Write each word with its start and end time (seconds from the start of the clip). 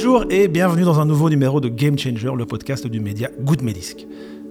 Bonjour 0.00 0.26
et 0.30 0.46
bienvenue 0.46 0.84
dans 0.84 1.00
un 1.00 1.04
nouveau 1.04 1.28
numéro 1.28 1.60
de 1.60 1.68
Game 1.68 1.98
Changer, 1.98 2.30
le 2.36 2.46
podcast 2.46 2.86
du 2.86 3.00
média 3.00 3.30
Good 3.40 3.62
Medisc. 3.62 4.06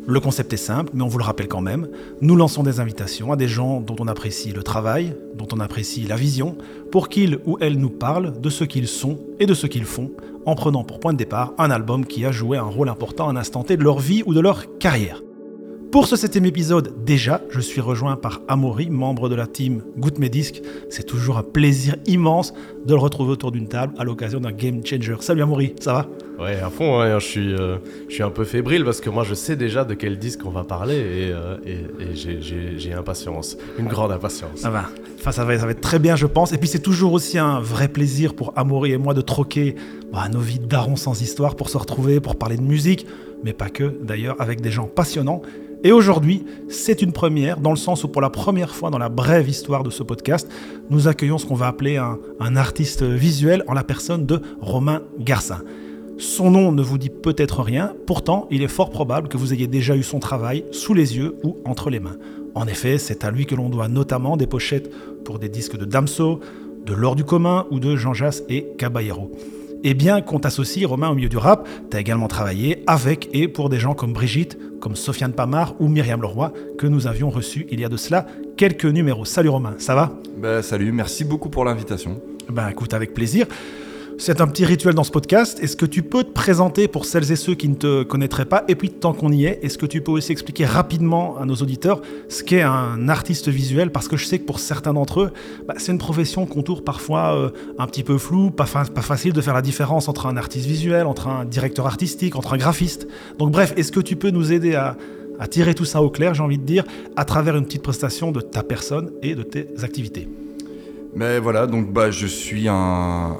Le 0.05 0.19
concept 0.19 0.51
est 0.51 0.57
simple, 0.57 0.91
mais 0.93 1.03
on 1.03 1.07
vous 1.07 1.19
le 1.19 1.23
rappelle 1.23 1.47
quand 1.47 1.61
même. 1.61 1.87
Nous 2.19 2.35
lançons 2.35 2.63
des 2.63 2.81
invitations 2.81 3.31
à 3.31 3.37
des 3.37 3.47
gens 3.47 3.79
dont 3.79 3.95
on 3.97 4.09
apprécie 4.09 4.51
le 4.51 4.61
travail, 4.61 5.15
dont 5.35 5.47
on 5.53 5.61
apprécie 5.61 6.05
la 6.05 6.17
vision, 6.17 6.57
pour 6.91 7.07
qu'ils 7.07 7.39
ou 7.45 7.57
elles 7.61 7.77
nous 7.77 7.89
parlent 7.89 8.41
de 8.41 8.49
ce 8.49 8.65
qu'ils 8.65 8.89
sont 8.89 9.21
et 9.39 9.45
de 9.45 9.53
ce 9.53 9.67
qu'ils 9.67 9.85
font, 9.85 10.11
en 10.45 10.55
prenant 10.55 10.83
pour 10.83 10.99
point 10.99 11.13
de 11.13 11.17
départ 11.17 11.53
un 11.57 11.71
album 11.71 12.05
qui 12.05 12.25
a 12.25 12.33
joué 12.33 12.57
un 12.57 12.63
rôle 12.63 12.89
important 12.89 13.29
à 13.29 13.31
un 13.31 13.37
instant 13.37 13.63
T 13.63 13.77
de 13.77 13.83
leur 13.83 13.99
vie 13.99 14.23
ou 14.25 14.33
de 14.33 14.41
leur 14.41 14.77
carrière. 14.79 15.21
Pour 15.91 16.05
ce 16.05 16.17
septième 16.17 16.45
épisode, 16.45 16.93
déjà, 17.05 17.41
je 17.49 17.61
suis 17.61 17.79
rejoint 17.79 18.17
par 18.17 18.41
Amaury, 18.49 18.89
membre 18.89 19.29
de 19.29 19.35
la 19.35 19.47
team 19.47 19.83
Good 19.97 20.19
Medisc. 20.19 20.61
C'est 20.89 21.05
toujours 21.05 21.37
un 21.37 21.43
plaisir 21.43 21.95
immense 22.05 22.53
de 22.85 22.93
le 22.93 22.99
retrouver 22.99 23.31
autour 23.31 23.53
d'une 23.53 23.69
table 23.69 23.93
à 23.97 24.03
l'occasion 24.03 24.41
d'un 24.41 24.51
game 24.51 24.85
changer. 24.85 25.15
Salut 25.21 25.43
Amaury, 25.43 25.73
ça 25.79 25.93
va? 25.93 26.07
Ouais, 26.43 26.59
à 26.59 26.69
fond, 26.69 26.99
hein, 26.99 27.19
je, 27.19 27.25
suis, 27.25 27.53
euh, 27.53 27.77
je 28.09 28.15
suis 28.15 28.23
un 28.23 28.29
peu 28.29 28.43
fébrile 28.43 28.83
parce 28.83 28.99
que 28.99 29.09
moi 29.09 29.23
je 29.23 29.33
sais 29.33 29.55
déjà 29.55 29.85
de 29.85 29.93
quel 29.93 30.19
disque 30.19 30.41
on 30.45 30.49
va 30.49 30.63
parler 30.63 30.97
et, 30.97 31.31
euh, 31.31 31.57
j'ai 32.13 32.93
impatience, 32.93 33.57
une 33.79 33.87
grande 33.87 34.11
impatience. 34.11 34.59
Ça 34.59 34.69
va, 34.69 34.85
enfin, 35.17 35.31
ça, 35.31 35.45
va 35.45 35.57
ça 35.57 35.65
va 35.65 35.71
être 35.71 35.81
très 35.81 35.99
bien 35.99 36.15
je 36.15 36.27
pense. 36.27 36.51
Et 36.51 36.57
puis 36.57 36.67
c'est 36.67 36.81
toujours 36.81 37.13
aussi 37.13 37.37
un 37.39 37.59
vrai 37.59 37.87
plaisir 37.87 38.35
pour 38.35 38.53
Amaury 38.55 38.91
et 38.91 38.97
moi 38.97 39.13
de 39.13 39.21
troquer 39.21 39.75
bah, 40.11 40.27
nos 40.31 40.39
vies 40.39 40.59
d'arons 40.59 40.95
sans 40.97 41.21
histoire 41.21 41.55
pour 41.55 41.69
se 41.69 41.77
retrouver, 41.77 42.19
pour 42.19 42.35
parler 42.35 42.57
de 42.57 42.61
musique, 42.61 43.07
mais 43.43 43.53
pas 43.53 43.69
que 43.69 43.95
d'ailleurs, 44.03 44.35
avec 44.39 44.61
des 44.61 44.71
gens 44.71 44.85
passionnants 44.85 45.41
et 45.83 45.91
aujourd'hui, 45.91 46.43
c'est 46.69 47.01
une 47.01 47.11
première, 47.11 47.59
dans 47.59 47.69
le 47.69 47.77
sens 47.77 48.03
où 48.03 48.07
pour 48.07 48.21
la 48.21 48.29
première 48.29 48.73
fois 48.73 48.89
dans 48.89 48.97
la 48.97 49.09
brève 49.09 49.47
histoire 49.47 49.83
de 49.83 49.89
ce 49.89 50.01
podcast, 50.01 50.49
nous 50.89 51.07
accueillons 51.07 51.37
ce 51.37 51.45
qu'on 51.45 51.55
va 51.55 51.67
appeler 51.67 51.97
un, 51.97 52.55
artiste 52.55 53.03
visuel 53.03 53.63
en 53.67 53.73
la 53.73 53.83
personne 53.83 54.25
de 54.25 54.41
Romain 54.59 55.03
Garcin. 55.19 55.61
Son 56.17 56.49
nom 56.49 56.71
ne 56.71 56.81
vous 56.81 56.97
dit 56.97 57.11
peut-être 57.11 57.61
rien, 57.61 57.93
pourtant 58.07 58.47
il 58.49 58.63
est 58.63 58.67
fort 58.67 58.89
probable 58.89 59.27
que 59.27 59.37
vous 59.37 59.53
ayez 59.53 59.67
déjà 59.67 59.95
eu 59.95 60.01
son 60.01 60.19
travail 60.19 60.65
sous 60.71 60.95
les 60.95 61.15
yeux 61.15 61.35
ou 61.43 61.57
entre 61.65 61.91
les 61.91 61.99
mains. 61.99 62.17
En 62.55 62.65
effet, 62.65 62.97
c'est 62.97 63.23
à 63.23 63.29
lui 63.29 63.45
que 63.45 63.53
l'on 63.53 63.69
doit 63.69 63.87
notamment 63.87 64.35
des 64.35 64.47
pochettes 64.47 64.91
pour 65.23 65.37
des 65.37 65.49
disques 65.49 65.77
de 65.77 65.85
Damso, 65.85 66.39
de 66.87 66.93
L'Or 66.93 67.15
du 67.15 67.23
commun 67.23 67.67
ou 67.69 67.79
de 67.79 67.95
Jean 67.95 68.15
Jass 68.15 68.43
et 68.49 68.65
Caballero. 68.79 69.31
Et 69.83 69.93
bien 69.93 70.21
qu'on 70.21 70.39
t'associe, 70.39 70.87
Romain, 70.87 71.09
au 71.09 71.15
milieu 71.15 71.29
du 71.29 71.37
rap, 71.37 71.67
tu 71.91 71.97
as 71.97 71.99
également 71.99 72.27
travaillé 72.27 72.83
avec 72.87 73.29
et 73.33 73.47
pour 73.47 73.69
des 73.69 73.79
gens 73.79 73.93
comme 73.93 74.13
Brigitte, 74.13 74.57
comme 74.79 74.95
Sofiane 74.95 75.33
Pamar 75.33 75.75
ou 75.79 75.87
Myriam 75.87 76.21
Leroy, 76.21 76.51
que 76.77 76.87
nous 76.87 77.07
avions 77.07 77.29
reçus 77.29 77.67
il 77.69 77.79
y 77.79 77.85
a 77.85 77.89
de 77.89 77.97
cela 77.97 78.25
quelques 78.55 78.85
numéros. 78.85 79.25
Salut 79.25 79.49
Romain, 79.49 79.75
ça 79.77 79.95
va? 79.95 80.13
Bah, 80.37 80.61
Salut, 80.61 80.91
merci 80.91 81.23
beaucoup 81.23 81.49
pour 81.49 81.65
l'invitation. 81.65 82.21
Ben 82.49 82.69
écoute, 82.69 82.93
avec 82.93 83.13
plaisir. 83.13 83.47
C'est 84.19 84.41
un 84.41 84.47
petit 84.47 84.65
rituel 84.65 84.95
dans 84.95 85.03
ce 85.03 85.11
podcast. 85.11 85.59
Est-ce 85.61 85.77
que 85.77 85.85
tu 85.85 86.01
peux 86.01 86.23
te 86.23 86.31
présenter 86.31 86.87
pour 86.87 87.05
celles 87.05 87.31
et 87.31 87.35
ceux 87.35 87.53
qui 87.53 87.69
ne 87.69 87.75
te 87.75 88.01
connaîtraient 88.01 88.45
pas? 88.45 88.63
Et 88.67 88.73
puis, 88.73 88.89
tant 88.89 89.13
qu'on 89.13 89.31
y 89.31 89.45
est, 89.45 89.59
est-ce 89.61 89.77
que 89.77 89.85
tu 89.85 90.01
peux 90.01 90.11
aussi 90.11 90.31
expliquer 90.31 90.65
rapidement 90.65 91.37
à 91.37 91.45
nos 91.45 91.53
auditeurs 91.53 92.01
ce 92.27 92.43
qu'est 92.43 92.63
un 92.63 93.09
artiste 93.09 93.47
visuel? 93.47 93.91
Parce 93.91 94.07
que 94.07 94.17
je 94.17 94.25
sais 94.25 94.39
que 94.39 94.45
pour 94.45 94.59
certains 94.59 94.93
d'entre 94.93 95.21
eux, 95.21 95.31
bah, 95.67 95.75
c'est 95.77 95.91
une 95.91 95.99
profession 95.99 96.47
qu'on 96.47 96.63
tourne 96.63 96.83
parfois 96.83 97.35
euh, 97.35 97.49
un 97.77 97.85
petit 97.85 98.03
peu 98.03 98.17
floue, 98.17 98.49
pas, 98.49 98.65
facile 98.65 99.33
de 99.33 99.41
faire 99.41 99.53
la 99.53 99.61
différence 99.61 100.07
entre 100.07 100.25
un 100.25 100.35
artiste 100.35 100.65
visuel, 100.65 101.05
entre 101.05 101.27
un 101.27 101.45
directeur 101.45 101.85
artistique, 101.85 102.35
entre 102.35 102.53
un 102.53 102.57
graphiste. 102.57 103.07
Donc 103.37 103.51
bref, 103.51 103.73
est-ce 103.77 103.91
que 103.91 103.99
tu 103.99 104.15
peux 104.15 104.31
nous 104.31 104.51
aider 104.51 104.73
à 104.73 104.97
tirer 105.47 105.75
tout 105.75 105.85
ça 105.85 106.01
au 106.01 106.09
clair, 106.09 106.33
j'ai 106.33 106.43
envie 106.43 106.57
de 106.57 106.65
dire, 106.65 106.85
à 107.15 107.23
travers 107.23 107.55
une 107.55 107.65
petite 107.65 107.83
prestation 107.83 108.31
de 108.31 108.41
ta 108.41 108.63
personne 108.63 109.11
et 109.21 109.35
de 109.35 109.43
tes 109.43 109.67
activités? 109.83 110.27
Mais 111.17 111.39
voilà, 111.39 111.65
donc 111.65 111.91
bah, 111.91 112.11
je 112.11 112.27
suis 112.27 112.67
un, 112.67 113.37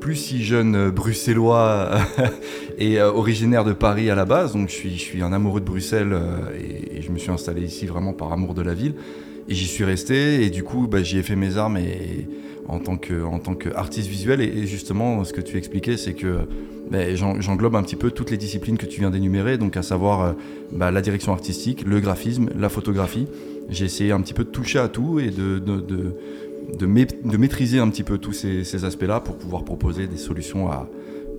plus 0.00 0.16
si 0.16 0.42
jeune 0.42 0.88
bruxellois 0.88 1.98
et 2.78 2.98
euh, 2.98 3.12
originaire 3.12 3.62
de 3.62 3.74
Paris 3.74 4.08
à 4.08 4.14
la 4.14 4.24
base. 4.24 4.54
Donc 4.54 4.70
je 4.70 4.88
suis, 4.88 5.22
un 5.22 5.34
amoureux 5.34 5.60
de 5.60 5.66
Bruxelles 5.66 6.14
euh, 6.14 6.48
et, 6.58 7.02
je 7.02 7.10
me 7.10 7.18
suis 7.18 7.30
installé 7.30 7.60
ici 7.60 7.84
vraiment 7.84 8.14
par 8.14 8.32
amour 8.32 8.54
de 8.54 8.62
la 8.62 8.72
ville. 8.72 8.94
Et 9.50 9.54
j'y 9.54 9.66
suis 9.66 9.84
resté 9.84 10.46
et 10.46 10.48
du 10.48 10.62
coup 10.62 10.86
bah, 10.86 11.02
j'y 11.02 11.18
ai 11.18 11.22
fait 11.22 11.36
mes 11.36 11.58
armes 11.58 11.76
en 12.68 12.78
tant 12.78 12.96
qu'artiste 13.54 14.08
visuel. 14.08 14.40
Et, 14.40 14.66
justement, 14.66 15.24
ce 15.24 15.34
que 15.34 15.42
tu 15.42 15.58
expliquais, 15.58 15.98
c'est 15.98 16.14
que 16.14 16.46
bah, 16.90 17.14
j'englobe 17.14 17.76
un 17.76 17.82
petit 17.82 17.96
peu 17.96 18.10
toutes 18.10 18.30
les 18.30 18.36
disciplines 18.36 18.76
que 18.76 18.86
tu 18.86 19.00
viens 19.00 19.10
d'énumérer, 19.10 19.58
donc 19.58 19.76
à 19.76 19.82
savoir 19.82 20.20
euh, 20.22 20.32
bah, 20.72 20.90
la 20.90 21.00
direction 21.00 21.32
artistique, 21.32 21.84
le 21.86 22.00
graphisme, 22.00 22.50
la 22.56 22.68
photographie. 22.68 23.26
J'ai 23.70 23.86
essayé 23.86 24.12
un 24.12 24.20
petit 24.20 24.34
peu 24.34 24.44
de 24.44 24.50
toucher 24.50 24.78
à 24.78 24.88
tout 24.88 25.18
et 25.18 25.30
de, 25.30 25.62
maîtriser 27.36 27.78
un 27.78 27.88
petit 27.88 28.02
peu 28.02 28.18
tous 28.18 28.32
ces, 28.32 28.84
aspects-là 28.84 29.20
pour 29.20 29.36
pouvoir 29.36 29.64
proposer 29.64 30.06
des 30.06 30.16
solutions 30.16 30.70
à, 30.70 30.88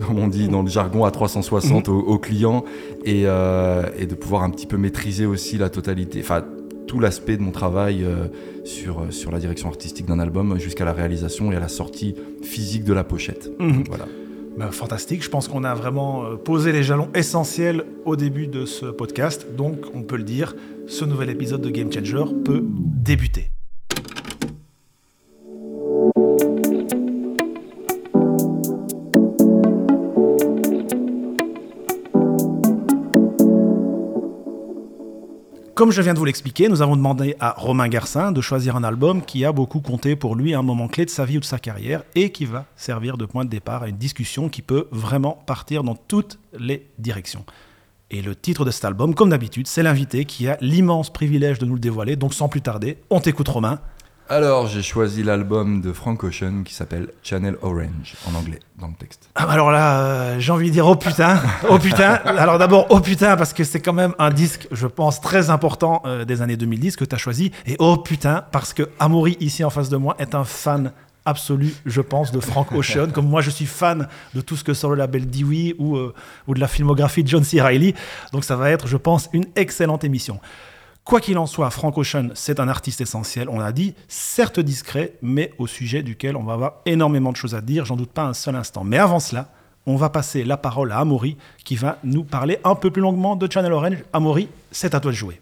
comme 0.05 0.19
on 0.19 0.27
dit 0.27 0.47
dans 0.47 0.61
le 0.61 0.69
jargon, 0.69 1.05
à 1.05 1.11
360 1.11 1.87
mhm. 1.87 1.95
aux, 1.95 2.19
clients 2.19 2.63
euh, 3.07 3.89
et, 3.97 4.05
de 4.05 4.15
pouvoir 4.15 4.43
un 4.43 4.49
petit 4.49 4.67
peu 4.67 4.77
maîtriser 4.77 5.25
aussi 5.25 5.57
la 5.57 5.69
totalité, 5.69 6.19
enfin 6.21 6.43
tout 6.87 6.99
l'aspect 6.99 7.35
de 7.37 7.41
mon 7.41 7.51
travail 7.51 8.03
euh, 8.03 8.27
sur, 8.63 9.01
sur 9.09 9.31
la 9.31 9.39
direction 9.39 9.69
artistique 9.69 10.05
d'un 10.05 10.19
album 10.19 10.59
jusqu'à 10.59 10.85
la 10.85 10.93
réalisation 10.93 11.51
et 11.51 11.55
à 11.55 11.59
la 11.59 11.67
sortie 11.67 12.15
physique 12.43 12.83
de 12.83 12.93
la 12.93 13.03
pochette. 13.03 13.49
Mhm. 13.59 13.83
Voilà. 13.87 14.05
Ben, 14.57 14.71
fantastique, 14.71 15.21
je 15.21 15.29
pense 15.29 15.49
qu'on 15.49 15.65
a 15.65 15.73
vraiment 15.73 16.23
euh, 16.23 16.35
posé 16.37 16.71
les 16.71 16.83
jalons 16.83 17.09
essentiels 17.13 17.83
au 18.05 18.15
début 18.15 18.47
de 18.47 18.65
ce 18.65 18.85
podcast, 18.85 19.47
donc 19.57 19.79
on 19.93 20.03
peut 20.03 20.15
le 20.15 20.23
dire, 20.23 20.55
ce 20.87 21.03
nouvel 21.03 21.29
épisode 21.29 21.61
de 21.61 21.69
Game 21.69 21.91
Changer 21.91 22.23
peut 22.45 22.63
débuter. 22.63 23.49
Comme 35.75 35.91
je 35.91 36.01
viens 36.01 36.13
de 36.13 36.19
vous 36.19 36.23
l'expliquer, 36.23 36.69
nous 36.69 36.81
avons 36.81 36.95
demandé 36.95 37.35
à 37.41 37.51
Romain 37.57 37.89
Garcin 37.89 38.31
de 38.31 38.39
choisir 38.39 38.77
un 38.77 38.85
album 38.85 39.21
qui 39.21 39.43
a 39.43 39.51
beaucoup 39.51 39.81
compté 39.81 40.15
pour 40.15 40.33
lui 40.33 40.53
à 40.53 40.59
un 40.59 40.61
moment 40.61 40.87
clé 40.87 41.03
de 41.03 41.09
sa 41.09 41.25
vie 41.25 41.35
ou 41.35 41.41
de 41.41 41.45
sa 41.45 41.59
carrière 41.59 42.03
et 42.15 42.31
qui 42.31 42.45
va 42.45 42.63
servir 42.77 43.17
de 43.17 43.25
point 43.25 43.43
de 43.43 43.49
départ 43.49 43.83
à 43.83 43.89
une 43.89 43.97
discussion 43.97 44.47
qui 44.47 44.61
peut 44.61 44.87
vraiment 44.91 45.43
partir 45.45 45.83
dans 45.83 45.95
toutes 45.95 46.39
les 46.57 46.87
directions. 46.97 47.43
Et 48.09 48.21
le 48.21 48.37
titre 48.37 48.63
de 48.63 48.71
cet 48.71 48.85
album, 48.85 49.13
comme 49.15 49.31
d'habitude, 49.31 49.67
c'est 49.67 49.83
l'invité 49.83 50.23
qui 50.23 50.47
a 50.47 50.57
l'immense 50.61 51.11
privilège 51.11 51.59
de 51.59 51.65
nous 51.65 51.73
le 51.73 51.81
dévoiler. 51.81 52.15
Donc 52.15 52.33
sans 52.33 52.47
plus 52.47 52.61
tarder, 52.61 52.97
on 53.09 53.19
t'écoute 53.19 53.49
Romain. 53.49 53.81
Alors, 54.27 54.65
j'ai 54.65 54.81
choisi 54.81 55.21
l'album 55.21 55.81
de 55.81 55.93
Frank 55.93 56.23
Ocean 56.23 56.63
qui 56.65 56.73
s'appelle 56.73 57.09
Channel 57.21 57.57
Orange, 57.61 58.15
en 58.27 58.33
anglais, 58.33 58.59
dans 58.79 58.87
le 58.87 58.93
texte. 58.93 59.29
Ah, 59.35 59.45
alors 59.47 59.69
là, 59.69 59.99
euh, 59.99 60.39
j'ai 60.39 60.51
envie 60.51 60.69
de 60.69 60.73
dire 60.73 60.87
oh 60.87 60.95
putain, 60.95 61.39
oh 61.69 61.77
putain. 61.77 62.13
Alors 62.25 62.57
d'abord, 62.57 62.87
oh 62.89 62.99
putain, 63.01 63.37
parce 63.37 63.53
que 63.53 63.63
c'est 63.63 63.81
quand 63.81 63.93
même 63.93 64.15
un 64.17 64.31
disque, 64.31 64.67
je 64.71 64.87
pense, 64.87 65.21
très 65.21 65.51
important 65.51 66.01
euh, 66.05 66.25
des 66.25 66.41
années 66.41 66.57
2010 66.57 66.95
que 66.95 67.05
tu 67.05 67.13
as 67.13 67.19
choisi. 67.19 67.51
Et 67.67 67.75
oh 67.77 67.97
putain, 67.97 68.43
parce 68.51 68.73
que 68.73 68.89
Amaury, 68.97 69.37
ici 69.41 69.63
en 69.63 69.69
face 69.69 69.89
de 69.89 69.97
moi, 69.97 70.15
est 70.17 70.33
un 70.33 70.43
fan 70.43 70.91
absolu, 71.25 71.75
je 71.85 72.01
pense, 72.01 72.31
de 72.31 72.39
Frank 72.39 72.71
Ocean. 72.71 73.11
Comme 73.13 73.27
moi, 73.27 73.41
je 73.41 73.51
suis 73.51 73.65
fan 73.67 74.07
de 74.33 74.41
tout 74.41 74.55
ce 74.55 74.63
que 74.63 74.73
sort 74.73 74.89
le 74.89 74.95
label 74.95 75.29
Dewey 75.29 75.75
ou, 75.77 75.97
euh, 75.97 76.15
ou 76.47 76.55
de 76.55 76.59
la 76.59 76.67
filmographie 76.67 77.23
de 77.23 77.27
John 77.27 77.43
C. 77.43 77.61
Reilly. 77.61 77.93
Donc 78.31 78.43
ça 78.43 78.55
va 78.55 78.71
être, 78.71 78.87
je 78.87 78.97
pense, 78.97 79.29
une 79.33 79.45
excellente 79.55 80.03
émission. 80.03 80.39
Quoi 81.05 81.21
qu'il 81.21 81.37
en 81.37 81.45
soit, 81.45 81.69
Frank 81.69 81.95
Ocean, 81.99 82.29
c'est 82.33 82.59
un 82.59 82.67
artiste 82.67 82.99
essentiel, 82.99 83.47
on 83.47 83.59
l'a 83.59 83.71
dit, 83.71 83.93
certes 84.07 84.59
discret, 84.59 85.13
mais 85.21 85.53
au 85.59 85.67
sujet 85.67 86.01
duquel 86.01 86.35
on 86.35 86.41
va 86.41 86.53
avoir 86.53 86.73
énormément 86.87 87.31
de 87.31 87.37
choses 87.37 87.53
à 87.53 87.61
dire, 87.61 87.85
j'en 87.85 87.95
doute 87.95 88.09
pas 88.09 88.23
un 88.23 88.33
seul 88.33 88.55
instant. 88.55 88.83
Mais 88.83 88.97
avant 88.97 89.19
cela, 89.19 89.49
on 89.85 89.97
va 89.97 90.09
passer 90.09 90.43
la 90.43 90.57
parole 90.57 90.91
à 90.91 90.97
Amaury, 90.97 91.37
qui 91.63 91.75
va 91.75 91.99
nous 92.03 92.23
parler 92.23 92.57
un 92.63 92.73
peu 92.73 92.89
plus 92.89 93.03
longuement 93.03 93.35
de 93.35 93.47
Channel 93.51 93.71
Orange. 93.71 94.03
Amaury, 94.13 94.49
c'est 94.71 94.95
à 94.95 94.99
toi 94.99 95.11
de 95.11 95.15
jouer. 95.15 95.39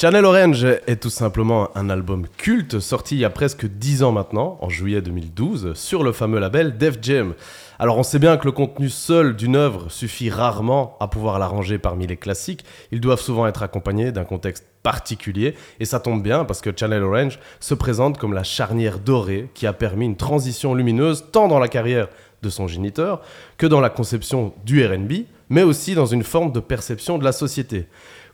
Channel 0.00 0.24
Orange 0.24 0.64
est 0.86 1.02
tout 1.02 1.10
simplement 1.10 1.68
un 1.76 1.90
album 1.90 2.26
culte 2.38 2.80
sorti 2.80 3.16
il 3.16 3.18
y 3.18 3.24
a 3.26 3.30
presque 3.30 3.66
10 3.66 4.04
ans 4.04 4.12
maintenant, 4.12 4.56
en 4.62 4.70
juillet 4.70 5.02
2012, 5.02 5.74
sur 5.74 6.02
le 6.02 6.12
fameux 6.12 6.38
label 6.38 6.78
Def 6.78 6.96
Jam. 7.02 7.34
Alors 7.80 7.96
on 7.96 8.02
sait 8.02 8.18
bien 8.18 8.36
que 8.38 8.44
le 8.44 8.50
contenu 8.50 8.88
seul 8.88 9.36
d'une 9.36 9.54
œuvre 9.54 9.88
suffit 9.88 10.30
rarement 10.30 10.96
à 10.98 11.06
pouvoir 11.06 11.38
la 11.38 11.46
ranger 11.46 11.78
parmi 11.78 12.08
les 12.08 12.16
classiques, 12.16 12.64
ils 12.90 13.00
doivent 13.00 13.20
souvent 13.20 13.46
être 13.46 13.62
accompagnés 13.62 14.10
d'un 14.10 14.24
contexte 14.24 14.66
particulier, 14.82 15.54
et 15.78 15.84
ça 15.84 16.00
tombe 16.00 16.20
bien 16.20 16.44
parce 16.44 16.60
que 16.60 16.70
Channel 16.76 17.04
Orange 17.04 17.38
se 17.60 17.74
présente 17.74 18.18
comme 18.18 18.32
la 18.32 18.42
charnière 18.42 18.98
dorée 18.98 19.48
qui 19.54 19.64
a 19.64 19.72
permis 19.72 20.06
une 20.06 20.16
transition 20.16 20.74
lumineuse 20.74 21.26
tant 21.30 21.46
dans 21.46 21.60
la 21.60 21.68
carrière 21.68 22.08
de 22.42 22.50
son 22.50 22.66
géniteur 22.66 23.22
que 23.58 23.66
dans 23.66 23.80
la 23.80 23.90
conception 23.90 24.54
du 24.64 24.84
RB, 24.84 25.12
mais 25.48 25.62
aussi 25.62 25.94
dans 25.94 26.06
une 26.06 26.24
forme 26.24 26.50
de 26.50 26.60
perception 26.60 27.16
de 27.16 27.24
la 27.24 27.32
société. 27.32 27.86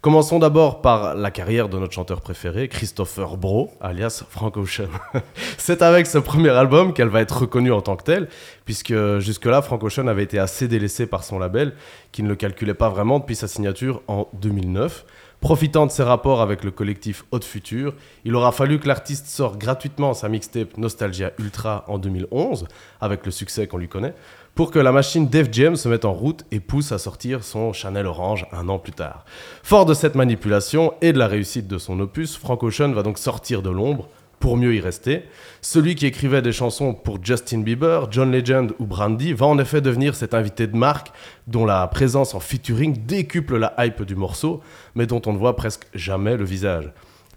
Commençons 0.05 0.39
d'abord 0.39 0.83
par 0.83 1.15
la 1.15 1.31
carrière 1.31 1.71
de 1.71 1.79
notre 1.79 1.95
chanteur 1.95 2.21
préféré, 2.21 2.69
Christopher 2.69 3.39
Bro, 3.39 3.71
alias 3.81 4.23
Frank 4.29 4.55
Ocean. 4.59 4.91
C'est 5.57 5.81
avec 5.81 6.07
ce 6.07 6.19
premier 6.19 6.51
album 6.51 6.93
qu'elle 6.93 7.09
va 7.09 7.23
être 7.23 7.39
reconnue 7.39 7.73
en 7.73 7.81
tant 7.81 7.97
que 7.97 8.03
telle, 8.03 8.29
puisque 8.67 8.93
jusque-là, 9.21 9.63
Frank 9.63 9.83
Ocean 9.83 10.07
avait 10.07 10.25
été 10.25 10.39
assez 10.39 10.69
délaissé 10.69 11.07
par 11.07 11.25
son 11.25 11.39
label, 11.39 11.73
qui 12.13 12.23
ne 12.23 12.29
le 12.29 12.37
calculait 12.37 12.75
pas 12.75 12.91
vraiment 12.91 13.19
depuis 13.19 13.35
sa 13.35 13.49
signature 13.49 14.03
en 14.07 14.29
2009. 14.35 15.07
Profitant 15.41 15.87
de 15.87 15.91
ses 15.91 16.03
rapports 16.03 16.43
avec 16.43 16.65
le 16.65 16.71
collectif 16.71 17.25
Haute 17.31 17.45
Future, 17.45 17.95
il 18.27 18.35
aura 18.37 18.53
fallu 18.53 18.79
que 18.79 18.89
l'artiste 18.89 19.27
sorte 19.27 19.57
gratuitement 19.57 20.13
sa 20.13 20.29
mixtape 20.29 20.77
Nostalgia 20.77 21.33
Ultra 21.39 21.87
en 21.89 21.99
2011, 21.99 22.67
avec 23.01 23.25
le 23.25 23.33
succès 23.33 23.67
qu'on 23.67 23.79
lui 23.79 23.89
connaît, 23.89 24.15
pour 24.55 24.71
que 24.71 24.79
la 24.79 24.93
machine 24.93 25.29
Def 25.29 25.49
Jam 25.51 25.77
se 25.77 25.89
mette 25.89 26.05
en 26.05 26.13
route 26.13 26.45
et 26.53 26.61
pousse 26.61 26.93
à 26.93 26.99
sortir 26.99 27.43
son 27.43 27.73
Chanel 27.73 28.07
Orange 28.07 28.47
un 28.53 28.69
an 28.69 28.79
plus 28.79 28.93
tard. 28.93 29.25
Fort 29.63 29.85
de 29.85 29.95
cette 29.95 30.15
manipulation 30.15 30.95
et 31.01 31.13
de 31.13 31.19
la 31.19 31.27
réussite 31.27 31.67
de 31.67 31.79
son 31.79 31.99
opus, 32.01 32.37
Frank 32.37 32.63
Ocean 32.63 32.93
va 32.93 33.03
donc 33.03 33.19
sortir 33.19 33.63
de 33.63 33.71
l'ombre 33.71 34.09
pour 34.39 34.57
mieux 34.57 34.75
y 34.75 34.81
rester. 34.81 35.23
Celui 35.61 35.95
qui 35.95 36.07
écrivait 36.07 36.43
des 36.43 36.53
chansons 36.53 36.93
pour 36.93 37.19
Justin 37.23 37.61
Bieber, 37.61 38.13
John 38.13 38.31
Legend 38.31 38.73
ou 38.79 38.85
Brandy 38.85 39.33
va 39.33 39.47
en 39.47 39.59
effet 39.59 39.81
devenir 39.81 40.15
cet 40.15 40.35
invité 40.35 40.67
de 40.67 40.77
marque 40.77 41.13
dont 41.47 41.65
la 41.65 41.87
présence 41.89 42.35
en 42.35 42.41
featuring 42.41 43.07
décuple 43.07 43.57
la 43.57 43.75
hype 43.79 44.03
du 44.03 44.15
morceau, 44.15 44.61
mais 44.95 45.07
dont 45.07 45.23
on 45.27 45.33
ne 45.33 45.39
voit 45.39 45.57
presque 45.57 45.87
jamais 45.95 46.37
le 46.37 46.45
visage. 46.45 46.93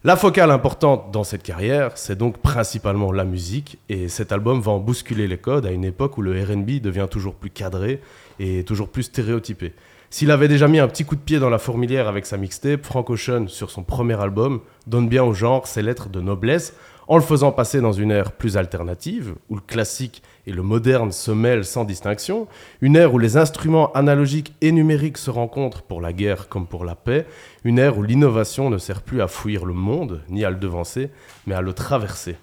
La 0.07 0.15
focale 0.15 0.51
importante 0.51 1.12
dans 1.12 1.25
cette 1.25 1.44
carrière, 1.44 1.98
c'est 1.98 2.18
donc 2.18 2.38
principalement 2.38 3.12
la 3.12 3.25
musique, 3.25 3.77
et 3.89 4.07
cet 4.07 4.31
album 4.31 4.62
va 4.62 4.71
en 4.71 4.80
bousculer 4.80 5.27
les 5.27 5.38
codes 5.38 5.65
à 5.65 5.71
une 5.71 5.83
époque 5.83 6.18
où 6.18 6.21
le 6.21 6.31
RB 6.31 6.80
devient 6.80 7.07
toujours 7.12 7.36
plus 7.36 7.50
cadré 7.50 8.00
et 8.39 8.63
toujours 8.63 8.88
plus 8.88 9.04
stéréotypé. 9.04 9.74
S'il 10.09 10.31
avait 10.31 10.48
déjà 10.48 10.69
mis 10.69 10.80
un 10.80 10.88
petit 10.88 11.04
coup 11.04 11.18
de 11.18 11.21
pied 11.21 11.39
dans 11.39 11.50
la 11.50 11.57
fourmilière 11.57 12.07
avec 12.07 12.25
sa 12.25 12.38
mixtape, 12.38 12.86
Frank 12.86 13.09
Ocean, 13.09 13.50
sur 13.50 13.69
son 13.69 13.83
premier 13.83 14.18
album, 14.18 14.62
donne 14.86 15.09
bien 15.09 15.25
au 15.25 15.33
genre 15.33 15.68
ses 15.68 15.81
lettres 15.81 16.07
de 16.07 16.21
noblesse, 16.21 16.74
en 17.07 17.15
le 17.15 17.21
faisant 17.21 17.51
passer 17.51 17.80
dans 17.81 17.94
une 17.94 18.12
ère 18.12 18.33
plus 18.33 18.57
alternative, 18.57 19.36
où 19.50 19.56
le 19.56 19.62
classique 19.62 20.21
et 20.45 20.51
le 20.51 20.62
moderne 20.62 21.12
se 21.12 21.31
mêlent 21.31 21.65
sans 21.65 21.86
distinction, 21.86 22.48
une 22.81 22.95
ère 22.95 23.13
où 23.13 23.19
les 23.19 23.38
instruments 23.38 23.92
analogiques 23.94 24.54
et 24.62 24.71
numériques 24.71 25.18
se 25.18 25.31
rencontrent 25.31 25.83
pour 25.83 26.01
la 26.01 26.13
guerre 26.13 26.50
comme 26.50 26.68
pour 26.68 26.86
la 26.86 26.95
paix, 26.95 27.25
une 27.63 27.80
ère 27.80 27.98
où 27.98 28.04
l'innovation 28.04 28.69
ne 28.69 28.77
sert 28.77 29.01
plus 29.01 29.21
à 29.21 29.27
fuir 29.27 29.65
le 29.65 29.74
monde, 29.74 30.21
ni 30.30 30.44
à 30.44 30.50
le 30.50 30.57
devancer, 30.57 31.09
mais 31.45 31.56
à 31.56 31.62
le 31.62 31.74
traverser. 31.74 32.36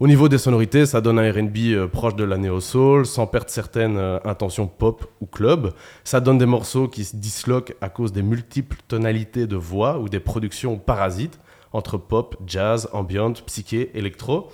Au 0.00 0.08
niveau 0.08 0.28
des 0.28 0.38
sonorités, 0.38 0.86
ça 0.86 1.00
donne 1.00 1.20
un 1.20 1.30
RB 1.30 1.56
euh, 1.68 1.86
proche 1.86 2.16
de 2.16 2.24
la 2.24 2.36
néo-soul, 2.36 3.06
sans 3.06 3.28
perdre 3.28 3.48
certaines 3.48 3.96
euh, 3.96 4.18
intentions 4.24 4.66
pop 4.66 5.06
ou 5.20 5.26
club. 5.26 5.72
Ça 6.02 6.20
donne 6.20 6.36
des 6.36 6.46
morceaux 6.46 6.88
qui 6.88 7.04
se 7.04 7.14
disloquent 7.14 7.74
à 7.80 7.88
cause 7.88 8.12
des 8.12 8.22
multiples 8.22 8.78
tonalités 8.88 9.46
de 9.46 9.54
voix 9.54 10.00
ou 10.00 10.08
des 10.08 10.18
productions 10.18 10.78
parasites 10.78 11.38
entre 11.74 11.98
pop, 11.98 12.36
jazz, 12.46 12.88
ambient, 12.92 13.34
psyché, 13.46 13.90
électro. 13.94 14.48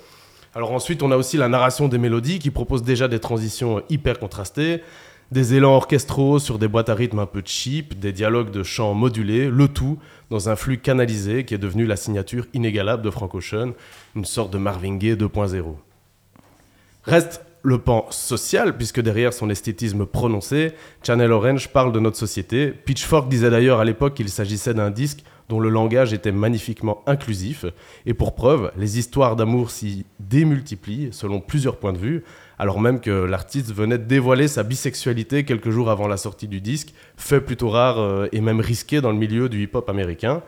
Alors 0.53 0.73
ensuite, 0.73 1.01
on 1.01 1.11
a 1.11 1.15
aussi 1.15 1.37
la 1.37 1.47
narration 1.47 1.87
des 1.87 1.97
mélodies 1.97 2.39
qui 2.39 2.49
propose 2.49 2.83
déjà 2.83 3.07
des 3.07 3.19
transitions 3.19 3.83
hyper 3.89 4.19
contrastées, 4.19 4.81
des 5.31 5.53
élans 5.53 5.75
orchestraux 5.75 6.39
sur 6.39 6.59
des 6.59 6.67
boîtes 6.67 6.89
à 6.89 6.95
rythme 6.95 7.19
un 7.19 7.25
peu 7.25 7.41
cheap, 7.45 7.97
des 7.97 8.11
dialogues 8.11 8.51
de 8.51 8.63
chants 8.63 8.93
modulés, 8.93 9.49
le 9.49 9.67
tout 9.69 9.97
dans 10.29 10.49
un 10.49 10.57
flux 10.57 10.79
canalisé 10.79 11.45
qui 11.45 11.53
est 11.53 11.59
devenu 11.59 11.85
la 11.85 11.95
signature 11.95 12.47
inégalable 12.53 13.03
de 13.03 13.09
Frank 13.09 13.33
Ocean, 13.33 13.71
une 14.15 14.25
sorte 14.25 14.51
de 14.51 14.57
Marvin 14.57 14.97
Gaye 14.97 15.13
2.0. 15.13 15.75
Reste 17.03 17.41
le 17.63 17.77
pan 17.77 18.07
social, 18.09 18.75
puisque 18.75 18.99
derrière 18.99 19.33
son 19.33 19.49
esthétisme 19.49 20.05
prononcé, 20.05 20.73
Channel 21.03 21.31
Orange 21.31 21.69
parle 21.69 21.91
de 21.91 21.99
notre 21.99 22.17
société. 22.17 22.71
Pitchfork 22.71 23.29
disait 23.29 23.51
d'ailleurs 23.51 23.79
à 23.79 23.85
l'époque 23.85 24.15
qu'il 24.15 24.29
s'agissait 24.29 24.73
d'un 24.73 24.89
disque 24.89 25.23
dont 25.51 25.59
le 25.59 25.69
langage 25.69 26.13
était 26.13 26.31
magnifiquement 26.31 27.03
inclusif. 27.05 27.65
Et 28.05 28.13
pour 28.13 28.35
preuve, 28.35 28.71
les 28.77 28.97
histoires 28.97 29.35
d'amour 29.35 29.69
s'y 29.69 30.05
démultiplient 30.21 31.09
selon 31.11 31.41
plusieurs 31.41 31.75
points 31.75 31.91
de 31.91 31.97
vue, 31.97 32.23
alors 32.57 32.79
même 32.79 33.01
que 33.01 33.11
l'artiste 33.11 33.73
venait 33.73 33.97
de 33.97 34.05
dévoiler 34.05 34.47
sa 34.47 34.63
bisexualité 34.63 35.43
quelques 35.43 35.69
jours 35.69 35.89
avant 35.89 36.07
la 36.07 36.15
sortie 36.15 36.47
du 36.47 36.61
disque, 36.61 36.93
fait 37.17 37.41
plutôt 37.41 37.67
rare 37.67 37.99
euh, 37.99 38.29
et 38.31 38.39
même 38.39 38.61
risqué 38.61 39.01
dans 39.01 39.11
le 39.11 39.17
milieu 39.17 39.49
du 39.49 39.61
hip-hop 39.63 39.89
américain. 39.89 40.41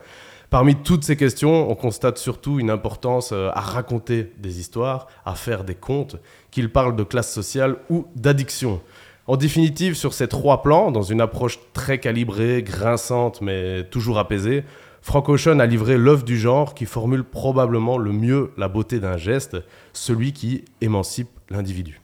Parmi 0.48 0.74
toutes 0.74 1.04
ces 1.04 1.16
questions, 1.16 1.70
on 1.70 1.74
constate 1.74 2.16
surtout 2.16 2.58
une 2.58 2.70
importance 2.70 3.32
euh, 3.32 3.50
à 3.52 3.60
raconter 3.60 4.32
des 4.38 4.58
histoires, 4.58 5.08
à 5.26 5.34
faire 5.34 5.64
des 5.64 5.74
contes, 5.74 6.16
qu'il 6.50 6.72
parle 6.72 6.96
de 6.96 7.02
classe 7.02 7.30
sociale 7.30 7.76
ou 7.90 8.06
d'addiction. 8.16 8.80
En 9.26 9.38
définitive, 9.38 9.94
sur 9.94 10.12
ces 10.12 10.28
trois 10.28 10.60
plans, 10.60 10.90
dans 10.90 11.02
une 11.02 11.22
approche 11.22 11.58
très 11.72 11.98
calibrée, 11.98 12.62
grinçante 12.62 13.40
mais 13.40 13.84
toujours 13.84 14.18
apaisée, 14.18 14.64
Frank 15.04 15.28
Ocean 15.28 15.58
a 15.58 15.66
livré 15.66 15.98
l'œuvre 15.98 16.24
du 16.24 16.38
genre 16.38 16.72
qui 16.72 16.86
formule 16.86 17.24
probablement 17.24 17.98
le 17.98 18.10
mieux 18.10 18.52
la 18.56 18.68
beauté 18.68 19.00
d'un 19.00 19.18
geste, 19.18 19.58
celui 19.92 20.32
qui 20.32 20.64
émancipe 20.80 21.28
l'individu. 21.50 22.00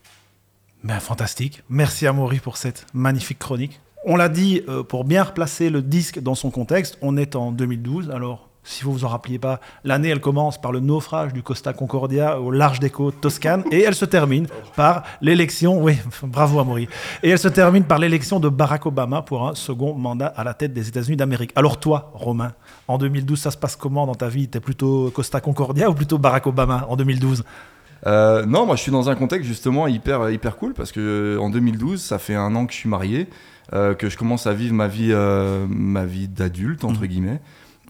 Ben, 0.84 1.00
fantastique. 1.00 1.62
Merci 1.70 2.06
à 2.06 2.12
Maury 2.12 2.40
pour 2.40 2.58
cette 2.58 2.84
magnifique 2.92 3.38
chronique. 3.38 3.80
On 4.04 4.16
l'a 4.16 4.28
dit, 4.28 4.60
euh, 4.68 4.82
pour 4.82 5.04
bien 5.04 5.22
replacer 5.22 5.70
le 5.70 5.80
disque 5.80 6.18
dans 6.18 6.34
son 6.34 6.50
contexte, 6.50 6.98
on 7.00 7.16
est 7.16 7.36
en 7.36 7.52
2012, 7.52 8.10
alors 8.10 8.49
si 8.70 8.84
vous 8.84 8.92
vous 8.92 9.04
en 9.04 9.08
rappeliez 9.08 9.38
pas, 9.38 9.60
l'année 9.84 10.08
elle 10.08 10.20
commence 10.20 10.60
par 10.60 10.72
le 10.72 10.80
naufrage 10.80 11.32
du 11.32 11.42
Costa 11.42 11.72
Concordia 11.72 12.40
au 12.40 12.50
large 12.50 12.78
des 12.78 12.90
côtes 12.90 13.20
toscanes 13.20 13.64
et 13.70 13.82
elle 13.82 13.94
se 13.94 14.04
termine 14.04 14.46
par 14.76 15.02
l'élection, 15.20 15.82
oui, 15.82 15.98
bravo 16.22 16.60
Amaury, 16.60 16.88
et 17.22 17.30
elle 17.30 17.38
se 17.38 17.48
termine 17.48 17.84
par 17.84 17.98
l'élection 17.98 18.38
de 18.38 18.48
Barack 18.48 18.86
Obama 18.86 19.22
pour 19.22 19.46
un 19.46 19.54
second 19.54 19.94
mandat 19.94 20.28
à 20.28 20.44
la 20.44 20.54
tête 20.54 20.72
des 20.72 20.88
États-Unis 20.88 21.16
d'Amérique. 21.16 21.52
Alors 21.56 21.80
toi, 21.80 22.12
Romain, 22.14 22.52
en 22.86 22.98
2012, 22.98 23.38
ça 23.38 23.50
se 23.50 23.56
passe 23.56 23.76
comment 23.76 24.06
dans 24.06 24.14
ta 24.14 24.28
vie? 24.28 24.48
T'es 24.48 24.60
plutôt 24.60 25.10
Costa 25.10 25.40
Concordia 25.40 25.90
ou 25.90 25.94
plutôt 25.94 26.18
Barack 26.18 26.46
Obama 26.46 26.86
en 26.88 26.96
2012 26.96 27.44
euh, 28.06 28.46
non, 28.46 28.64
moi 28.64 28.76
je 28.76 28.80
suis 28.80 28.92
dans 28.92 29.10
un 29.10 29.14
contexte 29.14 29.46
justement 29.46 29.86
hyper, 29.86 30.30
hyper 30.30 30.56
cool 30.56 30.72
parce 30.72 30.90
que 30.90 31.36
euh, 31.36 31.40
en 31.40 31.50
2012, 31.50 32.00
ça 32.00 32.18
fait 32.18 32.34
un 32.34 32.54
an 32.54 32.64
que 32.64 32.72
je 32.72 32.78
suis 32.78 32.88
marié, 32.88 33.28
euh, 33.74 33.94
que 33.94 34.08
je 34.08 34.16
commence 34.16 34.46
à 34.46 34.54
vivre 34.54 34.74
ma 34.74 34.88
vie, 34.88 35.12
ma 35.68 36.06
vie 36.06 36.28
d'adulte 36.28 36.84
entre 36.84 37.02
mmh. 37.02 37.06
guillemets. 37.06 37.40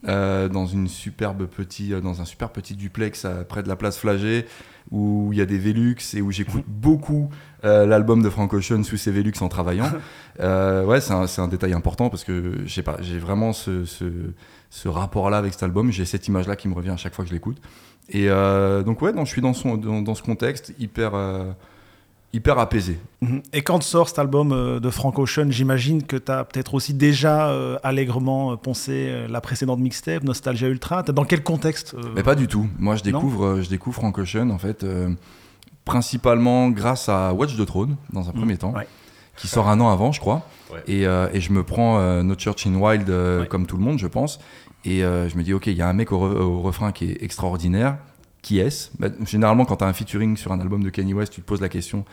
Euh, 0.07 0.49
dans 0.49 0.65
une 0.65 0.87
superbe 0.87 1.45
petit, 1.45 1.93
euh, 1.93 2.01
dans 2.01 2.21
un 2.21 2.25
super 2.25 2.49
petit 2.49 2.73
duplex 2.75 3.27
près 3.47 3.61
de 3.61 3.67
la 3.67 3.75
place 3.75 3.99
Flagey 3.99 4.47
où 4.89 5.29
il 5.31 5.37
y 5.37 5.41
a 5.41 5.45
des 5.45 5.59
Velux 5.59 5.95
et 6.15 6.21
où 6.21 6.31
j'écoute 6.31 6.63
beaucoup 6.67 7.29
euh, 7.65 7.85
l'album 7.85 8.23
de 8.23 8.29
Frank 8.31 8.51
Ocean 8.51 8.83
sous 8.83 8.97
ces 8.97 9.11
Velux 9.11 9.33
en 9.41 9.47
travaillant. 9.47 9.85
ouais, 10.39 11.01
c'est 11.01 11.13
un, 11.13 11.25
un, 11.37 11.47
détail 11.47 11.73
important 11.73 12.09
parce 12.09 12.23
que 12.23 12.63
j'ai 12.65 13.19
vraiment 13.19 13.53
ce, 13.53 13.85
ce, 13.85 14.05
ce 14.71 14.87
rapport-là 14.87 15.37
avec 15.37 15.53
cet 15.53 15.61
album. 15.61 15.91
J'ai 15.91 16.05
cette 16.05 16.27
image-là 16.27 16.55
qui 16.55 16.67
me 16.67 16.73
revient 16.73 16.89
à 16.89 16.97
chaque 16.97 17.13
fois 17.13 17.23
que 17.23 17.29
je 17.29 17.35
l'écoute. 17.35 17.61
Et 18.09 18.27
donc 18.27 19.03
ouais, 19.03 19.13
donc, 19.13 19.27
je 19.27 19.31
suis 19.31 19.41
dans, 19.41 19.53
son, 19.53 19.77
dans, 19.77 20.01
dans 20.01 20.15
ce 20.15 20.23
contexte 20.23 20.73
hyper 20.79 21.13
hyper 22.33 22.59
apaisé. 22.59 22.99
Mhm. 23.21 23.41
Et 23.53 23.61
quand 23.61 23.81
sort 23.83 24.07
cet 24.07 24.19
album 24.19 24.51
euh, 24.51 24.79
de 24.79 24.89
Frank 24.89 25.17
Ocean, 25.19 25.47
j'imagine 25.49 26.03
que 26.03 26.15
tu 26.15 26.31
as 26.31 26.43
peut-être 26.43 26.73
aussi 26.73 26.93
déjà 26.93 27.49
euh, 27.49 27.77
allègrement 27.83 28.53
euh, 28.53 28.55
poncé 28.55 29.11
la 29.29 29.41
précédente 29.41 29.79
mixtape, 29.79 30.23
Nostalgia 30.23 30.67
Ultra. 30.67 31.03
Dans 31.03 31.25
quel 31.25 31.43
contexte 31.43 31.95
Mais 32.15 32.23
pas 32.23 32.35
du 32.35 32.47
tout. 32.47 32.67
Moi, 32.79 32.95
je 32.95 33.03
découvre, 33.03 33.61
je 33.61 33.69
découvre 33.69 33.95
Frank 33.95 34.17
Ocean, 34.17 34.49
en 34.49 34.57
fait, 34.57 34.85
principalement 35.85 36.69
grâce 36.69 37.09
à 37.09 37.33
Watch 37.33 37.57
the 37.57 37.65
Throne, 37.65 37.95
dans 38.13 38.29
un 38.29 38.31
premier 38.31 38.53
mhm. 38.53 38.59
temps, 38.59 38.73
qui 39.35 39.47
sort 39.47 39.67
un 39.69 39.79
an 39.79 39.89
avant, 39.89 40.11
je 40.11 40.19
crois. 40.19 40.47
Et, 40.87 41.01
et, 41.01 41.41
je 41.41 41.51
me 41.51 41.63
prends 41.63 42.23
No 42.23 42.35
Church 42.37 42.65
in 42.67 42.75
Wild, 42.75 43.11
comme 43.49 43.65
tout 43.65 43.77
le 43.77 43.83
monde, 43.83 43.99
je 43.99 44.07
pense. 44.07 44.39
Et 44.85 44.99
je 45.01 45.37
me 45.37 45.43
dis, 45.43 45.53
OK, 45.53 45.67
il 45.67 45.75
y 45.75 45.81
a 45.81 45.87
un 45.87 45.93
mec 45.93 46.11
au 46.11 46.61
refrain 46.61 46.91
qui 46.91 47.11
est 47.11 47.23
extraordinaire 47.23 47.97
qui 48.41 48.59
est-ce 48.59 48.89
bah, 48.97 49.09
Généralement, 49.25 49.65
quand 49.65 49.77
tu 49.77 49.83
as 49.83 49.87
un 49.87 49.93
featuring 49.93 50.35
sur 50.35 50.51
un 50.51 50.59
album 50.59 50.83
de 50.83 50.89
Kanye 50.89 51.13
West, 51.13 51.33
tu 51.33 51.41
te 51.41 51.45
poses 51.45 51.61
la 51.61 51.69
question 51.69 52.05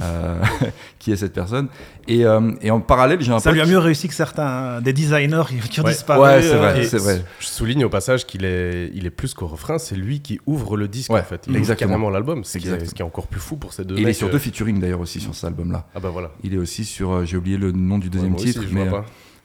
euh, 0.00 0.40
qui 0.98 1.12
est 1.12 1.16
cette 1.16 1.32
personne 1.32 1.68
et, 2.06 2.24
euh, 2.24 2.52
et, 2.60 2.70
en 2.70 2.80
parallèle, 2.80 3.20
j'ai 3.20 3.32
un 3.32 3.40
Ça 3.40 3.52
lui 3.52 3.60
a 3.60 3.66
mieux 3.66 3.78
réussi 3.78 4.08
que 4.08 4.14
certains 4.14 4.80
des 4.80 4.92
designers 4.92 5.42
qui 5.70 5.80
ont 5.80 5.84
disparu. 5.84 6.20
Ouais, 6.20 6.42
c'est 6.42 6.56
vrai, 6.56 6.84
c'est 6.84 6.98
vrai. 6.98 7.24
Je 7.40 7.46
souligne 7.46 7.84
au 7.84 7.88
passage 7.88 8.26
qu'il 8.26 8.44
est, 8.44 8.90
il 8.94 9.06
est 9.06 9.10
plus 9.10 9.34
qu'au 9.34 9.46
refrain, 9.46 9.78
c'est 9.78 9.96
lui 9.96 10.20
qui 10.20 10.40
ouvre 10.46 10.76
le 10.76 10.88
disque 10.88 11.10
en 11.10 11.22
fait. 11.22 11.44
Il 11.48 11.56
exactement 11.56 12.10
l'album, 12.10 12.44
ce 12.44 12.58
qui 12.58 12.68
est 12.68 13.02
encore 13.02 13.26
plus 13.26 13.40
fou 13.40 13.56
pour 13.56 13.72
ces 13.72 13.84
deux. 13.84 13.98
il 13.98 14.08
est 14.08 14.12
sur 14.12 14.30
deux 14.30 14.38
featuring 14.38 14.80
d'ailleurs 14.80 15.00
aussi 15.00 15.20
sur 15.20 15.34
cet 15.34 15.44
album-là. 15.44 15.86
Ah 15.94 16.00
bah 16.00 16.10
voilà. 16.10 16.30
Il 16.42 16.54
est 16.54 16.58
aussi 16.58 16.84
sur, 16.84 17.12
euh, 17.12 17.24
j'ai 17.24 17.36
oublié 17.36 17.56
le 17.56 17.72
nom 17.72 17.98
du 17.98 18.10
deuxième 18.10 18.36
titre, 18.36 18.62
mais. 18.72 18.88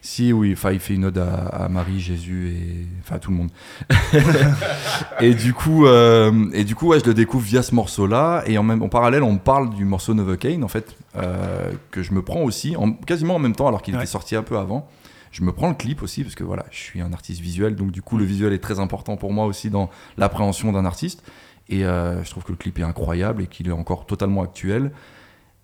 Si, 0.00 0.32
oui, 0.32 0.52
enfin, 0.52 0.70
il 0.70 0.78
fait 0.78 0.94
une 0.94 1.06
ode 1.06 1.18
à, 1.18 1.68
Marie, 1.68 1.98
Jésus 1.98 2.50
et 2.50 2.86
enfin 3.00 3.16
à 3.16 3.18
tout 3.18 3.30
le 3.32 3.36
monde. 3.36 3.50
et 5.20 5.34
du 5.34 5.52
coup, 5.52 5.86
euh, 5.86 6.48
et 6.52 6.62
du 6.62 6.76
coup, 6.76 6.88
ouais, 6.88 7.00
je 7.00 7.04
le 7.04 7.14
découvre 7.14 7.44
via 7.44 7.62
ce 7.62 7.74
morceau-là. 7.74 8.44
Et 8.46 8.58
en 8.58 8.62
même, 8.62 8.82
en 8.82 8.88
parallèle, 8.88 9.24
on 9.24 9.38
parle 9.38 9.70
du 9.70 9.84
morceau 9.84 10.14
Novocaine, 10.14 10.62
en 10.62 10.68
fait, 10.68 10.96
euh, 11.16 11.72
que 11.90 12.04
je 12.04 12.12
me 12.12 12.22
prends 12.22 12.42
aussi, 12.42 12.76
en, 12.76 12.92
quasiment 12.92 13.34
en 13.34 13.38
même 13.40 13.56
temps, 13.56 13.66
alors 13.66 13.82
qu'il 13.82 13.96
était 13.96 14.06
sorti 14.06 14.36
un 14.36 14.44
peu 14.44 14.56
avant. 14.56 14.88
Je 15.32 15.42
me 15.42 15.52
prends 15.52 15.68
le 15.68 15.74
clip 15.74 16.02
aussi 16.02 16.22
parce 16.22 16.36
que 16.36 16.44
voilà, 16.44 16.64
je 16.70 16.78
suis 16.78 17.00
un 17.00 17.12
artiste 17.12 17.40
visuel, 17.40 17.74
donc 17.74 17.90
du 17.90 18.00
coup, 18.00 18.16
le 18.16 18.24
visuel 18.24 18.52
est 18.52 18.62
très 18.62 18.80
important 18.80 19.16
pour 19.16 19.32
moi 19.32 19.46
aussi 19.46 19.68
dans 19.68 19.90
l'appréhension 20.16 20.72
d'un 20.72 20.84
artiste. 20.84 21.22
Et 21.68 21.84
euh, 21.84 22.22
je 22.24 22.30
trouve 22.30 22.44
que 22.44 22.52
le 22.52 22.56
clip 22.56 22.78
est 22.78 22.82
incroyable 22.84 23.42
et 23.42 23.46
qu'il 23.46 23.68
est 23.68 23.72
encore 23.72 24.06
totalement 24.06 24.42
actuel. 24.42 24.92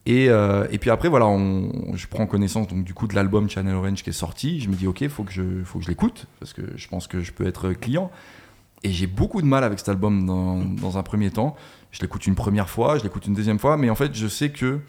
Et, 0.06 0.28
euh, 0.28 0.66
et, 0.70 0.78
puis 0.78 0.90
après, 0.90 1.08
voilà, 1.08 1.26
je 1.94 2.06
prends 2.06 2.26
connaissance 2.26 2.68
donc, 2.68 2.84
du 2.84 2.92
coup 2.92 3.06
de 3.06 3.14
l'album 3.14 3.48
Channel 3.48 3.74
Orange 3.74 4.02
qui 4.02 4.10
est 4.10 4.14
sorti. 4.14 4.60
Je 4.60 4.68
me 4.68 4.74
dis, 4.74 4.86
ok, 4.86 5.06
faut 5.08 5.24
que 5.24 5.32
je, 5.32 5.64
faut 5.64 5.78
que 5.78 5.84
je 5.84 5.90
l'écoute 5.90 6.26
parce 6.40 6.52
que 6.52 6.62
je 6.76 6.88
pense 6.88 7.06
que 7.06 7.20
je 7.20 7.32
peux 7.32 7.46
être 7.46 7.72
client. 7.72 8.10
Et 8.82 8.90
j'ai 8.90 9.06
beaucoup 9.06 9.40
de 9.40 9.46
mal 9.46 9.64
avec 9.64 9.78
cet 9.78 9.88
album 9.88 10.26
dans, 10.26 10.58
dans 10.58 10.98
un 10.98 11.02
premier 11.02 11.30
temps. 11.30 11.56
Je 11.90 12.02
l'écoute 12.02 12.26
une 12.26 12.34
première 12.34 12.68
fois, 12.68 12.98
je 12.98 13.02
l'écoute 13.02 13.26
une 13.26 13.34
deuxième 13.34 13.58
fois, 13.58 13.78
mais 13.78 13.88
en 13.88 13.94
fait, 13.94 14.14
je 14.14 14.26
sais 14.26 14.50
que 14.50 14.80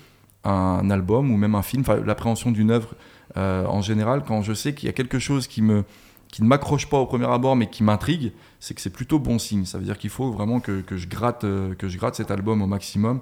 un 0.43 0.89
album 0.89 1.31
ou 1.31 1.37
même 1.37 1.55
un 1.55 1.61
film, 1.61 1.83
l'appréhension 2.05 2.51
d'une 2.51 2.69
œuvre 2.69 2.93
euh, 3.37 3.65
en 3.65 3.81
général, 3.81 4.23
quand 4.27 4.41
je 4.41 4.53
sais 4.53 4.75
qu'il 4.75 4.87
y 4.87 4.89
a 4.89 4.93
quelque 4.93 5.17
chose 5.17 5.47
qui 5.47 5.61
me 5.61 5.83
qui 6.27 6.43
ne 6.43 6.47
m'accroche 6.47 6.89
pas 6.89 6.97
au 6.97 7.05
premier 7.05 7.27
abord, 7.27 7.55
mais 7.55 7.69
qui 7.69 7.81
m'intrigue, 7.81 8.33
c'est 8.59 8.73
que 8.73 8.81
c'est 8.81 8.89
plutôt 8.89 9.19
bon 9.19 9.39
signe. 9.39 9.63
Ça 9.63 9.77
veut 9.77 9.85
dire 9.85 9.97
qu'il 9.97 10.09
faut 10.09 10.31
vraiment 10.31 10.59
que 10.59 10.83
je 10.91 11.07
gratte, 11.07 11.45
euh, 11.45 11.73
que 11.75 11.87
je 11.87 11.97
gratte 11.97 12.15
cet 12.15 12.29
album 12.29 12.61
au 12.61 12.67
maximum. 12.67 13.21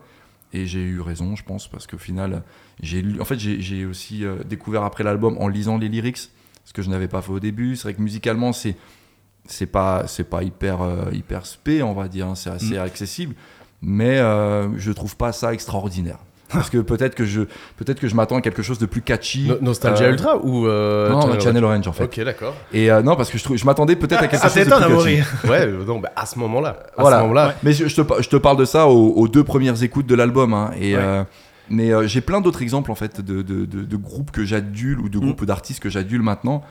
Et 0.53 0.67
j'ai 0.67 0.81
eu 0.81 1.01
raison, 1.01 1.35
je 1.35 1.43
pense, 1.43 1.67
parce 1.67 1.87
qu'au 1.87 1.97
final, 1.97 2.43
j'ai 2.81 3.01
lu. 3.01 3.19
En 3.19 3.25
fait, 3.25 3.39
j'ai 3.39 3.85
aussi 3.85 4.23
euh, 4.23 4.43
découvert 4.43 4.83
après 4.83 5.03
l'album 5.03 5.35
en 5.39 5.47
lisant 5.47 5.77
les 5.77 5.89
lyrics, 5.89 6.29
ce 6.63 6.73
que 6.73 6.81
je 6.81 6.89
n'avais 6.89 7.07
pas 7.07 7.21
fait 7.21 7.31
au 7.31 7.39
début. 7.39 7.75
C'est 7.75 7.83
vrai 7.83 7.93
que 7.95 8.01
musicalement, 8.01 8.53
c'est 8.53 8.75
c'est 9.45 9.65
pas 9.65 10.05
c'est 10.07 10.23
pas 10.23 10.43
hyper 10.43 10.81
euh, 10.81 11.09
hyper 11.11 11.45
spé, 11.45 11.81
on 11.83 11.93
va 11.93 12.07
dire. 12.07 12.27
hein. 12.27 12.35
C'est 12.35 12.49
assez 12.51 12.77
accessible, 12.77 13.35
mais 13.81 14.19
euh, 14.19 14.77
je 14.77 14.91
trouve 14.91 15.17
pas 15.17 15.31
ça 15.31 15.53
extraordinaire. 15.53 16.19
Parce 16.53 16.69
que 16.69 16.77
peut-être 16.77 17.15
que 17.15 17.25
je 17.25 17.41
peut-être 17.77 17.99
que 17.99 18.07
je 18.07 18.15
m'attends 18.15 18.37
à 18.37 18.41
quelque 18.41 18.61
chose 18.61 18.79
de 18.79 18.85
plus 18.85 19.01
catchy. 19.01 19.47
No- 19.47 19.57
Nostalgia 19.61 20.05
Euh, 20.05 20.11
Ultra 20.11 20.37
ou 20.37 20.67
euh, 20.67 21.09
non, 21.09 21.21
Channel 21.21 21.41
Channel, 21.41 21.63
Orange 21.63 21.73
Orange 21.75 21.87
en 21.87 21.93
fait. 21.93 22.03
Ok, 22.05 22.19
d'accord. 22.25 22.55
Et 22.71 22.91
euh, 22.91 23.01
non, 23.01 23.15
parce 23.15 23.29
que 23.29 23.37
je, 23.37 23.43
trouve- 23.43 23.57
je 23.57 23.65
m'attendais 23.65 23.95
peut-être 23.95 24.23
à 24.23 24.27
quelque 24.27 24.41
Ça 24.41 24.49
chose 24.49 24.65
de 24.67 24.73
plus 24.73 25.15
catchy. 25.15 25.23
Ouais, 25.49 25.67
non, 25.85 25.99
bah, 25.99 26.11
à 26.15 26.25
ce 26.25 26.39
moment-là. 26.39 26.77
À 26.97 27.01
Voilà. 27.01 27.17
ce 27.17 27.21
moment-là. 27.23 27.47
Ouais. 27.49 27.53
Mais 27.63 27.73
je, 27.73 27.87
je 27.87 28.01
te, 28.01 28.21
je 28.21 28.29
te 28.29 28.35
parle 28.37 28.57
de 28.57 28.65
ça 28.65 28.87
aux, 28.87 29.13
aux 29.13 29.27
deux 29.27 29.43
premières 29.43 29.81
écoutes 29.83 30.05
de 30.07 30.15
l'album. 30.15 30.53
hein, 30.53 30.71
et, 30.79 30.95
Ouais. 30.95 31.01
euh, 31.01 31.23
mais 31.69 31.91
euh, 31.93 32.07
j'ai 32.07 32.21
plein 32.21 32.41
d'autres 32.41 32.61
exemples 32.61 32.91
en 32.91 32.95
fait 32.95 33.21
de, 33.21 33.41
de, 33.41 33.65
de- 33.65 33.83
de 33.83 33.95
groupes 33.97 34.31
que 34.31 34.43
j'adule 34.45 34.99
ou 34.99 35.09
de 35.09 35.17
Mm. 35.17 35.21
groupes 35.21 35.45
d'artistes 35.45 35.81
que 35.81 35.89
j'adule 35.89 36.21
maintenant. 36.21 36.63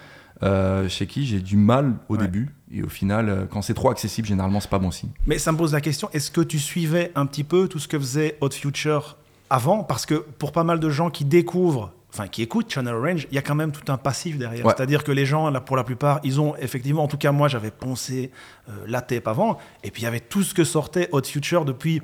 euh, 0.43 0.89
chez 0.89 1.07
qui 1.07 1.25
j'ai 1.25 1.39
du 1.39 1.57
mal 1.57 1.93
au 2.09 2.17
Ouais. 2.17 2.23
début 2.23 2.49
et 2.75 2.83
au 2.83 2.89
final 2.89 3.29
euh, 3.29 3.45
quand 3.49 3.63
c'est 3.63 3.75
trop 3.75 3.91
accessible 3.91 4.27
généralement 4.27 4.59
c'est 4.59 4.71
pas 4.71 4.81
bon 4.81 4.91
signe 4.91 5.11
Mais 5.29 5.39
ça 5.39 5.53
me 5.53 5.57
pose 5.57 5.73
la 5.73 5.81
question, 5.81 6.09
est-ce 6.15 6.33
que 6.33 6.41
tu 6.41 6.59
suivais 6.59 7.13
un 7.15 7.27
petit 7.27 7.45
peu 7.45 7.69
tout 7.69 7.79
ce 7.79 7.87
que 7.87 7.97
faisait 7.97 8.39
Hot 8.41 8.51
Future 8.51 9.19
avant 9.53 9.85
Parce 9.85 10.07
que 10.07 10.15
pour 10.15 10.51
pas 10.51 10.65
mal 10.65 10.81
de 10.81 10.89
gens 10.89 11.11
qui 11.11 11.27
découvrent, 11.27 11.93
enfin 12.11 12.27
qui 12.27 12.43
écoutent 12.43 12.73
Channel 12.73 12.95
Orange, 12.95 13.29
il 13.31 13.35
y 13.35 13.39
a 13.39 13.43
quand 13.43 13.55
même 13.55 13.71
tout 13.71 13.93
un 13.93 13.99
passif 13.99 14.39
derrière. 14.39 14.65
Ouais. 14.65 14.73
C'est-à-dire 14.75 15.05
que 15.05 15.13
les 15.13 15.27
gens, 15.27 15.51
là, 15.51 15.61
pour 15.61 15.77
la 15.77 15.85
plupart, 15.85 16.21
ils 16.25 16.41
ont 16.41 16.57
effectivement, 16.57 17.05
en 17.05 17.09
tout 17.09 17.19
cas 17.19 17.33
moi 17.33 17.49
j'avais 17.49 17.71
poncé 17.71 18.31
euh, 18.69 18.73
la 18.87 19.03
tape 19.03 19.29
avant, 19.29 19.59
et 19.85 19.91
puis 19.91 20.03
il 20.03 20.05
y 20.07 20.09
avait 20.09 20.21
tout 20.21 20.43
ce 20.43 20.55
que 20.55 20.65
sortait 20.65 21.09
Hot 21.13 21.25
Future 21.25 21.65
depuis... 21.65 22.03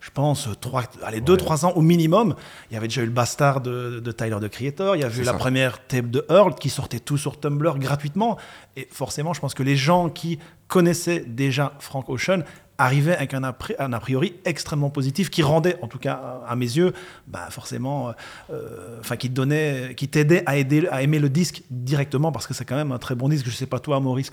Je 0.00 0.10
pense, 0.10 0.50
3, 0.60 0.82
allez, 1.02 1.22
2-3 1.22 1.64
ans 1.64 1.72
au 1.76 1.80
minimum. 1.80 2.34
Il 2.70 2.74
y 2.74 2.76
avait 2.76 2.88
déjà 2.88 3.00
eu 3.00 3.06
le 3.06 3.10
Bastard 3.10 3.62
de, 3.62 4.00
de 4.00 4.12
Tyler 4.12 4.36
the 4.38 4.50
Creator. 4.50 4.96
Il 4.96 5.00
y 5.00 5.02
avait 5.02 5.22
eu 5.22 5.24
la 5.24 5.32
première 5.32 5.86
tape 5.86 6.10
de 6.10 6.26
Earl 6.28 6.54
qui 6.56 6.68
sortait 6.68 6.98
tout 6.98 7.16
sur 7.16 7.40
Tumblr 7.40 7.78
gratuitement. 7.78 8.36
Et 8.76 8.86
forcément, 8.92 9.32
je 9.32 9.40
pense 9.40 9.54
que 9.54 9.62
les 9.62 9.76
gens 9.76 10.10
qui 10.10 10.38
connaissaient 10.68 11.20
déjà 11.20 11.72
Frank 11.78 12.10
Ocean 12.10 12.42
arrivaient 12.78 13.16
avec 13.16 13.34
un 13.34 13.44
a, 13.44 14.00
priori 14.00 14.34
extrêmement 14.44 14.90
positif 14.90 15.30
qui 15.30 15.42
rendait, 15.42 15.76
en 15.82 15.88
tout 15.88 15.98
cas 15.98 16.40
à 16.46 16.56
mes 16.56 16.66
yeux, 16.66 16.92
bah 17.26 17.46
forcément, 17.50 18.12
euh, 18.50 18.98
enfin 19.00 19.16
qui 19.16 19.28
te 19.28 19.34
donnait, 19.34 19.94
qui 19.96 20.08
t'aidait 20.08 20.44
à 20.46 21.02
aimer 21.02 21.18
le 21.18 21.28
disque 21.28 21.62
directement 21.70 22.32
parce 22.32 22.46
que 22.46 22.54
c'est 22.54 22.64
quand 22.64 22.76
même 22.76 22.92
un 22.92 22.98
très 22.98 23.14
bon 23.14 23.28
disque. 23.28 23.46
Je 23.46 23.52
sais 23.52 23.66
pas 23.66 23.78
toi, 23.78 24.00
Maurice, 24.00 24.26
ce 24.26 24.30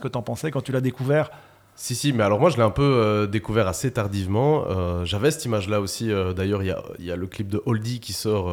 que 0.00 0.08
t'en 0.08 0.22
pensais 0.22 0.50
quand 0.50 0.62
tu 0.62 0.72
l'as 0.72 0.80
découvert. 0.80 1.30
Si, 1.80 1.94
si, 1.94 2.12
mais 2.12 2.24
alors 2.24 2.40
moi 2.40 2.50
je 2.50 2.56
l'ai 2.56 2.64
un 2.64 2.70
peu 2.70 2.82
euh, 2.82 3.26
découvert 3.28 3.68
assez 3.68 3.92
tardivement. 3.92 4.64
Euh, 4.68 5.04
J'avais 5.04 5.30
cette 5.30 5.44
image-là 5.44 5.80
aussi. 5.80 6.10
euh, 6.10 6.32
D'ailleurs, 6.32 6.64
il 6.64 6.74
y 6.98 7.04
y 7.06 7.12
a 7.12 7.16
le 7.16 7.26
clip 7.28 7.48
de 7.48 7.62
Oldie 7.66 8.00
qui 8.00 8.12
sort 8.12 8.52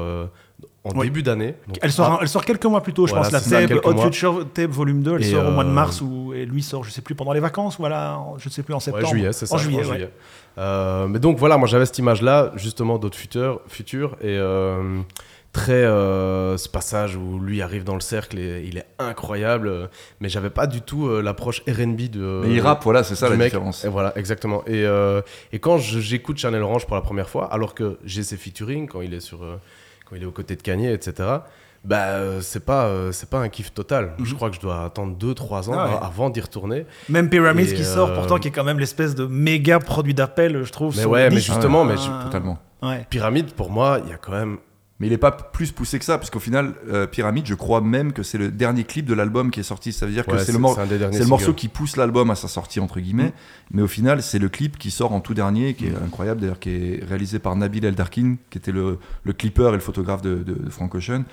en 0.84 1.02
début 1.02 1.24
d'année. 1.24 1.56
Elle 1.82 1.92
sort, 1.92 2.06
ah, 2.12 2.20
elle 2.22 2.28
sort 2.30 2.46
quelques 2.46 2.66
mois 2.66 2.82
plus 2.82 2.94
tôt, 2.94 3.08
je 3.08 3.14
Voilà, 3.14 3.24
pense. 3.26 3.34
La 3.34 3.40
ça, 3.40 3.50
tape, 3.62 3.68
quelques 3.70 3.88
Hot 3.88 3.94
mois. 3.94 4.04
Future 4.06 4.46
Tape 4.54 4.70
Volume 4.70 5.02
2, 5.02 5.16
elle 5.16 5.24
Et, 5.24 5.32
sort 5.32 5.48
au 5.48 5.50
mois 5.52 5.64
de 5.64 5.70
mars 5.72 6.02
ou, 6.02 6.34
et 6.36 6.46
lui 6.46 6.62
sort, 6.62 6.84
je 6.84 6.92
sais 6.92 7.02
plus, 7.02 7.16
pendant 7.16 7.34
les 7.34 7.40
vacances, 7.40 7.78
voilà, 7.80 8.20
je 8.38 8.48
ne 8.48 8.52
sais 8.54 8.62
plus, 8.62 8.76
en 8.76 8.78
Ouais, 8.78 8.82
septembre. 8.84 9.08
juillet, 9.08 9.34
c'est 9.34 9.48
ça. 9.48 9.56
En 9.56 9.58
juillet, 9.58 9.84
ouais. 9.84 11.08
mais 11.10 11.18
donc 11.18 11.40
voilà, 11.40 11.58
moi 11.58 11.68
j'avais 11.68 11.88
cette 11.88 11.98
image-là, 11.98 12.52
justement, 12.58 13.00
d'autres 13.00 13.18
futurs, 13.18 13.60
futurs, 13.68 14.16
et 14.22 14.38
très 15.56 15.72
euh, 15.86 16.58
ce 16.58 16.68
passage 16.68 17.16
où 17.16 17.40
lui 17.40 17.62
arrive 17.62 17.86
dans 17.86 17.94
le 17.96 18.02
cercle 18.02 18.38
et 18.38 18.66
il 18.68 18.78
est 18.78 18.86
incroyable, 19.00 19.68
euh, 19.70 19.88
mais 20.20 20.28
j'avais 20.28 20.50
pas 20.50 20.68
du 20.68 20.82
tout 20.82 21.08
euh, 21.08 21.22
l'approche 21.22 21.62
R&B 21.68 22.10
de. 22.10 22.42
mais 22.44 22.54
il 22.56 22.60
rappe 22.60 22.84
voilà 22.84 23.04
c'est 23.04 23.16
ça 23.16 23.30
la 23.30 23.38
mec. 23.38 23.48
différence 23.48 23.86
Et 23.86 23.88
voilà, 23.88 24.12
exactement. 24.18 24.64
Et, 24.68 24.86
euh, 24.86 25.22
et 25.54 25.60
quand 25.60 25.78
j'écoute 25.78 26.38
Channel 26.38 26.62
Orange 26.62 26.86
pour 26.86 26.96
la 26.96 27.02
première 27.02 27.30
fois, 27.30 27.46
alors 27.54 27.74
que 27.74 27.98
j'ai 28.04 28.22
ses 28.24 28.36
featuring 28.38 28.88
quand 28.88 29.02
il 29.02 29.14
est 29.14 29.20
sur, 29.22 29.44
euh, 29.44 29.56
quand 30.10 30.16
il 30.18 30.24
est 30.24 30.26
aux 30.26 30.32
côtés 30.32 30.56
de 30.58 30.62
Kanye, 30.62 30.92
etc. 30.92 31.30
Bah, 31.86 32.06
euh, 32.16 32.42
c'est 32.42 32.66
pas, 32.66 32.86
euh, 32.88 33.12
c'est 33.12 33.30
pas 33.30 33.38
un 33.40 33.48
kiff 33.48 33.72
total. 33.74 34.14
Je 34.24 34.34
crois 34.36 34.50
que 34.50 34.56
je 34.56 34.60
dois 34.60 34.84
attendre 34.84 35.16
2-3 35.18 35.70
ans 35.70 35.74
Mhm. 35.74 35.78
Ah 35.80 35.88
ouais. 35.88 36.00
avant 36.02 36.30
d'y 36.32 36.42
retourner. 36.42 36.86
Même 37.10 37.30
Pyramids 37.30 37.72
Et, 37.72 37.76
qui 37.76 37.86
sort, 37.86 38.12
pourtant, 38.14 38.40
qui 38.40 38.48
est 38.48 38.52
quand 38.52 38.64
même 38.64 38.80
l'espèce 38.80 39.14
de 39.16 39.26
méga 39.26 39.80
produit 39.80 40.14
d'appel, 40.16 40.64
je 40.64 40.72
trouve. 40.72 40.98
Mais 40.98 41.06
ouais, 41.06 41.30
mais 41.30 41.40
justement, 41.40 41.84
Ah, 41.84 41.86
mais 41.86 41.98
je- 41.98 42.24
totalement 42.26 42.58
Ouais. 42.82 43.06
Pyramide, 43.10 43.52
pour 43.54 43.70
moi, 43.70 44.00
il 44.04 44.10
y 44.10 44.14
a 44.14 44.18
quand 44.18 44.32
même. 44.34 44.58
Mais 45.00 45.08
il 45.08 45.14
est 45.14 45.18
pas 45.18 45.32
plus 45.32 45.72
poussé 45.74 46.00
que 46.00 46.06
ça 46.06 46.18
parce 46.18 46.30
qu'au 46.30 46.40
final 46.40 46.74
euh, 46.88 47.06
Pyramide 47.06 47.46
je 47.46 47.54
crois 47.56 47.82
même 47.82 48.14
que 48.14 48.24
c'est 48.24 48.38
le 48.38 48.50
dernier 48.50 48.86
clip 48.86 49.06
de 49.06 49.14
l'album 49.14 49.52
qui 49.52 49.60
est 49.60 49.64
sorti. 49.64 49.92
Ça 49.92 50.06
veut 50.06 50.14
dire 50.14 50.26
que 50.26 50.38
c'est 50.46 50.52
le, 50.54 50.58
mor- 50.60 50.76
morceau 51.28 51.54
qui 51.54 51.68
pousse 51.68 51.98
l'album 51.98 52.32
à 52.32 52.36
sa 52.36 52.48
sortie 52.48 52.80
entre 52.80 53.00
guillemets. 53.02 53.34
Mais 53.72 53.82
au 53.82 53.88
final 53.88 54.22
c'est 54.24 54.40
le 54.40 54.48
clip 54.48 54.78
qui 54.78 54.92
sort 54.92 55.12
en 55.12 55.20
tout 55.20 55.34
dernier 55.34 55.74
qui 55.74 55.88
est 55.88 55.96
incroyable 56.06 56.40
d'ailleurs 56.42 56.60
qui 56.60 56.70
est 56.70 57.04
réalisé 57.04 57.40
par 57.40 57.56
Nabil 57.58 57.84
Eldarkin 57.84 58.36
qui 58.50 58.58
était 58.58 58.72
le, 58.72 58.98
le 59.24 59.34
clipper 59.34 59.68
et 59.70 59.74
le 59.74 59.80
photographe 59.80 60.22
de, 60.22 60.36
de, 60.36 60.54
de 60.54 60.70
Frank 60.70 60.96
Ocean 60.96 61.24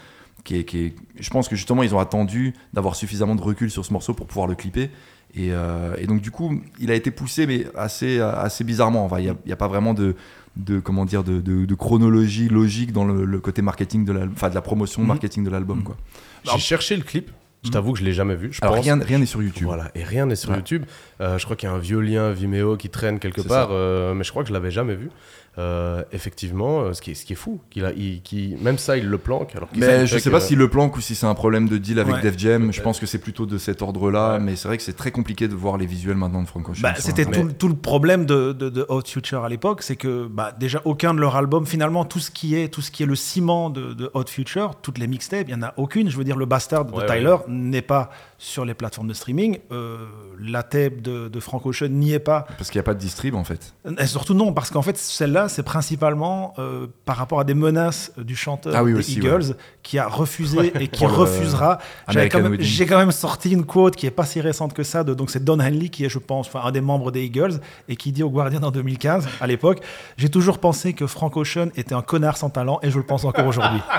qui 0.42 0.56
est, 0.56 0.64
qui 0.64 0.78
est- 0.86 0.94
je 1.20 1.30
pense 1.30 1.48
que 1.48 1.54
justement 1.54 1.84
ils 1.84 1.94
ont 1.94 2.00
attendu 2.00 2.54
d'avoir 2.72 2.96
suffisamment 2.96 3.36
de 3.36 3.42
recul 3.42 3.70
sur 3.70 3.84
ce 3.86 3.92
morceau 3.92 4.12
pour 4.12 4.26
pouvoir 4.26 4.48
le 4.48 4.56
clipper. 4.56 4.90
Et, 5.34 5.48
euh, 5.52 5.94
et 5.98 6.06
donc 6.06 6.20
du 6.20 6.30
coup 6.30 6.60
il 6.80 6.90
a 6.90 6.94
été 6.94 7.10
poussé 7.12 7.46
mais 7.46 7.64
assez, 7.76 8.18
assez 8.20 8.64
bizarrement. 8.64 9.04
Enfin, 9.04 9.20
il 9.20 9.34
n'y 9.46 9.52
a 9.52 9.56
pas 9.56 9.68
vraiment 9.68 9.94
de, 9.94 10.14
de 10.56 10.80
comment 10.80 11.04
dire 11.04 11.24
de, 11.24 11.40
de- 11.40 11.64
de 11.64 11.74
chronologie 11.74 12.48
logique 12.48 12.92
dans 12.92 13.04
le, 13.04 13.24
le 13.24 13.40
côté 13.40 13.62
marketing 13.62 14.04
de 14.04 14.12
l'album 14.12 14.32
enfin 14.34 14.50
de 14.50 14.54
la 14.54 14.60
promotion 14.62 15.02
Mhm. 15.02 15.08
marketing 15.08 15.44
de 15.44 15.50
l'album 15.50 15.82
quoi 15.82 15.96
J'ai 16.44 16.58
cherché 16.58 16.96
le 16.96 17.02
clip. 17.02 17.30
Je 17.64 17.70
t'avoue 17.70 17.92
que 17.92 18.00
je 18.00 18.04
l'ai 18.04 18.12
jamais 18.12 18.34
vu. 18.34 18.52
Je 18.52 18.58
alors 18.60 18.74
pense. 18.74 18.84
rien 18.84 18.98
rien 18.98 19.18
n'est 19.18 19.24
sur 19.26 19.40
YouTube 19.40 19.66
Voilà, 19.66 19.92
et 19.94 20.02
rien 20.02 20.26
n'est 20.26 20.34
sur 20.34 20.50
Ouais. 20.50 20.56
YouTube. 20.56 20.82
Euh, 21.20 21.38
je 21.38 21.44
crois 21.44 21.54
qu'il 21.54 21.68
y 21.68 21.72
a 21.72 21.74
un 21.74 21.78
vieux 21.78 22.00
lien 22.00 22.32
Vimeo 22.32 22.76
qui 22.76 22.90
traîne 22.90 23.20
quelque 23.20 23.40
C'est 23.40 23.46
part, 23.48 23.68
euh, 23.70 24.14
mais 24.14 24.24
je 24.24 24.30
crois 24.30 24.42
que 24.42 24.48
je 24.48 24.52
l'avais 24.52 24.72
jamais 24.72 24.96
vu. 24.96 25.10
Euh, 25.58 26.02
effectivement, 26.12 26.80
euh, 26.80 26.92
ce 26.94 27.02
qui 27.02 27.10
est, 27.10 27.14
ce 27.14 27.26
qui 27.26 27.34
est 27.34 27.36
fou, 27.36 27.60
qu'il 27.68 27.84
a, 27.84 27.92
il- 27.92 28.22
qu'il- 28.22 28.56
même 28.56 28.78
ça, 28.78 28.96
il 28.96 29.06
le 29.06 29.18
planque. 29.18 29.54
Alors 29.54 29.68
Mais 29.76 30.06
je 30.06 30.16
sais 30.16 30.30
pas 30.30 30.40
s'il 30.40 30.56
le 30.56 30.68
planque 30.68 30.96
ou 30.96 31.02
si 31.02 31.14
c'est 31.14 31.26
un 31.26 31.34
problème 31.34 31.68
de 31.68 31.76
deal 31.76 31.98
avec 31.98 32.14
Ouais. 32.14 32.20
Def 32.22 32.38
Jam. 32.38 32.72
Je 32.72 32.80
pense 32.80 32.98
que 32.98 33.04
c'est 33.04 33.18
plutôt 33.18 33.44
de 33.44 33.58
cet 33.58 33.82
ordre-là. 33.82 34.34
Ouais. 34.34 34.40
Mais 34.40 34.56
c'est 34.56 34.66
vrai 34.68 34.78
que 34.78 34.82
c'est 34.82 34.94
très 34.96 35.10
compliqué 35.10 35.48
de 35.48 35.54
voir 35.54 35.76
les 35.76 35.84
visuels 35.84 36.16
maintenant 36.16 36.40
de 36.40 36.48
Frank 36.48 36.66
Ocean. 36.70 36.80
Bah, 36.82 36.94
c'était 36.96 37.26
tout, 37.26 37.42
le- 37.42 37.52
tout 37.52 37.68
le 37.68 37.74
problème 37.74 38.24
de, 38.24 38.52
de, 38.52 38.70
de 38.70 38.86
Hot 38.88 39.02
Future 39.06 39.44
à 39.44 39.50
l'époque, 39.50 39.82
c'est 39.82 39.96
que 39.96 40.26
bah, 40.26 40.52
déjà 40.58 40.80
aucun 40.86 41.12
de 41.12 41.20
leurs 41.20 41.36
albums, 41.36 41.66
finalement 41.66 42.06
tout 42.06 42.18
ce 42.20 42.30
qui 42.30 42.56
est 42.56 42.68
tout 42.68 42.80
ce 42.80 42.90
qui 42.90 43.02
est 43.02 43.06
le 43.06 43.14
ciment 43.14 43.68
de, 43.68 43.92
de 43.92 44.10
Hot 44.14 44.24
Future, 44.28 44.76
toutes 44.80 44.96
les 44.96 45.06
mixtapes, 45.06 45.48
il 45.48 45.52
y 45.52 45.54
en 45.54 45.62
a 45.62 45.74
aucune. 45.76 46.08
Je 46.08 46.16
veux 46.16 46.24
dire, 46.24 46.36
le 46.38 46.46
Bastard 46.46 46.86
de 46.86 46.92
Ouais, 46.94 47.04
Tyler 47.06 47.36
n'est 47.48 47.82
pas 47.82 48.08
sur 48.38 48.64
les 48.64 48.72
plateformes 48.74 49.08
de 49.08 49.14
streaming, 49.14 49.58
Euh, 49.70 50.06
la 50.44 50.62
tape 50.62 51.00
de, 51.00 51.28
de 51.28 51.40
Frank 51.40 51.64
Ocean 51.66 51.88
n'y 51.88 52.12
est 52.12 52.18
pas. 52.18 52.46
Parce 52.58 52.70
qu'il 52.70 52.78
n'y 52.78 52.82
a 52.82 52.84
pas 52.84 52.94
de 52.94 52.98
distrib 52.98 53.34
en 53.34 53.44
fait. 53.44 53.74
Et 53.98 54.06
surtout 54.06 54.34
non, 54.34 54.52
parce 54.52 54.70
qu'en 54.70 54.82
fait 54.82 54.96
celle-là, 54.96 55.48
c'est 55.48 55.62
principalement 55.62 56.54
euh, 56.58 56.86
par 57.04 57.16
rapport 57.16 57.40
à 57.40 57.44
des 57.44 57.54
menaces 57.54 58.12
du 58.16 58.36
chanteur 58.36 58.72
Ah 58.76 58.84
oui, 58.84 58.92
des 58.92 58.98
aussi, 58.98 59.18
Eagles 59.18 59.56
qui 59.82 59.98
a 59.98 60.06
refusé 60.06 60.72
et 60.80 60.88
qui 60.88 61.06
refusera. 61.06 61.78
Quand. 62.06 62.56
J'ai 62.60 62.86
quand 62.86 62.98
même 62.98 63.12
sorti 63.12 63.50
une 63.50 63.64
quote 63.64 63.96
qui 63.96 64.06
est 64.06 64.10
pas 64.10 64.24
si 64.24 64.40
récente 64.40 64.74
que 64.74 64.82
ça, 64.82 65.04
de, 65.04 65.14
donc 65.14 65.30
c'est 65.30 65.44
Don 65.44 65.60
Henley 65.60 65.88
qui 65.88 66.04
est, 66.04 66.08
je 66.08 66.18
pense, 66.18 66.46
enfin, 66.48 66.62
un 66.64 66.72
des 66.72 66.80
membres 66.80 67.10
des 67.10 67.24
Eagles 67.24 67.60
et 67.88 67.96
qui 67.96 68.12
dit 68.12 68.22
au 68.22 68.30
Guardian 68.30 68.62
en 68.62 68.70
2015, 68.70 69.28
à 69.40 69.46
l'époque, 69.46 69.80
j'ai 70.16 70.28
toujours 70.28 70.58
pensé 70.58 70.92
que 70.92 71.06
Frank 71.06 71.36
Ocean 71.36 71.68
était 71.76 71.94
un 71.94 72.02
connard 72.02 72.36
sans 72.36 72.50
talent 72.50 72.78
et 72.82 72.90
je 72.90 72.98
le 72.98 73.04
pense 73.04 73.24
encore 73.24 73.46
aujourd'hui. 73.46 73.80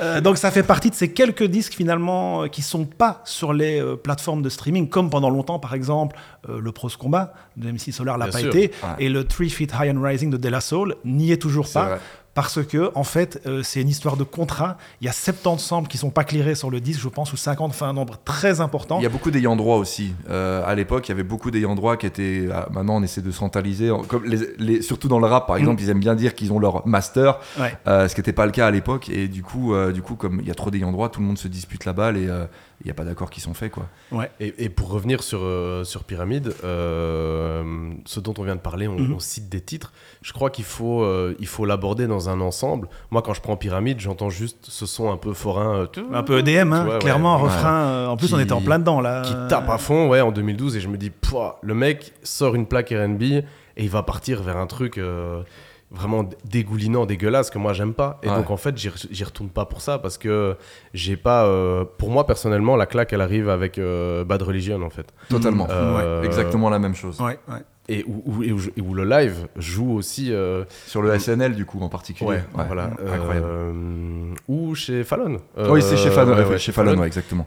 Euh, 0.00 0.20
donc 0.20 0.36
ça 0.36 0.50
fait 0.50 0.62
partie 0.62 0.90
de 0.90 0.94
ces 0.94 1.12
quelques 1.12 1.44
disques 1.44 1.74
finalement 1.74 2.42
euh, 2.42 2.46
qui 2.48 2.62
sont 2.62 2.84
pas 2.84 3.22
sur 3.24 3.52
les 3.52 3.80
euh, 3.80 3.96
plateformes 3.96 4.42
de 4.42 4.48
streaming, 4.48 4.88
comme 4.88 5.10
pendant 5.10 5.30
longtemps 5.30 5.37
par 5.60 5.74
exemple 5.74 6.16
euh, 6.48 6.60
le 6.60 6.72
Pros 6.72 6.88
Combat 6.98 7.32
de 7.56 7.70
MC 7.70 7.92
Solar 7.92 8.18
l'a 8.18 8.26
pas 8.28 8.38
sûr. 8.38 8.48
été 8.54 8.72
Ouais. 8.82 9.04
et 9.04 9.08
le 9.08 9.24
Three 9.24 9.50
Feet 9.50 9.72
High 9.78 9.94
and 9.96 10.00
Rising 10.02 10.30
de 10.30 10.36
De 10.36 10.48
La 10.48 10.60
Soul 10.60 10.96
n'y 11.04 11.32
est 11.32 11.40
toujours 11.40 11.70
pas. 11.72 11.84
vrai. 11.86 11.98
Parce 12.40 12.64
que, 12.64 12.92
en 12.94 13.02
fait, 13.02 13.40
euh, 13.46 13.64
c'est 13.64 13.80
une 13.80 13.88
histoire 13.88 14.16
de 14.16 14.22
contrat. 14.22 14.76
Il 15.00 15.06
y 15.06 15.08
a 15.08 15.12
70 15.12 15.58
samples 15.60 15.88
qui 15.88 15.98
sont 15.98 16.10
pas 16.10 16.22
clearés 16.22 16.54
sur 16.54 16.70
le 16.70 16.78
disque, 16.78 17.00
je 17.00 17.08
pense, 17.08 17.32
ou 17.32 17.36
50, 17.36 17.70
enfin 17.70 17.88
un 17.88 17.92
nombre 17.92 18.16
très 18.24 18.60
important. 18.60 19.00
Il 19.00 19.02
y 19.02 19.06
a 19.06 19.08
beaucoup 19.08 19.32
d'ayants 19.32 19.56
droit 19.56 19.74
aussi. 19.76 20.12
Euh, 20.30 20.62
à 20.64 20.76
l'époque, 20.76 21.08
il 21.08 21.10
y 21.10 21.14
avait 21.14 21.24
beaucoup 21.24 21.50
d'ayants 21.50 21.74
droit 21.74 21.96
qui 21.96 22.06
étaient. 22.06 22.48
ah, 22.54 22.68
maintenant, 22.70 22.94
on 22.98 23.02
essaie 23.02 23.22
de 23.22 23.32
centraliser. 23.32 23.90
En- 23.90 24.04
Comme 24.04 24.24
les, 24.24 24.38
les- 24.58 24.82
surtout 24.82 25.08
dans 25.08 25.18
le 25.18 25.26
rap, 25.26 25.48
par 25.48 25.56
exemple, 25.56 25.82
ils 25.82 25.90
aiment 25.90 25.98
bien 25.98 26.14
dire 26.14 26.36
qu'ils 26.36 26.52
ont 26.52 26.60
leur 26.60 26.86
master, 26.86 27.40
Ouais. 27.58 27.76
euh, 27.88 28.06
ce 28.06 28.14
qui 28.14 28.20
n'était 28.20 28.32
pas 28.32 28.46
le 28.46 28.52
cas 28.52 28.68
à 28.68 28.70
l'époque. 28.70 29.08
Et 29.08 29.26
du 29.26 29.42
coup, 29.42 29.74
euh, 29.74 29.90
du 29.90 30.00
coup, 30.02 30.14
comme 30.14 30.38
il 30.40 30.46
y 30.46 30.50
a 30.52 30.54
trop 30.54 30.70
d'ayants 30.70 30.92
droit, 30.92 31.08
tout 31.08 31.18
le 31.20 31.26
monde 31.26 31.38
se 31.38 31.48
dispute 31.48 31.84
la 31.86 31.92
balle 31.92 32.16
et 32.16 32.28
euh, 32.28 32.44
il 32.82 32.86
n'y 32.86 32.92
a 32.92 32.94
pas 32.94 33.02
d'accords 33.04 33.30
qui 33.30 33.40
sont 33.40 33.54
faits, 33.54 33.72
quoi. 33.72 33.86
Ouais. 34.12 34.30
Et, 34.38 34.54
et 34.64 34.68
pour 34.68 34.90
revenir 34.90 35.24
sur, 35.24 35.40
euh, 35.42 35.82
sur 35.82 36.04
Pyramide, 36.04 36.54
euh, 36.62 37.90
ce 38.04 38.20
dont 38.20 38.34
on 38.38 38.44
vient 38.44 38.54
de 38.54 38.60
parler, 38.60 38.86
on, 38.86 38.98
Mhm. 38.98 39.14
on 39.14 39.18
cite 39.18 39.48
des 39.48 39.60
titres. 39.60 39.92
Je 40.22 40.32
crois 40.32 40.50
qu'il 40.50 40.64
faut 40.64 41.02
euh, 41.02 41.34
il 41.40 41.46
faut 41.46 41.64
l'aborder 41.64 42.06
dans 42.06 42.27
un 42.28 42.40
ensemble. 42.40 42.88
Moi, 43.10 43.22
quand 43.22 43.34
je 43.34 43.40
prends 43.40 43.56
Pyramide, 43.56 44.00
j'entends 44.00 44.30
juste 44.30 44.66
ce 44.68 44.86
son 44.86 45.10
un 45.10 45.16
peu 45.16 45.32
forain. 45.32 45.86
euh, 45.96 46.02
Un 46.12 46.22
peu 46.22 46.38
EDM, 46.38 46.72
hein, 46.72 46.86
ouais. 46.86 46.98
clairement, 46.98 47.34
un 47.34 47.38
refrain. 47.38 47.80
euh, 47.86 48.06
en 48.06 48.16
plus, 48.16 48.28
Qui- 48.28 48.34
on 48.34 48.38
était 48.40 48.52
en 48.52 48.60
plein 48.60 48.78
dedans, 48.78 49.00
là. 49.00 49.22
qui 49.22 49.34
tape 49.48 49.68
à 49.68 49.78
fond 49.78 50.08
ouais, 50.08 50.20
en 50.20 50.30
2012. 50.32 50.76
Et 50.76 50.80
je 50.80 50.88
me 50.88 50.96
dis, 50.96 51.10
Pouah, 51.10 51.58
le 51.62 51.74
mec 51.74 52.12
sort 52.22 52.54
une 52.54 52.66
plaque 52.66 52.90
RB 52.90 53.22
et 53.22 53.44
il 53.76 53.90
va 53.90 54.02
partir 54.02 54.42
vers 54.42 54.56
un 54.56 54.66
truc. 54.66 54.98
euh, 54.98 55.42
vraiment 55.90 56.28
dégoulinant, 56.44 57.06
dégueulasse 57.06 57.48
que 57.48 57.56
moi 57.56 57.72
j'aime 57.72 57.94
pas. 57.94 58.18
Et 58.22 58.28
Ouais. 58.28 58.36
donc 58.36 58.50
en 58.50 58.58
fait, 58.58 58.76
j'y 58.76 58.90
re- 58.90 59.06
j'y 59.10 59.24
retourne 59.24 59.48
pas 59.48 59.64
pour 59.64 59.80
ça 59.80 59.98
parce 59.98 60.18
que 60.18 60.54
j'ai 60.92 61.16
pas. 61.16 61.46
euh, 61.46 61.82
pour 61.96 62.10
moi 62.10 62.26
personnellement, 62.26 62.76
la 62.76 62.84
claque 62.84 63.14
elle 63.14 63.22
arrive 63.22 63.48
avec 63.48 63.78
euh, 63.78 64.22
Bad 64.22 64.42
Religion 64.42 64.82
en 64.82 64.90
fait. 64.90 65.06
Totalement. 65.30 65.66
Euh, 65.70 66.20
Ouais, 66.20 66.26
exactement 66.26 66.68
la 66.68 66.78
même 66.78 66.94
chose. 66.94 67.18
Ouais, 67.22 67.38
ouais. 67.48 67.62
Et 67.90 68.04
où, 68.06 68.22
où- 68.26 68.42
et 68.42 68.52
où 68.52 68.58
je- 68.58 68.68
et 68.76 68.82
où 68.82 68.92
le 68.92 69.04
live 69.04 69.48
joue 69.56 69.92
aussi. 69.94 70.30
euh, 70.32 70.64
Sur 70.86 71.00
le 71.00 71.10
SNL, 71.18 71.54
du 71.54 71.64
coup, 71.64 71.80
en 71.80 71.88
particulier. 71.88 72.28
ouais, 72.28 72.42
voilà. 72.66 72.90
Incroyable. 73.14 73.46
Euh, 73.48 74.34
ou 74.46 74.74
chez 74.74 75.04
Fallon. 75.04 75.38
oui, 75.70 75.80
c'est 75.82 75.96
chez 75.96 76.10
Fallon, 76.10 76.32
Euh, 76.32 76.36
ouais, 76.36 76.44
ouais, 76.44 76.50
ouais, 76.50 76.58
chez 76.58 76.72
Fallon, 76.72 76.98
ouais, 76.98 77.06
exactement. 77.06 77.46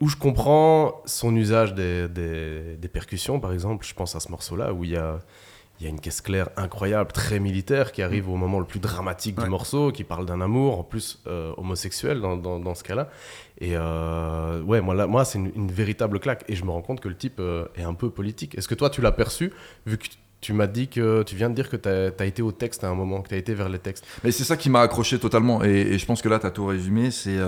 Où 0.00 0.08
je 0.08 0.16
comprends 0.16 1.00
son 1.04 1.34
usage 1.36 1.74
des, 1.74 2.08
des- 2.08 2.76
des 2.78 2.88
percussions, 2.88 3.38
par 3.38 3.52
exemple. 3.52 3.86
Je 3.86 3.94
pense 3.94 4.16
à 4.16 4.20
ce 4.20 4.28
morceau-là 4.30 4.72
où 4.72 4.82
il 4.84 4.90
y 4.90 4.96
a, 4.96 5.18
il 5.80 5.84
y 5.84 5.86
a 5.86 5.90
une 5.90 5.98
caisse 6.00 6.20
claire 6.20 6.50
incroyable, 6.58 7.10
très 7.10 7.40
militaire, 7.40 7.90
qui 7.92 8.02
arrive 8.02 8.28
au 8.28 8.36
moment 8.36 8.58
le 8.58 8.66
plus 8.66 8.80
dramatique 8.80 9.38
Ouais. 9.38 9.44
du 9.44 9.50
morceau, 9.50 9.92
qui 9.92 10.04
parle 10.04 10.26
d'un 10.26 10.40
amour, 10.42 10.78
en 10.78 10.82
plus 10.84 11.18
euh, 11.26 11.52
homosexuel 11.56 12.20
dans, 12.20 12.36
dans- 12.36 12.60
dans 12.60 12.74
ce 12.74 12.84
cas-là. 12.84 13.08
Et 13.60 13.72
euh, 13.76 14.60
ouais, 14.62 14.80
moi, 14.82 14.94
là, 14.94 15.06
moi 15.06 15.24
c'est 15.24 15.38
une, 15.38 15.50
une 15.56 15.70
véritable 15.72 16.20
claque. 16.20 16.44
Et 16.48 16.54
je 16.56 16.64
me 16.64 16.70
rends 16.70 16.82
compte 16.82 17.00
que 17.00 17.08
le 17.08 17.16
type 17.16 17.40
euh, 17.40 17.64
est 17.76 17.82
un 17.82 17.94
peu 17.94 18.10
politique. 18.10 18.56
Est-ce 18.58 18.68
que 18.68 18.74
toi, 18.74 18.90
tu 18.90 19.00
l'as 19.00 19.12
perçu, 19.12 19.52
vu 19.86 19.96
que 19.96 20.06
tu 20.42 20.52
m'as 20.52 20.66
dit 20.66 20.88
que 20.88 21.22
tu 21.22 21.34
viens 21.36 21.48
de 21.50 21.54
dire 21.54 21.68
que 21.70 21.76
tu 21.76 21.88
as, 21.88 22.26
été 22.26 22.42
au 22.42 22.52
texte 22.52 22.84
à 22.84 22.88
un 22.88 22.94
moment, 22.94 23.22
que 23.22 23.28
tu 23.28 23.34
as 23.34 23.38
été 23.38 23.54
vers 23.54 23.68
les 23.70 23.78
textes? 23.78 24.06
Mais 24.22 24.32
c'est 24.32 24.44
ça 24.44 24.56
qui 24.58 24.68
m'a 24.70 24.80
accroché 24.82 25.18
totalement. 25.18 25.64
Et, 25.64 25.68
et 25.70 25.98
je 25.98 26.04
pense 26.06 26.20
que 26.20 26.28
là, 26.28 26.38
tu 26.38 26.46
as 26.46 26.50
tout 26.50 26.66
résumé. 26.66 27.10
C'est 27.10 27.38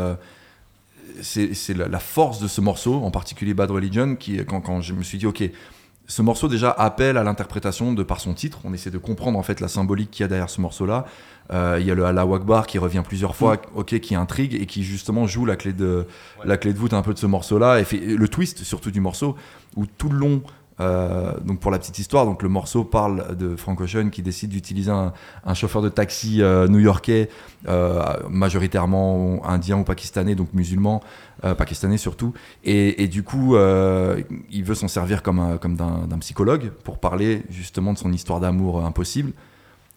c'est 1.21 1.53
c'est 1.55 1.75
la, 1.75 1.89
la 1.89 1.99
force 1.99 2.41
de 2.41 2.49
ce 2.49 2.61
morceau, 2.61 2.95
en 2.95 3.11
particulier 3.11 3.55
Bad 3.55 3.71
Religion, 3.71 4.17
qui, 4.17 4.39
quand, 4.47 4.61
quand 4.61 4.81
je 4.81 4.95
me 4.95 5.03
suis 5.03 5.19
dit, 5.19 5.27
OK, 5.27 5.43
ce 6.13 6.21
morceau 6.21 6.47
déjà 6.47 6.71
appelle 6.71 7.17
à 7.17 7.23
l'interprétation 7.23 7.95
de 7.95 8.03
par 8.03 8.21
son 8.21 8.35
titre. 8.35 8.59
On 8.65 8.75
essaie 8.75 8.91
de 8.91 8.99
comprendre 8.99 9.39
en 9.39 9.43
fait 9.43 9.61
la 9.61 9.69
symbolique 9.69 10.11
qu'il 10.11 10.25
y 10.25 10.25
a 10.25 10.29
derrière 10.29 10.51
ce 10.51 10.61
morceau-là. 10.61 11.07
Euh, 11.55 11.79
Il 11.81 11.87
y 11.87 11.91
a 11.91 11.95
le 11.95 12.05
Allah 12.05 12.27
Akbar 12.31 12.67
qui 12.67 12.77
revient 12.77 13.03
plusieurs 13.03 13.35
fois, 13.35 13.57
ok, 13.75 13.99
qui 13.99 14.15
intrigue 14.15 14.55
et 14.55 14.67
qui 14.67 14.83
justement 14.83 15.27
joue 15.27 15.47
la 15.47 15.57
clé 15.57 15.73
de, 15.73 16.07
la 16.45 16.59
clé 16.59 16.75
de 16.75 16.79
voûte 16.79 16.93
un 16.93 17.01
peu 17.01 17.15
de 17.15 17.19
ce 17.19 17.25
morceau-là 17.25 17.81
et 17.81 17.85
fait 17.85 17.97
le 17.97 18.29
twist 18.29 18.63
surtout 18.63 18.91
du 18.91 19.01
morceau 19.01 19.37
où 19.75 19.87
tout 19.87 20.11
le 20.11 20.19
long. 20.19 20.43
Euh, 20.83 21.33
donc 21.45 21.61
pour 21.61 21.71
la 21.71 21.79
petite 21.79 21.99
histoire, 21.99 22.27
donc 22.27 22.43
le 22.43 22.49
morceau 22.49 22.85
parle 22.85 23.37
de 23.37 23.57
Frank 23.57 23.81
Ocean 23.81 24.11
qui 24.11 24.23
décide 24.23 24.51
d'utiliser 24.51 24.91
un, 24.91 25.55
chauffeur 25.55 25.81
de 25.81 25.89
taxi 25.89 26.43
euh, 26.43 26.67
new-yorkais, 26.67 27.29
euh, 27.69 28.03
majoritairement 28.29 29.41
indien 29.47 29.79
ou 29.79 29.85
pakistanais, 29.85 30.35
donc 30.35 30.53
musulman, 30.53 31.03
pakistanais 31.59 31.97
surtout. 31.97 32.33
Et, 32.65 33.09
du 33.09 33.23
coup, 33.23 33.57
il 33.57 34.65
veut 34.65 34.75
s'en 34.75 34.89
servir 34.89 35.23
comme, 35.23 35.59
comme 35.61 35.77
d'un 35.77 36.19
psychologue 36.21 36.71
pour 36.85 36.99
parler 36.99 37.43
justement 37.51 37.93
de 37.93 37.99
son 37.99 38.13
histoire 38.13 38.41
d'amour 38.41 38.85
impossible. 38.85 39.33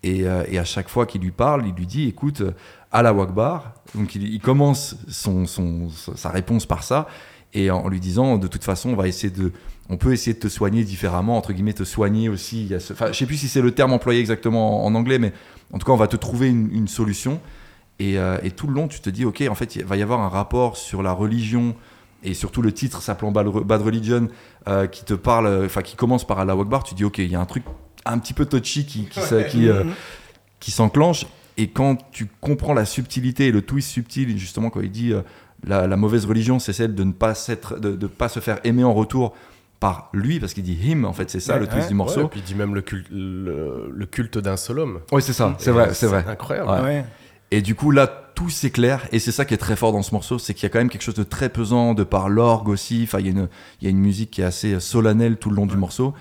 Et, 0.05 0.27
à 0.27 0.63
chaque 0.63 0.89
fois 0.89 1.05
qu'il 1.05 1.21
lui 1.21 1.31
parle, 1.31 1.65
il 1.67 1.73
lui 1.73 1.87
dit 1.87 2.07
écoute, 2.07 2.41
euh, 2.41 2.51
Allah 2.91 3.09
Akbar. 3.09 3.73
Donc 3.95 4.15
il, 4.15 4.39
commence 4.39 4.95
son- 5.07 5.45
sa 6.15 6.29
réponse 6.29 6.65
par 6.65 6.83
ça, 6.83 7.07
et 7.55 7.71
en 7.71 7.87
lui 7.87 7.99
disant 7.99 8.37
de 8.37 8.45
toute 8.47 8.63
façon, 8.63 8.89
on 8.91 8.95
va 8.95 9.07
essayer 9.07 9.31
de. 9.33 9.51
On 9.89 9.97
peut 9.97 10.13
essayer 10.13 10.33
de 10.33 10.39
te 10.39 10.47
soigner 10.47 10.83
différemment, 10.83 11.37
entre 11.37 11.53
guillemets, 11.53 11.73
te 11.73 11.83
soigner 11.83 12.27
aussi. 12.29 12.61
Il 12.63 12.67
y 12.67 12.73
a 12.75 12.79
ce- 12.79 12.93
Enfin, 12.93 13.07
je 13.11 13.17
sais 13.17 13.25
plus 13.27 13.37
si 13.37 13.47
c'est 13.47 13.61
le 13.61 13.71
terme 13.71 13.93
employé 13.93 14.19
exactement 14.19 14.83
en, 14.85 14.87
en 14.91 14.95
anglais, 14.95 15.19
mais 15.19 15.31
en 15.71 15.77
tout 15.79 15.85
cas, 15.85 15.91
on 15.93 15.97
va 15.97 16.07
te 16.07 16.15
trouver 16.15 16.49
une, 16.49 16.69
une 16.71 16.87
solution. 16.87 17.39
Et, 17.99 18.17
euh, 18.17 18.37
et 18.43 18.51
tout 18.51 18.67
le 18.67 18.73
long, 18.73 18.87
tu 18.87 18.99
te 18.99 19.09
dis, 19.09 19.25
ok, 19.25 19.43
en 19.49 19.55
fait, 19.55 19.75
il 19.75 19.85
va 19.85 19.95
y 19.95 20.01
avoir 20.01 20.19
un 20.21 20.27
rapport 20.29 20.75
sur 20.75 21.01
la 21.03 21.11
religion 21.13 21.75
et 22.23 22.33
surtout 22.33 22.61
le 22.63 22.71
titre 22.73 23.01
s'appelant 23.03 23.31
Bad, 23.31 23.47
Bad 23.47 23.81
Religion 23.83 24.27
euh, 24.67 24.87
qui 24.87 25.05
te 25.05 25.13
parle, 25.13 25.65
enfin, 25.65 25.83
qui 25.83 25.95
commence 25.95 26.25
par 26.25 26.39
Allah 26.39 26.53
Akbar. 26.53 26.83
Tu 26.83 26.95
dis, 26.95 27.03
ok, 27.05 27.19
il 27.19 27.29
y 27.31 27.35
a 27.35 27.39
un 27.39 27.45
truc 27.45 27.63
un 28.05 28.17
petit 28.17 28.33
peu 28.33 28.45
touchy 28.47 28.85
qui, 28.87 29.07
qui, 29.43 29.69
euh, 29.69 29.83
qui 30.59 30.71
s'enclenche. 30.71 31.27
Et 31.57 31.67
quand 31.69 31.97
tu 32.11 32.27
comprends 32.41 32.73
la 32.73 32.85
subtilité 32.85 33.47
et 33.47 33.51
le 33.51 33.61
twist 33.61 33.89
subtil, 33.91 34.35
justement, 34.37 34.69
quand 34.71 34.81
il 34.81 34.91
dit 34.91 35.13
euh, 35.13 35.21
la, 35.65 35.87
la 35.87 35.97
mauvaise 35.97 36.25
religion, 36.25 36.59
c'est 36.59 36.73
celle 36.73 36.95
de 36.95 37.03
ne 37.03 37.11
pas, 37.11 37.33
s'être, 37.35 37.79
de, 37.79 37.95
de 37.95 38.07
pas 38.07 38.29
se 38.29 38.39
faire 38.39 38.59
aimer 38.63 38.83
en 38.83 38.93
retour 38.93 39.33
par 39.79 40.09
lui, 40.13 40.39
parce 40.39 40.53
qu'il 40.53 40.63
dit 40.63 40.77
him, 40.89 41.03
en 41.05 41.11
fait, 41.13 41.29
c'est 41.29 41.39
ça 41.41 41.55
Ouais, 41.55 41.59
le 41.59 41.67
twist 41.67 41.81
ouais. 41.83 41.87
du 41.89 41.93
morceau. 41.95 42.19
Ouais, 42.21 42.25
et 42.25 42.29
puis 42.29 42.39
il 42.39 42.43
dit 42.45 42.55
même 42.55 42.73
le 42.73 42.81
culte, 42.81 43.07
le, 43.11 43.91
le 43.93 44.05
culte 44.05 44.37
d'un 44.37 44.55
seul 44.57 44.79
homme. 44.79 44.99
Oui, 45.11 45.21
c'est 45.21 45.33
ça, 45.33 45.53
c'est 45.59 45.71
vrai, 45.71 45.93
c'est 45.93 46.07
vrai. 46.07 46.23
incroyable. 46.27 46.69
Ouais. 46.69 46.81
Ouais. 46.81 47.05
Et 47.51 47.61
du 47.61 47.75
coup, 47.75 47.91
là, 47.91 48.07
tout 48.35 48.49
s'éclaire. 48.49 49.07
Et 49.11 49.19
c'est 49.19 49.31
ça 49.31 49.45
qui 49.45 49.53
est 49.53 49.57
très 49.57 49.75
fort 49.75 49.91
dans 49.91 50.01
ce 50.01 50.13
morceau, 50.13 50.39
c'est 50.39 50.53
qu'il 50.53 50.63
y 50.63 50.65
a 50.65 50.69
quand 50.69 50.79
même 50.79 50.89
quelque 50.89 51.03
chose 51.03 51.13
de 51.15 51.23
très 51.23 51.49
pesant, 51.49 51.93
de 51.93 52.03
par 52.03 52.27
l'orgue 52.29 52.69
aussi. 52.69 53.01
Enfin, 53.03 53.19
il 53.19 53.25
y, 53.25 53.29
a 53.29 53.31
une- 53.31 53.49
il 53.81 53.85
y 53.85 53.87
a 53.87 53.91
une 53.91 53.99
musique 53.99 54.31
qui 54.31 54.41
est 54.41 54.45
assez 54.45 54.79
solennelle 54.79 55.37
tout 55.37 55.49
le 55.49 55.55
long 55.57 55.65
du 55.65 55.77
morceau. 55.77 56.13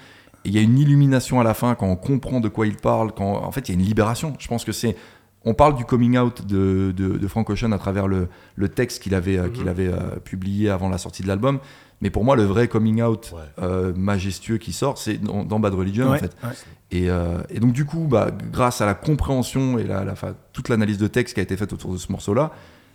Et 0.45 0.49
il 0.51 0.55
y 0.55 0.59
a 0.59 0.61
une 0.63 0.79
illumination 0.79 1.41
à 1.41 1.45
la 1.45 1.55
fin 1.55 1.75
quand 1.75 1.87
on 1.87 1.97
comprend 1.97 2.41
de 2.41 2.49
quoi 2.49 2.67
il 2.67 2.77
parle. 2.77 3.13
Quand, 3.13 3.43
en 3.43 3.51
fait, 3.51 3.69
il 3.69 3.75
y 3.75 3.79
a 3.79 3.81
une 3.81 3.87
libération. 3.87 4.35
Je 4.39 4.47
pense 4.49 4.65
que 4.65 4.73
c'est. 4.73 4.97
On 5.45 5.55
parle 5.55 5.75
du 5.77 5.85
coming 5.85 6.17
out 6.19 6.47
de, 6.47 6.93
de, 6.97 7.19
de 7.19 7.29
Frank 7.29 7.49
Ocean 7.51 7.73
à 7.73 7.79
travers 7.79 8.09
le, 8.09 8.29
le 8.57 8.69
texte 8.69 9.03
qu'il 9.03 9.15
avait, 9.15 9.37
euh, 9.39 9.49
qu'il 9.49 9.69
avait 9.69 9.89
euh, 9.89 10.17
publié 10.25 10.71
avant 10.71 10.89
la 10.89 10.99
sortie 10.99 11.23
de 11.23 11.29
l'album. 11.29 11.59
Mais 12.01 12.11
pour 12.11 12.25
moi, 12.25 12.35
le 12.37 12.45
vrai 12.45 12.67
coming 12.69 13.03
out 13.03 13.33
Ouais. 13.35 13.41
euh, 13.63 13.93
majestueux 13.95 14.59
qui 14.59 14.73
sort, 14.73 14.99
c'est 14.99 15.19
dans, 15.19 15.45
dans 15.45 15.61
Bad 15.61 15.75
Religion, 15.75 16.11
en 16.11 16.17
fait. 16.19 16.35
ouais. 16.43 16.51
Et, 16.91 17.11
euh, 17.11 17.39
et 17.51 17.61
donc 17.61 17.73
du 17.73 17.85
coup, 17.85 18.07
bah, 18.09 18.31
grâce 18.53 18.81
à 18.81 18.87
la 18.87 18.95
compréhension 18.95 19.79
et 19.79 19.85
la, 19.85 20.05
la- 20.05 20.15
toute 20.53 20.69
l'analyse 20.69 20.99
de 20.99 21.07
texte 21.09 21.35
qui 21.35 21.41
a 21.41 21.43
été 21.43 21.57
faite 21.57 21.73
autour 21.73 21.93
de 21.93 21.99
ce 21.99 22.11
morceau-là, 22.13 22.53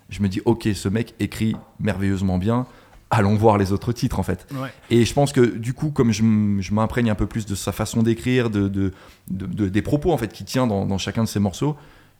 je 0.09 0.21
me 0.21 0.27
dis, 0.27 0.41
ok, 0.45 0.67
ce 0.73 0.89
mec 0.89 1.13
écrit 1.19 1.55
merveilleusement 1.79 2.37
bien. 2.37 2.65
Allons 3.11 3.35
voir 3.35 3.57
les 3.57 3.71
autres 3.71 3.91
titres 3.91 4.19
en 4.19 4.23
fait. 4.23 4.45
Ouais. 4.53 4.69
Et 4.91 5.03
je 5.05 5.13
pense 5.13 5.33
que 5.33 5.41
du 5.41 5.73
coup, 5.73 5.89
comme 5.89 6.11
je, 6.11 6.21
m'imprègne 6.73 7.09
un 7.09 7.15
peu 7.15 7.25
plus 7.25 7.45
de 7.47 7.55
sa 7.55 7.71
façon 7.71 8.03
d'écrire, 8.03 8.49
de, 8.51 8.67
de- 8.67 8.91
de- 9.31 9.45
de- 9.47 9.67
des 9.69 9.81
propos 9.81 10.11
en 10.11 10.17
fait 10.17 10.31
qu'il 10.31 10.45
tient 10.45 10.67
dans, 10.67 10.85
dans 10.85 10.97
chacun 10.99 11.23
de 11.23 11.27
ses 11.27 11.39
morceaux, 11.39 11.75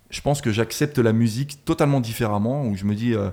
je 0.10 0.22
pense 0.22 0.41
que 0.41 0.52
j'accepte 0.52 0.98
la 1.00 1.13
musique 1.13 1.63
totalement 1.65 2.00
différemment. 2.00 2.65
Où 2.65 2.76
je 2.76 2.86
me 2.86 2.95
dis, 2.95 3.13
euh, 3.13 3.30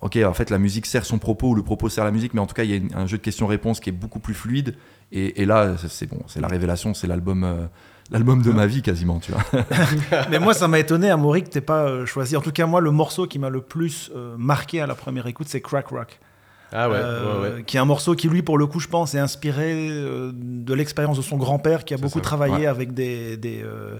ok, 0.00 0.18
en 0.24 0.32
fait, 0.34 0.50
la 0.50 0.58
musique 0.58 0.86
sert 0.86 1.04
son 1.04 1.18
propos 1.18 1.48
ou 1.50 1.54
le 1.54 1.62
propos 1.62 1.88
sert 1.88 2.04
la 2.04 2.10
musique, 2.10 2.34
mais 2.34 2.40
en 2.40 2.46
tout 2.46 2.54
cas, 2.54 2.64
il 2.64 2.70
y 2.70 2.74
a 2.74 2.76
une- 2.76 2.94
un 2.94 3.06
jeu 3.06 3.18
de 3.18 3.22
questions-réponses 3.22 3.80
qui 3.80 3.90
est 3.90 3.92
beaucoup 3.92 4.20
plus 4.20 4.34
fluide. 4.34 4.74
Et, 5.12 5.42
et 5.42 5.44
là, 5.44 5.76
c'est- 5.88 6.06
bon, 6.06 6.20
c'est 6.28 6.40
la 6.40 6.48
révélation, 6.48 6.94
c'est 6.94 7.06
l'album. 7.06 7.44
euh, 7.44 7.66
L'album 8.12 8.42
de 8.42 8.50
ma 8.50 8.66
vie 8.66 8.82
quasiment, 8.82 9.20
tu 9.20 9.30
vois. 9.30 9.42
Mais 10.30 10.40
moi, 10.40 10.52
ça 10.52 10.66
m'a 10.66 10.80
étonné, 10.80 11.10
Amaury, 11.10 11.44
que 11.44 11.48
t'aies 11.48 11.60
pas 11.60 11.84
euh, 11.84 12.06
choisi. 12.06 12.36
En 12.36 12.40
tout 12.40 12.50
cas, 12.50 12.66
moi, 12.66 12.80
le 12.80 12.90
morceau 12.90 13.28
qui 13.28 13.38
m'a 13.38 13.50
le 13.50 13.60
plus 13.60 14.10
euh, 14.16 14.34
marqué 14.36 14.80
à 14.80 14.88
la 14.88 14.96
première 14.96 15.28
écoute, 15.28 15.46
c'est 15.48 15.60
Crack 15.60 15.86
Rock. 15.88 16.18
Ah 16.72 16.88
ouais, 16.90 16.96
Euh, 16.98 17.42
ouais, 17.50 17.54
ouais. 17.56 17.62
Qui 17.62 17.76
est 17.76 17.80
un 17.80 17.84
morceau 17.84 18.14
qui, 18.16 18.28
lui, 18.28 18.42
pour 18.42 18.58
le 18.58 18.66
coup, 18.66 18.80
je 18.80 18.88
pense, 18.88 19.14
est 19.14 19.20
inspiré 19.20 19.88
euh, 19.90 20.32
de 20.34 20.74
l'expérience 20.74 21.18
de 21.18 21.22
son 21.22 21.36
grand-père, 21.36 21.84
qui 21.84 21.94
a 21.94 21.98
beaucoup 21.98 22.18
ça. 22.18 22.24
travaillé 22.24 22.54
Ouais. 22.62 22.66
avec 22.66 22.94
des, 22.94 23.36
des, 23.36 23.62
euh, 23.62 23.98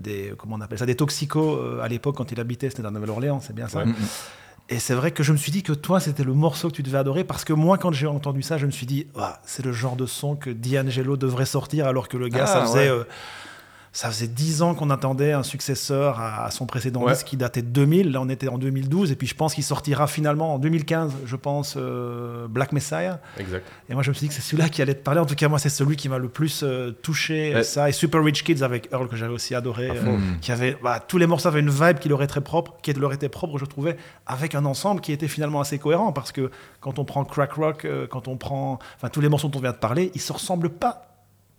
des- 0.00 0.32
comment 0.38 0.56
on 0.56 0.60
appelle 0.60 0.78
ça, 0.78 0.86
des 0.86 0.96
toxicos 0.96 1.58
euh, 1.60 1.80
à 1.82 1.88
l'époque 1.88 2.16
quand 2.16 2.32
il 2.32 2.40
habitait, 2.40 2.70
c'était 2.70 2.82
dans 2.82 2.90
Nouvelle-Orléans, 2.90 3.40
c'est 3.40 3.54
bien 3.54 3.68
ça. 3.68 3.84
Ouais. 3.84 3.92
Et 4.72 4.78
c'est 4.78 4.94
vrai 4.94 5.10
que 5.10 5.22
je 5.24 5.32
me 5.32 5.36
suis 5.36 5.50
dit 5.50 5.62
que 5.64 5.72
toi, 5.72 5.98
c'était 5.98 6.22
le 6.22 6.32
morceau 6.32 6.68
que 6.70 6.74
tu 6.76 6.82
devais 6.84 6.98
adorer, 6.98 7.24
parce 7.24 7.44
que 7.44 7.52
moi, 7.52 7.76
quand 7.76 7.90
j'ai 7.92 8.06
entendu 8.06 8.42
ça, 8.42 8.56
je 8.56 8.66
me 8.66 8.70
suis 8.70 8.86
dit, 8.86 9.06
c'est 9.44 9.64
le 9.64 9.72
genre 9.72 9.96
de 9.96 10.06
son 10.06 10.36
que 10.36 10.48
D'Angelo 10.50 11.16
devrait 11.16 11.44
sortir, 11.46 11.86
alors 11.88 12.08
que 12.08 12.16
le 12.16 12.28
gars, 12.28 12.44
Ah, 12.44 12.46
ça 12.46 12.60
faisait. 12.62 12.88
ouais. 12.90 12.98
euh, 12.98 13.04
ça 13.92 14.08
faisait 14.08 14.28
10 14.28 14.62
ans 14.62 14.74
qu'on 14.74 14.88
attendait 14.90 15.32
un 15.32 15.42
successeur 15.42 16.20
à, 16.20 16.44
à 16.44 16.50
son 16.52 16.64
précédent 16.66 17.02
Ouais. 17.02 17.12
disque 17.12 17.26
qui 17.26 17.36
datait 17.36 17.62
de 17.62 17.66
2000. 17.68 18.12
Là, 18.12 18.20
on 18.20 18.28
était 18.28 18.46
en 18.48 18.56
2012. 18.56 19.10
Et 19.10 19.16
puis, 19.16 19.26
je 19.26 19.34
pense 19.34 19.54
qu'il 19.54 19.64
sortira 19.64 20.06
finalement 20.06 20.54
en 20.54 20.58
2015, 20.60 21.12
je 21.26 21.34
pense, 21.36 21.74
euh, 21.76 22.46
Black 22.46 22.70
Messiah. 22.72 23.20
Exact. 23.38 23.64
Et 23.88 23.94
moi, 23.94 24.02
je 24.04 24.10
me 24.10 24.14
suis 24.14 24.26
dit 24.26 24.28
que 24.28 24.34
c'est 24.40 24.48
celui-là 24.48 24.68
qui 24.68 24.80
allait 24.80 24.94
te 24.94 25.02
parler. 25.02 25.18
En 25.20 25.26
tout 25.26 25.34
cas, 25.34 25.48
moi, 25.48 25.58
c'est 25.58 25.68
celui 25.70 25.96
qui 25.96 26.08
m'a 26.08 26.18
le 26.18 26.28
plus 26.28 26.62
euh, 26.62 26.92
touché. 27.02 27.52
Ouais. 27.54 27.62
Ça 27.64 27.88
et 27.88 27.92
Super 27.92 28.22
Rich 28.22 28.44
Kids 28.44 28.62
avec 28.62 28.88
Earl, 28.92 29.08
que 29.08 29.16
j'avais 29.16 29.32
aussi 29.32 29.54
adoré. 29.56 29.90
Euh, 29.90 30.16
qui 30.40 30.52
avait, 30.52 30.76
bah, 30.82 31.00
tous 31.00 31.18
les 31.18 31.26
morceaux 31.26 31.48
avaient 31.48 31.58
une 31.60 31.70
vibe 31.70 31.98
qui 31.98 32.08
leur, 32.08 32.22
était 32.22 32.40
propre, 32.40 32.76
qui 32.82 32.92
leur 32.92 33.12
était 33.12 33.28
propre, 33.28 33.58
je 33.58 33.64
trouvais, 33.64 33.96
avec 34.26 34.54
un 34.54 34.64
ensemble 34.66 35.00
qui 35.00 35.10
était 35.10 35.26
finalement 35.28 35.60
assez 35.60 35.78
cohérent. 35.80 36.12
Parce 36.12 36.30
que 36.30 36.50
quand 36.80 37.00
on 37.00 37.04
prend 37.04 37.24
Crack 37.24 37.52
Rock, 37.54 37.84
euh, 37.84 38.06
quand 38.06 38.28
on 38.28 38.36
prend. 38.36 38.78
Enfin, 38.96 39.08
tous 39.08 39.20
les 39.20 39.28
morceaux 39.28 39.48
dont 39.48 39.58
on 39.58 39.62
vient 39.62 39.72
de 39.72 39.76
parler, 39.78 40.12
ils 40.14 40.20
se 40.20 40.32
ressemblent 40.32 40.70
pas 40.70 41.09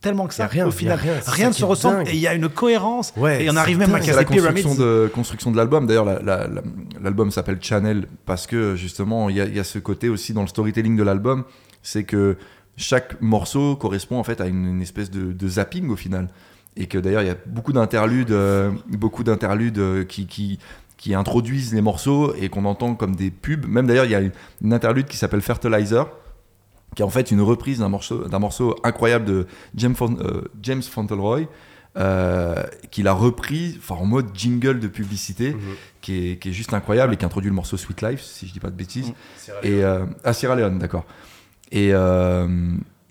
tellement 0.01 0.27
que 0.27 0.33
ça. 0.33 0.47
rien, 0.47 0.67
au 0.67 0.71
final, 0.71 0.99
rien, 1.27 1.49
ne 1.49 1.53
se 1.53 1.63
ressemble. 1.63 2.07
Et 2.07 2.13
il 2.13 2.19
y 2.19 2.27
a 2.27 2.33
une 2.33 2.49
cohérence. 2.49 3.13
Ouais, 3.15 3.43
et 3.45 3.49
on 3.49 3.55
arrive 3.55 3.77
même 3.77 3.93
à 3.93 3.99
dingue. 3.99 4.07
La 4.07 4.23
casser 4.23 4.25
Pyramids. 4.35 4.63
construction 4.63 4.85
de, 4.85 5.07
construction 5.13 5.51
de 5.51 5.57
l'album. 5.57 5.85
D'ailleurs, 5.87 6.05
la- 6.05 6.19
la- 6.21 6.47
la- 6.47 6.61
l'album 7.01 7.31
s'appelle 7.31 7.59
Channel 7.61 8.07
parce 8.25 8.47
que 8.47 8.75
justement, 8.75 9.29
il 9.29 9.37
y, 9.37 9.41
a- 9.41 9.45
il 9.45 9.55
y 9.55 9.59
a 9.59 9.63
ce 9.63 9.79
côté 9.79 10.09
aussi 10.09 10.33
dans 10.33 10.41
le 10.41 10.47
storytelling 10.47 10.95
de 10.97 11.03
l'album, 11.03 11.43
c'est 11.83 12.03
que 12.03 12.37
chaque 12.77 13.21
morceau 13.21 13.75
correspond 13.75 14.17
en 14.17 14.23
fait 14.23 14.41
à 14.41 14.47
une, 14.47 14.65
une 14.65 14.81
espèce 14.81 15.11
de, 15.11 15.31
de 15.31 15.47
zapping 15.47 15.89
au 15.89 15.95
final. 15.95 16.29
Et 16.77 16.87
que 16.87 16.97
d'ailleurs, 16.97 17.21
il 17.21 17.27
y 17.27 17.31
a 17.31 17.35
beaucoup 17.45 17.73
d'interludes, 17.73 18.31
euh, 18.31 18.71
beaucoup 18.87 19.23
d'interludes 19.23 19.77
euh, 19.77 20.03
qui, 20.05 20.25
qui, 20.25 20.57
qui 20.97 21.13
introduisent 21.13 21.73
les 21.73 21.81
morceaux 21.81 22.33
et 22.35 22.47
qu'on 22.49 22.63
entend 22.65 22.95
comme 22.95 23.15
des 23.15 23.29
pubs. 23.29 23.65
Même 23.67 23.87
d'ailleurs, 23.87 24.05
il 24.05 24.11
y 24.11 24.15
a 24.15 24.21
une 24.61 24.73
interlude 24.73 25.05
qui 25.07 25.17
s'appelle 25.17 25.41
Fertilizer, 25.41 26.07
qui 26.95 27.01
est 27.01 27.05
en 27.05 27.09
fait 27.09 27.31
une 27.31 27.41
reprise 27.41 27.79
d'un 27.79 27.89
morceau, 27.89 28.27
d'un 28.27 28.39
morceau 28.39 28.75
incroyable 28.83 29.25
de 29.25 29.47
James, 29.75 29.95
Fon- 29.95 30.17
euh, 30.19 30.41
James 30.61 30.81
Fauntleroy, 30.83 31.41
euh, 31.97 32.55
qu'il 32.89 33.07
a 33.07 33.13
repris 33.13 33.79
en 33.89 34.05
mode 34.05 34.27
jingle 34.33 34.79
de 34.79 34.87
publicité, 34.87 35.51
Mhm. 35.53 35.59
qui, 36.01 36.31
est, 36.31 36.37
qui 36.37 36.49
est 36.49 36.53
juste 36.53 36.73
incroyable 36.73 37.13
et 37.13 37.17
qui 37.17 37.25
introduit 37.25 37.49
le 37.49 37.55
morceau 37.55 37.75
Sweet 37.77 38.01
Life, 38.01 38.21
si 38.21 38.47
je 38.47 38.53
dis 38.53 38.59
pas 38.59 38.69
de 38.69 38.75
bêtises. 38.75 39.07
Mhm. 39.09 39.13
Et, 39.63 39.83
euh, 39.83 40.05
à 40.23 40.33
Sierra 40.33 40.55
Leone, 40.55 40.79
d'accord. 40.79 41.05
Et, 41.71 41.91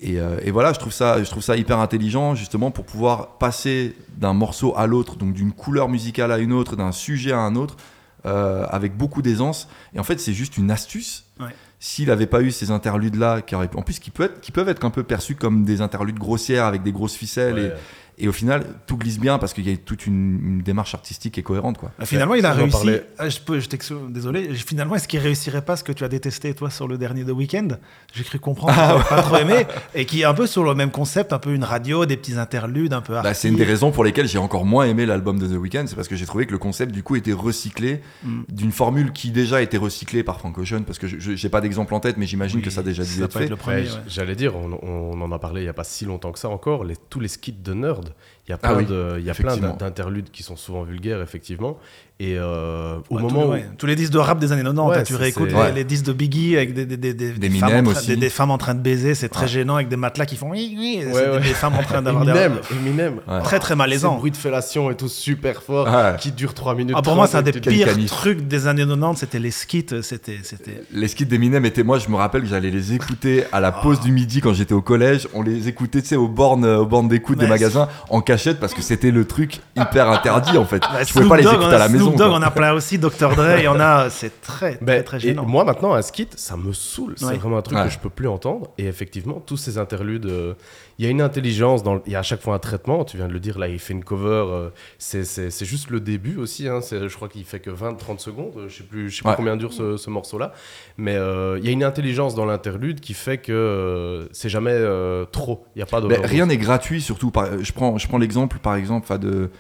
Et, 0.03 0.15
et 0.17 0.51
voilà, 0.51 0.73
je 0.73 0.79
trouve, 0.79 0.93
ça, 0.95 1.23
je 1.23 1.29
trouve 1.31 1.43
ça 1.43 1.57
hyper 1.59 1.79
intelligent 1.79 2.35
justement 2.35 2.71
pour 2.71 2.87
pouvoir 2.87 3.37
passer 3.37 3.95
d'un 4.17 4.33
morceau 4.33 4.73
à 4.75 4.87
l'autre, 4.87 5.17
donc 5.17 5.35
d'une 5.35 5.53
couleur 5.53 5.91
musicale 5.91 6.33
à 6.33 6.39
une 6.39 6.55
autre, 6.55 6.75
d'un 6.75 6.91
sujet 6.91 7.33
à 7.33 7.41
un 7.41 7.55
autre, 7.55 7.77
avec 8.25 8.97
beaucoup 8.97 9.21
d'aisance. 9.21 9.69
Et 9.95 10.01
en 10.01 10.03
fait, 10.05 10.19
c'est 10.19 10.33
juste 10.33 10.57
une 10.57 10.71
astuce. 10.71 11.25
Ouais. 11.39 11.55
S'il 11.83 12.09
n'avait 12.09 12.27
pas 12.27 12.43
eu 12.43 12.51
ces 12.51 12.71
interludes-là, 12.71 13.41
qui 13.41 13.55
auraient- 13.55 13.71
en 13.75 13.83
plus 13.83 13.99
qui, 13.99 14.11
peuvent 14.11 14.69
être 14.69 14.85
un 14.85 14.91
peu 14.91 15.03
perçus 15.03 15.35
comme 15.35 15.65
des 15.65 15.81
interludes 15.81 16.19
grossières 16.19 16.67
avec 16.67 16.83
des 16.83 16.93
grosses 16.93 17.17
ficelles. 17.17 17.75
Et, 18.21 18.29
au 18.29 18.33
final, 18.33 18.65
tout 18.87 18.97
glisse 18.97 19.19
bien 19.19 19.39
parce 19.39 19.53
qu'il 19.53 19.69
y 19.69 19.73
a 19.73 19.77
toute 19.77 20.07
une, 20.07 20.41
une 20.45 20.63
démarche 20.63 20.95
artistique 20.95 21.39
et 21.39 21.43
cohérente. 21.43 21.79
Quoi. 21.79 21.91
Euh, 22.01 22.05
Finalement, 22.05 22.35
il 22.35 22.45
a 22.47 22.53
réussi. 22.53 22.91
Ah, 23.19 23.29
je 23.29 23.39
peux, 23.41 23.61
je 23.61 23.69
désolé. 24.09 24.55
Finalement, 24.55 24.95
est-ce 24.95 25.09
qu'il 25.09 25.21
réussirait 25.21 25.63
pas 25.65 25.77
ce 25.77 25.85
que 25.85 25.93
tu 25.93 26.05
as 26.05 26.09
détesté 26.09 26.55
toi 26.55 26.71
sur 26.71 26.89
le 26.89 26.99
dernier 26.99 27.25
The 27.25 27.31
Weeknd? 27.31 27.69
J'ai 28.13 28.25
cru 28.25 28.39
comprendre. 28.39 28.75
Ah, 28.77 28.97
tu 29.03 29.09
pas 29.09 29.23
trop 29.23 29.37
aimé 29.37 29.67
et 29.95 30.05
qui 30.05 30.21
est 30.23 30.25
un 30.25 30.35
peu 30.35 30.47
sur 30.47 30.65
le 30.65 30.75
même 30.75 30.91
concept, 30.91 31.33
un 31.33 31.39
peu 31.39 31.55
une 31.55 31.65
radio, 31.65 32.07
des 32.07 32.17
petits 32.17 32.35
interludes, 32.39 32.93
un 32.93 33.01
peu. 33.01 33.15
Bah, 33.15 33.35
c'est 33.35 33.49
une 33.49 33.57
des 33.57 33.65
raisons 33.65 33.91
pour 33.91 34.05
lesquelles 34.05 34.29
j'ai 34.29 34.39
encore 34.39 34.65
moins 34.65 34.85
aimé 34.85 35.07
l'album 35.07 35.39
de 35.39 35.47
The 35.47 35.59
Weeknd, 35.59 35.85
c'est 35.87 35.97
parce 35.97 36.09
que 36.09 36.17
j'ai 36.17 36.27
trouvé 36.27 36.47
que 36.47 36.53
le 36.53 36.59
concept 36.59 36.93
du 36.93 37.03
coup 37.03 37.17
était 37.17 37.33
recyclé 37.33 38.01
Mm. 38.23 38.43
d'une 38.51 38.73
formule 38.73 39.13
qui 39.13 39.31
déjà 39.31 39.63
était 39.63 39.77
recyclée 39.79 40.23
par 40.23 40.39
Frank 40.39 40.57
Ocean, 40.59 40.83
parce 40.85 40.99
que 40.99 41.07
je- 41.07 41.35
j'ai 41.35 41.49
pas 41.49 41.61
d'exemple 41.61 41.95
en 41.95 42.01
tête, 42.01 42.17
mais 42.17 42.27
j'imagine 42.27 42.61
que 42.63 42.71
ça 42.71 42.81
a 42.81 42.83
déjà 42.83 43.03
dû 43.05 43.23
être 43.23 43.33
fait. 43.33 43.51
Ouais, 43.51 43.75
ouais. 43.83 43.85
J'allais 44.07 44.35
dire, 44.37 44.55
on, 44.57 44.79
on 44.83 45.21
en 45.21 45.33
a 45.33 45.39
parlé 45.39 45.61
il 45.63 45.65
n'y 45.65 45.71
a 45.71 45.73
pas 45.75 45.85
si 45.85 46.05
longtemps 46.05 46.33
que 46.33 46.39
ça 46.39 46.49
encore, 46.49 46.85
les, 46.85 46.97
tous 47.09 47.21
les 47.21 47.29
skits 47.29 47.53
de 47.53 47.73
nerd. 47.73 48.10
Il 48.51 48.55
y 48.55 48.55
a 48.55 48.59
Ah 48.65 48.75
oui, 48.75 48.87
il 49.19 49.25
y 49.25 49.31
a 49.31 49.35
plein 49.35 49.57
d'interludes 49.57 50.31
qui 50.31 50.43
sont 50.43 50.57
souvent 50.57 50.83
vulgaires, 50.83 51.23
effectivement. 51.23 51.79
Et 52.23 52.37
euh, 52.37 52.97
au 53.09 53.17
Ouais, 53.17 53.23
moment 53.23 53.41
tous, 53.41 53.47
où. 53.49 53.51
ouais. 53.53 53.65
tous 53.79 53.87
les 53.87 53.97
disques 53.97 54.13
de 54.13 54.19
rap 54.19 54.39
des 54.39 54.53
années 54.53 54.61
90, 54.63 54.91
Ouais, 54.91 54.99
hein, 54.99 55.03
tu 55.07 55.15
réécoutes 55.15 55.49
les, 55.49 55.55
Ouais. 55.55 55.73
les 55.73 55.85
disques 55.85 56.05
de 56.05 56.13
Biggie 56.13 56.55
avec 56.55 56.75
des, 56.75 56.85
des, 56.85 56.99
des, 56.99 57.15
des, 57.15 57.33
des 57.33 57.49
femmes 57.49 57.71
en 57.79 57.83
train, 57.83 57.93
aussi. 57.99 58.07
des, 58.09 58.17
des 58.17 58.29
femmes 58.29 58.51
en 58.51 58.59
train 58.59 58.75
de 58.75 58.81
baiser, 58.81 59.15
c'est 59.15 59.31
très 59.31 59.43
Ouais. 59.45 59.49
gênant 59.49 59.77
avec 59.77 59.89
des 59.89 59.97
matelas 59.97 60.27
qui 60.27 60.37
font 60.37 60.53
des- 60.53 60.69
des 60.69 61.55
femmes 61.55 61.77
en 61.79 61.83
train 61.83 62.03
d'avoir 62.03 62.27
des 62.27 62.33
Eminem, 62.33 62.59
Eminem. 62.79 63.15
Ouais. 63.27 63.41
très 63.43 63.59
très 63.59 63.75
malaisant. 63.75 64.17
bruits 64.17 64.33
de 64.33 64.37
fellation 64.37 64.91
et 64.91 64.97
tout 64.97 65.09
super 65.09 65.63
fort 65.63 65.87
Ouais. 65.87 66.17
qui 66.19 66.31
dure 66.33 66.53
3 66.53 66.75
minutes. 66.75 66.95
Ah, 66.99 67.01
pour 67.01 67.15
moi, 67.15 67.27
30, 67.27 67.33
c'est 67.33 67.39
un 67.39 67.53
des 67.53 67.59
pires 67.59 67.87
canif. 67.87 68.11
trucs 68.11 68.47
des 68.47 68.67
années 68.67 68.85
90, 68.85 69.17
c'était 69.21 69.39
les 69.39 69.51
skits, 69.51 69.87
c'était 70.03 70.41
c'était 70.43 70.83
Les 70.93 71.09
skits 71.09 71.25
d'Eminem 71.25 71.65
étaient, 71.65 71.85
moi 71.85 71.99
je 71.99 72.11
me 72.11 72.17
rappelle 72.17 72.43
que 72.43 72.49
j'allais 72.49 72.71
les 72.71 72.93
écouter 72.93 73.45
à 73.51 73.61
la 73.61 73.73
pause 73.73 73.99
du 74.01 74.13
midi 74.13 74.43
quand 74.43 74.53
j'étais 74.53 74.75
au 74.75 74.83
collège, 74.83 75.27
on 75.33 75.41
les 75.43 75.69
écoutait 75.69 76.03
tu 76.03 76.09
sais 76.09 76.17
aux 76.17 76.29
bornes, 76.29 76.67
aux 76.67 76.85
bornes 76.85 77.09
d'écoute 77.09 77.39
des 77.39 77.47
magasins 77.47 77.89
en 78.11 78.21
cachette 78.21 78.61
parce 78.61 78.75
que 78.75 78.83
c'était 78.83 79.11
le 79.11 79.25
truc 79.25 79.61
hyper 79.75 80.11
interdit 80.11 80.59
en 80.59 80.67
fait. 80.67 80.83
Bah, 80.93 81.05
je 81.07 81.13
pouvais 81.15 81.29
pas 81.29 81.37
les 81.39 81.45
écouter 81.45 81.65
a 81.65 81.77
à 81.77 81.79
la 81.79 81.89
Snoop. 82.11 82.19
Dogg, 82.19 82.33
on 82.33 82.43
a 82.43 82.51
plein 82.51 82.73
aussi, 82.73 82.99
Dr. 82.99 83.35
Dre, 83.37 83.59
il 83.59 83.65
y 83.65 83.69
en 83.69 83.81
a, 83.81 84.11
c'est 84.11 84.41
très, 84.41 84.77
très, 84.77 84.85
Ben, 84.85 85.03
très 85.05 85.17
et 85.19 85.21
gênant. 85.21 85.45
moi 85.47 85.65
maintenant 85.65 85.95
un 85.95 86.03
skit 86.03 86.29
ça 86.37 86.57
me 86.57 86.73
saoule 86.73 87.15
c'est 87.17 87.25
Ouais. 87.27 87.37
vraiment 87.37 87.59
un 87.59 87.63
truc 87.63 87.79
Ouais. 87.79 87.85
que 87.85 87.91
je 87.91 87.99
peux 87.99 88.11
plus 88.11 88.29
entendre 88.29 88.71
et 88.79 88.87
effectivement 88.87 89.41
tous 89.45 89.57
ces 89.57 89.79
interludes 89.79 90.27
euh, 90.27 90.55
il 90.99 91.05
y 91.05 91.09
a 91.09 91.11
une 91.11 91.23
intelligence 91.23 91.83
dans 91.83 92.01
il 92.07 92.13
y 92.13 92.17
a 92.17 92.19
à 92.19 92.23
chaque 92.23 92.41
fois 92.43 92.55
un 92.55 92.59
traitement 92.59 93.05
tu 93.05 93.17
viens 93.17 93.27
de 93.29 93.33
le 93.33 93.41
dire 93.41 93.59
là 93.59 93.69
il 93.69 93.79
fait 93.79 93.93
une 93.95 94.05
cover 94.05 94.45
euh, 94.51 94.69
c'est- 94.99 95.65
juste 95.65 95.91
le 95.91 96.01
début 96.01 96.37
aussi 96.37 96.69
hein, 96.69 96.81
je 96.91 97.15
crois 97.15 97.29
qu'il 97.29 97.45
fait 97.45 97.61
que 97.61 97.71
20-30 97.71 98.19
secondes 98.21 98.53
je 98.69 98.75
sais 98.79 98.83
plus 98.85 99.09
je 99.11 99.17
sais 99.17 99.23
plus 99.23 99.29
Ouais. 99.31 99.37
combien 99.37 99.57
dure 99.57 99.73
ce, 99.73 99.97
ce 99.97 100.11
morceau 100.11 100.39
là 100.39 100.53
mais 100.99 101.15
euh, 101.17 101.59
il 101.59 101.65
y 101.65 101.69
a 101.69 101.73
une 101.73 101.85
intelligence 101.85 102.35
dans 102.35 102.45
l'interlude 102.45 103.01
qui 103.01 103.15
fait 103.15 103.39
que 103.39 103.53
euh, 103.53 104.27
c'est 104.33 104.49
jamais 104.49 104.73
euh, 104.73 105.25
trop 105.25 105.65
il 105.77 105.79
y 105.79 105.83
a 105.83 105.87
pas 105.87 106.01
de 106.01 106.07
Mais 106.07 106.17
rien 106.19 106.47
n'est 106.47 106.57
gratuit, 106.57 107.01
surtout. 107.01 107.31
Par, 107.31 107.47
je 107.63 107.73
prends, 107.73 107.97
je 107.99 108.07
prends 108.09 108.19
l'exemple, 108.19 108.59
par 108.59 108.75
exemple, 108.75 109.19
de, 109.19 109.51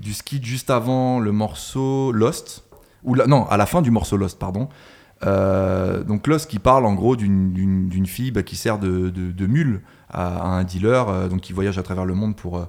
du 0.00 0.12
skit 0.12 0.44
juste 0.44 0.70
avant 0.70 1.18
le 1.20 1.32
morceau 1.32 2.12
Lost. 2.12 2.64
Ou 3.04 3.16
non, 3.16 3.46
à 3.46 3.56
la 3.56 3.66
fin 3.66 3.82
du 3.82 3.90
morceau 3.90 4.16
Lost, 4.16 4.38
pardon. 4.38 4.68
Euh, 5.26 6.02
donc 6.02 6.26
Lost 6.26 6.50
qui 6.50 6.58
parle 6.58 6.84
en 6.86 6.94
gros 6.94 7.16
d'une- 7.16 7.52
fille 8.06 8.30
bah, 8.30 8.42
qui 8.42 8.56
sert 8.56 8.78
de, 8.78 9.10
de- 9.10 9.30
mule 9.46 9.80
à, 10.10 10.42
un 10.46 10.64
dealer, 10.64 11.08
euh, 11.08 11.28
donc 11.28 11.40
qui 11.40 11.52
voyage 11.52 11.78
à 11.78 11.82
travers 11.82 12.04
le 12.04 12.14
monde 12.14 12.34
pour, 12.36 12.58
euh, 12.58 12.64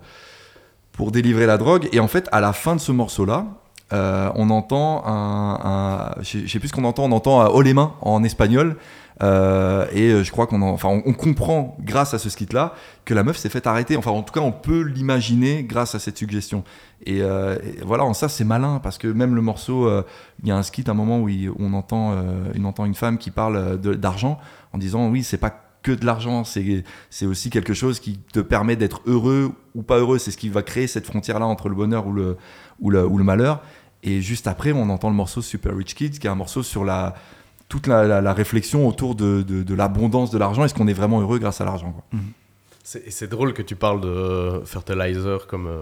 pour 0.92 1.12
délivrer 1.12 1.46
la 1.46 1.58
drogue. 1.58 1.90
Et 1.92 2.00
en 2.00 2.08
fait, 2.08 2.30
à 2.32 2.40
la 2.42 2.54
fin 2.54 2.76
de 2.76 2.82
ce 2.82 2.92
morceau-là, 2.92 3.46
on 3.92 4.50
entend 4.50 5.06
un, 5.06 5.60
un- 5.64 6.22
je 6.22 6.48
sais- 6.48 6.60
plus 6.60 6.68
ce 6.70 6.74
qu'on 6.74 6.84
entend, 6.84 7.06
on 7.06 7.12
entend 7.12 7.46
haut 7.48 7.62
les 7.62 7.74
mains 7.74 7.94
en 8.02 8.24
espagnol. 8.24 8.76
Euh, 9.24 9.88
et 9.94 10.12
euh, 10.12 10.24
je 10.24 10.32
crois 10.32 10.46
qu'on 10.46 10.62
en- 10.62 10.70
enfin, 10.70 10.90
on, 11.06 11.14
comprend 11.14 11.78
grâce 11.82 12.14
à 12.14 12.20
ce 12.20 12.30
skit-là 12.30 12.74
que 13.06 13.14
la 13.14 13.24
meuf 13.24 13.38
s'est 13.38 13.50
fait 13.50 13.66
arrêter. 13.66 13.96
Enfin, 13.96 14.12
en 14.12 14.24
tout 14.24 14.34
cas, 14.34 14.42
on 14.42 14.52
peut 14.52 14.82
l'imaginer 14.82 15.64
grâce 15.64 15.96
à 15.96 16.00
cette 16.00 16.18
suggestion. 16.18 16.64
Et, 17.06 17.22
euh, 17.22 17.58
voilà, 17.86 18.04
en 18.04 18.14
ça, 18.14 18.28
c'est 18.30 18.44
malin 18.44 18.80
parce 18.84 18.98
que 18.98 19.08
même 19.08 19.36
le 19.36 19.42
morceau, 19.42 19.90
il 20.44 20.50
y 20.50 20.52
a 20.52 20.58
un 20.58 20.64
skit, 20.64 20.84
un 20.88 20.94
moment 20.94 21.20
où 21.20 21.30
on 21.60 21.74
entend, 21.74 22.14
on 22.58 22.66
entend 22.66 22.86
une 22.86 22.96
femme 22.96 23.18
qui 23.18 23.32
parle 23.32 23.80
d'argent 23.80 24.38
en 24.74 24.78
disant 24.78 25.10
oui, 25.10 25.24
c'est 25.24 25.38
pas 25.38 25.62
que 25.82 25.92
de 25.92 26.06
l'argent, 26.06 26.44
c'est 26.44 26.84
c'est 27.12 27.28
aussi 27.28 27.52
quelque 27.52 27.76
chose 27.76 28.00
qui 28.00 28.18
te 28.34 28.40
permet 28.40 28.76
d'être 28.76 29.02
heureux 29.06 29.52
ou 29.76 29.84
pas 29.84 30.00
heureux. 30.00 30.18
C'est 30.18 30.32
ce 30.32 30.38
qui 30.38 30.50
va 30.50 30.64
créer 30.64 30.88
cette 30.88 31.06
frontière-là 31.06 31.46
entre 31.46 31.70
le 31.70 31.76
bonheur 31.76 32.08
ou 32.08 32.12
le, 32.12 32.38
ou 32.80 32.90
le, 32.90 33.06
ou 33.06 33.18
le 33.18 33.24
malheur. 33.24 33.62
Et 34.04 34.22
juste 34.22 34.48
après, 34.48 34.72
on 34.72 34.90
entend 34.90 35.10
le 35.10 35.16
morceau 35.16 35.42
Super 35.42 35.76
Rich 35.76 35.96
Kids, 35.96 36.20
qui 36.20 36.28
est 36.28 36.30
un 36.30 36.36
morceau 36.36 36.64
sur 36.64 36.84
la, 36.86 37.16
toute 37.76 37.88
la, 37.88 38.34
réflexion 38.34 38.88
autour 38.88 39.16
de, 39.16 39.76
l'abondance 39.76 40.32
de 40.32 40.38
l'argent. 40.38 40.64
Est-ce 40.64 40.74
qu'on 40.74 40.88
est 40.88 40.94
vraiment 40.94 41.20
heureux 41.20 41.40
grâce 41.40 41.60
à 41.62 41.66
l'argent 41.66 41.92
quoi? 41.92 42.20
C'est 42.84 43.28
drôle 43.28 43.54
que 43.54 43.64
tu 43.64 43.76
parles 43.76 44.00
de 44.00 44.62
Fertilizer 44.64 45.48
comme, 45.48 45.68
euh, 45.68 45.82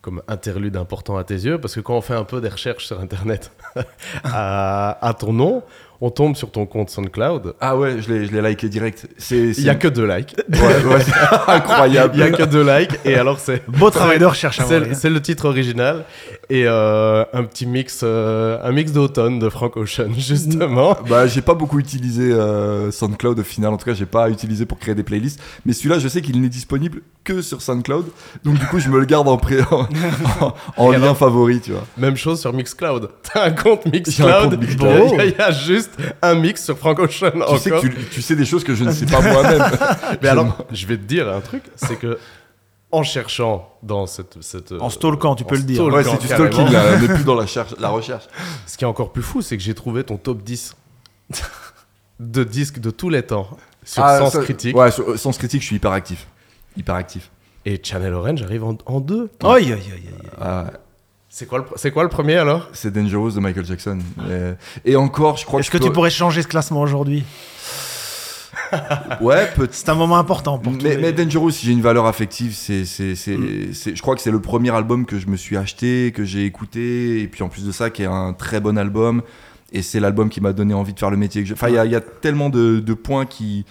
comme 0.00 0.22
interlude 0.28 0.76
important 0.76 1.16
à 1.16 1.24
tes 1.24 1.34
yeux, 1.34 1.60
parce 1.60 1.74
que 1.74 1.80
quand 1.80 1.96
on 1.96 2.00
fait 2.00 2.14
un 2.14 2.24
peu 2.24 2.40
des 2.40 2.48
recherches 2.48 2.86
sur 2.86 3.00
Internet 3.00 3.50
à, 4.24 4.96
à 5.04 5.14
ton 5.14 5.32
nom, 5.32 5.64
on 6.00 6.10
tombe 6.10 6.34
sur 6.36 6.50
ton 6.50 6.64
compte 6.66 6.88
SoundCloud. 6.90 7.54
Ah 7.60 7.76
ouais, 7.76 8.00
je 8.00 8.12
l'ai 8.12 8.26
je 8.26 8.32
l'ai 8.32 8.40
liké 8.48 8.68
direct. 8.68 9.06
C'est 9.18 9.50
Il 9.50 9.64
y 9.64 9.68
a 9.70 9.74
que 9.74 9.88
deux 9.88 10.06
likes. 10.06 10.34
ouais, 10.52 10.58
ouais, 10.84 11.00
c'est 11.04 11.12
incroyable. 11.52 12.14
Il 12.14 12.20
y 12.20 12.22
a 12.22 12.30
que 12.30 12.42
deux 12.44 12.62
likes, 12.62 12.98
et 13.04 13.14
alors 13.16 13.38
c'est 13.38 13.62
Beau 13.68 13.90
travail 13.90 14.18
de 14.18 14.24
recherche 14.26 14.60
c'est 14.66 14.94
c'est 14.94 15.10
le 15.10 15.20
titre 15.20 15.46
original 15.46 16.04
et 16.48 16.64
euh, 16.66 17.24
un 17.32 17.44
petit 17.44 17.66
mix, 17.66 18.00
euh, 18.02 18.58
un 18.62 18.72
mix 18.72 18.92
d'automne 18.92 19.38
de 19.38 19.48
Frank 19.48 19.76
Ocean 19.76 20.10
justement. 20.16 20.96
Bah, 21.08 21.26
j'ai 21.26 21.42
pas 21.42 21.54
beaucoup 21.54 21.78
utilisé 21.78 22.32
euh, 22.32 22.90
SoundCloud 22.90 23.38
au 23.38 23.42
final. 23.44 23.72
En 23.72 23.76
tout 23.76 23.84
cas, 23.84 23.94
j'ai 23.94 24.06
pas 24.06 24.30
utilisé 24.30 24.66
pour 24.66 24.78
créer 24.78 24.94
des 24.94 25.02
playlists. 25.02 25.40
Mais 25.66 25.72
celui-là, 25.72 25.98
je 25.98 26.08
sais 26.08 26.22
qu'il 26.22 26.40
n'est 26.40 26.48
disponible 26.48 27.02
que 27.24 27.42
sur 27.42 27.60
SoundCloud. 27.62 28.06
Donc, 28.44 28.58
du 28.58 28.66
coup, 28.66 28.78
je 28.80 28.88
me 28.88 28.98
le 28.98 29.04
garde 29.04 29.28
en, 29.28 29.36
pré- 29.36 29.60
en, 29.70 29.86
en- 30.44 30.54
en 30.76 30.92
Et 30.92 30.96
lien 30.96 31.02
alors 31.02 31.16
favori, 31.16 31.60
tu 31.60 31.72
vois. 31.72 31.84
Même 31.98 32.16
chose 32.16 32.40
sur 32.40 32.52
Mixcloud. 32.52 33.10
T'as 33.22 33.44
un 33.46 33.50
compte 33.52 33.86
Mixcloud. 33.86 34.58
y, 34.62 35.26
il 35.28 35.34
y 35.38 35.40
a 35.40 35.50
juste 35.52 35.89
un 36.22 36.34
mix 36.34 36.64
sur 36.64 36.78
Frank 36.78 36.98
Ocean 36.98 37.30
Tu 37.50 37.58
sais, 37.58 37.70
que 37.70 37.74
encore. 37.76 37.80
tu, 37.90 37.94
tu 38.10 38.22
sais 38.22 38.36
des 38.36 38.44
choses 38.44 38.64
que 38.64 38.74
je 38.74 38.84
ne 38.84 38.92
sais 38.92 39.06
pas 39.06 39.20
moi-même. 39.20 39.62
Mais 40.22 40.28
alors, 40.28 40.56
je 40.72 40.86
vais 40.86 40.96
te 40.96 41.02
dire 41.04 41.28
un 41.28 41.40
truc, 41.40 41.62
c'est 41.76 41.96
que 41.96 42.18
en 42.92 43.02
cherchant 43.04 43.72
dans 43.82 44.06
cette, 44.06 44.42
cette 44.42 44.72
En 44.72 44.90
stalkant, 44.90 45.34
tu 45.36 45.44
peux 45.44 45.56
le 45.56 45.62
dire. 45.62 45.84
Ouais, 45.84 46.02
c'est 46.02 46.18
du 46.20 46.26
stalking, 46.26 46.70
là. 46.72 46.96
Plus 46.98 47.24
dans 47.24 47.34
la, 47.36 47.46
cherche- 47.46 47.76
la 47.78 47.88
recherche. 47.90 48.24
Ce 48.66 48.76
qui 48.76 48.84
est 48.84 48.88
encore 48.88 49.12
plus 49.12 49.22
fou, 49.22 49.42
c'est 49.42 49.56
que 49.56 49.62
j'ai 49.62 49.74
trouvé 49.74 50.02
ton 50.04 50.16
top 50.16 50.42
10 50.42 50.74
de 52.18 52.44
disques 52.44 52.80
de 52.80 52.90
tous 52.90 53.08
les 53.08 53.22
temps 53.22 53.48
sur 53.84 54.02
Ah, 54.04 54.18
Sens 54.18 54.32
ça- 54.32 54.42
Critique. 54.42 54.76
Ouais, 54.76 54.90
sur 54.90 55.08
euh, 55.10 55.16
Sens 55.16 55.38
Critique, 55.38 55.62
je 55.62 55.66
suis 55.66 55.76
hyper 55.76 55.92
actif. 55.92 56.26
Hyper 56.76 56.94
actif. 56.96 57.30
Et 57.64 57.80
Channel 57.82 58.12
Orange 58.14 58.42
arrive 58.42 58.64
en, 58.64 58.76
en 58.86 59.00
deux. 59.00 59.30
Aïe, 59.44 59.72
aïe, 59.72 59.72
aïe, 59.72 60.08
aïe. 60.40 60.66
C'est 61.32 61.46
quoi, 61.46 61.58
le, 61.84 61.90
quoi 61.92 62.02
le 62.02 62.08
premier 62.08 62.34
alors? 62.36 62.68
C'est 62.72 62.92
Dangerous 62.92 63.30
de 63.30 63.38
Michael 63.40 63.64
Jackson. 63.64 64.00
Et, 64.84 64.92
et 64.92 64.96
encore, 64.96 65.36
je 65.36 65.44
crois 65.46 65.60
Est-ce 65.60 65.70
que. 65.70 65.78
que 65.78 65.84
tu 65.84 65.92
pourrais 65.92 66.10
changer 66.10 66.42
ce 66.42 66.48
classement 66.48 66.80
aujourd'hui? 66.80 67.24
Ouais, 69.20 69.48
peut 69.54 69.68
C'est 69.70 69.88
un 69.90 69.94
moment 69.94 70.18
important 70.18 70.58
pour 70.58 70.72
mais, 70.72 70.78
les- 70.82 70.96
mais 70.96 71.12
Dangerous, 71.12 71.50
si 71.52 71.66
j'ai 71.66 71.72
une 71.72 71.82
valeur 71.82 72.06
affective, 72.06 72.52
c'est, 72.54 72.84
c'est, 72.84 73.14
c'est, 73.14 73.36
Mm. 73.36 73.72
c'est- 73.72 73.94
je 73.96 74.02
crois 74.02 74.16
que 74.16 74.20
c'est 74.22 74.30
le 74.32 74.40
premier 74.40 74.70
album 74.74 75.06
que 75.06 75.18
je 75.20 75.28
me 75.28 75.36
suis 75.36 75.56
acheté, 75.56 76.12
que 76.14 76.24
j'ai 76.24 76.44
écouté, 76.44 77.20
et 77.22 77.28
puis 77.28 77.42
en 77.44 77.48
plus 77.48 77.64
de 77.64 77.72
ça, 77.72 77.90
qui 77.90 78.02
est 78.02 78.06
un 78.06 78.32
très 78.32 78.60
bon 78.60 78.76
album, 78.76 79.22
et 79.72 79.82
c'est 79.82 80.00
l'album 80.00 80.28
qui 80.30 80.40
m'a 80.40 80.52
donné 80.52 80.74
envie 80.74 80.94
de 80.94 80.98
faire 80.98 81.10
le 81.10 81.16
métier 81.16 81.42
que 81.42 81.48
je... 81.48 81.54
Enfin, 81.54 81.68
il 81.68 81.74
y 81.74 81.78
a, 81.78 81.84
il 81.84 81.92
y 81.92 81.96
a 81.96 82.00
tellement 82.00 82.48
de, 82.50 82.80
de 82.80 82.94
points 82.94 83.24
qui, 83.26 83.64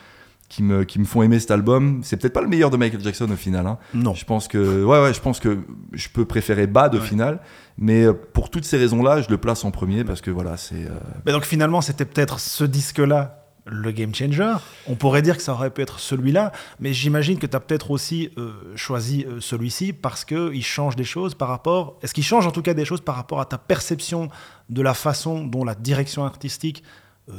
qui, 0.50 0.64
me, 0.64 0.84
qui 0.84 1.00
me 1.00 1.06
font 1.06 1.22
aimer 1.22 1.40
cet 1.40 1.52
album. 1.52 2.02
C'est 2.04 2.18
peut-être 2.18 2.34
pas 2.34 2.42
le 2.42 2.48
meilleur 2.48 2.70
de 2.72 2.78
Michael 2.78 3.02
Jackson 3.04 3.30
au 3.32 3.36
final. 3.36 3.66
Hein. 3.68 3.78
Non. 3.94 4.14
Je 4.16 4.26
pense 4.26 4.48
que, 4.48 4.84
ouais, 4.84 5.02
ouais, 5.02 5.14
je 5.14 5.22
pense 5.22 5.40
que 5.40 5.60
je 5.94 6.10
peux 6.10 6.26
préférer 6.26 6.66
Bad 6.68 6.96
au 6.96 7.00
Ouais. 7.00 7.06
final, 7.06 7.40
mais 7.78 8.04
euh, 8.06 8.14
pour 8.14 8.50
toutes 8.50 8.66
ces 8.66 8.78
raisons-là, 8.78 9.22
je 9.22 9.30
le 9.30 9.38
place 9.38 9.64
en 9.64 9.72
premier 9.72 10.04
parce 10.04 10.22
que 10.22 10.32
voilà, 10.32 10.58
c'est. 10.58 10.86
euh, 10.86 10.90
Mais 11.26 11.32
donc 11.32 11.46
finalement, 11.46 11.82
c'était 11.82 12.06
peut-être 12.06 12.40
ce 12.40 12.64
disque-là, 12.64 13.36
le 13.72 13.92
game 13.92 14.16
changer. 14.16 14.56
On 14.88 14.96
pourrait 14.96 15.22
dire 15.22 15.38
que 15.38 15.44
ça 15.44 15.54
aurait 15.54 15.70
pu 15.70 15.82
être 15.84 16.00
celui-là, 16.00 16.52
mais 16.80 16.92
j'imagine 16.94 17.38
que 17.38 17.46
tu 17.46 17.56
as 17.56 17.60
peut-être 17.60 17.92
aussi 17.92 18.32
euh, 18.40 18.52
choisi 18.76 19.26
euh, 19.28 19.40
celui-ci 19.42 19.94
parce 19.94 20.26
qu'il 20.26 20.64
change 20.66 20.96
des 20.96 21.04
choses 21.04 21.36
par 21.36 21.50
rapport. 21.50 22.00
Est-ce 22.02 22.16
qu'il 22.16 22.24
change 22.24 22.48
en 22.48 22.52
tout 22.52 22.64
cas 22.64 22.74
des 22.74 22.86
choses 22.86 23.02
par 23.02 23.16
rapport 23.16 23.40
à 23.40 23.46
ta 23.46 23.60
perception 23.60 24.30
de 24.70 24.82
la 24.82 24.96
façon 24.96 25.46
dont 25.46 25.64
la 25.64 25.76
direction 25.76 26.26
artistique 26.26 26.84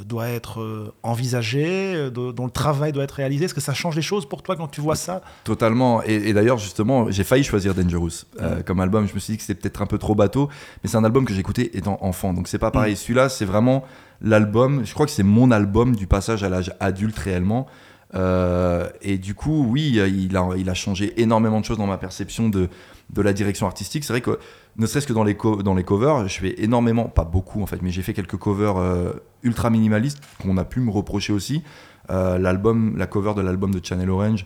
doit 0.05 0.29
être 0.29 0.61
euh, 0.61 0.93
envisagée, 1.03 1.93
euh, 1.95 2.09
dont 2.09 2.45
le 2.45 2.51
travail 2.51 2.91
doit 2.91 3.03
être 3.03 3.11
réalisé 3.11 3.45
Est-ce 3.45 3.53
que 3.53 3.61
ça 3.61 3.73
change 3.73 3.95
des 3.95 4.01
choses 4.01 4.25
pour 4.25 4.41
toi 4.41 4.55
quand 4.55 4.67
tu 4.67 4.81
vois 4.81 4.95
ça? 4.95 5.21
Totalement. 5.43 6.01
Et, 6.03 6.15
et 6.15 6.33
d'ailleurs, 6.33 6.57
justement, 6.57 7.11
j'ai 7.11 7.23
failli 7.23 7.43
choisir 7.43 7.73
Dangerous 7.73 8.25
euh, 8.39 8.61
comme 8.63 8.79
album. 8.79 9.07
Je 9.07 9.13
me 9.13 9.19
suis 9.19 9.33
dit 9.33 9.37
que 9.37 9.43
c'était 9.43 9.59
peut-être 9.59 9.81
un 9.81 9.85
peu 9.85 9.97
trop 9.97 10.15
bateau, 10.15 10.49
mais 10.83 10.89
c'est 10.89 10.97
un 10.97 11.03
album 11.03 11.25
que 11.25 11.33
j'écoutais 11.33 11.71
étant 11.73 11.97
enfant. 12.01 12.33
Donc 12.33 12.47
c'est 12.47 12.59
pas 12.59 12.71
pareil. 12.71 12.95
Celui-là, 12.95 13.29
c'est 13.29 13.45
vraiment 13.45 13.83
l'album. 14.21 14.85
Je 14.85 14.93
crois 14.93 15.05
que 15.05 15.11
c'est 15.11 15.23
mon 15.23 15.51
album 15.51 15.95
du 15.95 16.07
passage 16.07 16.43
à 16.43 16.49
l'âge 16.49 16.73
adulte 16.79 17.17
réellement. 17.17 17.67
Euh, 18.13 18.89
et 19.01 19.17
du 19.17 19.35
coup, 19.35 19.65
oui, 19.69 19.93
il 19.95 20.35
a, 20.35 20.49
il 20.57 20.69
a 20.69 20.73
changé 20.73 21.13
énormément 21.21 21.59
de 21.59 21.65
choses 21.65 21.77
dans 21.77 21.87
ma 21.87 21.97
perception 21.97 22.49
de, 22.49 22.67
de 23.13 23.21
la 23.21 23.33
direction 23.33 23.67
artistique. 23.67 24.03
C'est 24.03 24.13
vrai 24.13 24.21
que, 24.21 24.39
ne 24.77 24.85
serait-ce 24.85 25.07
que 25.07 25.13
dans 25.13 25.23
les, 25.23 25.37
dans 25.63 25.75
les 25.75 25.83
covers, 25.83 26.27
je 26.27 26.39
fais 26.39 26.55
énormément, 26.63 27.05
pas 27.05 27.25
beaucoup 27.25 27.61
en 27.61 27.65
fait, 27.65 27.81
mais 27.81 27.91
j'ai 27.91 28.01
fait 28.01 28.13
quelques 28.13 28.37
covers 28.37 28.77
euh, 28.77 29.11
ultra 29.43 29.69
minimalistes 29.69 30.19
qu'on 30.41 30.57
a 30.57 30.63
pu 30.63 30.79
me 30.79 30.91
reprocher 30.91 31.33
aussi. 31.33 31.61
Euh, 32.09 32.37
l'album, 32.37 32.97
la 32.97 33.07
cover 33.07 33.33
de 33.35 33.41
l'album 33.41 33.73
de 33.73 33.83
Channel 33.83 34.09
Orange 34.09 34.45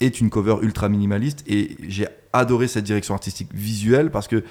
est 0.00 0.20
une 0.20 0.30
cover 0.30 0.56
ultra 0.62 0.88
minimaliste 0.88 1.44
et 1.46 1.76
j'ai 1.88 2.06
adoré 2.32 2.68
cette 2.68 2.84
direction 2.84 3.14
artistique 3.14 3.48
visuelle 3.54 4.10
parce 4.10 4.28
que 4.28 4.44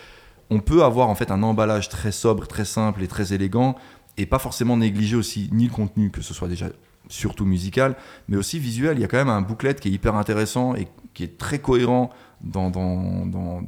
on 0.49 0.59
peut 0.59 0.83
avoir 0.83 1.09
en 1.09 1.15
fait 1.15 1.31
un 1.31 1.41
emballage 1.41 1.89
très 1.89 2.11
sobre, 2.11 2.47
très 2.47 2.65
simple 2.65 3.01
et 3.01 3.07
très 3.07 3.33
élégant 3.33 3.75
et 4.17 4.25
pas 4.25 4.39
forcément 4.39 4.77
négliger 4.77 5.15
aussi 5.15 5.49
ni 5.51 5.65
le 5.65 5.71
contenu, 5.71 6.11
que 6.11 6.21
ce 6.21 6.33
soit 6.33 6.47
déjà 6.47 6.67
surtout 7.09 7.45
musical, 7.45 7.95
mais 8.27 8.37
aussi 8.37 8.59
visuel. 8.59 8.97
Il 8.97 9.01
y 9.01 9.03
a 9.03 9.07
quand 9.07 9.17
même 9.17 9.29
un 9.29 9.41
bouclette 9.41 9.79
qui 9.79 9.89
est 9.89 9.91
hyper 9.91 10.15
intéressant 10.15 10.75
et 10.75 10.87
qui 11.13 11.23
est 11.23 11.37
très 11.37 11.59
cohérent 11.59 12.11
dans, 12.45 12.69
dans, 12.69 13.25
dans, 13.25 13.61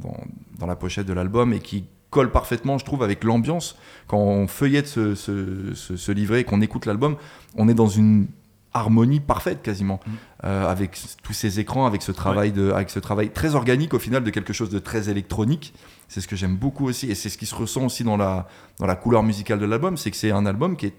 dans 0.58 0.66
la 0.66 0.76
pochette 0.76 1.06
de 1.06 1.12
l'album 1.12 1.52
et 1.52 1.60
qui 1.60 1.84
colle 2.10 2.30
parfaitement, 2.30 2.78
je 2.78 2.84
trouve, 2.84 3.02
avec 3.02 3.24
l'ambiance. 3.24 3.76
Quand 4.06 4.18
on 4.18 4.46
feuillette 4.46 4.86
ce, 4.86 5.14
ce, 5.14 5.74
ce, 5.74 6.12
livret 6.12 6.40
et 6.40 6.44
qu'on 6.44 6.60
écoute 6.60 6.86
l'album, 6.86 7.16
on 7.56 7.68
est 7.68 7.74
dans 7.74 7.88
une 7.88 8.28
harmonie 8.74 9.20
parfaite 9.20 9.62
quasiment 9.62 9.98
mm. 10.06 10.10
euh, 10.44 10.68
avec 10.68 10.98
tous 11.22 11.32
ces 11.32 11.58
écrans 11.58 11.86
avec 11.86 12.02
ce 12.02 12.12
travail 12.12 12.52
de 12.52 12.70
avec 12.70 12.90
ce 12.90 12.98
travail 12.98 13.30
très 13.30 13.54
organique 13.54 13.94
au 13.94 13.98
final 13.98 14.22
de 14.22 14.30
quelque 14.30 14.52
chose 14.52 14.68
de 14.68 14.78
très 14.78 15.08
électronique 15.08 15.72
c'est 16.06 16.20
ce 16.20 16.28
que 16.28 16.36
j'aime 16.36 16.54
beaucoup 16.54 16.86
aussi 16.86 17.10
et 17.10 17.14
c'est 17.14 17.30
ce 17.30 17.38
qui 17.38 17.46
se 17.46 17.54
ressent 17.54 17.86
aussi 17.86 18.04
dans 18.04 18.18
la 18.18 18.46
dans 18.78 18.86
la 18.86 18.94
couleur 18.94 19.22
musicale 19.22 19.58
de 19.58 19.64
l'album 19.64 19.96
c'est 19.96 20.10
que 20.10 20.18
c'est 20.18 20.32
un 20.32 20.44
album 20.44 20.76
qui 20.76 20.86
est 20.86 20.94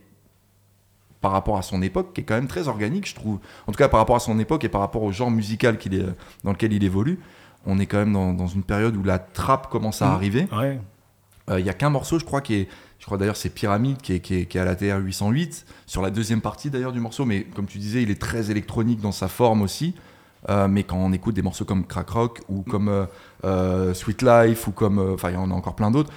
par 1.22 1.32
rapport 1.32 1.58
à 1.58 1.62
son 1.62 1.82
époque, 1.82 2.14
qui 2.14 2.22
est 2.22 2.24
quand 2.24 2.36
même 2.36 2.48
très 2.48 2.70
organique, 2.70 3.06
je 3.06 3.14
trouve. 3.14 3.40
En 3.68 3.74
tout 3.74 3.78
cas, 3.78 3.90
par 3.90 4.00
rapport 4.00 4.16
à 4.16 4.22
son 4.22 4.40
époque 4.40 4.64
et 4.64 4.70
par 4.70 4.80
rapport 4.80 5.04
au 5.04 5.12
genre 5.12 5.30
musical 5.30 5.78
qu'il 5.78 5.94
est, 5.94 6.06
dans 6.46 6.52
lequel 6.52 6.72
il 6.72 6.82
évolue, 6.84 7.20
on 7.66 7.80
est 7.80 7.86
quand 7.86 7.98
même 7.98 8.14
dans, 8.14 8.48
une 8.48 8.64
période 8.64 8.96
où 8.96 9.04
la 9.04 9.20
trappe 9.20 9.70
commence 9.70 10.02
à 10.02 10.08
mmh. 10.08 10.14
arriver. 10.14 10.48
Euh, 11.50 11.60
il 11.60 11.64
n'y 11.64 11.70
a 11.70 11.74
qu'un 11.74 11.90
morceau, 11.90 12.20
je 12.20 12.26
crois, 12.26 12.42
qui 12.42 12.56
est, 12.56 12.68
je 13.00 13.06
crois 13.06 13.18
d'ailleurs 13.18 13.38
c'est 13.38 13.50
Pyramide 13.50 13.98
qui 14.02 14.14
est, 14.14 14.20
qui, 14.20 14.36
est, 14.36 14.56
à 14.56 14.66
la 14.66 14.76
TR 14.76 14.98
808 15.00 15.66
sur 15.86 16.02
la 16.02 16.12
deuxième 16.12 16.42
partie 16.42 16.70
d'ailleurs 16.70 16.92
du 16.92 17.00
morceau, 17.00 17.26
mais 17.26 17.44
comme 17.44 17.66
tu 17.66 17.78
disais, 17.78 18.04
il 18.04 18.12
est 18.12 18.22
très 18.22 18.52
électronique 18.52 19.02
dans 19.02 19.12
sa 19.12 19.28
forme 19.28 19.62
aussi. 19.62 19.96
Euh, 20.48 20.70
mais 20.70 20.84
quand 20.84 20.96
on 20.96 21.12
écoute 21.12 21.36
des 21.36 21.42
morceaux 21.42 21.66
comme 21.66 21.86
Crack 21.86 22.10
Rock 22.12 22.42
ou 22.48 22.62
comme 22.62 23.08
euh, 23.44 23.94
Sweet 23.94 24.22
Life 24.22 24.68
ou 24.68 24.72
comme, 24.72 24.98
enfin 25.14 25.32
il 25.32 25.34
y 25.34 25.38
en 25.38 25.52
a 25.52 25.54
encore 25.54 25.76
plein 25.76 25.92
d'autres, 25.92 26.14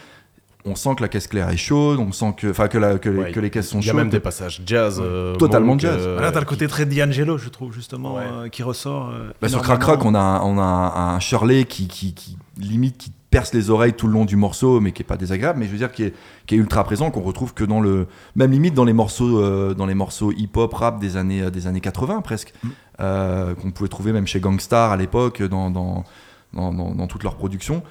on 0.65 0.75
sent 0.75 0.95
que 0.97 1.03
la 1.03 1.09
caisse 1.09 1.27
claire 1.27 1.49
est 1.49 1.57
chaude, 1.57 1.99
on 1.99 2.13
sent 2.13 2.35
que, 2.37 2.51
enfin 2.51 2.69
que, 2.69 2.97
que, 2.99 3.41
les 3.41 3.51
caisses 3.51 3.69
sont 3.69 3.81
chaudes. 3.81 3.85
Il 3.85 3.89
y 3.89 3.91
a 3.91 3.95
même 3.95 4.11
des 4.11 4.21
passages 4.21 4.63
jazz. 4.65 5.01
Euh, 5.03 5.35
Totalement 5.37 5.79
jazz. 5.79 5.99
Euh, 5.99 6.21
Là, 6.21 6.31
t'as 6.31 6.41
le 6.41 6.47
côté 6.47 6.69
très 6.69 6.87
D'Angelo, 6.87 7.37
je 7.39 7.49
trouve, 7.49 7.73
justement, 7.73 8.19
euh, 8.19 8.49
qui 8.49 8.63
ressort. 8.63 9.13
Bah, 9.41 9.49
sur 9.49 9.63
Crack 9.63 9.83
Rock, 9.83 10.05
on 10.05 10.15
a, 10.15 10.41
on 10.45 10.59
a 10.59 11.15
un 11.15 11.21
Shirley 11.21 11.65
qui, 11.65 11.89
qui, 11.89 12.15
qui, 12.15 12.37
limite, 12.59 12.97
qui 12.97 13.13
perce 13.31 13.55
les 13.55 13.71
oreilles 13.71 13.95
tout 13.95 14.07
le 14.07 14.13
long 14.13 14.25
du 14.25 14.37
morceau, 14.37 14.79
mais 14.79 14.93
qui 14.93 15.03
est 15.03 15.07
pas 15.07 15.17
désagréable, 15.17 15.59
mais 15.59 15.67
je 15.67 15.73
veux 15.73 15.79
dire, 15.79 15.91
qui 15.91 16.05
est, 16.05 16.15
qui 16.47 16.55
est 16.55 16.59
ultra 16.59 16.85
présent, 16.85 17.11
qu'on 17.11 17.23
retrouve 17.23 17.55
que 17.55 17.65
dans 17.65 17.81
le. 17.81 18.07
Même 18.37 18.53
limite 18.53 18.75
dans 18.75 18.85
les 18.85 18.93
morceaux, 18.93 19.75
dans 19.75 19.87
les 19.87 19.95
morceaux 19.95 20.33
hip-hop, 20.33 20.73
rap 20.75 21.01
des 21.01 21.17
années, 21.17 21.51
des 21.51 21.67
années 21.67 21.81
80 21.81 22.21
presque, 22.21 22.53
mm. 22.63 23.55
qu'on 23.61 23.71
pouvait 23.73 23.89
trouver 23.89 24.13
même 24.13 24.27
chez 24.27 24.39
Gangstar 24.39 24.93
à 24.93 24.97
l'époque, 24.97 25.43
dans, 25.43 25.71
dans, 25.71 26.05
dans, 26.53 26.73
dans 26.73 27.07
toute 27.09 27.25
leur 27.25 27.35
production. 27.35 27.83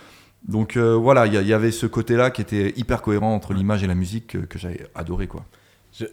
Donc 0.48 0.76
euh, 0.76 0.96
voilà, 0.96 1.28
il 1.28 1.34
y, 1.34 1.54
avait 1.54 1.72
ce 1.72 1.86
côté-là 1.86 2.32
qui 2.32 2.42
était 2.42 2.74
hyper 2.76 3.02
cohérent 3.02 3.34
entre 3.34 3.54
l'image 3.54 3.84
et 3.84 3.88
la 3.88 3.96
musique 3.96 4.48
que, 4.48 4.58
j'avais 4.58 4.88
adoré 4.96 5.28
quoi. 5.28 5.46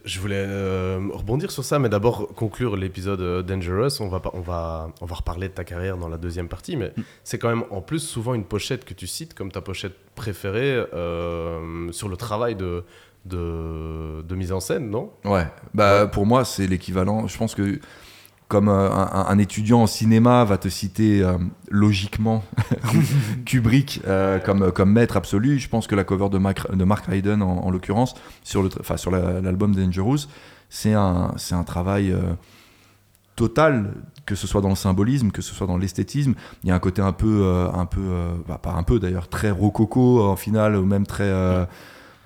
Je, 0.05 0.19
voulais 0.19 0.35
euh, 0.37 0.99
rebondir 1.13 1.53
sur 1.53 1.65
ça, 1.65 1.79
mais 1.79 1.89
d'abord 1.89 2.35
conclure 2.35 2.77
l'épisode 2.77 3.21
euh, 3.21 3.43
Dangerous. 3.43 4.01
On 4.01 4.09
va, 4.09 4.21
on, 4.33 4.41
va, 4.41 4.91
on 5.01 5.07
va 5.07 5.15
reparler 5.15 5.49
de 5.49 5.53
ta 5.53 5.63
carrière 5.63 5.97
dans 5.97 6.09
la 6.09 6.17
deuxième 6.19 6.49
partie, 6.49 6.77
mais 6.77 6.93
mm. 6.97 7.03
c'est 7.23 7.39
quand 7.39 7.49
même 7.49 7.63
en 7.71 7.81
plus 7.81 8.01
souvent 8.01 8.35
une 8.35 8.45
pochette 8.45 8.85
que 8.85 8.93
tu 8.93 9.07
cites 9.07 9.35
comme 9.35 9.53
ta 9.53 9.61
pochette 9.61 9.95
préférée 10.17 10.83
sur 11.93 12.09
le 12.09 12.17
travail 12.17 12.57
de, 12.57 12.85
de, 13.25 14.23
de, 14.23 14.35
mise 14.35 14.53
en 14.53 14.61
scène, 14.61 14.91
non? 14.91 15.13
Ouais, 15.25 15.47
bah, 15.75 16.09
pour 16.09 16.27
moi 16.27 16.45
c'est 16.45 16.67
l'équivalent. 16.67 17.29
Je 17.29 17.39
pense 17.39 17.55
que 17.55 17.79
comme 18.49 18.71
euh, 18.71 18.89
un, 18.91 19.39
étudiant 19.39 19.83
en 19.83 19.87
cinéma 19.87 20.43
va 20.45 20.57
te 20.57 20.69
citer 20.69 21.23
euh, 21.23 21.37
logiquement 21.71 22.43
Kubrick 23.45 24.01
euh, 24.07 24.39
comme, 24.39 24.73
comme 24.73 24.91
maître 24.91 25.19
absolu, 25.19 25.59
je 25.59 25.69
pense 25.69 25.87
que 25.87 25.95
la 25.95 26.03
cover 26.03 26.31
de, 26.31 26.39
de 26.75 26.85
Mark 26.85 27.09
Hayden, 27.11 27.43
en, 27.43 27.71
l'occurrence, 27.71 28.15
sur, 28.43 28.63
l'album 29.13 29.75
Dangerous, 29.75 30.29
c'est 30.71 30.95
un, 30.95 31.35
c'est 31.37 31.55
un 31.55 31.63
travail 31.63 32.15
total, 33.37 33.93
que 34.25 34.35
ce 34.35 34.47
soit 34.47 34.63
dans 34.63 34.71
le 34.71 34.77
symbolisme, 34.77 35.31
que 35.31 35.43
ce 35.43 35.55
soit 35.55 35.67
dans 35.67 35.77
l'esthétisme. 35.77 36.35
Il 36.65 36.71
y 36.71 36.73
a 36.73 36.75
un 36.75 36.79
côté 36.79 37.03
un 37.03 37.13
peu, 37.13 37.69
un 37.73 37.87
peu 37.87 38.01
bah, 38.49 38.59
pas 38.63 38.73
un 38.73 38.83
peu 38.83 38.99
d'ailleurs, 38.99 39.29
très 39.29 39.51
rococo 39.51 40.23
en 40.23 40.37
finale, 40.37 40.77
ou 40.77 40.85
même 40.85 41.07
très 41.07 41.31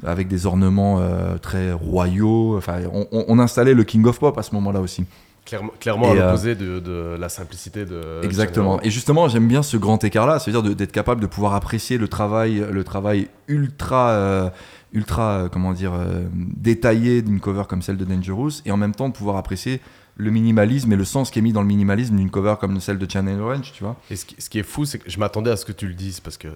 avec 0.04 0.28
des 0.28 0.46
ornements 0.46 1.00
très 1.40 1.72
royaux. 1.72 2.56
Enfin, 2.56 2.80
on, 2.92 3.06
on, 3.10 3.38
installait 3.38 3.74
le 3.74 3.84
King 3.84 4.06
of 4.06 4.18
Pop 4.18 4.38
à 4.38 4.42
ce 4.42 4.54
moment-là 4.54 4.80
aussi. 4.80 5.04
Clairement, 5.44 6.10
à 6.10 6.14
euh, 6.14 6.26
l'opposé 6.26 6.54
de, 6.54 7.16
la 7.18 7.28
simplicité 7.28 7.84
de. 7.84 8.20
Exactement. 8.22 8.80
Et 8.82 8.90
justement, 8.90 9.28
j'aime 9.28 9.48
bien 9.48 9.62
ce 9.62 9.76
grand 9.76 10.02
écart-là, 10.02 10.38
c'est-à-dire 10.38 10.74
d'être 10.74 10.92
capable 10.92 11.20
de 11.20 11.26
pouvoir 11.26 11.54
apprécier 11.54 11.98
le 11.98 12.08
travail, 12.08 12.64
le 12.70 12.84
travail 12.84 13.28
ultra, 13.48 14.10
euh, 14.10 14.50
ultra, 14.92 15.32
euh, 15.32 15.48
comment 15.48 15.72
dire, 15.72 15.92
détaillé 16.32 17.22
d'une 17.22 17.40
cover 17.40 17.64
comme 17.68 17.82
celle 17.82 17.96
de 17.96 18.04
Dangerous, 18.04 18.62
et 18.64 18.70
en 18.70 18.76
même 18.76 18.94
temps 18.94 19.08
de 19.08 19.14
pouvoir 19.14 19.36
apprécier 19.36 19.80
le 20.16 20.30
minimalisme 20.30 20.92
et 20.92 20.96
le 20.96 21.04
sens 21.04 21.30
qui 21.30 21.38
est 21.38 21.42
mis 21.42 21.52
dans 21.52 21.62
le 21.62 21.66
minimalisme 21.66 22.16
d'une 22.16 22.30
cover 22.30 22.54
comme 22.60 22.78
celle 22.80 22.98
de 22.98 23.10
Channel 23.10 23.40
Orange, 23.40 23.72
tu 23.72 23.82
vois. 23.82 23.96
Et 24.10 24.16
ce 24.16 24.24
qui, 24.24 24.58
est 24.58 24.62
fou, 24.62 24.84
c'est 24.84 24.98
que 24.98 25.10
je 25.10 25.18
m'attendais 25.18 25.50
à 25.50 25.56
ce 25.56 25.64
que 25.64 25.72
tu 25.72 25.88
le 25.88 25.94
dises 25.94 26.20
parce 26.20 26.36
que 26.36 26.48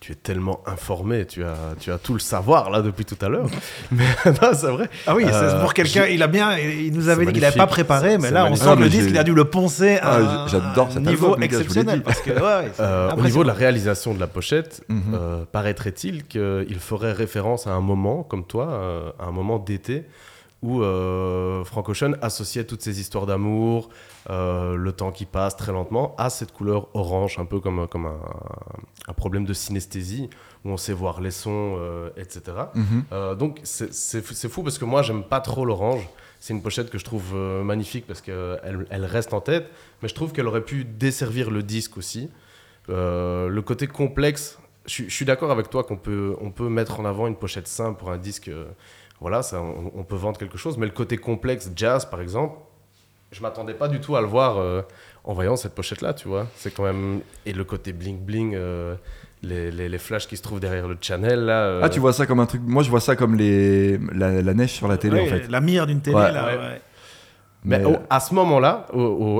tu 0.00 0.12
es 0.12 0.14
tellement 0.14 0.62
informé, 0.66 1.26
tu 1.26 1.44
as, 1.44 1.74
tu 1.78 1.92
as 1.92 1.98
tout 1.98 2.14
le 2.14 2.20
savoir 2.20 2.70
là 2.70 2.80
depuis 2.80 3.04
tout 3.04 3.18
à 3.20 3.28
l'heure. 3.28 3.48
mais 3.92 4.04
non, 4.26 4.50
c'est 4.54 4.70
vrai. 4.70 4.88
Ah 5.06 5.14
oui, 5.14 5.24
c'est 5.26 5.34
euh, 5.34 5.60
pour 5.60 5.74
quelqu'un, 5.74 6.06
il 6.06 6.22
a 6.22 6.26
bien, 6.26 6.56
il 6.56 6.92
nous 6.94 7.10
avait 7.10 7.26
dit 7.26 7.32
qu'il 7.32 7.42
n'avait 7.42 7.56
pas 7.56 7.66
préparé, 7.66 8.16
mais 8.16 8.30
là, 8.30 8.46
on 8.50 8.56
sent 8.56 8.76
le 8.76 8.88
disque, 8.88 9.10
il 9.10 9.18
a 9.18 9.24
dû 9.24 9.34
le 9.34 9.44
poncer 9.44 9.98
à 9.98 10.14
ah, 10.14 10.46
J'adore 10.48 10.88
un 10.96 11.00
niveau 11.00 11.36
exceptionnel. 11.36 12.02
Parce 12.02 12.22
que, 12.22 12.30
euh, 12.30 13.10
au 13.12 13.20
niveau 13.20 13.42
de 13.42 13.48
la 13.48 13.54
réalisation 13.54 14.14
de 14.14 14.20
la 14.20 14.26
pochette, 14.26 14.82
mhm. 14.88 15.02
euh, 15.14 15.44
paraîtrait-il 15.52 16.24
qu'il 16.24 16.78
ferait 16.78 17.12
référence 17.12 17.66
à 17.66 17.72
un 17.72 17.80
moment, 17.80 18.22
comme 18.22 18.44
toi, 18.44 19.12
à 19.18 19.26
un 19.26 19.32
moment 19.32 19.58
d'été, 19.58 20.04
où 20.62 20.82
Frank 21.64 21.88
Ocean 21.88 22.12
associait 22.20 22.64
toutes 22.64 22.82
ces 22.82 23.00
histoires 23.00 23.26
d'amour, 23.26 23.88
euh, 24.28 24.76
le 24.76 24.92
temps 24.92 25.12
qui 25.12 25.24
passe 25.24 25.56
très 25.56 25.72
lentement, 25.72 26.14
a 26.18 26.28
cette 26.28 26.52
couleur 26.52 26.88
orange, 26.94 27.38
un 27.38 27.46
peu 27.46 27.58
comme, 27.58 27.88
comme 27.88 28.06
un, 28.06 29.12
problème 29.14 29.44
de 29.46 29.54
synesthésie, 29.54 30.28
où 30.64 30.70
on 30.70 30.76
sait 30.76 30.92
voir 30.92 31.20
les 31.20 31.30
sons, 31.30 31.76
euh, 31.78 32.10
etc. 32.16 32.42
Mhm. 32.74 33.04
Euh, 33.12 33.34
donc 33.34 33.60
c'est 33.64 34.48
fou 34.48 34.62
parce 34.62 34.78
que 34.78 34.84
moi, 34.84 35.02
j'aime 35.02 35.24
pas 35.24 35.40
trop 35.40 35.64
l'orange. 35.64 36.06
C'est 36.38 36.54
une 36.54 36.62
pochette 36.62 36.90
que 36.90 36.98
je 36.98 37.04
trouve 37.04 37.34
magnifique 37.34 38.06
parce 38.06 38.22
qu'elle 38.22 38.86
elle 38.88 39.04
reste 39.04 39.34
en 39.34 39.42
tête, 39.42 39.70
mais 40.02 40.08
je 40.08 40.14
trouve 40.14 40.32
qu'elle 40.32 40.46
aurait 40.46 40.64
pu 40.64 40.84
desservir 40.84 41.50
le 41.50 41.62
disque 41.62 41.98
aussi. 41.98 42.30
le 42.88 43.60
côté 43.60 43.86
complexe, 43.86 44.58
je, 44.86 45.04
suis 45.08 45.26
d'accord 45.26 45.50
avec 45.50 45.68
toi 45.68 45.84
qu'on 45.84 45.98
peut, 45.98 46.34
on 46.40 46.50
peut 46.50 46.70
mettre 46.70 46.98
en 46.98 47.04
avant 47.04 47.26
une 47.26 47.36
pochette 47.36 47.68
simple 47.68 47.98
pour 47.98 48.10
un 48.10 48.16
disque. 48.16 48.50
Voilà, 49.20 49.42
ça, 49.42 49.60
on 49.60 50.02
peut 50.02 50.16
vendre 50.16 50.38
quelque 50.38 50.56
chose, 50.58 50.78
mais 50.78 50.86
le 50.86 50.92
côté 50.92 51.18
complexe, 51.18 51.70
jazz 51.76 52.04
par 52.06 52.20
exemple, 52.20 52.56
je 53.32 53.42
m'attendais 53.42 53.74
pas 53.74 53.88
du 53.88 54.00
tout 54.00 54.16
à 54.16 54.20
le 54.20 54.26
voir 54.26 54.58
euh, 54.58 54.82
en 55.24 55.34
voyant 55.34 55.56
cette 55.56 55.74
pochette 55.74 56.00
là 56.00 56.14
tu 56.14 56.28
vois 56.28 56.46
c'est 56.56 56.72
quand 56.72 56.82
même 56.82 57.20
et 57.46 57.52
le 57.52 57.64
côté 57.64 57.92
bling 57.92 58.18
bling 58.18 58.54
euh, 58.54 58.96
les, 59.42 59.70
les, 59.70 59.88
les, 59.88 59.98
flashs 59.98 60.26
qui 60.26 60.36
se 60.36 60.42
trouvent 60.42 60.60
derrière 60.60 60.88
le 60.88 60.96
channel 61.00 61.44
là 61.44 61.62
euh. 61.62 61.80
ah 61.82 61.88
tu 61.88 62.00
vois 62.00 62.12
ça 62.12 62.26
comme 62.26 62.40
un 62.40 62.46
truc 62.46 62.62
moi 62.64 62.82
je 62.82 62.90
vois 62.90 63.00
ça 63.00 63.16
comme 63.16 63.36
les 63.36 63.98
la, 64.12 64.54
neige 64.54 64.72
sur 64.72 64.88
la 64.88 64.98
télé 64.98 65.20
en 65.20 65.26
fait 65.26 65.48
la 65.48 65.60
mire 65.60 65.86
d'une 65.86 66.00
télé 66.00 66.16
là 66.16 66.46
ouais. 66.56 66.80
Mais, 67.64 67.82
à 68.08 68.20
ce 68.20 68.34
moment-là, 68.34 68.86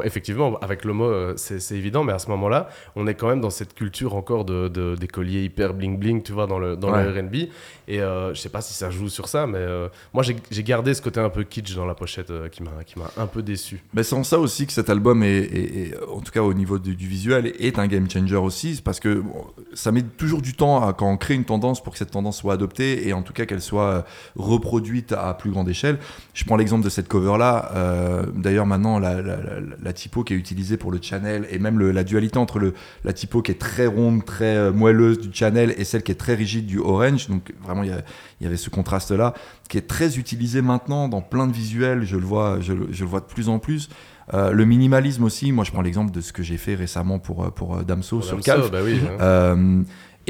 effectivement, 0.05 0.59
avec 0.61 0.85
le 0.85 0.93
mot, 0.93 1.07
euh, 1.07 1.35
c'est 1.37 1.75
évident, 1.75 2.05
mais 2.05 2.13
à 2.13 2.19
ce 2.19 2.29
moment-là, 2.29 2.69
on 2.97 3.07
est 3.07 3.15
quand 3.15 3.29
même 3.29 3.41
dans 3.41 3.51
cette 3.51 3.75
culture 3.75 4.15
encore 4.15 4.45
de, 4.45 4.69
des 4.69 5.09
colliers 5.09 5.45
hyper 5.45 5.75
bling-bling, 5.75 6.23
tu 6.23 6.33
vois, 6.33 6.47
dans 6.47 6.59
le, 6.59 6.77
dans 6.77 6.91
le 6.91 7.09
RB. 7.09 7.49
Et 7.89 8.01
euh, 8.01 8.35
je 8.35 8.41
sais 8.41 8.49
pas 8.49 8.61
si 8.61 8.75
ça 8.75 8.91
joue 8.91 9.09
sur 9.09 9.27
ça, 9.29 9.47
mais 9.47 9.59
euh, 9.59 9.89
moi, 10.13 10.23
j'ai 10.23 10.63
gardé 10.63 10.93
ce 10.95 11.03
côté 11.03 11.19
un 11.19 11.31
peu 11.31 11.45
kitsch 11.45 11.75
dans 11.75 11.87
la 11.87 11.95
pochette 11.95 12.33
qui 12.51 12.63
m'a 12.63 12.71
un 13.17 13.27
peu 13.27 13.43
déçu. 13.43 13.83
Mais 13.95 14.03
c'est 14.03 14.15
en 14.15 14.23
ça 14.23 14.39
aussi 14.39 14.67
que 14.67 14.73
cet 14.73 14.91
album, 14.91 15.23
est, 15.23 15.95
en 16.09 16.21
tout 16.21 16.33
cas 16.33 16.43
au 16.43 16.55
niveau 16.55 16.79
du, 16.79 16.95
visuel, 16.95 17.53
est 17.59 17.79
un 17.79 17.87
game 17.87 18.09
changer 18.11 18.37
aussi, 18.37 18.81
parce 18.85 19.01
que 19.01 19.23
ça 19.75 19.93
met 19.93 20.03
toujours 20.03 20.43
du 20.43 20.55
temps 20.55 20.87
à, 20.87 20.93
quand 20.93 21.11
on 21.11 21.17
crée 21.17 21.35
une 21.35 21.45
tendance 21.45 21.83
pour 21.83 21.95
que 21.95 21.99
cette 21.99 22.11
tendance 22.11 22.39
soit 22.39 22.55
adoptée 22.55 23.09
et 23.09 23.13
en 23.13 23.23
tout 23.23 23.33
cas 23.33 23.47
qu'elle 23.47 23.63
soit 23.63 24.05
reproduite 24.37 25.13
à 25.13 25.33
plus 25.35 25.51
grande 25.51 25.69
échelle. 25.69 25.99
Je 26.35 26.45
prends 26.45 26.57
l'exemple 26.57 26.85
de 26.85 26.91
cette 26.91 27.09
cover-là 27.09 27.71
Euh, 28.11 28.23
D'ailleurs, 28.35 28.67
maintenant, 28.67 28.99
la, 28.99 29.15
la- 29.23 29.37
la- 29.37 29.61
la 29.83 29.93
typo 29.93 30.25
qui 30.25 30.35
est 30.35 30.37
utilisée 30.37 30.77
pour 30.77 30.91
le 30.93 30.99
channel 31.01 31.47
et 31.51 31.59
même 31.59 31.79
le- 31.79 31.93
la 31.93 32.05
dualité 32.05 32.39
entre 32.39 32.59
le, 32.59 32.75
la 33.05 33.13
typo 33.13 33.43
qui 33.43 33.53
est 33.53 33.61
très 33.61 33.87
ronde, 33.87 34.25
très 34.25 34.57
euh, 34.57 34.73
moelleuse 34.73 35.19
du 35.21 35.29
channel 35.33 35.75
et 35.79 35.85
celle 35.85 36.03
qui 36.03 36.13
est 36.13 36.17
très 36.17 36.35
rigide 36.35 36.67
du 36.67 36.79
orange. 36.79 37.29
Donc, 37.29 37.53
vraiment, 37.63 37.83
il 37.83 37.93
y, 38.41 38.47
avait 38.47 38.57
ce 38.57 38.71
contraste-là 38.71 39.35
qui 39.69 39.79
est 39.79 39.87
très 39.87 40.19
utilisé 40.19 40.63
maintenant 40.63 41.09
dans 41.09 41.21
plein 41.23 41.47
de 41.47 41.53
visuels. 41.53 42.03
Je 42.05 42.17
le 42.17 42.25
vois, 42.25 42.59
je, 42.61 42.73
le- 42.73 42.89
je 42.91 43.05
le 43.05 43.11
vois 43.11 43.21
de 43.21 43.27
plus 43.27 43.49
en 43.49 43.59
plus. 43.59 43.89
Euh, 44.33 44.53
le 44.53 44.65
minimalisme 44.65 45.25
aussi. 45.25 45.51
Moi, 45.53 45.65
je 45.65 45.73
prends 45.73 45.83
l'exemple 45.83 46.13
de 46.13 46.21
ce 46.21 46.33
que 46.33 46.43
j'ai 46.43 46.57
fait 46.57 46.75
récemment 46.77 47.19
pour, 47.19 47.51
pour 47.53 47.79
Damso 47.85 48.23
sur 48.23 48.37
Damso, 48.37 48.45
Calf. 48.53 48.71
bah 48.71 48.79
oui. 48.85 49.01
hein. 49.05 49.17
Euh, 49.21 49.83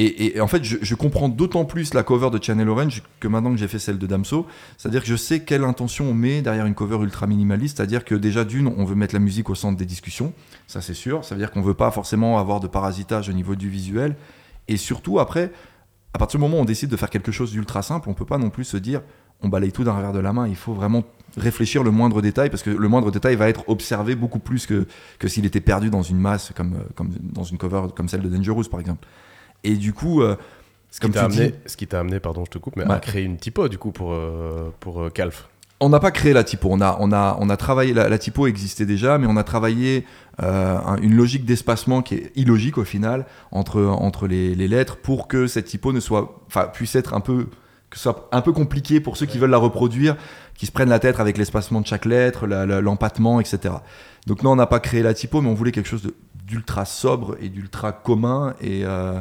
et, 0.04 0.40
en 0.40 0.46
fait, 0.46 0.62
je, 0.64 0.94
comprends 0.94 1.28
d'autant 1.28 1.64
plus 1.64 1.94
la 1.94 2.02
cover 2.02 2.30
de 2.30 2.42
Channel 2.42 2.68
Orange 2.68 3.02
que 3.18 3.28
maintenant 3.28 3.50
que 3.50 3.58
j'ai 3.58 3.68
fait 3.68 3.78
celle 3.78 3.98
de 3.98 4.06
Damso. 4.06 4.46
C'est-à-dire 4.78 5.02
que 5.02 5.08
je 5.08 5.16
sais 5.16 5.40
quelle 5.40 5.64
intention 5.64 6.06
on 6.06 6.14
met 6.14 6.42
derrière 6.42 6.66
une 6.66 6.74
cover 6.74 6.98
ultra 7.02 7.26
minimaliste. 7.26 7.76
C'est-à-dire 7.76 8.04
que 8.04 8.14
déjà, 8.14 8.44
d'une, 8.44 8.68
on 8.68 8.84
veut 8.84 8.94
mettre 8.94 9.14
la 9.14 9.20
musique 9.20 9.50
au 9.50 9.54
centre 9.54 9.76
des 9.76 9.86
discussions. 9.86 10.32
Ça, 10.66 10.80
c'est 10.80 10.94
sûr. 10.94 11.24
Ça 11.24 11.34
veut 11.34 11.40
dire 11.40 11.50
qu'on 11.50 11.62
veut 11.62 11.74
pas 11.74 11.90
forcément 11.90 12.38
avoir 12.38 12.60
de 12.60 12.68
parasitage 12.68 13.28
au 13.28 13.32
niveau 13.32 13.56
du 13.56 13.68
visuel. 13.68 14.16
Et 14.68 14.76
surtout, 14.76 15.18
après, 15.18 15.52
à 16.14 16.18
partir 16.18 16.38
du 16.38 16.42
moment 16.42 16.58
où 16.58 16.62
on 16.62 16.64
décide 16.64 16.90
de 16.90 16.96
faire 16.96 17.10
quelque 17.10 17.32
chose 17.32 17.52
d'ultra 17.52 17.82
simple, 17.82 18.08
on 18.08 18.14
peut 18.14 18.24
pas 18.24 18.38
non 18.38 18.50
plus 18.50 18.64
se 18.64 18.76
dire 18.76 19.02
on 19.42 19.48
balaye 19.48 19.72
tout 19.72 19.84
d'un 19.84 19.92
revers 19.92 20.12
de 20.12 20.18
la 20.18 20.32
main. 20.32 20.46
Il 20.46 20.56
faut 20.56 20.74
vraiment 20.74 21.04
réfléchir 21.36 21.82
le 21.82 21.90
moindre 21.90 22.20
détail 22.20 22.50
parce 22.50 22.62
que 22.62 22.70
le 22.70 22.88
moindre 22.88 23.10
détail 23.10 23.36
va 23.36 23.48
être 23.48 23.68
observé 23.68 24.14
beaucoup 24.14 24.38
plus 24.38 24.66
que, 24.66 24.86
que 25.18 25.28
s'il 25.28 25.46
était 25.46 25.60
perdu 25.60 25.90
dans 25.90 26.02
une 26.02 26.18
masse 26.18 26.52
comme, 26.54 26.74
euh, 26.74 26.88
comme 26.94 27.10
dans 27.22 27.44
une 27.44 27.56
cover 27.56 27.82
comme 27.94 28.08
celle 28.08 28.22
de 28.22 28.28
Dangerous 28.28 28.64
par 28.64 28.80
exemple. 28.80 29.06
Et 29.64 29.76
du 29.76 29.92
coup, 29.92 30.22
euh, 30.22 30.36
Ce 30.90 31.00
qui 31.00 31.10
t'a 31.10 31.24
amené, 31.24 31.54
ce 31.66 31.76
qui 31.76 31.86
t'a 31.86 32.00
amené, 32.00 32.18
pardon, 32.20 32.44
je 32.44 32.50
te 32.50 32.58
coupe, 32.58 32.76
mais 32.76 32.84
Ouais. 32.84 32.92
à 32.94 32.98
créer 33.00 33.22
une 33.24 33.36
typo 33.36 33.68
du 33.68 33.78
coup 33.78 33.92
pour 33.92 34.12
euh, 34.12 34.70
pour 34.80 35.02
euh, 35.02 35.10
Calf. 35.10 35.48
on 35.80 35.88
n'a 35.88 36.00
pas 36.00 36.10
créé 36.10 36.32
la 36.32 36.44
typo. 36.44 36.68
On 36.70 36.80
a, 36.80 36.96
on 37.00 37.10
a, 37.12 37.36
on 37.40 37.48
a 37.50 37.56
travaillé. 37.56 37.94
La, 37.94 38.08
la 38.08 38.18
typo 38.18 38.46
existait 38.46 38.86
déjà, 38.86 39.16
mais 39.18 39.26
on 39.28 39.36
a 39.36 39.44
travaillé 39.44 40.04
euh, 40.42 40.76
un- 40.78 40.96
une 40.98 41.14
logique 41.14 41.44
d'espacement 41.44 42.02
qui 42.02 42.14
est 42.16 42.32
illogique 42.36 42.76
au 42.78 42.84
final 42.84 43.26
entre, 43.50 43.82
entre 43.82 44.26
les, 44.26 44.54
les 44.54 44.68
lettres 44.68 44.96
pour 44.98 45.28
que 45.28 45.46
cette 45.46 45.66
typo 45.66 45.92
ne 45.92 46.00
soit, 46.00 46.42
enfin, 46.48 46.66
puisse 46.72 46.94
être 46.96 47.14
un 47.14 47.20
peu, 47.20 47.46
que 47.90 47.96
ce 47.96 48.02
soit 48.04 48.28
un 48.32 48.40
peu 48.40 48.52
compliqué 48.52 49.00
pour 49.00 49.16
ceux 49.16 49.26
qui 49.26 49.38
veulent 49.38 49.50
la 49.50 49.58
reproduire, 49.58 50.16
qui 50.54 50.66
se 50.66 50.72
prennent 50.72 50.88
la 50.90 50.98
tête 50.98 51.18
avec 51.20 51.38
l'espacement 51.38 51.80
de 51.80 51.86
chaque 51.86 52.04
lettre, 52.04 52.46
l'empattement, 52.46 53.40
etc. 53.40 53.74
Donc 54.26 54.42
non, 54.42 54.52
on 54.52 54.56
n'a 54.56 54.66
pas 54.66 54.80
créé 54.80 55.02
la 55.02 55.14
typo, 55.14 55.40
mais 55.40 55.48
on 55.48 55.54
voulait 55.54 55.72
quelque 55.72 55.88
chose 55.88 56.12
d'ultra 56.46 56.84
sobre 56.84 57.36
et 57.40 57.48
d'ultra 57.48 57.92
commun 57.92 58.54
et, 58.60 58.82
euh, 58.84 59.20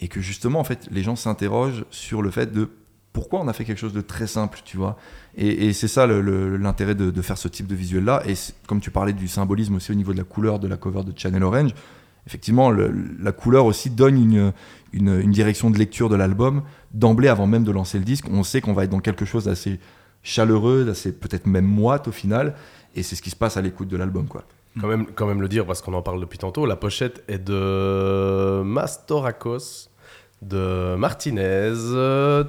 et 0.00 0.08
que 0.08 0.20
justement, 0.20 0.60
en 0.60 0.64
fait, 0.64 0.88
les 0.90 1.02
gens 1.02 1.16
s'interrogent 1.16 1.84
sur 1.90 2.22
le 2.22 2.30
fait 2.30 2.52
de 2.52 2.68
pourquoi 3.12 3.40
on 3.40 3.48
a 3.48 3.54
fait 3.54 3.64
quelque 3.64 3.78
chose 3.78 3.94
de 3.94 4.02
très 4.02 4.26
simple, 4.26 4.60
tu 4.62 4.76
vois. 4.76 4.98
Et, 5.36 5.72
c'est 5.72 5.88
ça 5.88 6.06
l'intérêt 6.06 6.94
de, 6.94 7.22
faire 7.22 7.38
ce 7.38 7.48
type 7.48 7.66
de 7.66 7.74
visuel-là. 7.74 8.22
Et 8.26 8.34
comme 8.66 8.80
tu 8.80 8.90
parlais 8.90 9.14
du 9.14 9.26
symbolisme 9.26 9.76
aussi 9.76 9.90
au 9.90 9.94
niveau 9.94 10.12
de 10.12 10.18
la 10.18 10.24
couleur 10.24 10.58
de 10.58 10.68
la 10.68 10.76
cover 10.76 11.02
de 11.02 11.18
Channel 11.18 11.42
Orange, 11.42 11.70
effectivement, 12.26 12.70
la 12.70 13.32
couleur 13.32 13.64
aussi 13.64 13.88
donne 13.88 14.20
une, 14.20 14.52
une, 14.92 15.18
une 15.18 15.30
direction 15.30 15.70
de 15.70 15.78
lecture 15.78 16.10
de 16.10 16.16
l'album 16.16 16.62
d'emblée 16.92 17.28
avant 17.28 17.46
même 17.46 17.64
de 17.64 17.72
lancer 17.72 17.98
le 17.98 18.04
disque. 18.04 18.26
On 18.30 18.42
sait 18.42 18.60
qu'on 18.60 18.74
va 18.74 18.84
être 18.84 18.90
dans 18.90 19.00
quelque 19.00 19.24
chose 19.24 19.44
d'assez 19.44 19.80
chaleureux, 20.22 20.84
d'assez 20.84 21.12
peut-être 21.12 21.46
même 21.46 21.64
moite 21.64 22.08
au 22.08 22.12
final. 22.12 22.54
Et 22.94 23.02
c'est 23.02 23.16
ce 23.16 23.22
qui 23.22 23.30
se 23.30 23.36
passe 23.36 23.56
à 23.56 23.62
l'écoute 23.62 23.88
de 23.88 23.96
l'album, 23.96 24.28
quoi. 24.28 24.44
Quand 24.80 24.88
même, 24.88 25.06
quand 25.06 25.26
même 25.26 25.40
le 25.40 25.48
dire 25.48 25.64
parce 25.66 25.80
qu'on 25.82 25.94
en 25.94 26.02
parle 26.02 26.20
depuis 26.20 26.38
tantôt. 26.38 26.66
La 26.66 26.76
pochette 26.76 27.24
est 27.28 27.38
de 27.38 28.62
Mastorakos, 28.62 29.88
de 30.42 30.94
Martinez, 30.96 31.72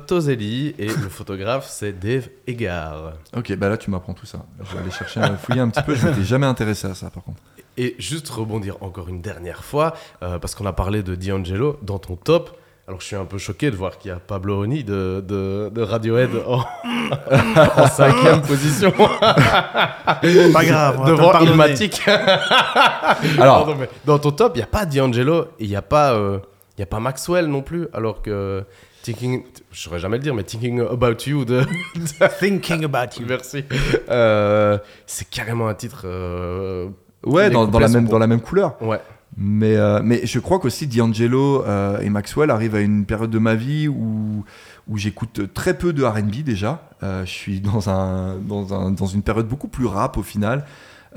Toselli 0.08 0.76
et 0.78 0.88
le 0.88 1.10
photographe 1.10 1.68
c'est 1.70 1.94
Dave 1.98 2.28
Egar. 2.46 3.13
Ok, 3.36 3.56
bah 3.56 3.70
là 3.70 3.78
tu 3.78 3.90
m'apprends 3.90 4.13
tout 4.13 4.26
ça. 4.26 4.46
Je 4.62 4.74
vais 4.74 4.80
aller 4.82 4.92
chercher, 4.92 5.22
un- 5.22 5.38
fouiller 5.38 5.62
un 5.62 5.70
petit 5.70 5.84
peu. 5.84 5.96
Je 5.96 6.06
m'étais 6.08 6.24
jamais 6.24 6.46
intéressé 6.46 6.88
à 6.88 6.96
ça, 6.96 7.10
par 7.10 7.24
contre. 7.24 7.42
Et 7.78 7.96
juste 8.00 8.28
rebondir 8.30 8.78
encore 8.82 9.08
une 9.08 9.22
dernière 9.22 9.63
fois, 9.63 9.94
euh, 10.24 10.40
parce 10.40 10.56
qu'on 10.56 10.66
a 10.66 10.74
parlé 10.74 11.04
de 11.04 11.16
D'Angelo 11.16 11.78
dans 11.84 12.00
ton 12.00 12.16
top. 12.16 12.58
Alors 12.88 13.02
je 13.02 13.06
suis 13.06 13.15
un 13.17 13.26
peu 13.26 13.38
choqué 13.38 13.69
de 13.69 13.76
voir 13.76 13.97
qu'il 13.97 14.10
y 14.10 14.13
a 14.13 14.17
Pablo 14.17 14.62
Oni 14.63 14.82
de, 14.82 15.21
de, 15.28 15.69
de 15.73 15.82
Radiohead 15.82 16.30
en, 16.47 16.60
en 17.82 17.88
cinquième 17.88 18.41
position 18.41 18.91
Pas 18.93 20.63
grave, 20.63 21.06
devant. 21.06 21.38
Ilmatic. 21.41 22.02
Alors, 22.08 23.65
Pardon, 23.65 23.76
mais 23.78 23.89
dans 24.06 24.19
ton 24.19 24.32
top, 24.32 24.54
il 24.56 24.60
n'y 24.60 24.63
a 24.63 24.67
pas 24.67 24.86
D'Angelo 24.86 25.47
et 25.60 25.65
il 25.65 25.69
n'y 25.69 25.76
a, 25.76 25.82
pas, 25.82 26.13
euh, 26.13 26.39
il 26.78 26.82
y 26.82 26.84
a 26.84 26.86
pas 26.86 27.02
Maxwell 27.02 27.47
non 27.47 27.62
plus, 27.62 27.89
alors 27.91 28.21
que 28.21 28.63
Thinking, 29.04 29.43
je 29.73 29.82
saurais 29.82 30.00
jamais 30.00 30.15
le 30.17 30.23
dire, 30.23 30.34
mais 30.34 30.43
Thinking 30.43 30.80
About 30.80 31.17
You 31.26 31.43
de, 31.43 31.63
Thinking 32.39 32.86
about 32.86 33.19
you. 33.19 33.26
Merci. 33.28 33.65
Euh, 34.10 34.78
c'est 35.06 35.30
carrément 35.30 35.67
un 35.67 35.73
titre. 35.73 36.04
euh, 36.06 36.88
ouais, 37.26 37.50
dans, 37.50 37.69
la 37.80 37.89
même, 37.89 38.08
dans 38.08 38.19
la 38.19 38.28
même 38.28 38.41
couleur. 38.41 38.82
Ouais. 38.82 39.02
Mais, 39.39 39.76
euh, 39.76 40.02
mais 40.04 40.21
je 40.26 40.39
crois 40.39 40.58
qu'aussi 40.58 40.88
D'Angelo 40.88 41.63
euh, 41.63 42.00
et 42.00 42.10
Maxwell 42.10 42.50
arrivent 42.50 42.73
à 42.73 42.80
une 42.80 43.06
période 43.06 43.30
de 43.30 43.38
ma 43.38 43.54
vie 43.54 43.88
où, 43.88 44.43
où 44.88 44.97
j'écoute 44.97 45.54
très 45.54 45.78
peu 45.78 45.93
de 45.93 46.04
RB 46.04 46.43
déjà. 46.43 46.89
Euh, 47.04 47.23
je 47.23 47.32
suis 47.32 47.60
dans, 47.60 47.88
un, 47.88 48.38
dans, 48.38 48.73
un, 48.73 48.91
dans 48.91 49.06
une 49.06 49.21
période 49.21 49.47
beaucoup 49.47 49.67
plus 49.67 49.86
rap 49.86 50.17
au 50.17 50.23
final. 50.23 50.65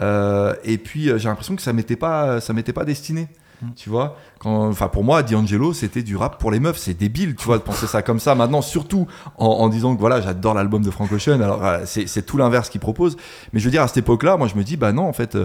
Euh, 0.01 0.55
et 0.65 0.77
puis 0.77 1.05
j'ai 1.05 1.29
l'impression 1.29 1.57
que 1.57 1.63
ça 1.63 1.73
m'était 1.73 1.97
pas, 1.97 2.43
ça 2.43 2.53
m'était 2.53 2.75
pas 2.75 2.85
destiné. 2.85 3.29
Tu 3.77 3.91
vois, 3.91 4.17
enfin 4.43 4.89
pour 4.89 5.05
moi, 5.05 5.23
D'Angelo, 5.23 5.75
c'était 5.75 6.03
du 6.03 6.17
rap 6.17 6.41
pour 6.41 6.51
les 6.51 6.61
meufs. 6.61 6.79
C'est 6.79 6.95
débile, 6.95 7.35
tu 7.37 7.45
vois, 7.45 7.59
de 7.59 7.63
penser 7.63 7.87
ça 7.87 8.01
comme 8.01 8.19
ça. 8.19 8.35
Maintenant, 8.35 8.63
surtout 8.63 9.07
en, 9.37 9.47
en 9.47 9.69
disant 9.69 9.95
que 9.95 10.01
voilà, 10.01 10.23
j'adore 10.23 10.55
l'album 10.55 10.83
de 10.83 10.91
Frank 10.91 11.13
Ocean. 11.13 11.43
Alors 11.43 11.63
c'est 11.85 12.25
tout 12.25 12.39
l'inverse 12.39 12.71
qu'il 12.71 12.81
propose. 12.81 13.19
Mais 13.53 13.61
je 13.61 13.67
veux 13.67 13.71
dire, 13.71 13.83
à 13.83 13.89
cette 13.89 13.99
époque-là, 13.99 14.39
moi, 14.39 14.49
je 14.49 14.55
me 14.55 14.65
dis, 14.65 14.79
bah 14.79 14.93
non, 14.93 15.07
en 15.07 15.13
fait, 15.13 15.37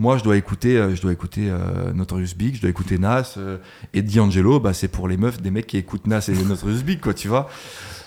moi, 0.00 0.16
je 0.16 0.24
dois 0.24 0.38
écouter, 0.38 0.78
euh, 0.78 0.94
je 0.96 1.02
dois 1.02 1.12
écouter 1.12 1.50
euh, 1.50 1.92
Notorious 1.92 2.34
Big, 2.34 2.56
je 2.56 2.62
dois 2.62 2.70
écouter 2.70 2.96
Nas 2.96 3.34
euh, 3.36 3.58
et 3.92 4.00
D'Angelo. 4.00 4.58
Bah, 4.58 4.72
c'est 4.72 4.88
pour 4.88 5.06
les 5.08 5.18
meufs, 5.18 5.42
des 5.42 5.50
mecs 5.50 5.66
qui 5.66 5.76
écoutent 5.76 6.06
Nas 6.06 6.26
et 6.28 6.32
Notorious 6.32 6.82
Big, 6.82 7.00
quoi, 7.00 7.12
tu 7.12 7.28
vois. 7.28 7.50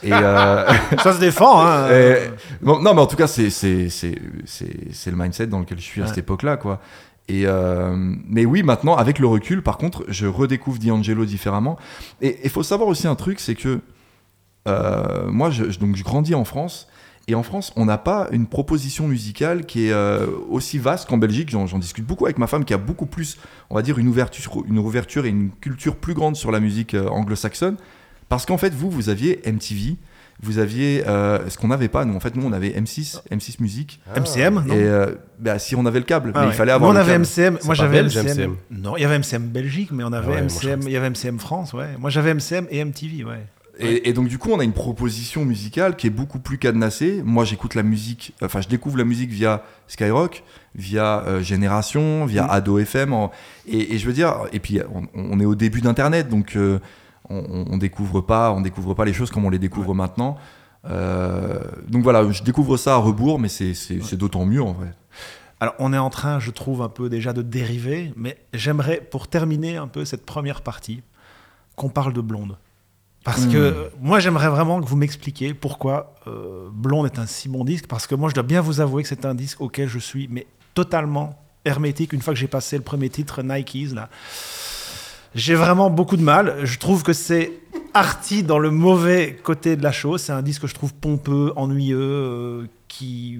Et 0.02 0.12
euh, 0.12 0.66
Ça 1.04 1.14
se 1.14 1.20
défend, 1.20 1.62
hein. 1.64 1.88
et- 1.92 2.32
bon, 2.64 2.80
non, 2.82 2.96
mais 2.96 3.02
en 3.02 3.06
tout 3.06 3.16
cas, 3.16 3.28
c'est 3.28 3.52
c'est 3.52 3.90
c'est 3.90 4.16
c'est 4.46 4.92
c'est 4.92 5.12
le 5.12 5.18
mindset 5.18 5.46
dans 5.46 5.60
lequel 5.60 5.78
je 5.78 5.84
suis 5.84 6.02
à 6.02 6.08
cette 6.08 6.18
époque-là, 6.18 6.58
quoi. 6.58 6.82
Et 7.30 7.46
mais 8.28 8.44
oui, 8.46 8.64
maintenant, 8.64 8.96
avec 8.96 9.20
le 9.20 9.28
recul, 9.28 9.62
par 9.62 9.78
contre, 9.78 10.04
je 10.08 10.26
redécouvre 10.26 10.80
D'Angelo 10.80 11.26
différemment. 11.26 11.78
Et 12.24 12.40
il 12.44 12.50
faut 12.50 12.64
savoir 12.64 12.90
aussi 12.90 13.08
un 13.08 13.16
truc, 13.16 13.40
c'est 13.40 13.56
que 13.56 13.80
moi, 14.66 15.52
je- 15.52 15.78
donc, 15.80 15.96
je 15.96 16.04
grandis 16.04 16.34
en 16.34 16.44
France. 16.44 16.88
Et 17.28 17.36
en 17.36 17.44
France, 17.44 17.72
on 17.78 17.86
n'a 17.86 17.98
pas 17.98 18.28
une 18.32 18.48
proposition 18.48 19.08
musicale 19.08 19.66
qui 19.66 19.88
est 19.88 19.94
euh, 19.94 20.28
aussi 20.50 20.78
vaste 20.78 21.08
qu'en 21.08 21.18
Belgique. 21.18 21.50
J'en 21.50 21.66
discute 21.80 22.06
beaucoup 22.06 22.26
avec 22.26 22.38
ma 22.38 22.48
femme 22.48 22.66
qui 22.66 22.74
a 22.74 22.78
beaucoup 22.78 23.06
plus, 23.06 23.38
on 23.70 23.76
va 23.76 23.82
dire, 23.82 23.98
une 23.98 24.10
ouverture, 24.10 24.62
une 24.68 24.78
ouverture 24.78 25.26
et 25.26 25.30
une 25.30 25.52
culture 25.52 25.96
plus 25.96 26.14
grande 26.14 26.36
sur 26.36 26.52
la 26.52 26.60
musique 26.60 26.94
euh, 26.96 27.08
anglo-saxonne. 27.08 27.78
Parce 28.28 28.46
qu'en 28.46 28.58
fait, 28.58 28.74
vous, 28.74 28.90
vous 28.92 29.08
aviez 29.10 29.42
MTV, 29.46 29.96
vous 30.42 30.58
aviez 30.58 31.08
euh, 31.08 31.48
ce 31.50 31.58
qu'on 31.58 31.70
n'avait 31.70 31.88
pas. 31.88 32.04
Nous, 32.04 32.14
en 32.16 32.20
fait, 32.20 32.36
nous, 32.36 32.46
on 32.46 32.52
avait 32.52 32.70
M6, 32.72 33.22
M6 33.32 33.62
Musique. 33.62 34.02
MCM, 34.18 34.56
non 34.56 34.74
Et 34.74 34.84
euh, 34.84 35.14
bah, 35.40 35.60
si 35.60 35.76
on 35.78 35.86
avait 35.86 36.00
le 36.00 36.06
câble, 36.06 36.32
Ah 36.36 36.40
mais 36.40 36.46
ouais. 36.48 36.52
il 36.54 36.56
fallait 36.56 36.72
avoir 36.74 36.92
Nous, 36.92 36.98
on 37.00 37.00
le 37.00 37.10
avait 37.10 37.14
câble. 37.14 37.26
MCM. 37.54 37.60
Moi, 37.66 37.76
j'avais 37.76 38.04
MCM. 38.04 38.26
MCM. 38.26 38.56
Non, 38.72 38.98
il 38.98 39.02
y 39.02 39.06
avait 39.06 39.20
MCM 39.20 39.48
Belgique, 39.48 39.92
mais 39.94 40.04
on 40.04 40.12
avait 40.12 40.28
ouais, 40.42 40.50
je 40.50 40.68
MCM. 40.68 40.82
Il 40.88 40.92
y 40.92 40.98
avait 40.98 41.10
MCM 41.10 41.40
France, 41.40 41.72
ouais. 41.72 41.96
Moi, 42.00 42.10
j'avais 42.10 42.34
MCM 42.34 42.68
et 42.70 42.84
MTV, 42.84 43.24
ouais. 43.24 43.46
Et, 43.80 44.10
et 44.10 44.14
donc 44.14 44.28
du 44.28 44.38
coup, 44.38 44.52
on 44.52 44.60
a 44.60 44.64
une 44.64 44.74
proposition 44.74 45.46
musicale 45.46 45.96
qui 45.96 46.06
est 46.08 46.12
beaucoup 46.12 46.38
plus 46.40 46.58
cadenassée. 46.60 47.22
Moi, 47.26 47.44
j'écoute 47.44 47.74
la 47.74 47.82
musique, 47.84 48.34
enfin, 48.44 48.62
je 48.62 48.68
découvre 48.68 48.98
la 49.00 49.04
musique 49.04 49.32
via 49.32 49.64
Skyrock, 49.88 50.44
via 50.76 51.24
euh, 51.26 51.42
Génération, 51.42 52.26
via 52.26 52.44
Mm. 52.46 52.50
Ado 52.52 52.78
FM. 52.80 53.14
en- 53.14 53.32
et, 53.68 53.96
et 53.96 53.98
je 53.98 54.06
veux 54.06 54.14
dire, 54.14 54.36
et 54.54 54.60
puis 54.60 54.80
on, 54.94 55.08
on 55.16 55.40
est 55.40 55.46
au 55.46 55.56
début 55.56 55.82
d'Internet, 55.82 56.30
donc 56.30 56.56
euh, 56.56 56.80
on, 57.30 57.66
on 57.72 57.78
découvre 57.78 58.22
pas, 58.22 58.52
on 58.52 58.62
découvre 58.62 58.94
pas 58.94 59.06
les 59.06 59.14
choses 59.14 59.32
comme 59.32 59.46
on 59.46 59.50
les 59.50 59.60
découvre 59.60 59.96
maintenant. 59.96 60.38
Euh, 60.86 61.60
donc 61.88 62.04
voilà, 62.04 62.30
je 62.32 62.44
découvre 62.44 62.78
ça 62.78 62.94
à 62.94 62.98
rebours, 62.98 63.40
mais 63.40 63.48
c'est 63.50 64.16
d'autant 64.16 64.46
mieux 64.46 64.62
en 64.62 64.74
vrai. 64.74 64.92
Alors, 65.60 65.76
on 65.80 65.94
est 65.94 65.98
en 65.98 66.10
train, 66.10 66.40
je 66.40 66.52
trouve, 66.52 66.82
un 66.82 66.90
peu 66.90 67.10
déjà 67.10 67.32
de 67.32 67.42
dériver, 67.42 68.12
mais 68.18 68.38
j'aimerais, 68.54 68.98
pour 69.10 69.28
terminer 69.30 69.78
un 69.78 69.88
peu 69.88 70.04
cette 70.04 70.26
première 70.26 70.62
partie, 70.62 71.02
qu'on 71.78 71.90
parle 71.90 72.12
de 72.14 72.20
Blonde. 72.22 72.58
Parce 73.24 73.46
Hmm. 73.46 73.52
que 73.54 73.58
euh, 73.58 73.90
moi, 74.02 74.20
j'aimerais 74.20 74.50
vraiment 74.50 74.82
que 74.82 74.86
vous 74.88 74.98
m'expliquiez 74.98 75.54
pourquoi 75.54 76.16
euh, 76.28 76.68
Blonde 76.72 77.06
est 77.06 77.20
un 77.20 77.26
si 77.26 77.48
bon 77.50 77.64
disque. 77.64 77.88
Parce 77.88 78.06
que 78.08 78.16
moi, 78.16 78.30
je 78.30 78.34
dois 78.34 78.44
bien 78.44 78.62
vous 78.62 78.82
avouer 78.82 79.04
que 79.04 79.10
c'est 79.10 79.26
un 79.26 79.34
disque 79.36 79.62
auquel 79.62 79.88
je 79.88 80.00
suis 80.00 80.28
mais 80.30 80.46
totalement 80.74 81.38
hermétique. 81.66 82.12
Une 82.14 82.22
fois 82.22 82.34
que 82.34 82.40
j'ai 82.40 82.48
passé 82.48 82.76
le 82.78 82.84
premier 82.84 83.10
titre, 83.10 83.42
Nikes, 83.42 83.94
là, 83.94 84.10
j'ai 85.36 85.56
vraiment 85.56 85.90
beaucoup 85.90 86.18
de 86.18 86.22
mal. 86.24 86.58
Je 86.64 86.78
trouve 86.78 87.04
que 87.04 87.14
c'est 87.14 87.52
arty 87.94 88.44
dans 88.44 88.60
le 88.60 88.72
mauvais 88.72 89.40
côté 89.42 89.76
de 89.78 89.84
la 89.84 89.92
chose. 89.92 90.22
C'est 90.22 90.34
un 90.34 90.42
disque 90.42 90.64
que 90.64 90.68
je 90.68 90.74
trouve 90.74 90.94
pompeux, 90.94 91.54
ennuyeux, 91.56 91.98
euh, 92.00 92.68
qui, 92.98 93.40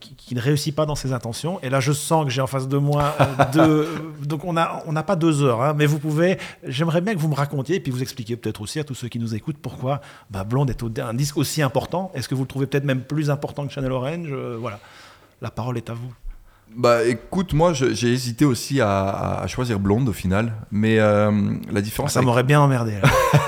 qui, 0.00 0.14
qui 0.14 0.34
ne 0.34 0.40
réussit 0.40 0.74
pas 0.74 0.86
dans 0.86 0.94
ses 0.94 1.12
intentions. 1.12 1.60
Et 1.62 1.70
là, 1.70 1.80
je 1.80 1.92
sens 1.92 2.24
que 2.24 2.30
j'ai 2.30 2.40
en 2.40 2.46
face 2.46 2.68
de 2.68 2.78
moi 2.78 3.14
euh, 3.20 3.44
deux. 3.52 3.88
Donc, 4.24 4.44
on 4.44 4.52
n'a 4.52 4.82
on 4.86 4.94
pas 5.02 5.16
deux 5.16 5.42
heures, 5.42 5.62
hein, 5.62 5.74
mais 5.76 5.86
vous 5.86 5.98
pouvez. 5.98 6.38
J'aimerais 6.64 7.00
bien 7.00 7.14
que 7.14 7.18
vous 7.18 7.28
me 7.28 7.34
racontiez 7.34 7.76
et 7.76 7.80
puis 7.80 7.90
vous 7.92 8.02
expliquiez 8.02 8.36
peut-être 8.36 8.60
aussi 8.60 8.78
à 8.78 8.84
tous 8.84 8.94
ceux 8.94 9.08
qui 9.08 9.18
nous 9.18 9.34
écoutent 9.34 9.58
pourquoi 9.58 10.00
bah, 10.30 10.44
Blonde 10.44 10.70
est 10.70 10.82
au- 10.82 10.90
un 11.00 11.14
disque 11.14 11.36
aussi 11.36 11.62
important. 11.62 12.10
Est-ce 12.14 12.28
que 12.28 12.34
vous 12.34 12.42
le 12.42 12.48
trouvez 12.48 12.66
peut-être 12.66 12.84
même 12.84 13.02
plus 13.02 13.30
important 13.30 13.66
que 13.66 13.72
Channel 13.72 13.92
Orange? 13.92 14.28
Euh, 14.30 14.56
Voilà. 14.60 14.78
La 15.42 15.50
parole 15.50 15.76
est 15.76 15.90
à 15.90 15.94
vous. 15.94 16.12
Bah 16.78 17.04
écoute, 17.04 17.54
moi 17.54 17.72
j'ai 17.72 18.12
hésité 18.12 18.44
aussi 18.44 18.82
à, 18.82 19.40
à 19.40 19.46
choisir 19.46 19.78
Blonde 19.78 20.10
au 20.10 20.12
final, 20.12 20.52
mais 20.70 20.98
euh, 20.98 21.30
la 21.72 21.80
différence 21.80 22.12
Ça 22.12 22.18
avec- 22.18 22.26
m'aurait 22.26 22.42
bien 22.42 22.60
emmerdé. 22.60 22.96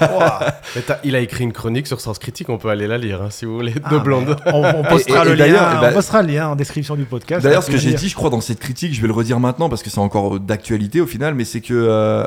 là. 0.00 0.60
Il 1.04 1.14
a 1.14 1.20
écrit 1.20 1.44
une 1.44 1.52
chronique 1.52 1.86
sur 1.86 2.00
Sens 2.00 2.18
Critique, 2.18 2.48
on 2.48 2.56
peut 2.56 2.70
aller 2.70 2.86
la 2.86 2.96
lire 2.96 3.20
hein, 3.22 3.28
si 3.30 3.44
vous 3.44 3.54
voulez, 3.54 3.74
Ah, 3.84 3.90
de 3.90 3.98
Blonde. 3.98 4.34
mais 4.46 4.52
On, 4.54 4.64
on 4.78 4.82
postera 4.82 5.24
Et- 5.26 5.28
et 5.28 5.36
le 5.36 5.44
lien, 5.44 5.80
ben- 5.80 5.90
on 5.90 5.94
postera 5.94 6.22
le 6.22 6.32
lien 6.32 6.48
en 6.48 6.56
description 6.56 6.96
du 6.96 7.04
podcast. 7.04 7.42
D'ailleurs, 7.44 7.62
ce 7.62 7.70
que 7.70 7.76
j'ai 7.76 7.92
dit, 7.92 8.08
je 8.08 8.14
crois, 8.14 8.30
dans 8.30 8.40
cette 8.40 8.60
critique, 8.60 8.94
je 8.94 9.00
vais 9.02 9.08
le 9.08 9.12
redire 9.12 9.38
maintenant 9.40 9.68
parce 9.68 9.82
que 9.82 9.90
c'est 9.90 9.98
encore 10.00 10.40
d'actualité 10.40 11.02
au 11.02 11.06
final, 11.06 11.34
mais 11.34 11.44
c'est 11.44 11.60
que 11.60 11.74
euh, 11.74 12.26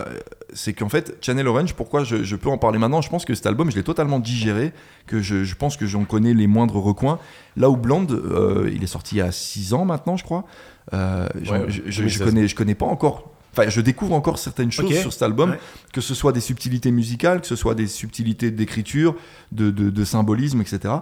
c'est 0.53 0.73
qu'en 0.73 0.89
fait, 0.89 1.17
Channel 1.21 1.47
Orange, 1.47 1.73
pourquoi 1.73 2.03
je, 2.03 2.21
je 2.23 2.35
peux 2.35 2.49
en 2.49 2.59
parler 2.59 2.77
maintenant? 2.77 3.01
Je 3.01 3.09
pense 3.09 3.25
que 3.25 3.33
cet 3.33 3.47
album, 3.47 3.71
je 3.71 3.75
l'ai 3.75 3.83
totalement 3.83 4.19
digéré, 4.19 4.71
que 5.07 5.19
je, 5.21 5.43
je 5.45 5.55
pense 5.55 5.77
que 5.77 5.87
j'en 5.87 6.03
connais 6.03 6.35
les 6.35 6.45
moindres 6.45 6.75
recoins. 6.77 7.17
Là 7.57 7.69
où 7.71 7.75
Blonde, 7.75 8.11
euh, 8.11 8.69
il 8.71 8.83
est 8.83 8.87
sorti 8.87 9.15
il 9.15 9.17
y 9.19 9.21
a 9.21 9.31
6 9.31 9.73
ans 9.73 9.83
maintenant, 9.85 10.15
je 10.15 10.23
crois. 10.23 10.45
Euh, 10.93 11.27
Ouais, 11.35 11.65
je, 11.67 11.81
je- 11.85 11.89
je 11.89 11.97
2016. 12.01 12.23
connais, 12.27 12.47
je 12.47 12.55
connais 12.55 12.75
pas 12.75 12.85
encore. 12.85 13.29
Enfin, 13.53 13.69
je 13.69 13.81
découvre 13.81 14.13
encore 14.13 14.39
certaines 14.39 14.71
choses 14.71 14.93
sur 14.97 15.11
cet 15.11 15.21
album, 15.23 15.51
Ouais. 15.51 15.59
que 15.93 15.99
ce 16.01 16.13
soit 16.15 16.31
des 16.31 16.39
subtilités 16.39 16.89
musicales, 16.91 17.41
que 17.41 17.47
ce 17.47 17.55
soit 17.57 17.75
des 17.75 17.87
subtilités 17.87 18.49
d'écriture, 18.49 19.15
de, 19.51 19.71
de- 19.71 19.89
de 19.89 20.05
symbolisme, 20.05 20.61
etc. 20.61 20.93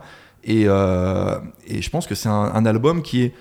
Et, 0.43 0.63
euh, 0.67 1.37
et 1.67 1.81
je 1.81 1.89
pense 1.91 2.07
que 2.07 2.15
c'est 2.15 2.29
un, 2.29 2.51
un 2.53 2.65
album 2.65 3.03
qui 3.03 3.21
est 3.21 3.33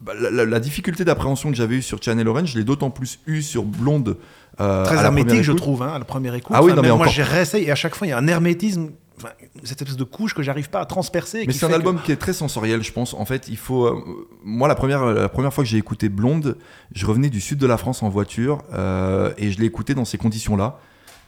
bah, 0.00 0.12
la, 0.18 0.30
la- 0.30 0.44
la 0.44 0.60
difficulté 0.60 1.04
d'appréhension 1.04 1.50
que 1.50 1.56
j'avais 1.56 1.76
eue 1.76 1.82
sur 1.82 2.00
Channel 2.02 2.26
Orange, 2.28 2.52
je 2.52 2.58
l'ai 2.58 2.64
d'autant 2.64 2.90
plus 2.90 3.18
eu 3.26 3.42
sur 3.42 3.64
Blonde. 3.64 4.16
euh, 4.60 4.84
Très 4.84 4.96
hermétique, 5.02 5.42
je 5.42 5.52
trouve, 5.52 5.82
hein, 5.82 5.92
à 5.94 5.98
la 5.98 6.04
première 6.04 6.34
écoute. 6.34 6.54
Ah 6.56 6.62
oui, 6.62 6.72
Enfin, 6.72 6.82
non, 6.82 6.88
mais 6.88 6.96
moi, 6.96 7.06
j'ai 7.08 7.22
réessayé 7.22 7.66
et 7.66 7.70
à 7.70 7.74
chaque 7.74 7.94
fois, 7.96 8.06
il 8.06 8.10
y 8.10 8.12
a 8.12 8.18
un 8.18 8.26
hermétisme, 8.28 8.90
enfin, 9.16 9.28
cette 9.62 9.80
espèce 9.82 9.96
de 9.96 10.04
couche 10.04 10.34
que 10.34 10.42
j'arrive 10.42 10.70
pas 10.70 10.80
à 10.80 10.86
transpercer. 10.86 11.44
Mais 11.46 11.52
c'est 11.52 11.66
un 11.66 11.72
album 11.72 12.00
qui 12.02 12.12
est 12.12 12.16
très 12.16 12.32
sensoriel, 12.32 12.82
je 12.82 12.92
pense. 12.92 13.14
En 13.14 13.24
fait, 13.24 13.48
il 13.48 13.56
faut. 13.56 13.86
euh, 13.86 14.04
moi, 14.44 14.68
la 14.68 14.74
première, 14.74 15.04
la 15.06 15.28
première 15.28 15.52
fois 15.52 15.64
que 15.64 15.70
j'ai 15.70 15.78
écouté 15.78 16.08
Blonde, 16.08 16.56
je 16.94 17.06
revenais 17.06 17.30
du 17.30 17.40
sud 17.40 17.58
de 17.58 17.66
la 17.66 17.76
France 17.76 18.02
en 18.02 18.08
voiture 18.08 18.62
euh, 18.72 19.32
et 19.38 19.50
je 19.50 19.58
l'ai 19.60 19.66
écouté 19.66 19.94
dans 19.94 20.04
ces 20.04 20.18
conditions-là. 20.18 20.78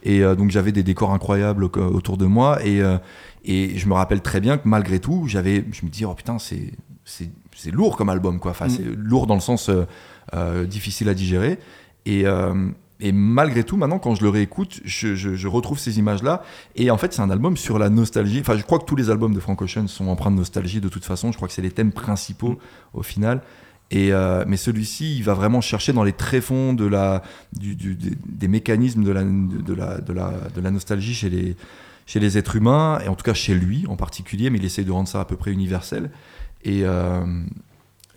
Et 0.02 0.22
euh, 0.22 0.34
donc, 0.34 0.50
j'avais 0.50 0.72
des 0.72 0.82
décors 0.82 1.12
incroyables 1.12 1.64
au- 1.64 1.70
autour 1.78 2.16
de 2.16 2.26
moi. 2.26 2.58
Et, 2.64 2.80
et 3.44 3.78
je 3.78 3.86
me 3.88 3.94
rappelle 3.94 4.20
très 4.20 4.40
bien 4.40 4.58
que 4.58 4.68
malgré 4.68 4.98
tout, 5.00 5.24
j'avais, 5.26 5.64
je 5.72 5.84
me 5.84 5.90
dis, 5.90 6.04
oh 6.04 6.14
putain, 6.14 6.38
c'est, 6.38 6.72
lourd 7.72 7.96
comme 7.96 8.08
album, 8.08 8.38
quoi. 8.40 8.50
Enfin, 8.52 8.66
Mm. 8.66 8.70
c'est 8.70 8.84
lourd 8.96 9.26
dans 9.26 9.34
le 9.34 9.40
sens 9.40 9.70
difficile 10.66 11.08
à 11.08 11.14
digérer. 11.14 11.58
Et. 12.04 12.24
Et 13.00 13.12
malgré 13.12 13.62
tout, 13.62 13.76
maintenant, 13.76 13.98
quand 13.98 14.14
je 14.14 14.22
le 14.22 14.30
réécoute, 14.30 14.80
je, 14.84 15.14
je- 15.14 15.34
je 15.34 15.48
retrouve 15.48 15.78
ces 15.78 15.98
images-là. 15.98 16.42
Et 16.76 16.90
en 16.90 16.96
fait, 16.96 17.12
c'est 17.12 17.20
un 17.22 17.30
album 17.30 17.56
sur 17.56 17.78
la 17.78 17.90
nostalgie. 17.90 18.40
Enfin, 18.40 18.56
je 18.56 18.62
crois 18.62 18.78
que 18.78 18.84
tous 18.86 18.96
les 18.96 19.10
albums 19.10 19.34
de 19.34 19.40
Frank 19.40 19.60
Ocean 19.60 19.86
sont 19.86 20.08
empreints 20.08 20.30
de 20.30 20.36
nostalgie 20.36 20.80
de 20.80 20.88
toute 20.88 21.04
façon. 21.04 21.30
Je 21.30 21.36
crois 21.36 21.46
que 21.48 21.54
c'est 21.54 21.62
les 21.62 21.70
thèmes 21.70 21.92
principaux 21.92 22.52
Mm. 22.52 22.58
au 22.94 23.02
final. 23.02 23.42
Et 23.90 24.12
euh, 24.12 24.44
mais 24.48 24.56
celui-ci, 24.56 25.16
il 25.16 25.22
va 25.22 25.34
vraiment 25.34 25.60
chercher 25.60 25.92
dans 25.92 26.02
les 26.02 26.12
tréfonds 26.12 26.72
de 26.72 26.86
la, 26.86 27.22
du, 27.52 27.76
du- 27.76 27.94
des, 27.94 28.12
des 28.26 28.48
mécanismes 28.48 29.04
de 29.04 29.12
la, 29.12 29.22
de, 29.22 29.62
de 29.62 29.74
la, 29.74 30.00
de, 30.00 30.12
la, 30.12 30.32
de 30.54 30.60
la 30.60 30.70
nostalgie 30.72 31.14
chez 31.14 31.30
les, 31.30 31.54
chez 32.06 32.18
les 32.18 32.36
êtres 32.38 32.56
humains, 32.56 32.98
et 33.04 33.08
en 33.08 33.14
tout 33.14 33.22
cas 33.24 33.34
chez 33.34 33.54
lui 33.54 33.84
en 33.88 33.94
particulier, 33.96 34.50
mais 34.50 34.58
il 34.58 34.64
essaye 34.64 34.84
de 34.84 34.90
rendre 34.90 35.08
ça 35.08 35.20
à 35.20 35.24
peu 35.24 35.36
près 35.36 35.52
universel. 35.52 36.10
Et, 36.64 36.80
euh, 36.84 37.24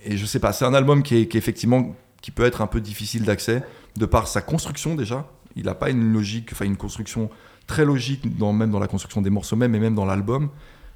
et 0.06 0.18
je 0.18 0.26
sais 0.26 0.40
pas, 0.40 0.54
c'est 0.54 0.66
un 0.66 0.74
album 0.74 1.04
qui 1.04 1.18
est, 1.18 1.28
qui 1.28 1.38
est 1.38 1.40
effectivement 1.40 1.94
qui 2.22 2.32
peut 2.32 2.44
être 2.44 2.62
un 2.62 2.68
peu 2.68 2.82
difficile 2.82 3.24
d'accès 3.24 3.64
de 3.96 4.06
par 4.06 4.28
sa 4.28 4.42
construction 4.42 4.96
déjà. 4.96 5.28
Il 5.56 5.66
n'a 5.66 5.76
pas 5.76 5.90
une 5.90 6.14
logique, 6.14 6.50
enfin 6.52 6.66
une 6.66 6.78
construction 6.78 7.30
très 7.68 7.86
logique, 7.86 8.38
dans, 8.38 8.54
même 8.54 8.72
dans 8.72 8.80
la 8.80 8.88
construction 8.88 9.22
des 9.22 9.30
morceaux 9.30 9.56
même 9.56 9.76
et 9.76 9.80
même 9.80 9.96
dans 9.96 10.06
l'album. 10.06 10.50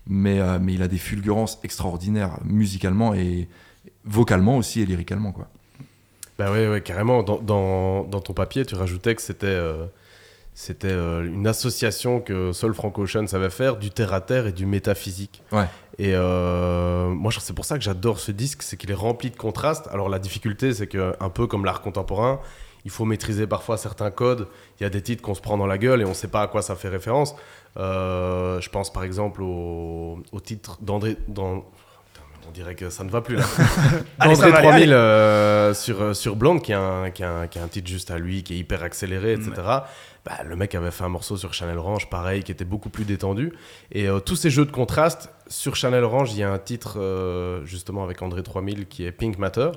Mais, 0.07 0.39
euh, 0.39 0.59
mais 0.61 0.73
il 0.73 0.81
a 0.81 0.87
des 0.87 0.97
fulgurances 0.97 1.59
extraordinaires 1.63 2.37
musicalement 2.43 3.13
et 3.13 3.47
vocalement 4.03 4.57
aussi 4.57 4.81
et 4.81 4.85
lyricalement. 4.85 5.31
Quoi. 5.31 5.47
Bah 6.37 6.51
ouais, 6.51 6.67
ouais, 6.67 6.81
carrément. 6.81 7.23
Dans, 7.23 7.39
dans, 7.39 8.03
dans 8.03 8.19
ton 8.19 8.33
papier, 8.33 8.65
tu 8.65 8.75
rajoutais 8.75 9.15
que 9.15 9.21
c'était 9.21 9.45
euh, 9.47 9.85
c'était 10.55 10.87
euh, 10.91 11.25
une 11.25 11.47
association 11.47 12.19
que 12.19 12.51
seul 12.51 12.73
Frank 12.73 12.97
Ocean 12.99 13.25
savait 13.27 13.49
faire 13.49 13.77
du 13.77 13.89
terre 13.89 14.13
à 14.13 14.21
terre 14.21 14.45
et 14.47 14.51
du 14.51 14.65
métaphysique. 14.65 15.41
Ouais. 15.51 15.65
Et 15.97 16.11
euh, 16.15 17.07
moi, 17.09 17.31
c'est 17.39 17.53
pour 17.53 17.65
ça 17.65 17.77
que 17.77 17.83
j'adore 17.83 18.19
ce 18.19 18.31
disque, 18.31 18.61
c'est 18.63 18.77
qu'il 18.77 18.91
est 18.91 18.95
rempli 18.95 19.29
de 19.31 19.35
contrastes. 19.37 19.87
Alors 19.91 20.09
la 20.09 20.19
difficulté, 20.19 20.73
c'est 20.73 20.87
que 20.87 21.15
un 21.19 21.29
peu 21.29 21.47
comme 21.47 21.65
l'art 21.65 21.81
contemporain, 21.81 22.39
il 22.85 22.91
faut 22.91 23.05
maîtriser 23.05 23.47
parfois 23.47 23.77
certains 23.77 24.11
codes. 24.11 24.47
Il 24.79 24.83
y 24.83 24.85
a 24.85 24.89
des 24.89 25.01
titres 25.01 25.21
qu'on 25.21 25.35
se 25.35 25.41
prend 25.41 25.57
dans 25.57 25.67
la 25.67 25.77
gueule 25.77 26.01
et 26.01 26.05
on 26.05 26.09
ne 26.09 26.13
sait 26.13 26.27
pas 26.27 26.41
à 26.41 26.47
quoi 26.47 26.61
ça 26.61 26.75
fait 26.75 26.89
référence. 26.89 27.35
Euh, 27.77 28.59
je 28.61 28.69
pense 28.69 28.91
par 28.93 29.03
exemple 29.03 29.41
au, 29.41 30.19
au 30.31 30.39
titre 30.39 30.77
d'André. 30.81 31.17
dans- 31.27 31.63
On 32.47 32.51
dirait 32.53 32.75
que 32.75 32.89
ça 32.89 33.03
ne 33.05 33.09
va 33.09 33.21
plus 33.21 33.35
là. 33.37 33.43
Allez, 34.19 34.35
André 34.35 34.51
va 34.51 34.57
aller, 34.57 34.67
3000 34.67 34.93
euh, 34.93 35.73
sur, 35.73 36.15
sur 36.15 36.35
Blonde, 36.35 36.61
qui 36.61 36.73
a, 36.73 36.79
un, 36.81 37.09
qui, 37.09 37.23
a 37.23 37.31
un, 37.31 37.47
qui 37.47 37.57
a 37.57 37.63
un 37.63 37.67
titre 37.67 37.87
juste 37.87 38.11
à 38.11 38.17
lui, 38.17 38.43
qui 38.43 38.53
est 38.55 38.57
hyper 38.57 38.83
accéléré, 38.83 39.33
etc. 39.33 39.51
Bah, 40.25 40.41
le 40.47 40.55
mec 40.55 40.73
avait 40.73 40.91
fait 40.91 41.03
un 41.03 41.09
morceau 41.09 41.35
sur 41.35 41.53
Chanel 41.53 41.77
Orange, 41.77 42.09
pareil, 42.09 42.43
qui 42.43 42.51
était 42.51 42.63
beaucoup 42.63 42.89
plus 42.89 43.03
détendu. 43.03 43.51
Et 43.91 44.07
euh, 44.07 44.19
tous 44.19 44.37
ces 44.37 44.49
jeux 44.49 44.65
de 44.65 44.71
contraste, 44.71 45.29
sur 45.47 45.75
Chanel 45.75 46.03
Orange, 46.03 46.31
il 46.31 46.39
y 46.39 46.43
a 46.43 46.51
un 46.51 46.59
titre 46.59 46.97
euh, 46.97 47.65
justement 47.65 48.03
avec 48.03 48.21
André 48.21 48.41
3000 48.41 48.87
qui 48.87 49.05
est 49.05 49.11
Pink 49.11 49.37
Matter, 49.37 49.71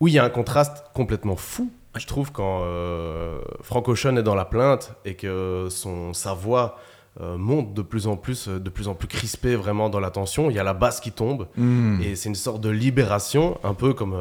où 0.00 0.08
il 0.08 0.14
y 0.14 0.18
a 0.18 0.24
un 0.24 0.30
contraste 0.30 0.84
complètement 0.92 1.36
fou. 1.36 1.70
Je 1.94 2.06
trouve 2.06 2.32
quand 2.32 2.62
euh, 2.62 3.40
Frank 3.62 3.88
Ocean 3.88 4.16
est 4.16 4.22
dans 4.22 4.34
la 4.34 4.44
plainte 4.44 4.92
et 5.04 5.14
que 5.14 5.68
son, 5.70 6.12
sa 6.12 6.34
voix 6.34 6.78
euh, 7.20 7.38
monte 7.38 7.72
de 7.72 7.80
plus 7.80 8.08
en 8.08 8.16
plus, 8.16 8.48
de 8.48 8.68
plus 8.68 8.88
en 8.88 8.94
plus 8.94 9.08
crispée 9.08 9.54
vraiment 9.54 9.88
dans 9.88 10.00
la 10.00 10.10
tension. 10.10 10.50
Il 10.50 10.56
y 10.56 10.58
a 10.58 10.64
la 10.64 10.74
basse 10.74 11.00
qui 11.00 11.12
tombe. 11.12 11.46
Mm. 11.56 12.02
Et 12.02 12.16
c'est 12.16 12.28
une 12.28 12.34
sorte 12.34 12.60
de 12.60 12.70
libération, 12.70 13.58
un 13.62 13.72
peu 13.72 13.94
comme, 13.94 14.16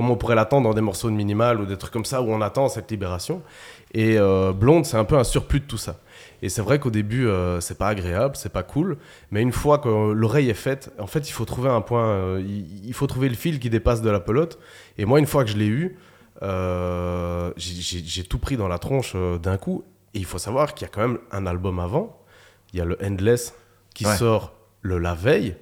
comme 0.00 0.10
on 0.10 0.16
pourrait 0.16 0.34
l'attendre 0.34 0.66
dans 0.66 0.72
des 0.74 0.80
morceaux 0.80 1.10
de 1.10 1.14
minimal 1.14 1.60
ou 1.60 1.66
des 1.66 1.76
trucs 1.76 1.92
comme 1.92 2.06
ça 2.06 2.22
où 2.22 2.30
on 2.32 2.40
attend 2.40 2.68
cette 2.70 2.90
libération. 2.90 3.42
Et 3.92 4.16
euh, 4.18 4.52
Blonde, 4.52 4.86
c'est 4.86 4.96
un 4.96 5.04
peu 5.04 5.18
un 5.18 5.24
surplus 5.24 5.60
de 5.60 5.66
tout 5.66 5.76
ça. 5.76 5.96
Et 6.40 6.48
c'est 6.48 6.62
vrai 6.62 6.78
qu'au 6.78 6.90
début, 6.90 7.26
euh, 7.26 7.60
c'est 7.60 7.76
pas 7.76 7.88
agréable, 7.88 8.34
c'est 8.34 8.52
pas 8.52 8.62
cool, 8.62 8.96
mais 9.30 9.42
une 9.42 9.52
fois 9.52 9.76
que 9.78 10.12
l'oreille 10.12 10.48
est 10.48 10.54
faite, 10.54 10.90
en 10.98 11.06
fait, 11.06 11.28
il 11.28 11.32
faut 11.32 11.44
trouver 11.44 11.68
un 11.68 11.82
point, 11.82 12.06
euh, 12.06 12.42
il, 12.42 12.86
il 12.86 12.94
faut 12.94 13.06
trouver 13.06 13.28
le 13.28 13.34
fil 13.34 13.58
qui 13.58 13.68
dépasse 13.68 14.00
de 14.00 14.08
la 14.08 14.20
pelote. 14.20 14.58
Et 14.96 15.04
moi, 15.04 15.18
une 15.18 15.26
fois 15.26 15.44
que 15.44 15.50
je 15.50 15.58
l'ai 15.58 15.66
eu, 15.66 15.98
j'ai- 17.56 18.24
tout 18.24 18.38
pris 18.38 18.56
dans 18.56 18.68
la 18.68 18.78
tronche 18.78 19.14
d'un 19.42 19.58
coup. 19.58 19.84
Et 20.14 20.18
il 20.18 20.24
faut 20.24 20.38
savoir 20.38 20.72
qu'il 20.74 20.86
y 20.86 20.90
a 20.90 20.92
quand 20.92 21.02
même 21.06 21.18
un 21.30 21.46
album 21.46 21.78
avant. 21.78 22.18
Il 22.72 22.78
y 22.78 22.82
a 22.82 22.84
le 22.86 22.96
Endless 23.04 23.54
qui 23.94 24.06
Ouais. 24.06 24.16
sort 24.16 24.54
le 24.82 24.98
la 24.98 25.14
veille. 25.14 25.56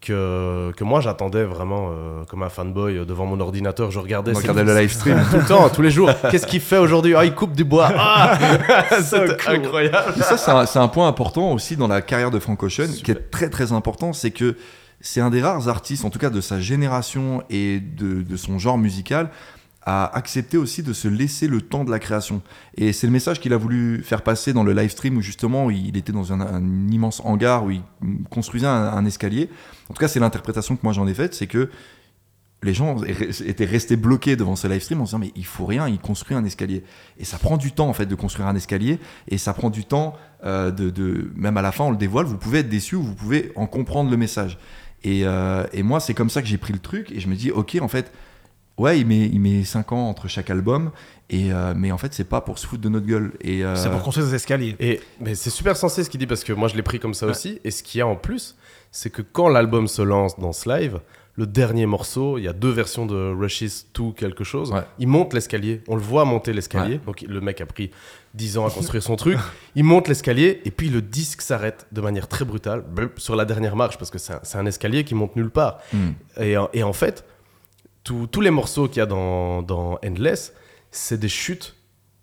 Que, 0.00 0.72
que 0.76 0.84
moi 0.84 1.00
j'attendais 1.00 1.42
vraiment 1.44 1.88
euh, 1.90 2.24
comme 2.28 2.42
un 2.42 2.48
fanboy 2.48 2.98
euh, 2.98 3.04
devant 3.04 3.26
mon 3.26 3.40
ordinateur. 3.40 3.90
Je 3.90 3.98
regardais, 3.98 4.32
On 4.32 4.38
regardait 4.38 4.62
le 4.62 4.78
live 4.78 4.92
stream. 4.92 5.20
tout 5.30 5.38
le 5.38 5.44
temps, 5.44 5.68
tous 5.68 5.82
les 5.82 5.90
jours. 5.90 6.10
Qu'est-ce 6.30 6.46
qu'il 6.46 6.60
fait 6.60 6.78
aujourd'hui? 6.78 7.14
Ah, 7.16 7.24
il 7.24 7.34
coupe 7.34 7.52
du 7.52 7.64
bois. 7.64 7.90
Ah 7.96 8.38
cool. 9.10 9.54
incroyable. 9.54 10.14
Et 10.18 10.22
ça, 10.22 10.36
c'est 10.36 10.50
un, 10.50 10.66
c'est 10.66 10.78
un 10.78 10.88
point 10.88 11.08
important 11.08 11.52
aussi 11.52 11.76
dans 11.76 11.88
la 11.88 12.02
carrière 12.02 12.30
de 12.30 12.38
Frank 12.38 12.62
Ocean, 12.62 12.88
qui 13.02 13.10
est 13.10 13.30
très 13.30 13.48
très 13.48 13.72
important, 13.72 14.12
c'est 14.12 14.30
que 14.30 14.56
c'est 15.00 15.20
un 15.20 15.30
des 15.30 15.42
rares 15.42 15.68
artistes, 15.68 16.04
en 16.04 16.10
tout 16.10 16.18
cas 16.18 16.30
de 16.30 16.40
sa 16.40 16.60
génération 16.60 17.42
et 17.50 17.80
de, 17.80 18.22
de 18.22 18.36
son 18.36 18.58
genre 18.58 18.78
musical, 18.78 19.30
à 19.88 20.14
accepter 20.16 20.56
aussi 20.58 20.82
de 20.82 20.92
se 20.92 21.06
laisser 21.06 21.46
le 21.46 21.60
temps 21.60 21.84
de 21.84 21.92
la 21.92 22.00
création. 22.00 22.42
Et 22.76 22.92
c'est 22.92 23.06
le 23.06 23.12
message 23.12 23.38
qu'il 23.40 23.52
a 23.52 23.56
voulu 23.56 24.02
faire 24.02 24.22
passer 24.22 24.52
dans 24.52 24.64
le 24.64 24.72
live 24.72 24.90
stream 24.90 25.16
où 25.16 25.22
justement 25.22 25.70
il 25.70 25.96
était 25.96 26.12
dans 26.12 26.32
un, 26.32 26.60
immense 26.90 27.22
hangar 27.24 27.64
où 27.64 27.70
il 27.70 27.82
construisait 28.28 28.66
un, 28.66 28.72
un 28.72 29.04
escalier. 29.06 29.48
En 29.88 29.94
tout 29.94 30.00
cas, 30.00 30.08
c'est 30.08 30.18
l'interprétation 30.18 30.74
que 30.74 30.80
moi 30.82 30.92
j'en 30.92 31.06
ai 31.06 31.14
faite, 31.14 31.34
c'est 31.34 31.46
que 31.46 31.70
les 32.62 32.74
gens 32.74 32.96
étaient 33.04 33.64
restés 33.64 33.94
bloqués 33.96 34.34
devant 34.34 34.56
ce 34.56 34.66
live 34.66 34.82
stream 34.82 35.00
en 35.02 35.06
se 35.06 35.10
disant 35.10 35.18
mais 35.20 35.30
il 35.36 35.44
faut 35.44 35.66
rien, 35.66 35.86
il 35.88 36.00
construit 36.00 36.36
un 36.36 36.44
escalier. 36.44 36.82
Et 37.18 37.24
ça 37.24 37.38
prend 37.38 37.56
du 37.56 37.70
temps 37.70 37.88
en 37.88 37.92
fait 37.92 38.06
de 38.06 38.14
construire 38.16 38.48
un 38.48 38.56
escalier 38.56 38.98
et 39.28 39.38
ça 39.38 39.54
prend 39.54 39.70
du 39.70 39.84
temps 39.84 40.14
euh, 40.44 40.72
de, 40.72 40.90
de- 40.90 41.30
même 41.36 41.56
à 41.58 41.62
la 41.62 41.70
fin 41.70 41.84
on 41.84 41.90
le 41.92 41.96
dévoile, 41.96 42.26
vous 42.26 42.38
pouvez 42.38 42.58
être 42.60 42.68
déçu 42.68 42.96
ou 42.96 43.02
vous 43.02 43.14
pouvez 43.14 43.52
en 43.54 43.66
comprendre 43.66 44.10
le 44.10 44.16
message. 44.16 44.58
Et, 45.04 45.20
euh, 45.26 45.64
et 45.72 45.84
moi 45.84 46.00
c'est 46.00 46.14
comme 46.14 46.30
ça 46.30 46.42
que 46.42 46.48
j'ai 46.48 46.58
pris 46.58 46.72
le 46.72 46.80
truc 46.80 47.12
et 47.12 47.20
je 47.20 47.28
me 47.28 47.36
dis 47.36 47.52
ok 47.52 47.78
en 47.80 47.88
fait 47.88 48.10
ouais 48.78 48.98
il 49.00 49.06
met 49.06 49.26
il 49.26 49.40
met 49.40 49.64
5 49.64 49.92
ans 49.92 50.08
entre 50.08 50.28
chaque 50.28 50.50
album 50.50 50.90
et 51.30 51.52
euh, 51.52 51.72
mais 51.76 51.92
en 51.92 51.98
fait 51.98 52.12
c'est 52.14 52.28
pas 52.28 52.40
pour 52.40 52.58
se 52.58 52.66
foutre 52.66 52.82
de 52.82 52.88
notre 52.88 53.06
gueule 53.06 53.32
et 53.40 53.64
euh, 53.64 53.74
C'est 53.76 53.90
pour 53.90 54.02
construire 54.02 54.26
des 54.26 54.34
escaliers. 54.34 54.76
Et 54.80 55.00
mais 55.20 55.34
c'est 55.34 55.50
super 55.50 55.76
sensé 55.76 56.04
ce 56.04 56.10
qu'il 56.10 56.20
dit 56.20 56.26
parce 56.26 56.44
que 56.44 56.52
moi 56.52 56.68
je 56.68 56.76
l'ai 56.76 56.82
pris 56.82 56.98
comme 57.00 57.14
ça 57.14 57.26
Ouais. 57.26 57.32
aussi. 57.32 57.60
Et 57.64 57.70
ce 57.70 57.82
qu'il 57.82 57.98
y 57.98 58.02
a 58.02 58.06
en 58.06 58.16
plus, 58.16 58.56
c'est 58.92 59.10
que 59.10 59.22
quand 59.22 59.48
l'album 59.48 59.88
se 59.88 60.02
lance 60.02 60.38
dans 60.38 60.52
ce 60.52 60.68
live, 60.68 61.00
le 61.38 61.46
dernier 61.46 61.84
morceau, 61.84 62.38
il 62.38 62.44
y 62.44 62.48
a 62.48 62.54
deux 62.54 62.70
versions 62.70 63.04
de 63.04 63.30
Rushes 63.34 63.84
2 63.94 64.12
quelque 64.16 64.42
chose. 64.44 64.72
Ouais. 64.72 64.80
Il 64.98 65.08
monte 65.08 65.34
l'escalier, 65.34 65.82
on 65.88 65.94
le 65.96 66.00
voit 66.00 66.24
monter 66.24 66.52
l'escalier. 66.54 66.98
Donc 67.04 67.22
le 67.28 67.40
mec 67.42 67.60
a 67.60 67.66
pris 67.66 67.90
10 68.34 68.56
ans 68.58 68.66
à 68.66 68.70
construire 68.70 69.02
son 69.02 69.16
truc. 69.16 69.38
Il 69.74 69.84
monte 69.84 70.08
l'escalier 70.08 70.60
et 70.64 70.70
puis 70.70 70.88
le 70.88 71.02
disque 71.02 71.42
s'arrête 71.42 71.86
de 71.92 72.00
manière 72.00 72.28
très 72.28 72.44
brutale 72.46 72.84
sur 73.16 73.36
la 73.36 73.44
dernière 73.44 73.76
marche 73.76 73.98
parce 73.98 74.10
que 74.10 74.18
c'est 74.18 74.32
un, 74.34 74.40
c'est 74.44 74.56
un 74.58 74.64
escalier 74.66 75.04
qui 75.04 75.14
monte 75.14 75.34
nulle 75.36 75.50
part. 75.50 75.78
hmm. 75.92 76.10
Et, 76.40 76.54
et 76.72 76.82
en 76.82 76.92
fait, 76.94 77.24
tous 78.06 78.28
tous 78.28 78.40
les 78.40 78.50
morceaux 78.50 78.86
qu'il 78.88 78.98
y 78.98 79.00
a 79.02 79.06
dans, 79.06 79.62
dans 79.62 79.98
Endless, 80.04 80.54
c'est 80.92 81.18
des 81.18 81.28
chutes 81.28 81.74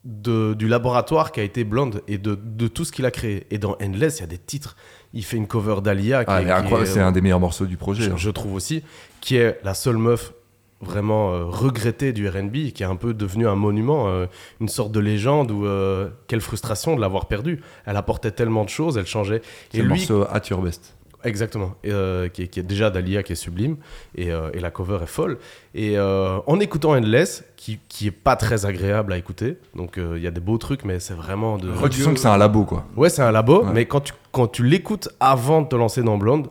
de, 0.05 0.53
du 0.53 0.67
laboratoire 0.67 1.31
qui 1.31 1.39
a 1.39 1.43
été 1.43 1.63
Blonde 1.63 2.01
et 2.07 2.17
de, 2.17 2.35
de 2.41 2.67
tout 2.67 2.85
ce 2.85 2.91
qu'il 2.91 3.05
a 3.05 3.11
créé. 3.11 3.45
Et 3.51 3.57
dans 3.57 3.77
Endless, 3.81 4.17
il 4.17 4.21
y 4.21 4.23
a 4.23 4.27
des 4.27 4.37
titres. 4.37 4.75
Il 5.13 5.23
fait 5.23 5.37
une 5.37 5.47
cover 5.47 5.81
d'Alia 5.81 6.25
qui, 6.25 6.31
Ah, 6.31 6.63
c'est 6.85 6.99
un 7.01 7.11
des 7.11 7.21
meilleurs 7.21 7.39
morceaux 7.39 7.65
du 7.65 7.77
projet. 7.77 8.03
je, 8.03 8.11
hein. 8.11 8.15
je 8.17 8.29
trouve 8.29 8.53
aussi, 8.55 8.83
qui 9.21 9.35
est 9.35 9.59
la 9.63 9.73
seule 9.73 9.97
meuf 9.97 10.33
vraiment 10.81 11.33
euh, 11.33 11.45
regrettée 11.45 12.13
du 12.13 12.27
RB, 12.27 12.71
qui 12.73 12.83
est 12.83 12.85
un 12.85 12.95
peu 12.95 13.13
devenu 13.13 13.47
un 13.47 13.55
monument, 13.55 14.07
euh, 14.07 14.25
une 14.59 14.67
sorte 14.69 14.91
de 14.91 14.99
légende, 14.99 15.51
ou 15.51 15.65
euh, 15.65 16.09
quelle 16.27 16.41
frustration 16.41 16.95
de 16.95 17.01
l'avoir 17.01 17.27
perdu. 17.27 17.61
Elle 17.85 17.97
apportait 17.97 18.31
tellement 18.31 18.63
de 18.63 18.69
choses, 18.69 18.97
elle 18.97 19.05
changeait. 19.05 19.41
C'est 19.71 19.81
le 19.81 19.89
morceau 19.89 20.25
At 20.29 20.41
Your 20.49 20.61
Best. 20.61 20.95
Exactement, 21.23 21.75
et, 21.83 21.91
euh, 21.91 22.27
qui, 22.27 22.43
est, 22.43 22.47
qui 22.47 22.59
est 22.59 22.63
déjà 22.63 22.89
Dalia, 22.89 23.23
qui 23.23 23.33
est 23.33 23.35
sublime, 23.35 23.77
et, 24.15 24.31
euh, 24.31 24.49
et 24.53 24.59
la 24.59 24.71
cover 24.71 24.99
est 25.03 25.07
folle. 25.07 25.37
Et 25.73 25.97
euh, 25.97 26.39
en 26.47 26.59
écoutant 26.59 26.91
Endless, 26.95 27.43
qui, 27.55 27.79
qui 27.89 28.07
est 28.07 28.11
pas 28.11 28.35
très 28.35 28.65
agréable 28.65 29.13
à 29.13 29.17
écouter, 29.17 29.57
donc 29.75 29.97
il 29.97 30.21
y 30.21 30.27
a 30.27 30.31
des 30.31 30.41
beaux 30.41 30.57
trucs, 30.57 30.83
mais 30.85 30.99
c'est 30.99 31.13
vraiment 31.13 31.57
de. 31.57 31.69
Ouais, 31.69 31.89
tu 31.89 32.01
sens 32.01 32.13
que 32.13 32.19
c'est 32.19 32.27
un 32.27 32.37
labo, 32.37 32.65
quoi. 32.65 32.85
Ouais, 32.97 33.09
c'est 33.09 33.21
un 33.21 33.31
labo, 33.31 33.63
Ouais. 33.63 33.71
mais 33.73 33.85
quand 33.85 34.01
tu, 34.01 34.13
quand 34.31 34.47
tu 34.47 34.63
l'écoutes 34.65 35.09
avant 35.19 35.61
de 35.61 35.67
te 35.67 35.75
lancer 35.75 36.03
dans 36.03 36.17
Blonde, 36.17 36.47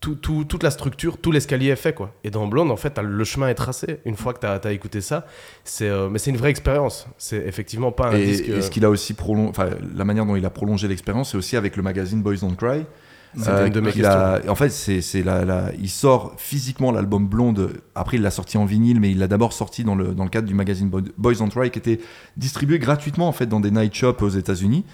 tout, 0.00 0.14
tout- 0.14 0.44
toute 0.44 0.62
la 0.62 0.70
structure, 0.70 1.18
tout 1.18 1.32
l'escalier 1.32 1.68
est 1.70 1.76
fait, 1.76 1.92
quoi. 1.92 2.12
Et 2.24 2.30
dans 2.30 2.46
Blonde, 2.46 2.70
en 2.70 2.76
fait, 2.76 2.98
le 3.00 3.24
chemin 3.24 3.48
est 3.48 3.54
tracé. 3.54 3.98
Une 4.04 4.14
fois 4.16 4.32
que 4.32 4.38
tu 4.40 4.46
as, 4.68 4.72
écouté 4.72 5.00
ça, 5.00 5.26
c'est, 5.64 5.90
mais 6.08 6.18
c'est 6.20 6.30
une 6.30 6.36
vraie 6.36 6.50
expérience. 6.50 7.06
C'est 7.18 7.44
effectivement 7.46 7.90
pas 7.90 8.08
un 8.10 8.16
Et, 8.16 8.24
disque. 8.24 8.48
et 8.48 8.62
ce 8.62 8.70
qu'il 8.70 8.84
a 8.84 8.90
aussi 8.90 9.14
prolongé, 9.14 9.48
enfin, 9.50 9.70
la 9.96 10.04
manière 10.04 10.24
dont 10.24 10.36
il 10.36 10.44
a 10.46 10.50
prolongé 10.50 10.86
l'expérience, 10.86 11.30
c'est 11.32 11.36
aussi 11.36 11.56
avec 11.56 11.76
le 11.76 11.82
magazine 11.82 12.22
Boys 12.22 12.36
Don't 12.40 12.54
Cry. 12.56 12.84
Euh, 13.46 13.68
de 13.68 13.80
mes 13.80 14.04
a- 14.04 14.40
en 14.48 14.54
fait, 14.54 14.70
c'est, 14.70 15.22
la, 15.22 15.44
la- 15.44 15.70
il 15.80 15.90
sort 15.90 16.32
physiquement 16.38 16.90
l'album 16.92 17.26
Blonde. 17.28 17.72
Après, 17.94 18.16
il 18.16 18.22
l'a 18.22 18.30
sorti 18.30 18.56
en 18.58 18.64
vinyle, 18.64 19.00
mais 19.00 19.10
il 19.10 19.18
l'a 19.18 19.28
d'abord 19.28 19.52
sorti 19.52 19.84
dans 19.84 19.94
le, 19.94 20.14
dans 20.14 20.24
le 20.24 20.30
cadre 20.30 20.48
du 20.48 20.54
magazine 20.54 20.88
Boy- 20.88 21.12
Boys 21.18 21.34
Don't 21.34 21.50
Cry, 21.50 21.70
qui 21.70 21.78
était 21.78 22.00
distribué 22.36 22.78
gratuitement 22.78 23.28
en 23.28 23.32
fait 23.32 23.46
dans 23.46 23.60
des 23.60 23.70
night 23.70 23.94
shops 23.94 24.22
aux 24.22 24.28
États-Unis. 24.30 24.84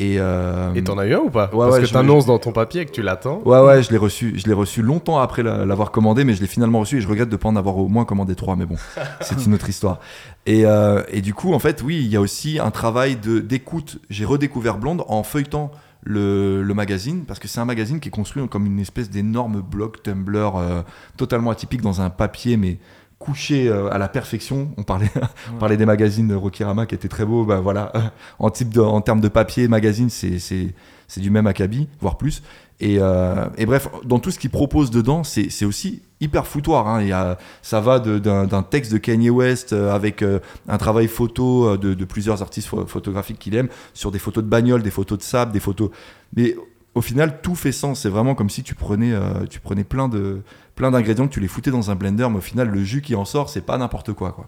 Et, 0.00 0.16
euh, 0.20 0.80
t'en 0.82 0.96
as 0.96 1.06
eu 1.06 1.14
un 1.14 1.18
ou 1.18 1.30
pas 1.30 1.50
Ouais, 1.52 1.66
Parce 1.66 1.78
ouais, 1.80 1.82
que 1.84 1.90
t'annonces 1.92 2.24
dans 2.24 2.38
ton 2.38 2.52
papier 2.52 2.84
que 2.86 2.92
tu 2.92 3.02
l'attends. 3.02 3.40
Ouais, 3.44 3.58
ouais, 3.58 3.82
je 3.82 3.90
l'ai 3.90 3.96
reçu. 3.96 4.34
Je 4.38 4.46
l'ai 4.46 4.52
reçu 4.52 4.80
longtemps 4.80 5.18
après 5.18 5.42
la- 5.42 5.64
l'avoir 5.66 5.90
commandé, 5.90 6.22
mais 6.22 6.34
je 6.34 6.40
l'ai 6.40 6.46
finalement 6.46 6.78
reçu 6.78 6.98
et 6.98 7.00
je 7.00 7.08
regrette 7.08 7.28
de 7.30 7.34
pas 7.36 7.48
en 7.48 7.56
avoir 7.56 7.76
au 7.78 7.88
moins 7.88 8.04
commandé 8.04 8.36
trois. 8.36 8.54
Mais 8.54 8.64
bon, 8.64 8.76
c'est 9.22 9.44
une 9.44 9.54
autre 9.54 9.68
histoire. 9.68 9.98
Et, 10.46 10.64
euh, 10.66 11.02
et 11.10 11.20
du 11.20 11.34
coup, 11.34 11.52
en 11.52 11.58
fait, 11.58 11.82
oui, 11.82 11.96
il 11.96 12.06
y 12.12 12.14
a 12.16 12.20
aussi 12.20 12.60
un 12.60 12.70
travail 12.70 13.16
d'écoute. 13.16 13.98
J'ai 14.08 14.24
redécouvert 14.24 14.78
Blonde 14.78 15.02
en 15.08 15.24
feuilletant 15.24 15.72
le, 16.02 16.62
magazine 16.74 17.24
parce 17.24 17.38
que 17.38 17.48
c'est 17.48 17.60
un 17.60 17.64
magazine 17.64 18.00
qui 18.00 18.08
est 18.08 18.12
construit 18.12 18.46
comme 18.48 18.66
une 18.66 18.78
espèce 18.78 19.10
d'énorme 19.10 19.60
bloc 19.60 20.02
Tumblr 20.02 20.56
euh, 20.56 20.82
totalement 21.16 21.50
atypique 21.50 21.82
dans 21.82 22.00
un 22.00 22.10
papier, 22.10 22.56
mais 22.56 22.78
couché 23.18 23.68
euh, 23.68 23.90
à 23.90 23.98
la 23.98 24.08
perfection. 24.08 24.70
On 24.76 24.82
parlait, 24.82 25.10
on 25.54 25.58
parlait 25.58 25.76
des 25.76 25.86
magazines 25.86 26.28
de 26.28 26.34
Rokirama 26.34 26.86
qui 26.86 26.94
étaient 26.94 27.08
très 27.08 27.24
beaux. 27.24 27.44
Bah 27.44 27.60
voilà, 27.60 27.92
en 28.38 28.50
type 28.50 28.72
de, 28.72 28.80
en 28.80 29.00
termes 29.00 29.20
de 29.20 29.28
papier, 29.28 29.68
magazine, 29.68 30.10
c'est 30.10 30.38
c'est 30.38 30.74
c'est 31.08 31.20
du 31.20 31.30
même 31.30 31.46
acabit, 31.46 31.88
voire 32.00 32.16
plus. 32.18 32.42
Et, 32.80 32.98
euh, 33.00 33.46
et 33.56 33.66
bref, 33.66 33.88
dans 34.04 34.20
tout 34.20 34.30
ce 34.30 34.38
qu'il 34.38 34.50
propose 34.50 34.90
dedans, 34.90 35.24
c'est 35.24 35.50
c'est 35.50 35.64
aussi 35.64 36.02
hyper 36.20 36.46
foutoir. 36.46 36.86
Hein. 36.86 37.02
Il 37.02 37.08
y 37.08 37.12
a, 37.12 37.36
ça 37.60 37.80
va 37.80 37.98
d'un 37.98 38.62
texte 38.62 38.92
de 38.92 38.98
Kanye 38.98 39.30
West 39.30 39.72
euh, 39.72 39.92
avec 39.92 40.22
un 40.68 40.78
travail 40.78 41.08
photo 41.08 41.76
de, 41.76 41.94
de 41.94 42.04
plusieurs 42.04 42.40
artistes 42.40 42.68
pho- 42.68 42.86
photographiques 42.86 43.38
qu'il 43.40 43.56
aime, 43.56 43.68
sur 43.94 44.12
des 44.12 44.20
photos 44.20 44.44
de 44.44 44.48
bagnole, 44.48 44.82
des 44.82 44.92
photos 44.92 45.18
de 45.18 45.22
sable, 45.24 45.50
des 45.50 45.60
photos. 45.60 45.90
Mais 46.36 46.54
au 46.94 47.00
final, 47.02 47.40
tout 47.40 47.54
fait 47.54 47.72
sens. 47.72 48.00
C'est 48.00 48.08
vraiment 48.08 48.34
comme 48.34 48.50
si 48.50 48.62
tu 48.62 48.74
prenais, 48.74 49.12
euh, 49.12 49.46
tu 49.48 49.60
prenais 49.60 49.84
plein 49.84 50.08
de 50.08 50.42
plein 50.74 50.90
d'ingrédients, 50.90 51.26
que 51.26 51.32
tu 51.32 51.40
les 51.40 51.48
foutais 51.48 51.72
dans 51.72 51.90
un 51.90 51.96
blender, 51.96 52.28
mais 52.30 52.38
au 52.38 52.42
final, 52.42 52.68
le 52.68 52.84
jus 52.84 53.02
qui 53.02 53.16
en 53.16 53.24
sort, 53.24 53.50
c'est 53.50 53.62
pas 53.62 53.78
n'importe 53.78 54.12
quoi, 54.12 54.30
quoi. 54.30 54.46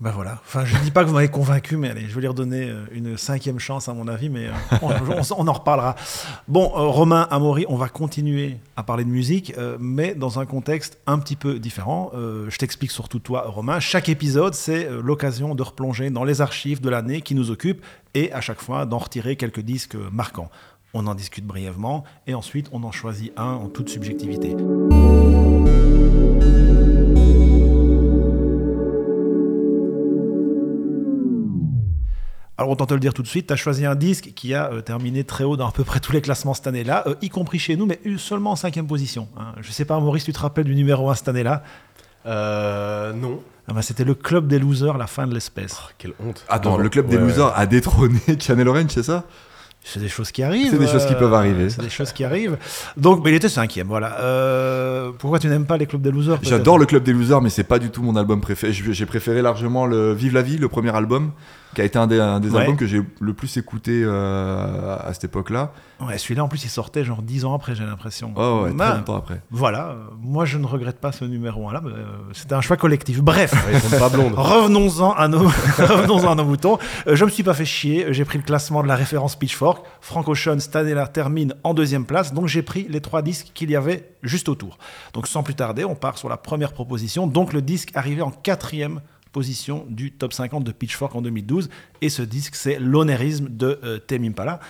Ben 0.00 0.10
voilà. 0.10 0.40
Enfin, 0.44 0.64
je 0.64 0.76
dis 0.78 0.90
pas 0.90 1.02
que 1.02 1.08
vous 1.08 1.14
m'avez 1.14 1.28
convaincu, 1.28 1.76
mais 1.76 1.88
allez, 1.88 2.06
je 2.08 2.14
vais 2.14 2.20
lui 2.20 2.28
redonner 2.28 2.68
euh, 2.68 2.84
une 2.92 3.16
cinquième 3.16 3.58
chance 3.58 3.88
à 3.88 3.94
mon 3.94 4.06
avis, 4.06 4.28
mais 4.28 4.46
euh, 4.46 4.50
on, 5.36 5.48
en 5.48 5.52
reparlera. 5.52 5.96
Bon, 6.46 6.68
Romain, 6.68 7.26
Amaury, 7.30 7.64
on 7.68 7.76
va 7.76 7.88
continuer 7.88 8.58
à 8.76 8.82
parler 8.82 9.04
de 9.04 9.08
musique, 9.08 9.54
mais 9.80 10.14
dans 10.14 10.38
un 10.40 10.46
contexte 10.46 10.98
un 11.06 11.18
petit 11.18 11.36
peu 11.36 11.58
différent. 11.58 12.10
Je 12.14 12.56
t'explique 12.56 12.90
surtout 12.90 13.18
toi, 13.18 13.44
Romain. 13.48 13.80
Chaque 13.80 14.08
épisode, 14.08 14.54
c'est 14.54 14.88
l'occasion 14.90 15.54
de 15.54 15.62
replonger 15.62 16.10
dans 16.10 16.24
les 16.24 16.40
archives 16.40 16.80
de 16.80 16.90
l'année 16.90 17.20
qui 17.20 17.34
nous 17.34 17.50
occupe 17.50 17.84
et 18.14 18.32
à 18.32 18.40
chaque 18.40 18.60
fois 18.60 18.86
d'en 18.86 18.98
retirer 18.98 19.36
quelques 19.36 19.60
disques 19.60 19.96
marquants. 20.12 20.50
On 20.94 21.06
en 21.06 21.14
discute 21.14 21.44
brièvement 21.44 22.04
et 22.26 22.34
ensuite 22.34 22.68
on 22.72 22.82
en 22.84 22.92
choisit 22.92 23.32
un 23.36 23.52
en 23.54 23.68
toute 23.68 23.88
subjectivité. 23.88 24.54
Alors 32.56 32.70
autant 32.70 32.86
te 32.86 32.94
le 32.94 33.00
dire 33.00 33.12
tout 33.12 33.22
de 33.22 33.26
suite, 33.26 33.48
tu 33.48 33.52
as 33.52 33.56
choisi 33.56 33.84
un 33.84 33.96
disque 33.96 34.30
qui 34.36 34.54
a 34.54 34.70
euh, 34.72 34.80
terminé 34.80 35.24
très 35.24 35.42
haut 35.42 35.56
dans 35.56 35.66
à 35.68 35.72
peu 35.72 35.82
près 35.82 35.98
tous 35.98 36.12
les 36.12 36.20
classements 36.20 36.54
cette 36.54 36.68
année-là, 36.68 37.02
euh, 37.08 37.14
y 37.20 37.28
compris 37.28 37.58
chez 37.58 37.74
nous, 37.76 37.84
mais 37.84 37.98
eu 38.04 38.16
seulement 38.16 38.52
en 38.52 38.56
cinquième 38.56 38.86
position. 38.86 39.26
hein. 39.36 39.54
Je 39.60 39.72
sais 39.72 39.84
pas, 39.84 39.98
Maurice, 39.98 40.22
tu 40.24 40.32
te 40.32 40.38
rappelles 40.38 40.64
du 40.64 40.76
numéro 40.76 41.10
1 41.10 41.16
cette 41.16 41.28
année-là? 41.28 41.64
Euh, 42.26 43.12
non. 43.12 43.42
Ah 43.66 43.72
ben, 43.72 43.82
C'était 43.82 44.04
le 44.04 44.14
club 44.14 44.46
des 44.46 44.60
losers, 44.60 44.96
la 44.98 45.08
fin 45.08 45.26
de 45.26 45.34
l'espèce. 45.34 45.76
Oh, 45.82 45.90
quelle 45.98 46.12
honte. 46.24 46.44
Attends, 46.48 46.76
le 46.78 46.88
club 46.88 47.08
des 47.08 47.16
ouais. 47.16 47.22
losers 47.22 47.52
a 47.58 47.66
détrôné 47.66 48.20
Channel 48.40 48.68
Orange, 48.68 48.90
c'est 48.90 49.02
ça? 49.02 49.24
C'est 49.86 50.00
des 50.00 50.08
choses 50.08 50.32
qui 50.32 50.42
arrivent. 50.42 50.70
C'est 50.70 50.78
des 50.78 50.88
choses 50.88 51.04
qui 51.04 51.14
peuvent 51.14 51.34
arriver. 51.34 51.68
C'est 51.68 51.82
des 51.82 51.90
choses 51.90 52.12
qui 52.12 52.24
arrivent. 52.24 52.56
Donc, 52.96 53.22
mais 53.22 53.30
il 53.30 53.34
était 53.34 53.50
cinquième, 53.50 53.86
voilà. 53.86 54.18
Euh, 54.20 55.12
pourquoi 55.18 55.38
tu 55.38 55.46
n'aimes 55.46 55.66
pas 55.66 55.76
les 55.76 55.86
clubs 55.86 56.00
des 56.00 56.10
losers 56.10 56.38
J'adore 56.42 56.78
le 56.78 56.86
club 56.86 57.02
des 57.02 57.12
losers, 57.12 57.42
mais 57.42 57.50
c'est 57.50 57.64
pas 57.64 57.78
du 57.78 57.90
tout 57.90 58.02
mon 58.02 58.16
album 58.16 58.40
préféré. 58.40 58.72
J'ai 58.72 59.06
préféré 59.06 59.42
largement 59.42 59.84
le 59.84 60.14
Vive 60.14 60.32
la 60.32 60.42
vie, 60.42 60.56
le 60.56 60.68
premier 60.68 60.94
album, 60.96 61.32
qui 61.74 61.80
a 61.80 61.84
été 61.84 61.98
un 61.98 62.06
des, 62.06 62.20
un 62.20 62.40
des 62.40 62.50
Ouais. 62.50 62.60
albums 62.60 62.76
que 62.76 62.86
j'ai 62.86 63.02
le 63.20 63.34
plus 63.34 63.56
écouté 63.56 64.02
euh, 64.04 64.96
à 64.98 65.12
cette 65.12 65.24
époque-là. 65.24 65.72
Ouais, 66.00 66.18
celui-là, 66.18 66.44
en 66.44 66.48
plus, 66.48 66.64
il 66.64 66.68
sortait 66.70 67.04
genre 67.04 67.22
dix 67.22 67.44
ans 67.44 67.54
après, 67.54 67.74
j'ai 67.74 67.84
l'impression. 67.84 68.32
Oh 68.36 68.62
ouais, 68.64 68.72
Bah, 68.72 68.88
très 68.90 68.96
longtemps 68.98 69.16
après. 69.16 69.40
Voilà, 69.50 69.90
euh, 69.90 69.94
moi 70.20 70.44
je 70.44 70.58
ne 70.58 70.66
regrette 70.66 71.00
pas 71.00 71.12
ce 71.12 71.24
numéro 71.24 71.68
1 71.68 71.72
là, 71.72 71.80
mais, 71.84 71.90
euh, 71.92 72.04
c'était 72.32 72.54
un 72.54 72.60
choix 72.60 72.76
collectif. 72.76 73.22
Bref, 73.22 73.52
blondes. 74.12 74.34
revenons-en 74.36 75.12
à 75.12 75.28
nos, 75.28 75.38
revenons-en 75.78 76.32
à 76.32 76.34
nos 76.34 76.44
moutons. 76.44 76.78
Je 77.06 77.24
me 77.24 77.30
suis 77.30 77.42
pas 77.42 77.54
fait 77.54 77.64
chier, 77.64 78.06
j'ai 78.10 78.24
pris 78.24 78.38
le 78.38 78.44
classement 78.44 78.82
de 78.82 78.88
la 78.88 78.96
référence 78.96 79.36
Pitchfork. 79.36 79.84
Frank 80.00 80.28
Ocean, 80.28 80.58
cette 80.58 80.76
année-là, 80.76 81.06
termine 81.06 81.54
en 81.64 81.74
deuxième 81.74 82.04
place, 82.04 82.32
donc 82.34 82.48
j'ai 82.48 82.62
pris 82.62 82.86
les 82.88 83.00
trois 83.00 83.22
disques 83.22 83.52
qu'il 83.54 83.70
y 83.70 83.76
avait 83.76 84.10
juste 84.22 84.48
autour. 84.48 84.78
Donc 85.12 85.26
sans 85.26 85.42
plus 85.42 85.54
tarder, 85.54 85.84
on 85.84 85.94
part 85.94 86.18
sur 86.18 86.28
la 86.28 86.36
première 86.36 86.72
proposition, 86.72 87.26
donc 87.26 87.52
le 87.52 87.62
disque 87.62 87.90
arrivé 87.94 88.20
en 88.22 88.30
quatrième 88.30 89.00
position 89.38 89.84
du 89.90 90.12
top 90.12 90.32
50 90.32 90.64
de 90.64 90.72
Pitchfork 90.72 91.14
en 91.14 91.20
2012, 91.20 91.68
et 92.00 92.08
ce 92.08 92.22
disque 92.22 92.54
c'est 92.54 92.78
l'onérisme 92.78 93.48
de 93.50 93.78
euh, 93.84 93.98
Tame 93.98 94.24
Impala. 94.24 94.60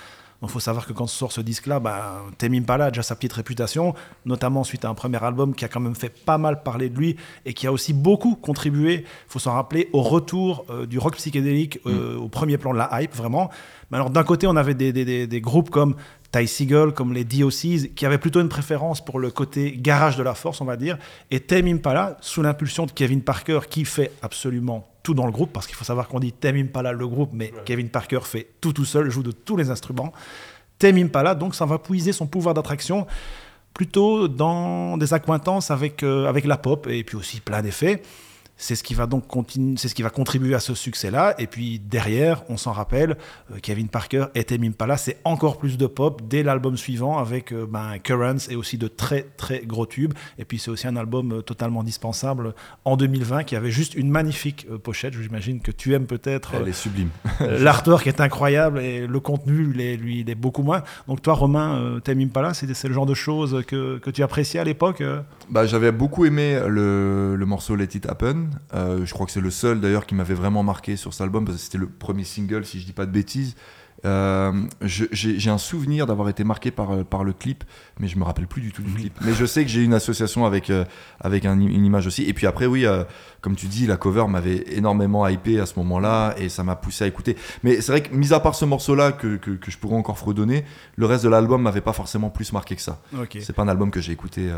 Il 0.42 0.48
faut 0.50 0.60
savoir 0.60 0.84
que 0.86 0.92
quand 0.92 1.06
sort 1.06 1.32
ce 1.32 1.40
disque-là, 1.40 1.80
bah, 1.80 2.22
Tame 2.36 2.52
Impala 2.54 2.86
a 2.86 2.90
déjà 2.90 3.02
sa 3.02 3.14
petite 3.16 3.32
réputation, 3.32 3.94
notamment 4.26 4.62
suite 4.62 4.84
à 4.84 4.90
un 4.90 4.94
premier 4.94 5.22
album 5.24 5.54
qui 5.54 5.64
a 5.64 5.68
quand 5.68 5.80
même 5.80 5.94
fait 5.94 6.10
pas 6.10 6.36
mal 6.36 6.62
parler 6.62 6.90
de 6.90 6.98
lui 6.98 7.16
et 7.46 7.54
qui 7.54 7.66
a 7.66 7.72
aussi 7.72 7.94
beaucoup 7.94 8.34
contribué, 8.36 8.94
il 9.06 9.06
faut 9.32 9.38
s'en 9.38 9.54
rappeler, 9.54 9.88
au 9.94 10.02
retour 10.02 10.66
euh, 10.68 10.84
du 10.84 10.98
rock 10.98 11.16
psychédélique 11.16 11.78
euh, 11.86 12.18
au 12.18 12.28
premier 12.28 12.58
plan 12.58 12.74
de 12.74 12.78
la 12.78 12.90
hype, 13.00 13.14
vraiment. 13.14 13.48
Mais 13.90 13.96
alors, 13.96 14.10
d'un 14.10 14.24
côté, 14.24 14.46
on 14.46 14.56
avait 14.56 14.74
des, 14.74 14.92
des- 14.92 15.06
des- 15.06 15.26
des 15.26 15.40
groupes 15.40 15.70
comme 15.70 15.94
Ty 16.34 16.48
Seagull, 16.48 16.92
comme 16.92 17.12
les 17.12 17.22
DOCs, 17.22 17.94
qui 17.94 18.04
avaient 18.04 18.18
plutôt 18.18 18.40
une 18.40 18.48
préférence 18.48 19.04
pour 19.04 19.20
le 19.20 19.30
côté 19.30 19.76
garage 19.78 20.16
de 20.16 20.22
la 20.24 20.34
force, 20.34 20.60
on 20.60 20.64
va 20.64 20.76
dire. 20.76 20.98
Et 21.30 21.38
Tame 21.38 21.68
Impala, 21.68 22.16
sous 22.20 22.42
l'impulsion 22.42 22.86
de 22.86 22.90
Kevin 22.90 23.22
Parker, 23.22 23.60
qui 23.70 23.84
fait 23.84 24.10
absolument 24.20 24.88
tout 25.04 25.14
dans 25.14 25.26
le 25.26 25.32
groupe, 25.32 25.52
parce 25.52 25.68
qu'il 25.68 25.76
faut 25.76 25.84
savoir 25.84 26.08
qu'on 26.08 26.18
dit 26.18 26.32
Tame 26.32 26.56
Impala 26.56 26.90
le 26.90 27.06
groupe, 27.06 27.30
mais 27.32 27.52
Kevin 27.64 27.88
Parker 27.88 28.18
fait 28.24 28.48
tout 28.60 28.72
tout 28.72 28.84
seul, 28.84 29.10
joue 29.10 29.22
de 29.22 29.30
tous 29.30 29.56
les 29.56 29.70
instruments. 29.70 30.12
Tame 30.80 30.96
Impala, 30.96 31.36
donc 31.36 31.54
ça 31.54 31.66
va 31.66 31.78
puiser 31.78 32.12
son 32.12 32.26
pouvoir 32.26 32.52
d'attraction 32.52 33.06
plutôt 33.72 34.26
dans 34.26 34.96
des 34.96 35.14
accointances 35.14 35.70
avec, 35.70 36.02
euh, 36.02 36.26
avec 36.26 36.46
la 36.46 36.56
pop 36.56 36.88
et 36.90 37.04
puis 37.04 37.16
aussi 37.16 37.40
plein 37.40 37.62
d'effets. 37.62 38.02
C'est 38.56 38.76
ce 38.76 38.84
qui 38.84 38.94
va 38.94 39.06
donc 39.06 39.24
c'est 39.76 39.88
ce 39.88 39.94
qui 39.94 40.02
va 40.02 40.10
contribuer 40.10 40.54
à 40.54 40.60
ce 40.60 40.74
succès-là. 40.74 41.34
Et 41.38 41.46
puis 41.46 41.80
derrière, 41.80 42.44
on 42.48 42.56
s'en 42.56 42.72
rappelle, 42.72 43.16
euh, 43.52 43.58
Kevin 43.60 43.88
Parker 43.88 44.26
et 44.34 44.44
Tame 44.44 44.62
Impala, 44.64 44.96
c'est 44.96 45.18
encore 45.24 45.58
plus 45.58 45.76
de 45.76 45.86
pop 45.86 46.22
dès 46.28 46.42
l'album 46.42 46.76
suivant 46.76 47.18
avec 47.18 47.52
euh, 47.52 47.66
ben, 47.68 47.98
Currents 48.02 48.48
et 48.48 48.56
aussi 48.56 48.78
de 48.78 48.86
très 48.86 49.22
très 49.36 49.60
gros 49.66 49.86
tubes. 49.86 50.14
Et 50.38 50.44
puis 50.44 50.58
c'est 50.58 50.70
aussi 50.70 50.86
un 50.86 50.96
album 50.96 51.32
euh, 51.32 51.42
totalement 51.42 51.82
dispensable 51.82 52.54
en 52.84 52.96
2020 52.96 53.42
qui 53.42 53.56
avait 53.56 53.72
juste 53.72 53.94
une 53.94 54.08
magnifique 54.08 54.68
pochette. 54.82 55.14
J'imagine 55.14 55.60
que 55.60 55.72
tu 55.72 55.94
aimes 55.94 56.06
peut-être. 56.06 56.52
Elle 56.54 56.68
est 56.68 56.72
sublime. 56.72 57.10
L'artwork 57.40 58.06
est 58.06 58.20
incroyable 58.20 58.78
et 58.78 59.06
le 59.06 59.20
contenu, 59.20 59.68
il 59.74 59.80
est, 59.80 59.96
lui, 59.96 60.20
il 60.20 60.30
est 60.30 60.36
beaucoup 60.36 60.62
moins. 60.62 60.84
Donc 61.08 61.22
toi, 61.22 61.34
Romain, 61.34 61.98
Tame 62.04 62.20
Impala, 62.20 62.54
c'est 62.54 62.84
le 62.84 62.94
genre 62.94 63.06
de 63.06 63.14
choses 63.14 63.62
que, 63.66 63.98
que 63.98 64.10
tu 64.10 64.22
appréciais 64.22 64.60
à 64.60 64.64
l'époque 64.64 65.02
Bah, 65.50 65.66
J'avais 65.66 65.92
beaucoup 65.92 66.24
aimé 66.24 66.60
le, 66.68 67.34
le 67.36 67.46
morceau 67.46 67.74
Let 67.74 67.88
It 67.94 68.06
Happen. 68.06 68.43
Euh, 68.74 69.04
je 69.04 69.12
crois 69.12 69.26
que 69.26 69.32
c'est 69.32 69.40
le 69.40 69.50
seul 69.50 69.80
d'ailleurs 69.80 70.06
qui 70.06 70.14
m'avait 70.14 70.34
vraiment 70.34 70.62
marqué 70.62 70.96
sur 70.96 71.12
cet 71.12 71.22
album 71.22 71.44
parce 71.44 71.58
que 71.58 71.62
c'était 71.62 71.78
le 71.78 71.88
premier 71.88 72.24
single, 72.24 72.64
si 72.64 72.80
je 72.80 72.86
dis 72.86 72.92
pas 72.92 73.06
de 73.06 73.12
bêtises. 73.12 73.54
Euh, 74.04 74.52
J'ai 74.82 75.50
un 75.50 75.58
souvenir 75.58 76.06
d'avoir 76.06 76.28
été 76.28 76.44
marqué 76.44 76.70
par, 76.70 76.90
euh, 76.92 77.04
par 77.04 77.24
le 77.24 77.32
clip, 77.32 77.64
mais 77.98 78.06
je 78.08 78.18
me 78.18 78.24
rappelle 78.24 78.46
plus 78.46 78.60
du 78.60 78.70
tout 78.72 78.82
du 78.82 78.92
clip. 78.92 79.14
Mais 79.22 79.32
je 79.32 79.46
sais 79.46 79.62
que 79.64 79.70
j'ai 79.70 79.82
une 79.82 79.94
association 79.94 80.44
avec, 80.44 80.68
euh, 80.70 80.84
avec 81.20 81.46
un- 81.46 81.58
une 81.58 81.84
image 81.84 82.06
aussi. 82.06 82.22
Et 82.24 82.34
puis 82.34 82.46
après, 82.46 82.66
oui, 82.66 82.84
euh, 82.84 83.04
comme 83.40 83.56
tu 83.56 83.66
dis, 83.66 83.86
la 83.86 83.96
cover 83.96 84.26
m'avait 84.28 84.64
énormément 84.72 85.26
hypé 85.26 85.58
à 85.60 85.66
ce 85.66 85.78
moment-là 85.78 86.34
et 86.38 86.48
ça 86.50 86.64
m'a 86.64 86.76
poussé 86.76 87.04
à 87.04 87.06
écouter. 87.06 87.36
Mais 87.62 87.80
c'est 87.80 87.92
vrai 87.92 88.02
que, 88.02 88.14
mis 88.14 88.32
à 88.34 88.40
part 88.40 88.54
ce 88.54 88.64
morceau-là 88.66 89.12
que, 89.12 89.36
que, 89.36 89.52
que 89.52 89.70
je 89.70 89.78
pourrais 89.78 89.96
encore 89.96 90.18
fredonner, 90.18 90.64
le 90.96 91.06
reste 91.06 91.24
de 91.24 91.28
l'album 91.30 91.62
m'avait 91.62 91.80
pas 91.80 91.92
forcément 91.94 92.28
plus 92.30 92.52
marqué 92.52 92.76
que 92.76 92.82
ça. 92.82 93.00
C'est 93.40 93.52
pas 93.54 93.62
un 93.62 93.68
album 93.68 93.90
que 93.90 94.00
j'ai 94.00 94.12
écouté 94.12 94.50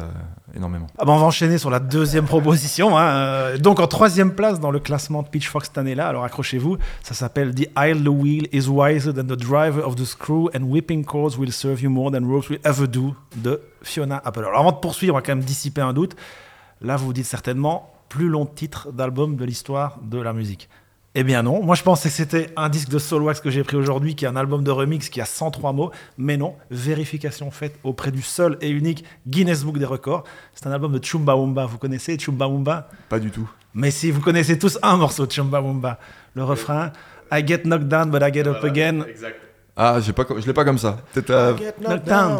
énormément. 0.54 0.86
Ah 0.98 1.04
bah, 1.04 1.12
on 1.12 1.18
va 1.18 1.26
enchaîner 1.26 1.58
sur 1.58 1.70
la 1.70 1.78
deuxième 1.80 2.24
proposition. 2.26 2.96
hein. 2.98 3.56
Donc 3.58 3.80
en 3.80 3.86
troisième 3.86 4.32
place 4.34 4.60
dans 4.60 4.70
le 4.70 4.80
classement 4.80 5.22
de 5.22 5.28
Pitchfork 5.28 5.66
cette 5.66 5.78
année-là, 5.78 6.08
alors 6.08 6.24
accrochez-vous, 6.24 6.78
ça 7.02 7.14
s'appelle 7.14 7.54
The 7.54 7.68
Idle 7.78 8.04
the 8.04 8.08
Wheel 8.08 8.48
is 8.52 8.68
wiser 8.68 9.12
than 9.12 9.25
the 9.26 9.36
driver 9.36 9.82
of 9.82 9.96
the 9.96 10.04
screw 10.04 10.48
and 10.54 10.64
whipping 10.64 11.04
cords 11.04 11.36
will 11.38 11.52
serve 11.52 11.82
you 11.82 11.90
more 11.90 12.10
than 12.10 12.26
ropes 12.26 12.48
will 12.48 12.60
ever 12.64 12.86
do 12.86 13.14
de 13.36 13.60
Fiona 13.82 14.20
Apple. 14.24 14.44
Alors 14.44 14.60
avant 14.60 14.72
de 14.72 14.78
poursuivre, 14.78 15.14
on 15.14 15.18
va 15.18 15.22
quand 15.22 15.34
même 15.34 15.44
dissiper 15.44 15.80
un 15.80 15.92
doute. 15.92 16.16
Là, 16.80 16.96
vous 16.96 17.06
vous 17.06 17.12
dites 17.12 17.26
certainement 17.26 17.92
plus 18.08 18.28
long 18.28 18.46
titre 18.46 18.92
d'album 18.92 19.36
de 19.36 19.44
l'histoire 19.44 19.98
de 20.02 20.18
la 20.20 20.32
musique. 20.32 20.68
Eh 21.18 21.24
bien 21.24 21.42
non, 21.42 21.62
moi 21.62 21.74
je 21.74 21.82
pensais 21.82 22.10
que 22.10 22.14
c'était 22.14 22.52
un 22.56 22.68
disque 22.68 22.90
de 22.90 22.98
Soulwax 22.98 23.40
que 23.40 23.48
j'ai 23.48 23.64
pris 23.64 23.78
aujourd'hui, 23.78 24.14
qui 24.14 24.26
est 24.26 24.28
un 24.28 24.36
album 24.36 24.62
de 24.62 24.70
remix 24.70 25.08
qui 25.08 25.22
a 25.22 25.24
103 25.24 25.72
mots, 25.72 25.90
mais 26.18 26.36
non, 26.36 26.56
vérification 26.70 27.50
faite 27.50 27.78
auprès 27.84 28.10
du 28.10 28.20
seul 28.20 28.58
et 28.60 28.68
unique 28.68 29.02
Guinness 29.26 29.64
Book 29.64 29.78
des 29.78 29.86
records. 29.86 30.24
C'est 30.52 30.66
un 30.66 30.72
album 30.72 30.92
de 30.92 31.02
Chumbawamba, 31.02 31.64
vous 31.64 31.78
connaissez 31.78 32.18
Chumbawamba 32.18 32.90
Pas 33.08 33.18
du 33.18 33.30
tout. 33.30 33.48
Mais 33.72 33.90
si, 33.90 34.10
vous 34.10 34.20
connaissez 34.20 34.58
tous 34.58 34.78
un 34.82 34.96
morceau 34.96 35.26
de 35.26 35.32
Chumbawamba. 35.32 35.98
Le 36.34 36.44
refrain, 36.44 36.92
I 37.30 37.40
get 37.40 37.66
knocked 37.66 37.88
down 37.88 38.10
but 38.10 38.22
I 38.22 38.30
get 38.30 38.46
up 38.46 38.62
again. 38.64 39.04
Ah, 39.78 39.98
j'ai 40.00 40.14
pas, 40.14 40.24
je 40.38 40.46
l'ai 40.46 40.54
pas 40.54 40.64
comme 40.64 40.78
ça. 40.78 40.96
Peut-être. 41.12 41.28
euh. 41.30 41.52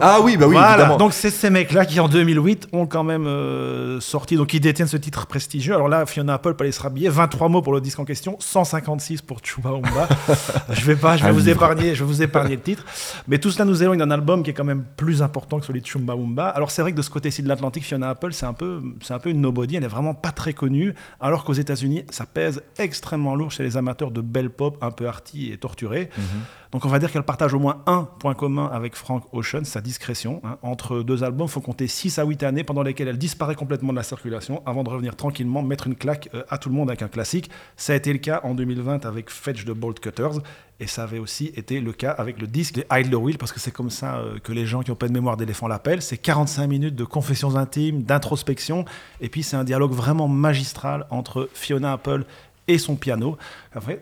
Ah 0.00 0.20
oui, 0.22 0.38
bah 0.38 0.46
oui, 0.46 0.54
voilà, 0.54 0.70
évidemment. 0.72 0.96
donc 0.96 1.12
c'est 1.12 1.28
ces 1.28 1.50
mecs-là 1.50 1.84
qui 1.84 2.00
en 2.00 2.08
2008 2.08 2.68
ont 2.72 2.86
quand 2.86 3.04
même 3.04 3.26
euh, 3.26 4.00
sorti, 4.00 4.36
donc 4.36 4.46
qui 4.48 4.58
détiennent 4.58 4.88
ce 4.88 4.96
titre 4.96 5.26
prestigieux. 5.26 5.74
Alors 5.74 5.88
là, 5.88 6.06
Fiona 6.06 6.34
Apple 6.34 6.54
peut 6.54 6.64
aller 6.64 6.72
se 6.72 6.80
rhabiller, 6.80 7.10
23 7.10 7.50
mots 7.50 7.60
pour 7.60 7.74
le 7.74 7.82
disque 7.82 7.98
en 7.98 8.06
question, 8.06 8.36
156 8.40 9.20
pour 9.20 9.40
Chumbawamba. 9.44 10.08
je 10.70 10.80
vais 10.86 10.96
pas, 10.96 11.18
je 11.18 11.24
vais 11.24 11.28
Un 11.28 11.32
vous 11.32 11.40
livre. 11.40 11.50
épargner, 11.50 11.94
je 11.94 12.04
vais 12.04 12.08
vous 12.10 12.22
épargner 12.22 12.56
le 12.56 12.62
titre. 12.62 12.84
Mais 13.28 13.38
tout 13.38 13.50
cela 13.50 13.66
nous 13.66 13.82
éloigne 13.82 13.98
d'un 13.98 14.10
album 14.10 14.42
qui 14.42 14.48
est 14.50 14.54
quand 14.54 14.64
même 14.64 14.84
plus 14.96 15.20
important 15.20 15.60
que 15.60 15.66
celui 15.66 15.82
de 15.82 15.86
Chumbawamba. 15.86 16.48
Alors 16.48 16.70
c'est 16.70 16.80
vrai 16.80 16.92
que 16.92 16.96
de 16.96 17.02
ce 17.02 17.10
côté-ci 17.10 17.42
de 17.42 17.48
l'Atlantique, 17.48 17.84
Fiona 17.84 18.08
Apple, 18.08 18.32
c'est 18.32 18.46
un 18.46 18.54
peu, 18.54 18.80
c'est 19.02 19.12
un 19.12 19.18
peu 19.18 19.28
une 19.28 19.42
nobody. 19.42 19.76
Elle 19.76 19.84
est 19.84 19.88
vraiment 19.88 20.14
pas 20.14 20.30
très 20.32 20.54
connue, 20.54 20.94
alors 21.20 21.44
qu'aux 21.44 21.52
États-Unis, 21.52 22.04
ça 22.08 22.24
pèse 22.24 22.62
extrêmement 22.78 23.34
lourd 23.34 23.50
chez 23.52 23.62
les 23.62 23.76
amateurs 23.76 24.10
de 24.10 24.22
belle 24.22 24.48
pop 24.48 24.78
un 24.80 24.90
peu 24.90 25.06
arty 25.06 25.52
et 25.52 25.58
torturée. 25.58 26.08
Donc 26.72 26.84
on 26.84 26.88
va 26.88 26.98
dire 26.98 27.10
qu'elle 27.10 27.22
partage 27.22 27.54
au 27.54 27.58
moins 27.58 27.82
un 27.86 28.04
point 28.18 28.34
commun 28.34 28.70
avec 28.72 28.96
Frank 28.96 29.24
Ocean, 29.32 29.64
sa 29.64 29.80
discrétion. 29.80 30.40
hein. 30.44 30.58
Entre 30.62 31.02
deux 31.02 31.24
albums, 31.24 31.48
faut 31.48 31.60
compter 31.60 31.86
6 31.86 32.18
à 32.18 32.24
8 32.24 32.42
années 32.42 32.64
pendant 32.64 32.82
lesquelles 32.82 33.08
elle 33.08 33.18
disparaît 33.18 33.54
complètement 33.54 33.92
de 33.92 33.96
la 33.96 34.02
circulation 34.02 34.62
avant 34.66 34.82
de 34.82 34.90
revenir 34.90 35.16
tranquillement 35.16 35.62
mettre 35.62 35.86
une 35.86 35.96
claque 35.96 36.28
euh, 36.34 36.42
à 36.48 36.58
tout 36.58 36.68
le 36.68 36.74
monde 36.74 36.90
avec 36.90 37.02
un 37.02 37.08
classique. 37.08 37.50
Ça 37.76 37.92
a 37.92 37.96
été 37.96 38.12
le 38.12 38.18
cas 38.18 38.40
en 38.44 38.54
2020 38.54 39.04
avec 39.06 39.30
Fetch 39.30 39.64
the 39.64 39.70
Bolt 39.70 40.00
Cutters 40.00 40.40
et 40.78 40.86
ça 40.86 41.04
avait 41.04 41.18
aussi 41.18 41.52
été 41.56 41.80
le 41.80 41.92
cas 41.92 42.10
avec 42.10 42.38
le 42.38 42.46
disque 42.46 42.74
de 42.74 42.84
Idle 42.92 43.10
the 43.10 43.14
Wheel 43.14 43.38
parce 43.38 43.52
que 43.52 43.60
c'est 43.60 43.70
comme 43.70 43.88
ça 43.88 44.16
euh, 44.16 44.38
que 44.38 44.52
les 44.52 44.66
gens 44.66 44.82
qui 44.82 44.90
n'ont 44.90 44.96
pas 44.96 45.08
de 45.08 45.12
mémoire 45.12 45.36
d'éléphant 45.36 45.68
l'appellent. 45.68 46.02
C'est 46.02 46.18
45 46.18 46.66
minutes 46.66 46.94
de 46.94 47.04
confessions 47.04 47.56
intimes, 47.56 48.02
d'introspection 48.02 48.84
et 49.20 49.28
puis 49.28 49.42
c'est 49.42 49.56
un 49.56 49.64
dialogue 49.64 49.92
vraiment 49.92 50.28
magistral 50.28 51.06
entre 51.10 51.48
Fiona 51.54 51.92
Apple 51.92 52.24
et 52.68 52.78
son 52.78 52.96
piano. 52.96 53.36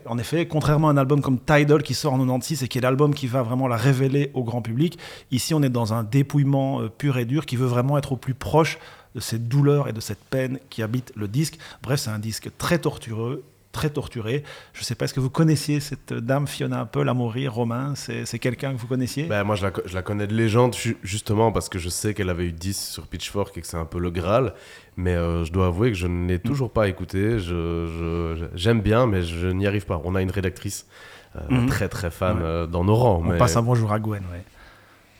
En 0.06 0.18
effet, 0.18 0.46
contrairement 0.46 0.88
à 0.88 0.92
un 0.92 0.96
album 0.96 1.20
comme 1.20 1.38
Tidal 1.38 1.82
qui 1.82 1.94
sort 1.94 2.14
en 2.14 2.18
96 2.18 2.62
et 2.62 2.68
qui 2.68 2.78
est 2.78 2.80
l'album 2.80 3.14
qui 3.14 3.26
va 3.26 3.42
vraiment 3.42 3.68
la 3.68 3.76
révéler 3.76 4.30
au 4.34 4.44
grand 4.44 4.62
public, 4.62 4.98
ici 5.30 5.54
on 5.54 5.62
est 5.62 5.68
dans 5.68 5.92
un 5.92 6.04
dépouillement 6.04 6.80
euh, 6.80 6.88
pur 6.88 7.18
et 7.18 7.24
dur 7.24 7.46
qui 7.46 7.56
veut 7.56 7.66
vraiment 7.66 7.98
être 7.98 8.12
au 8.12 8.16
plus 8.16 8.34
proche 8.34 8.78
de 9.14 9.20
cette 9.20 9.48
douleur 9.48 9.88
et 9.88 9.92
de 9.92 10.00
cette 10.00 10.24
peine 10.24 10.58
qui 10.70 10.82
habite 10.82 11.12
le 11.14 11.28
disque. 11.28 11.58
Bref, 11.82 12.00
c'est 12.00 12.10
un 12.10 12.18
disque 12.18 12.50
très 12.58 12.78
tortureux, 12.78 13.44
très 13.75 13.91
torturé. 13.91 14.43
Je 14.72 14.81
ne 14.81 14.85
sais 14.85 14.95
pas, 14.95 15.05
est-ce 15.05 15.12
que 15.12 15.20
vous 15.20 15.29
connaissiez 15.29 15.81
cette 15.81 16.14
dame 16.14 16.47
Fiona 16.47 16.81
Apple 16.81 17.07
à 17.09 17.12
mourir, 17.12 17.53
Romain? 17.53 17.93
C'est 17.97 18.39
quelqu'un 18.39 18.72
que 18.72 18.79
vous 18.79 18.87
connaissiez? 18.87 19.25
Ben, 19.25 19.45
moi, 19.45 19.57
je 19.57 19.62
la, 19.64 19.70
co- 19.72 19.83
je 19.85 19.95
la 19.95 20.01
connais 20.03 20.27
de 20.27 20.35
légende, 20.35 20.75
ju- 20.75 20.97
justement, 21.03 21.53
parce 21.53 21.68
que 21.68 21.79
je 21.79 21.89
sais 21.91 22.14
qu'elle 22.14 22.31
avait 22.31 22.47
eu 22.47 22.53
10 22.53 22.89
sur 22.93 23.07
Pitchfork 23.07 23.59
et 23.59 23.61
que 23.61 23.66
c'est 23.66 23.77
un 23.77 23.85
peu 23.85 23.99
le 23.99 24.11
Graal. 24.11 24.55
Mais 24.97 25.14
euh, 25.14 25.45
je 25.45 25.53
dois 25.53 25.66
avouer 25.66 25.91
que 25.91 25.97
je 25.99 26.07
ne 26.07 26.27
l'ai 26.29 26.39
toujours 26.39 26.70
pas 26.72 26.89
écouté. 26.89 27.39
Je- 27.41 27.87
je- 28.39 28.47
J'aime 28.55 28.81
bien, 28.81 29.07
mais 29.07 29.22
je 29.22 29.49
n'y 29.49 29.66
arrive 29.66 29.85
pas. 29.87 30.01
On 30.05 30.14
a 30.14 30.22
une 30.22 30.31
rédactrice 30.31 30.87
euh, 31.37 31.41
Mhm. 31.51 31.66
très 31.66 31.89
très 31.89 32.11
fan 32.12 32.37
Ouais. 32.37 32.43
euh, 32.45 32.66
dans 32.68 32.85
nos 32.85 32.95
rangs. 32.95 33.20
On 33.25 33.33
mais- 33.33 33.39
passe 33.39 33.57
un 33.57 33.62
bonjour 33.62 33.91
à 33.93 33.99
Gwen, 33.99 34.22
ouais. 34.33 34.45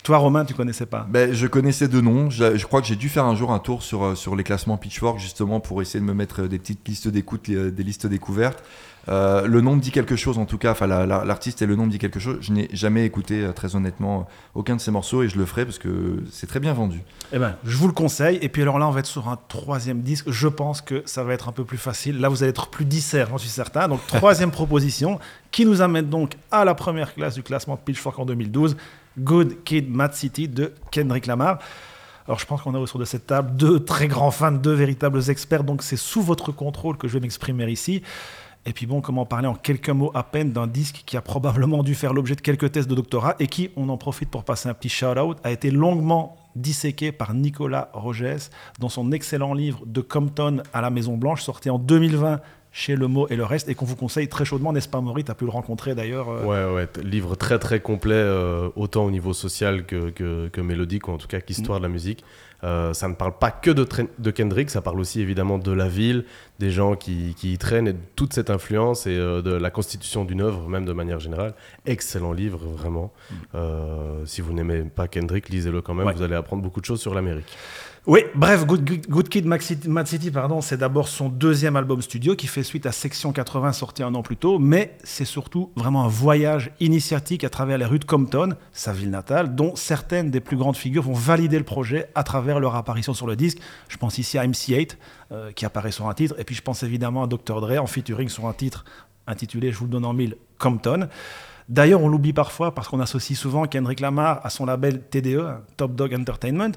Toi, 0.05 0.17
Romain, 0.17 0.45
tu 0.45 0.53
connaissais 0.53 0.85
pas 0.85 1.07
Ben, 1.09 1.33
je 1.33 1.47
connaissais 1.47 1.87
deux 1.87 1.99
noms. 2.01 2.29
Je, 2.29 2.55
je 2.57 2.65
crois 2.67 2.79
que 2.79 2.85
j'ai 2.87 2.95
dû 2.95 3.09
faire 3.09 3.25
un 3.25 3.35
jour 3.35 3.51
un 3.51 3.57
tour 3.57 3.81
sur, 3.81 4.03
euh, 4.03 4.13
sur 4.15 4.35
les 4.35 4.43
classements 4.43 4.77
Pitchfork 4.77 5.17
justement 5.17 5.59
pour 5.59 5.81
essayer 5.81 5.99
de 5.99 6.05
me 6.05 6.13
mettre 6.13 6.43
euh, 6.43 6.47
des 6.47 6.59
petites 6.59 6.87
listes 6.87 7.07
d'écoute, 7.07 7.49
euh, 7.49 7.71
des 7.71 7.81
listes 7.81 8.05
découvertes. 8.05 8.63
Euh, 9.07 9.47
le 9.47 9.61
nom 9.61 9.75
me 9.75 9.81
dit 9.81 9.89
quelque 9.91 10.15
chose 10.15 10.37
en 10.37 10.45
tout 10.45 10.59
cas, 10.59 10.71
enfin 10.73 10.85
la- 10.85 11.07
la- 11.07 11.25
l'artiste 11.25 11.61
et 11.63 11.65
le 11.65 11.75
nom 11.75 11.87
me 11.87 11.91
dit 11.91 11.97
quelque 11.97 12.19
chose. 12.19 12.37
Je 12.41 12.51
n'ai 12.51 12.69
jamais 12.71 13.03
écouté 13.03 13.47
très 13.55 13.75
honnêtement 13.75 14.27
aucun 14.53 14.75
de 14.75 14.81
ses 14.81 14.91
morceaux 14.91 15.23
et 15.23 15.27
je 15.29 15.37
le 15.39 15.45
ferai 15.45 15.65
parce 15.65 15.79
que 15.79 16.23
c'est 16.31 16.45
très 16.47 16.59
bien 16.59 16.73
vendu. 16.73 17.01
Eh 17.33 17.39
ben, 17.39 17.55
je 17.65 17.75
vous 17.75 17.87
le 17.87 17.93
conseille. 17.93 18.37
Et 18.43 18.49
puis 18.49 18.61
alors 18.61 18.77
là, 18.77 18.87
on 18.87 18.91
va 18.91 18.99
être 18.99 19.05
sur 19.07 19.27
un 19.27 19.39
troisième 19.47 20.01
disque. 20.01 20.29
Je 20.29 20.47
pense 20.47 20.81
que 20.81 21.01
ça 21.05 21.23
va 21.23 21.33
être 21.33 21.49
un 21.49 21.51
peu 21.51 21.63
plus 21.65 21.77
facile. 21.79 22.19
Là, 22.19 22.29
vous 22.29 22.43
allez 22.43 22.51
être 22.51 22.67
plus 22.67 22.85
dissert, 22.85 23.29
j'en 23.29 23.39
suis 23.39 23.49
certain. 23.49 23.87
Donc, 23.87 24.05
troisième 24.05 24.51
proposition, 24.59 25.19
qui 25.51 25.65
nous 25.65 25.81
amène 25.81 26.09
donc 26.09 26.33
à 26.51 26.63
la 26.63 26.75
première 26.75 27.13
classe 27.15 27.33
du 27.35 27.41
classement 27.43 27.75
Pitchfork 27.77 28.19
en 28.19 28.25
2012, 28.25 28.75
Good 29.19 29.63
Kid, 29.63 29.89
Mad 29.89 30.13
City 30.13 30.47
de 30.47 30.73
Kendrick 30.91 31.25
Lamar. 31.25 31.59
Alors, 32.27 32.39
je 32.39 32.45
pense 32.45 32.61
qu'on 32.61 32.73
a 32.73 32.79
autour 32.79 32.99
de 32.99 33.05
cette 33.05 33.27
table 33.27 33.55
deux 33.55 33.83
très 33.83 34.07
grands 34.07 34.31
fans, 34.31 34.51
deux 34.51 34.73
véritables 34.73 35.29
experts. 35.29 35.63
Donc, 35.63 35.83
c'est 35.83 35.97
sous 35.97 36.21
votre 36.21 36.51
contrôle 36.51 36.97
que 36.97 37.07
je 37.07 37.13
vais 37.13 37.19
m'exprimer 37.19 37.71
ici. 37.71 38.01
Et 38.67 38.73
puis 38.73 38.87
bon, 38.87 38.99
comment 38.99 39.27
parler 39.27 39.47
en 39.47 39.53
quelques 39.53 39.91
mots 39.91 40.09
à 40.15 40.23
peine 40.23 40.51
d'un 40.51 40.65
disque 40.65 41.03
qui 41.05 41.17
a 41.17 41.21
probablement 41.21 41.83
dû 41.83 41.93
faire 41.93 42.13
l'objet 42.13 42.33
de 42.35 42.41
quelques 42.41 42.71
tests 42.71 42.89
de 42.89 42.95
doctorat 42.95 43.35
et 43.39 43.45
qui, 43.45 43.69
on 43.75 43.89
en 43.89 43.97
profite 43.97 44.29
pour 44.29 44.43
passer 44.43 44.67
un 44.67 44.73
petit 44.73 44.89
shout-out, 44.89 45.37
a 45.43 45.51
été 45.51 45.69
longuement 45.69 46.35
disséqué 46.55 47.11
par 47.11 47.35
Nicolas 47.35 47.89
Rogès 47.93 48.49
dans 48.79 48.89
son 48.89 49.11
excellent 49.11 49.53
livre 49.53 49.81
De 49.85 50.01
Compton 50.01 50.63
à 50.73 50.81
la 50.81 50.89
Maison 50.89 51.15
Blanche, 51.15 51.43
sorti 51.43 51.69
en 51.69 51.77
2020 51.77 52.39
chez 52.77 52.97
Le 52.97 53.07
Mot 53.07 53.25
et 53.29 53.37
le 53.37 53.45
Reste, 53.45 53.69
et 53.69 53.73
qu'on 53.73 53.85
vous 53.85 53.95
conseille 53.95 54.27
très 54.27 54.43
chaudement, 54.43 54.73
n'est-ce 54.73 54.89
pas 54.89 54.99
Maury 54.99 55.23
Tu 55.23 55.31
as 55.31 55.35
pu 55.35 55.45
le 55.45 55.51
rencontrer 55.51 55.95
d'ailleurs. 55.95 56.27
euh, 56.29 56.43
Ouais, 56.43 56.75
ouais, 56.75 56.89
livre 57.05 57.35
très 57.35 57.57
très 57.57 57.79
complet, 57.79 58.15
euh, 58.15 58.67
autant 58.75 59.05
au 59.05 59.11
niveau 59.11 59.31
social 59.31 59.85
que, 59.85 60.09
que, 60.09 60.49
que 60.49 60.59
mélodique, 60.59 61.07
ou 61.07 61.11
en 61.11 61.17
tout 61.17 61.27
cas 61.27 61.39
qu'histoire 61.39 61.79
de 61.79 61.83
la 61.85 61.89
musique. 61.89 62.21
Euh, 62.65 62.93
ça 62.93 63.07
ne 63.07 63.13
parle 63.13 63.37
pas 63.37 63.51
que 63.51 63.69
de, 63.71 63.87
de 64.17 64.31
Kendrick, 64.31 64.69
ça 64.71 64.81
parle 64.81 64.99
aussi 64.99 65.21
évidemment 65.21 65.57
de 65.57 65.71
la 65.71 65.87
ville, 65.87 66.25
des 66.59 66.71
gens 66.71 66.95
qui, 66.95 67.33
qui 67.37 67.53
y 67.53 67.57
traînent 67.57 67.87
et 67.87 67.93
de 67.93 67.99
toute 68.15 68.33
cette 68.33 68.49
influence 68.49 69.07
et 69.07 69.15
euh, 69.17 69.41
de 69.41 69.51
la 69.53 69.69
constitution 69.69 70.25
d'une 70.25 70.41
œuvre, 70.41 70.67
même 70.67 70.83
de 70.85 70.93
manière 70.93 71.19
générale. 71.21 71.53
Excellent 71.85 72.33
livre, 72.33 72.59
vraiment. 72.65 73.13
Euh, 73.53 74.25
si 74.25 74.41
vous 74.41 74.51
n'aimez 74.53 74.81
pas 74.83 75.07
Kendrick, 75.07 75.47
lisez-le 75.49 75.81
quand 75.81 75.93
même, 75.93 76.07
Ouais. 76.07 76.13
vous 76.13 76.23
allez 76.23 76.35
apprendre 76.35 76.61
beaucoup 76.63 76.81
de 76.81 76.85
choses 76.85 77.01
sur 77.01 77.13
l'Amérique. 77.13 77.55
Oui, 78.07 78.19
bref, 78.35 78.67
Good, 78.67 79.29
Kid, 79.29 79.47
Mad 79.47 79.61
City, 80.05 80.29
pardon, 80.29 80.61
c'est 80.61 80.77
d'abord 80.77 81.07
son 81.07 81.27
deuxième 81.27 81.75
album 81.75 82.03
studio 82.03 82.35
qui 82.35 82.45
fait 82.45 82.61
suite 82.61 82.85
à 82.85 82.91
Section 82.91 83.31
80 83.31 83.73
sorti 83.73 84.03
un 84.03 84.13
an 84.13 84.21
plus 84.21 84.37
tôt, 84.37 84.59
mais 84.59 84.95
c'est 85.03 85.25
surtout 85.25 85.71
vraiment 85.75 86.03
un 86.03 86.07
voyage 86.07 86.69
initiatique 86.79 87.43
à 87.43 87.49
travers 87.49 87.79
les 87.79 87.85
rues 87.85 87.97
de 87.97 88.05
Compton, 88.05 88.49
sa 88.73 88.93
ville 88.93 89.09
natale, 89.09 89.55
dont 89.55 89.75
certaines 89.75 90.29
des 90.29 90.39
plus 90.39 90.55
grandes 90.55 90.77
figures 90.77 91.01
vont 91.01 91.13
valider 91.15 91.57
le 91.57 91.63
projet 91.63 92.07
à 92.13 92.21
travers 92.21 92.59
leur 92.59 92.75
apparition 92.75 93.15
sur 93.15 93.25
le 93.25 93.35
disque. 93.35 93.57
Je 93.89 93.97
pense 93.97 94.19
ici 94.19 94.37
à 94.37 94.45
MC8 94.45 94.97
euh, 95.31 95.51
qui 95.51 95.65
apparaît 95.65 95.91
sur 95.91 96.07
un 96.07 96.13
titre, 96.13 96.35
et 96.37 96.43
puis 96.43 96.53
je 96.53 96.61
pense 96.61 96.83
évidemment 96.83 97.23
à 97.23 97.27
Dr. 97.27 97.59
Dre 97.59 97.81
en 97.81 97.87
featuring 97.87 98.29
sur 98.29 98.45
un 98.45 98.53
titre 98.53 98.85
intitulé, 99.25 99.71
je 99.71 99.79
vous 99.79 99.85
le 99.85 99.91
donne 99.91 100.05
en 100.05 100.13
mille, 100.13 100.35
Compton. 100.59 101.09
D'ailleurs, 101.67 102.01
on 102.01 102.07
l'oublie 102.07 102.33
parfois 102.33 102.75
parce 102.75 102.87
qu'on 102.87 102.99
associe 102.99 103.37
souvent 103.37 103.65
Kendrick 103.65 103.99
Lamar 103.99 104.39
à 104.43 104.51
son 104.51 104.67
label 104.67 105.01
TDE, 105.01 105.41
Top 105.77 105.95
Dog 105.95 106.13
Entertainment. 106.13 106.73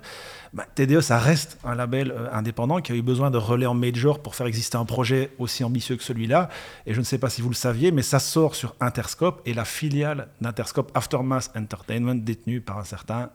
Bah, 0.52 0.64
TDE, 0.74 1.00
ça 1.00 1.18
reste 1.18 1.58
un 1.64 1.74
label 1.74 2.10
euh, 2.10 2.28
indépendant 2.32 2.80
qui 2.80 2.92
a 2.92 2.94
eu 2.94 3.02
besoin 3.02 3.30
de 3.30 3.38
relais 3.38 3.66
en 3.66 3.74
major 3.74 4.20
pour 4.20 4.34
faire 4.34 4.46
exister 4.46 4.76
un 4.76 4.84
projet 4.84 5.30
aussi 5.38 5.64
ambitieux 5.64 5.96
que 5.96 6.02
celui-là. 6.02 6.48
Et 6.86 6.94
je 6.94 6.98
ne 6.98 7.04
sais 7.04 7.18
pas 7.18 7.28
si 7.28 7.42
vous 7.42 7.48
le 7.50 7.54
saviez, 7.54 7.90
mais 7.90 8.02
ça 8.02 8.18
sort 8.18 8.54
sur 8.54 8.74
Interscope 8.80 9.42
et 9.44 9.54
la 9.54 9.64
filiale 9.64 10.28
d'Interscope 10.40 10.90
Aftermath 10.94 11.50
Entertainment 11.56 12.14
détenue 12.14 12.60
par 12.60 12.78
un 12.78 12.84
certain. 12.84 13.30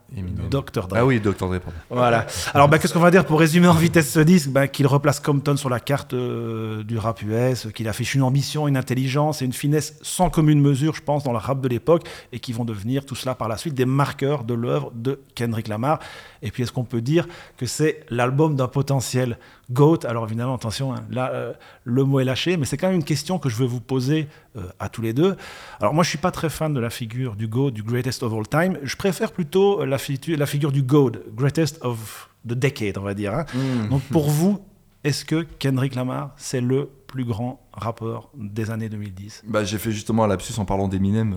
Dr. 0.50 0.88
Dre. 0.88 0.96
Ah 0.96 1.06
oui, 1.06 1.20
Dr. 1.20 1.48
Dre. 1.48 1.60
Voilà. 1.90 2.26
Alors, 2.52 2.68
bah, 2.68 2.78
qu'est-ce 2.78 2.92
qu'on 2.92 3.00
va 3.00 3.10
dire 3.10 3.24
pour 3.24 3.38
résumer 3.38 3.68
en 3.68 3.74
vitesse 3.74 4.10
ce 4.10 4.20
disque? 4.20 4.50
Bah, 4.50 4.68
Qu'il 4.68 4.86
replace 4.86 5.20
Compton 5.20 5.56
sur 5.56 5.70
la 5.70 5.80
carte 5.80 6.14
euh, 6.14 6.82
du 6.82 6.98
rap 6.98 7.22
US, 7.22 7.68
qu'il 7.74 7.88
affiche 7.88 8.14
une 8.14 8.22
ambition, 8.22 8.66
une 8.68 8.76
intelligence 8.76 9.42
et 9.42 9.44
une 9.44 9.52
finesse 9.52 9.96
sans 10.02 10.30
commune 10.30 10.60
mesure, 10.60 10.94
je 10.94 11.02
pense, 11.02 11.24
dans 11.24 11.32
la 11.32 11.38
rap 11.38 11.60
de 11.60 11.68
l'époque 11.68 12.06
et 12.32 12.40
qui 12.40 12.52
vont 12.52 12.64
devenir 12.64 13.06
tout 13.06 13.14
cela 13.14 13.34
par 13.34 13.48
la 13.48 13.56
suite 13.56 13.74
des 13.74 13.86
marqueurs 13.86 14.44
de 14.44 14.54
l'œuvre 14.54 14.90
de 14.94 15.20
Kendrick 15.34 15.68
Lamar. 15.68 15.98
Et 16.42 16.50
puis 16.50 16.62
est-ce 16.62 16.72
qu'on 16.72 16.84
peut 16.84 17.00
dire 17.04 17.28
que 17.56 17.66
c'est 17.66 18.04
l'album 18.10 18.56
d'un 18.56 18.68
potentiel 18.68 19.38
GOAT 19.70 20.00
Alors 20.04 20.24
évidemment, 20.24 20.54
attention, 20.54 20.92
hein, 20.92 21.04
là 21.10 21.30
euh, 21.32 21.52
le 21.84 22.04
mot 22.04 22.20
est 22.20 22.24
lâché, 22.24 22.56
mais 22.56 22.64
c'est 22.64 22.76
quand 22.76 22.88
même 22.88 22.96
une 22.96 23.04
question 23.04 23.38
que 23.38 23.48
je 23.48 23.56
veux 23.56 23.66
vous 23.66 23.80
poser 23.80 24.28
euh, 24.56 24.62
à 24.78 24.88
tous 24.88 25.02
les 25.02 25.12
deux. 25.12 25.36
Alors 25.80 25.94
moi 25.94 26.02
je 26.02 26.08
suis 26.08 26.18
pas 26.18 26.30
très 26.30 26.50
fan 26.50 26.74
de 26.74 26.80
la 26.80 26.90
figure 26.90 27.36
du 27.36 27.46
GOAT, 27.46 27.70
du 27.70 27.82
Greatest 27.82 28.22
of 28.22 28.32
All 28.32 28.48
Time. 28.48 28.78
Je 28.82 28.96
préfère 28.96 29.32
plutôt 29.32 29.84
la, 29.84 29.98
la 30.28 30.46
figure 30.46 30.72
du 30.72 30.82
GOAT, 30.82 31.12
Greatest 31.34 31.78
of 31.82 32.30
the 32.46 32.54
Decade, 32.54 32.98
on 32.98 33.02
va 33.02 33.14
dire. 33.14 33.34
Hein. 33.34 33.46
Mmh. 33.54 33.88
Donc 33.90 34.02
pour 34.02 34.28
vous, 34.28 34.60
est-ce 35.04 35.26
que 35.26 35.46
Kendrick 35.58 35.94
Lamar, 35.94 36.30
c'est 36.36 36.62
le 36.62 36.88
plus 37.06 37.24
grand 37.24 37.60
rappeur 37.72 38.30
des 38.34 38.70
années 38.70 38.88
2010 38.88 39.44
bah, 39.46 39.62
J'ai 39.62 39.78
fait 39.78 39.92
justement 39.92 40.24
un 40.24 40.26
lapsus 40.26 40.58
en 40.58 40.64
parlant 40.64 40.88
d'Eminem, 40.88 41.36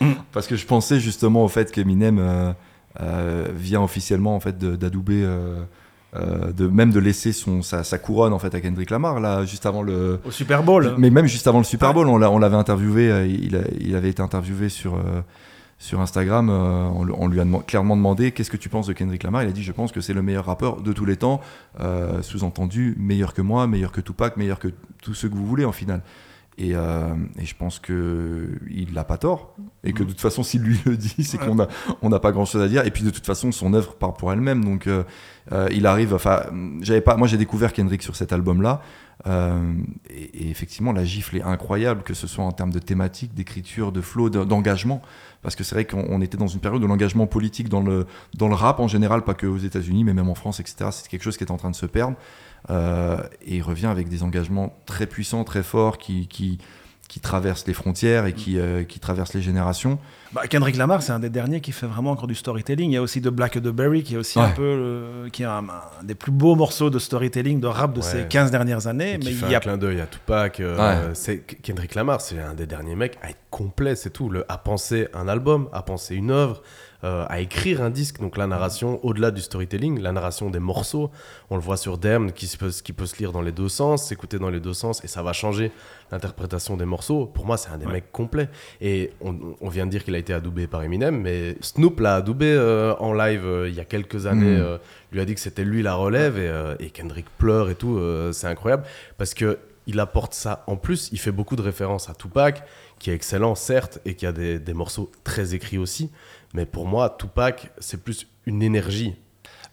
mm. 0.00 0.06
parce 0.32 0.46
que 0.46 0.54
je 0.54 0.66
pensais 0.66 1.00
justement 1.00 1.42
au 1.42 1.48
fait 1.48 1.72
qu'Eminem 1.72 2.18
euh, 2.18 2.22
euh, 2.22 2.52
vient 3.54 3.82
officiellement 3.82 4.34
en 4.34 4.40
fait 4.40 4.58
d'adouber, 4.58 5.22
euh, 5.24 5.64
de, 6.52 6.66
même 6.66 6.92
de 6.92 6.98
laisser 6.98 7.32
son, 7.32 7.62
sa, 7.62 7.98
couronne 7.98 8.32
en 8.32 8.38
fait 8.38 8.54
à 8.54 8.60
Kendrick 8.60 8.90
Lamar, 8.90 9.20
là, 9.20 9.44
juste 9.44 9.66
avant 9.66 9.82
le... 9.82 10.20
Au 10.24 10.30
Super 10.30 10.62
Bowl 10.62 10.94
Mais 10.98 11.10
même 11.10 11.26
juste 11.26 11.46
avant 11.46 11.58
le 11.58 11.64
Super 11.64 11.92
Bowl, 11.92 12.08
on 12.08 12.38
l'avait 12.38 12.56
interviewé, 12.56 13.26
il, 13.28 13.60
il, 13.80 13.96
avait 13.96 14.10
été 14.10 14.22
interviewé 14.22 14.68
sur 14.68 14.98
sur 15.78 16.00
Instagram, 16.00 16.48
euh, 16.48 16.88
on, 16.88 17.28
lui 17.28 17.40
a 17.40 17.44
clairement 17.66 17.96
demandé 17.96 18.32
qu'est-ce 18.32 18.50
que 18.50 18.56
tu 18.56 18.68
penses 18.68 18.86
de 18.86 18.94
Kendrick 18.94 19.22
Lamar? 19.22 19.42
Il 19.42 19.48
a 19.48 19.52
dit 19.52 19.62
je 19.62 19.72
pense 19.72 19.92
que 19.92 20.00
c'est 20.00 20.14
le 20.14 20.22
meilleur 20.22 20.46
rappeur 20.46 20.80
de 20.80 20.92
tous 20.92 21.04
les 21.04 21.16
temps, 21.16 21.40
euh, 21.80 22.22
sous-entendu 22.22 22.94
meilleur 22.98 23.34
que 23.34 23.42
moi, 23.42 23.66
meilleur 23.66 23.92
que 23.92 24.00
Tupac, 24.00 24.36
meilleur 24.36 24.58
que 24.58 24.68
tous 25.02 25.14
ceux 25.14 25.28
que 25.28 25.34
vous 25.34 25.46
voulez 25.46 25.64
en 25.64 25.72
finale. 25.72 26.02
Et, 26.58 26.74
euh, 26.74 27.14
je 27.38 27.54
pense 27.54 27.78
que 27.78 28.58
il 28.70 28.92
n'a 28.94 29.04
pas 29.04 29.18
tort. 29.18 29.54
Et 29.84 29.92
que 29.92 30.02
de 30.02 30.08
toute 30.08 30.20
façon 30.20 30.42
s'il 30.42 30.62
lui 30.62 30.78
le 30.86 30.96
dit 30.96 31.24
c'est 31.24 31.38
qu'on 31.38 31.60
a 31.60 31.68
on 32.02 32.08
n'a 32.08 32.18
pas 32.18 32.32
grand 32.32 32.44
chose 32.44 32.62
à 32.62 32.68
dire. 32.68 32.86
Et 32.86 32.90
puis 32.90 33.04
de 33.04 33.10
toute 33.10 33.26
façon 33.26 33.52
son 33.52 33.74
œuvre 33.74 33.94
part 33.94 34.14
pour 34.14 34.32
elle-même. 34.32 34.64
Donc 34.64 34.88
il 35.70 35.86
arrive 35.86 36.14
enfin 36.14 36.44
j'avais 36.80 37.00
pas 37.00 37.16
moi 37.16 37.28
j'ai 37.28 37.38
découvert 37.38 37.72
Kendrick 37.72 38.02
sur 38.02 38.16
cet 38.16 38.32
album 38.32 38.62
là 38.62 38.80
et, 39.26 40.44
et, 40.44 40.50
effectivement 40.50 40.92
la 40.92 41.04
gifle 41.04 41.36
est 41.36 41.42
incroyable 41.42 42.02
que 42.02 42.14
ce 42.14 42.26
soit 42.26 42.44
en 42.44 42.52
termes 42.52 42.72
de 42.72 42.78
thématique 42.78 43.34
d'écriture 43.34 43.92
de 43.92 44.00
flow 44.00 44.30
d'engagement. 44.30 45.02
Parce 45.46 45.54
que 45.54 45.62
c'est 45.62 45.76
vrai 45.76 45.84
qu'on 45.84 46.20
était 46.22 46.36
dans 46.36 46.48
une 46.48 46.58
période 46.58 46.82
de 46.82 46.88
l'engagement 46.88 47.28
politique 47.28 47.68
dans 47.68 47.80
le, 47.80 48.06
dans 48.34 48.48
le 48.48 48.56
rap 48.56 48.80
en 48.80 48.88
général, 48.88 49.22
pas 49.22 49.34
que 49.34 49.46
aux 49.46 49.58
États-Unis, 49.58 50.02
mais 50.02 50.12
même 50.12 50.28
en 50.28 50.34
France, 50.34 50.58
etc. 50.58 50.88
C'est 50.90 51.08
quelque 51.08 51.22
chose 51.22 51.36
qui 51.36 51.44
est 51.44 51.52
en 51.52 51.56
train 51.56 51.70
de 51.70 51.76
se 51.76 51.86
perdre. 51.86 52.16
Euh, 52.70 53.18
et 53.42 53.56
il 53.56 53.62
revient 53.62 53.86
avec 53.86 54.08
des 54.08 54.22
engagements 54.22 54.76
très 54.86 55.06
puissants, 55.06 55.44
très 55.44 55.62
forts, 55.62 55.98
qui, 55.98 56.26
qui, 56.26 56.58
qui 57.08 57.20
traverse 57.20 57.66
les 57.66 57.74
frontières 57.74 58.26
et 58.26 58.32
qui, 58.32 58.58
euh, 58.58 58.84
qui 58.84 58.98
traverse 58.98 59.34
les 59.34 59.42
générations. 59.42 59.98
Bah, 60.32 60.46
Kendrick 60.48 60.76
Lamar, 60.76 61.02
c'est 61.02 61.12
un 61.12 61.20
des 61.20 61.30
derniers 61.30 61.60
qui 61.60 61.72
fait 61.72 61.86
vraiment 61.86 62.10
encore 62.10 62.26
du 62.26 62.34
storytelling. 62.34 62.90
Il 62.90 62.94
y 62.94 62.96
a 62.96 63.02
aussi 63.02 63.20
de 63.20 63.30
Black 63.30 63.52
the 63.52 63.68
Berry, 63.68 64.02
qui 64.02 64.14
est 64.14 64.18
aussi 64.18 64.40
un 64.40 64.50
peu 64.50 65.28
qui 65.32 65.42
est 65.42 65.46
un, 65.46 65.64
des 66.02 66.14
plus 66.14 66.32
beaux 66.32 66.56
morceaux 66.56 66.90
de 66.90 66.98
storytelling 66.98 67.60
de 67.60 67.66
rap 67.66 67.94
de 67.94 68.00
ces 68.00 68.24
15 68.24 68.50
dernières 68.50 68.86
années. 68.86 69.18
mais 69.24 69.30
il 69.30 69.50
y 69.50 69.54
a 69.54 69.58
un 69.58 69.60
clin 69.60 69.78
d'œil 69.78 70.00
à 70.00 70.06
Tupac. 70.06 70.60
Euh, 70.60 71.10
c'est 71.14 71.38
Kendrick 71.38 71.94
Lamar, 71.94 72.20
c'est 72.20 72.38
un 72.38 72.54
des 72.54 72.66
derniers 72.66 72.96
mecs 72.96 73.18
à 73.22 73.30
être 73.30 73.38
complet, 73.50 73.94
c'est 73.96 74.10
tout. 74.10 74.28
Le, 74.28 74.44
à 74.48 74.58
penser 74.58 75.08
un 75.14 75.28
album, 75.28 75.68
à 75.72 75.82
penser 75.82 76.14
une 76.14 76.30
œuvre, 76.30 76.62
à 77.02 77.40
écrire 77.40 77.82
un 77.82 77.90
disque. 77.90 78.20
Donc 78.20 78.36
la 78.36 78.46
narration, 78.46 78.98
au-delà 79.04 79.30
du 79.30 79.40
storytelling, 79.40 80.00
la 80.00 80.12
narration 80.12 80.50
des 80.50 80.58
morceaux, 80.58 81.10
on 81.50 81.56
le 81.56 81.62
voit 81.62 81.76
sur 81.76 81.98
Damn, 81.98 82.32
qui, 82.32 82.54
peut, 82.56 82.70
qui 82.82 82.92
peut 82.92 83.06
se 83.06 83.16
lire 83.16 83.32
dans 83.32 83.42
les 83.42 83.52
deux 83.52 83.68
sens, 83.68 84.08
s'écouter 84.08 84.38
dans 84.38 84.50
les 84.50 84.60
deux 84.60 84.74
sens, 84.74 85.04
et 85.04 85.06
ça 85.06 85.22
va 85.22 85.32
changer 85.32 85.70
l'interprétation 86.10 86.76
des 86.76 86.84
morceaux. 86.84 87.26
Pour 87.26 87.46
moi, 87.46 87.56
c'est 87.56 87.70
un 87.70 87.78
des 87.78 87.86
mecs 87.86 88.10
complets. 88.12 88.48
Et 88.80 89.12
on, 89.20 89.68
vient 89.68 89.86
de 89.86 89.90
dire 89.90 90.04
qu'il 90.04 90.14
a 90.14 90.18
été 90.18 90.32
adoubé 90.32 90.66
par 90.66 90.82
Eminem, 90.82 91.20
mais 91.20 91.56
Snoop 91.60 92.00
l'a 92.00 92.16
adoubé 92.16 92.46
euh, 92.52 92.94
en 92.98 93.12
live 93.12 93.44
euh, 93.44 93.68
il 93.68 93.74
y 93.74 93.80
a 93.80 93.84
quelques 93.84 94.26
années. 94.26 94.56
Mm. 94.56 94.78
lui 95.12 95.20
a 95.20 95.24
dit 95.24 95.34
que 95.34 95.40
c'était 95.40 95.64
lui 95.64 95.82
la 95.82 95.94
relève, 95.94 96.38
et, 96.80 96.90
Kendrick 96.90 97.26
pleure 97.38 97.70
et 97.70 97.74
tout. 97.74 98.00
c'est 98.32 98.46
incroyable, 98.46 98.84
parce 99.18 99.34
que 99.34 99.58
il 99.86 100.00
apporte 100.00 100.34
ça. 100.34 100.64
En 100.66 100.76
plus, 100.76 101.10
il 101.12 101.18
fait 101.18 101.30
beaucoup 101.30 101.54
de 101.54 101.62
références 101.62 102.10
à 102.10 102.14
Tupac, 102.14 102.64
qui 102.98 103.10
est 103.10 103.14
excellent, 103.14 103.54
certes, 103.54 104.00
et 104.04 104.14
qui 104.14 104.26
a 104.26 104.32
des, 104.32 104.58
des 104.58 104.74
morceaux 104.74 105.10
très 105.22 105.54
écrits 105.54 105.78
aussi. 105.78 106.10
Mais 106.56 106.64
pour 106.64 106.86
moi, 106.86 107.14
Tupac, 107.18 107.70
c'est 107.78 108.02
plus 108.02 108.26
une 108.46 108.62
énergie. 108.62 109.14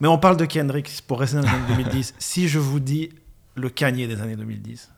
Mais 0.00 0.08
on 0.08 0.18
parle 0.18 0.36
de 0.36 0.44
Kendrick 0.44 0.90
pour 1.06 1.18
rester 1.18 1.36
dans 1.38 1.42
les 1.44 1.48
années 1.48 1.82
2010. 1.84 2.14
si 2.18 2.46
je 2.46 2.58
vous 2.58 2.78
dis 2.78 3.08
le 3.54 3.70
Kanye 3.70 4.06
des 4.06 4.20
années 4.20 4.36
2010, 4.36 4.92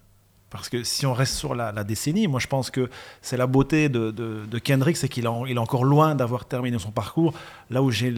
parce 0.56 0.68
que 0.68 0.82
si 0.84 1.06
on 1.06 1.12
reste 1.12 1.34
sur 1.34 1.54
la, 1.54 1.72
décennie, 1.84 2.26
moi 2.28 2.40
je 2.40 2.46
pense 2.46 2.70
que 2.70 2.88
c'est 3.22 3.36
la 3.36 3.46
beauté 3.46 3.88
de, 3.88 4.10
de, 4.10 4.58
Kendrick, 4.58 4.96
c'est 4.96 5.08
qu'il 5.08 5.24
est 5.24 5.58
encore 5.58 5.84
loin 5.84 6.14
d'avoir 6.14 6.44
terminé 6.44 6.78
son 6.78 6.90
parcours. 6.90 7.34
Là 7.70 7.82
où 7.82 7.90
j'ai 7.90 8.14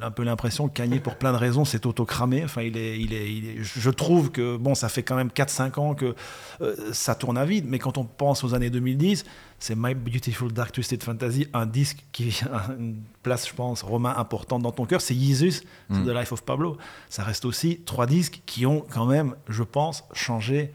un 0.00 0.10
peu 0.10 0.22
l'impression 0.22 0.68
que 0.68 0.74
Kanye, 0.74 1.00
pour 1.00 1.16
plein 1.16 1.32
de 1.32 1.36
raisons, 1.36 1.64
s'est 1.64 1.86
auto-cramé. 1.86 2.42
Enfin, 2.44 2.62
il 2.62 2.76
est, 2.76 2.98
il 2.98 3.14
est, 3.14 3.56
je 3.60 3.90
trouve 3.90 4.30
que 4.30 4.56
bon, 4.56 4.74
ça 4.74 4.88
fait 4.88 5.02
quand 5.02 5.16
même 5.16 5.28
4-5 5.28 5.80
ans 5.80 5.94
que 5.94 6.14
euh, 6.60 6.76
ça 6.92 7.14
tourne 7.14 7.36
à 7.38 7.44
vide. 7.44 7.64
Mais 7.68 7.78
quand 7.78 7.98
on 7.98 8.04
pense 8.04 8.44
aux 8.44 8.54
années 8.54 8.70
2010, 8.70 9.24
c'est 9.58 9.76
My 9.76 9.94
Beautiful 9.94 10.52
Dark 10.52 10.72
Twisted 10.72 11.02
Fantasy, 11.02 11.46
un 11.52 11.66
disque 11.66 12.04
qui 12.12 12.40
a 12.52 12.72
une 12.78 12.96
place, 13.22 13.48
je 13.48 13.54
pense, 13.54 13.82
romain 13.82 14.14
importante 14.16 14.62
dans 14.62 14.72
ton 14.72 14.86
cœur. 14.86 15.00
C'est 15.00 15.14
Jesus, 15.14 15.62
c'est 15.90 15.98
mm. 15.98 16.06
The 16.06 16.10
Life 16.10 16.32
of 16.32 16.42
Pablo. 16.42 16.76
Ça 17.08 17.22
reste 17.22 17.44
aussi 17.44 17.80
trois 17.84 18.06
disques 18.06 18.42
qui 18.46 18.66
ont 18.66 18.84
quand 18.90 19.06
même, 19.06 19.34
je 19.48 19.62
pense, 19.62 20.04
changé 20.12 20.72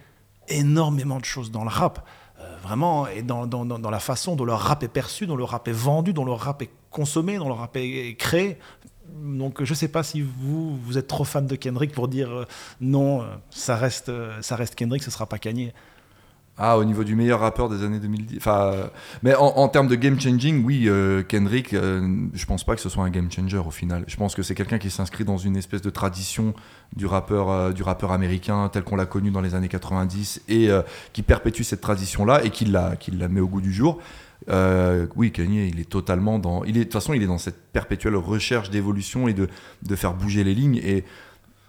énormément 0.48 1.20
de 1.20 1.26
choses 1.26 1.52
dans 1.52 1.64
le 1.64 1.70
rap. 1.70 2.08
Euh, 2.40 2.56
vraiment, 2.62 3.08
et 3.08 3.24
dans, 3.24 3.48
dans, 3.48 3.66
dans, 3.66 3.90
la 3.90 4.00
façon 4.00 4.36
dont 4.36 4.46
le 4.46 4.54
rap 4.54 4.84
est 4.84 4.88
perçu, 4.88 5.26
dont 5.26 5.36
le 5.36 5.44
rap 5.44 5.68
est 5.68 5.72
vendu, 5.72 6.14
dont 6.14 6.26
le 6.26 6.34
rap 6.34 6.62
est 6.62 6.70
consommé, 6.92 7.38
dont 7.38 7.48
le 7.48 7.54
rap 7.54 7.76
est 7.76 8.16
créé. 8.18 8.60
Donc 9.10 9.64
je 9.64 9.72
ne 9.72 9.76
sais 9.76 9.88
pas 9.88 10.04
si 10.04 10.22
vous, 10.22 10.78
vous 10.78 10.98
êtes 10.98 11.08
trop 11.08 11.24
fan 11.24 11.48
de 11.48 11.56
Kendrick 11.56 11.92
pour 11.94 12.08
dire 12.08 12.30
euh, 12.30 12.46
non, 12.82 13.22
euh, 13.22 13.26
ça 13.50 13.76
reste, 13.76 14.12
ça 14.42 14.56
reste 14.56 14.76
Kendrick, 14.76 15.02
ce 15.02 15.10
ne 15.10 15.14
sera 15.14 15.26
pas 15.26 15.40
Kanye. 15.40 15.74
Ah, 16.60 16.80
au 16.80 16.86
niveau 16.86 17.04
du 17.04 17.16
meilleur 17.16 17.40
rappeur 17.40 17.70
des 17.70 17.84
années 17.84 18.00
2010. 18.00 18.38
Enfin, 18.38 18.90
mais 19.22 19.36
en, 19.36 19.68
termes 19.68 19.88
de 19.88 19.94
game 19.94 20.20
changing, 20.20 20.66
oui, 20.66 20.86
euh, 20.88 21.22
Kendrick, 21.22 21.74
euh, 21.74 22.26
je 22.34 22.46
pense 22.48 22.64
pas 22.64 22.74
que 22.74 22.82
ce 22.82 22.90
soit 22.90 23.04
un 23.04 23.12
game 23.12 23.32
changer 23.32 23.60
au 23.60 23.70
final. 23.70 24.04
Je 24.08 24.16
pense 24.16 24.34
que 24.34 24.42
c'est 24.42 24.56
quelqu'un 24.56 24.80
qui 24.80 24.90
s'inscrit 24.90 25.24
dans 25.24 25.38
une 25.38 25.56
espèce 25.56 25.84
de 25.84 25.92
tradition 25.92 26.56
du 26.96 27.06
rappeur, 27.06 27.52
euh, 27.52 27.72
du 27.74 27.84
rappeur 27.84 28.12
américain 28.12 28.70
tel 28.74 28.84
qu'on 28.84 28.96
l'a 28.96 29.06
connu 29.06 29.30
dans 29.30 29.42
les 29.42 29.54
années 29.54 29.68
90 29.68 30.42
et 30.50 30.70
qui 31.14 31.22
perpétue 31.22 31.62
cette 31.62 31.82
tradition-là 31.82 32.44
et 32.44 32.50
qui 32.50 32.66
la, 32.66 32.96
qui 32.96 33.12
la 33.12 33.28
met 33.28 33.40
au 33.40 33.48
goût 33.48 33.62
du 33.62 33.72
jour. 33.72 34.00
oui, 35.16 35.32
Kanye, 35.32 35.70
il 35.70 35.80
est 35.80 35.90
totalement 35.90 36.40
dans. 36.40 36.62
De 36.62 36.72
toute 36.72 36.94
façon, 36.94 37.14
il 37.14 37.22
est 37.22 37.28
dans 37.28 37.38
cette 37.38 37.72
perpétuelle 37.72 38.16
recherche 38.16 38.72
d'évolution 38.72 39.28
et 39.28 39.34
de, 39.34 39.48
de 39.84 39.96
faire 39.96 40.16
bouger 40.16 40.44
les 40.44 40.56
lignes. 40.56 40.82
Et 40.84 41.04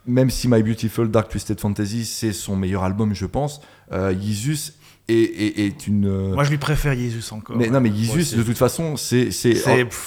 même 0.08 0.30
si 0.30 0.48
My 0.48 0.62
Beautiful 0.62 1.10
Dark 1.10 1.28
Twisted 1.28 1.60
Fantasy, 1.60 2.06
c'est 2.06 2.32
son 2.32 2.56
meilleur 2.56 2.82
album, 2.82 3.14
je 3.14 3.26
pense, 3.26 3.60
euh, 3.92 4.12
Yeezus 4.12 4.72
est, 5.08 5.86
une. 5.86 6.06
Euh, 6.06 6.34
moi, 6.34 6.44
je 6.44 6.50
lui 6.50 6.58
préfère 6.58 6.94
Jesus 6.94 7.32
encore. 7.32 7.56
Mais 7.56 7.68
non, 7.68 7.80
mais 7.80 7.92
Jesus, 7.94 8.36
de 8.36 8.42
toute 8.42 8.58
façon, 8.58 8.96
c'est 8.96 9.30
c'est 9.30 9.54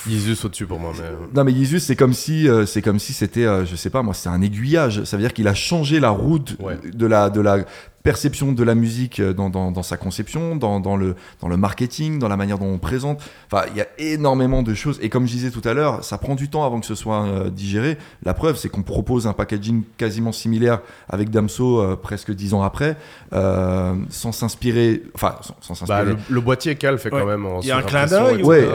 Jesus 0.07 0.45
au-dessus 0.45 0.65
pour 0.65 0.79
moi. 0.79 0.93
Mais... 0.95 1.03
Euh. 1.03 1.15
Non, 1.35 1.43
mais 1.43 1.53
Jesus, 1.53 1.79
c'est 1.79 1.95
comme 1.95 2.13
si 2.13 2.47
c'est 2.65 2.81
comme 2.81 2.99
si 2.99 3.13
c'était, 3.13 3.65
je 3.65 3.75
sais 3.75 3.89
pas 3.89 4.01
moi, 4.01 4.13
c'est 4.13 4.29
un 4.29 4.41
aiguillage. 4.41 5.03
Ça 5.03 5.17
veut 5.17 5.23
dire 5.23 5.33
qu'il 5.33 5.47
a 5.47 5.53
changé 5.53 5.99
la 5.99 6.09
route 6.09 6.57
de 6.93 7.05
la 7.05 7.29
de 7.29 7.41
la 7.41 7.65
perception 8.03 8.51
de 8.51 8.63
la 8.63 8.75
musique 8.75 9.19
euh, 9.19 9.33
dans, 9.33 9.49
dans, 9.49 9.83
sa 9.83 9.97
conception, 9.97 10.55
dans, 10.55 10.79
dans, 10.79 10.95
le, 10.95 11.15
dans 11.41 11.47
le 11.47 11.57
marketing, 11.57 12.19
dans 12.19 12.27
la 12.27 12.37
manière 12.37 12.57
dont 12.57 12.71
on 12.71 12.77
présente. 12.79 13.21
Enfin, 13.51 13.65
il 13.71 13.77
y 13.77 13.81
a 13.81 13.87
énormément 13.97 14.63
de 14.63 14.73
choses. 14.73 14.99
Et 15.01 15.09
comme 15.09 15.27
je 15.27 15.31
disais 15.31 15.51
tout 15.51 15.61
à 15.67 15.73
l'heure, 15.73 16.03
ça 16.03 16.17
prend 16.17 16.35
du 16.35 16.49
temps 16.49 16.65
avant 16.65 16.79
que 16.79 16.85
ce 16.85 16.95
soit 16.95 17.23
euh, 17.23 17.49
digéré. 17.49 17.97
La 18.23 18.33
preuve, 18.33 18.57
c'est 18.57 18.69
qu'on 18.69 18.83
propose 18.83 19.27
un 19.27 19.33
packaging 19.33 19.83
quasiment 19.97 20.31
similaire 20.31 20.81
avec 21.09 21.29
Damso 21.29 21.79
euh, 21.79 21.95
presque 21.95 22.31
dix 22.31 22.53
ans 22.53 22.63
après, 22.63 22.97
sans 23.31 24.31
s'inspirer. 24.31 25.03
Enfin, 25.13 25.35
sans, 25.61 25.75
s'inspirer. 25.75 26.13
Bah, 26.13 26.19
le, 26.29 26.41
boîtier 26.41 26.75
Cal 26.75 26.97
fait 26.97 27.09
quand 27.09 27.25
même. 27.25 27.47
Il 27.61 27.67
y 27.67 27.71
a 27.71 27.77
un 27.77 27.83
clin 27.83 28.05
d'œil. 28.05 28.43
Ouais. 28.43 28.67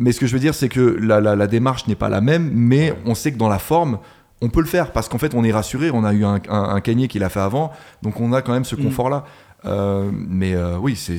Mais 0.00 0.12
ce 0.12 0.20
que 0.20 0.26
je 0.26 0.32
veux 0.32 0.38
dire, 0.38 0.54
c'est 0.54 0.68
que 0.68 0.80
la, 0.80 1.20
la, 1.20 1.34
la 1.34 1.46
démarche 1.46 1.86
n'est 1.88 1.96
pas 1.96 2.08
la 2.08 2.20
même, 2.20 2.50
mais 2.52 2.94
on 3.04 3.14
sait 3.14 3.32
que 3.32 3.38
dans 3.38 3.48
la 3.48 3.58
forme, 3.58 3.98
on 4.40 4.48
peut 4.48 4.60
le 4.60 4.66
faire 4.66 4.92
parce 4.92 5.08
qu'en 5.08 5.18
fait 5.18 5.34
on 5.34 5.44
est 5.44 5.52
rassuré, 5.52 5.90
on 5.90 6.04
a 6.04 6.12
eu 6.12 6.24
un, 6.24 6.40
un, 6.48 6.80
qui 6.80 7.18
l'a 7.18 7.28
fait 7.28 7.40
avant, 7.40 7.72
donc 8.02 8.20
on 8.20 8.32
a 8.32 8.42
quand 8.42 8.52
même 8.52 8.64
ce 8.64 8.76
mm. 8.76 8.82
confort-là. 8.84 9.24
Euh, 9.64 10.10
mais 10.12 10.54
euh, 10.54 10.76
oui, 10.76 10.94
c'est, 10.94 11.18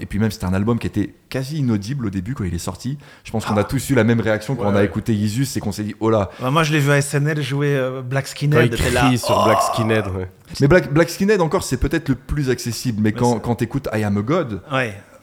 et 0.00 0.06
puis 0.06 0.18
même 0.18 0.30
c'était 0.30 0.46
un 0.46 0.54
album 0.54 0.78
qui 0.78 0.86
était 0.86 1.14
quasi 1.28 1.58
inaudible 1.58 2.06
au 2.06 2.10
début 2.10 2.34
quand 2.34 2.44
il 2.44 2.54
est 2.54 2.58
sorti. 2.58 2.96
Je 3.24 3.30
pense 3.30 3.44
qu'on 3.44 3.56
a 3.56 3.60
ah. 3.60 3.64
tous 3.64 3.90
eu 3.90 3.94
la 3.94 4.04
même 4.04 4.20
réaction 4.20 4.56
quand 4.56 4.66
on 4.66 4.74
a 4.74 4.82
écouté 4.82 5.14
Yeezus, 5.14 5.44
c'est 5.44 5.60
qu'on 5.60 5.72
s'est 5.72 5.82
dit 5.82 5.94
oh 6.00 6.08
là. 6.08 6.30
Bah, 6.40 6.50
moi 6.50 6.62
je 6.62 6.72
l'ai 6.72 6.78
vu 6.78 6.90
à 6.90 7.02
SNL 7.02 7.42
jouer 7.42 7.76
euh, 7.76 8.00
Black 8.00 8.26
Skinhead. 8.26 8.74
il 9.10 9.18
sur 9.18 9.44
Black 9.44 9.58
oh. 9.60 9.72
Skinhead. 9.72 10.04
Mais 10.60 10.68
Black, 10.68 10.92
Black 10.92 11.10
Skinhead 11.10 11.42
encore 11.42 11.62
c'est 11.62 11.76
peut-être 11.76 12.08
le 12.08 12.14
plus 12.14 12.48
accessible, 12.48 13.02
mais, 13.02 13.12
quand, 13.12 13.38
quand 13.38 13.56
t'écoutes 13.56 13.88
I 13.92 14.02
Am 14.04 14.16
a 14.16 14.22
God, 14.22 14.62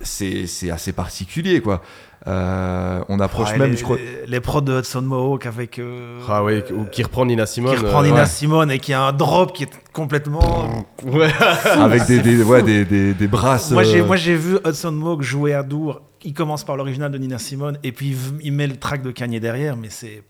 c'est, 0.01 0.69
assez 0.69 0.93
particulier 0.93 1.61
quoi. 1.61 1.81
Euh, 2.27 3.03
on 3.09 3.19
approche 3.19 3.55
même, 3.55 3.71
les, 3.71 3.77
je 3.77 3.83
crois. 3.83 3.97
Les 4.27 4.39
prods 4.39 4.61
de 4.61 4.79
Hudson 4.79 5.01
Mohawk 5.01 5.45
avec. 5.47 5.79
Euh, 5.79 6.19
ah 6.29 6.43
oui, 6.43 6.61
ou 6.71 6.85
qui 6.85 7.01
reprend 7.01 7.25
Nina 7.25 7.45
Simone. 7.45 7.75
Qui 7.75 7.83
reprend 7.83 8.03
Nina 8.03 8.25
Simone 8.27 8.69
et 8.69 8.79
qui 8.79 8.93
a 8.93 9.01
un 9.01 9.11
drop 9.11 9.53
qui 9.53 9.63
est 9.63 9.71
complètement. 9.93 10.85
Ouais. 11.03 11.31
avec 11.65 12.05
des, 12.05 12.19
des, 12.19 12.43
ouais, 12.43 12.61
des, 12.61 12.85
des, 12.85 13.15
des, 13.15 13.27
brasses. 13.27 13.71
Moi, 13.71 13.81
j'ai, 13.81 14.03
moi, 14.03 14.17
j'ai 14.17 14.35
vu 14.35 14.59
Hudson 14.63 14.91
Mohawk 14.91 15.23
jouer 15.23 15.55
à 15.55 15.63
Dour 15.63 16.01
il 16.23 16.33
commence 16.33 16.63
par 16.63 16.77
l'original 16.77 17.11
de 17.11 17.17
Nina 17.17 17.39
Simone 17.39 17.79
et 17.83 17.91
puis 17.91 18.15
il 18.41 18.53
met 18.53 18.67
le 18.67 18.77
track 18.77 19.01
de 19.01 19.09
Kanye 19.09 19.39
derrière, 19.39 19.75
mais 19.75 19.89
c'est 19.89 20.23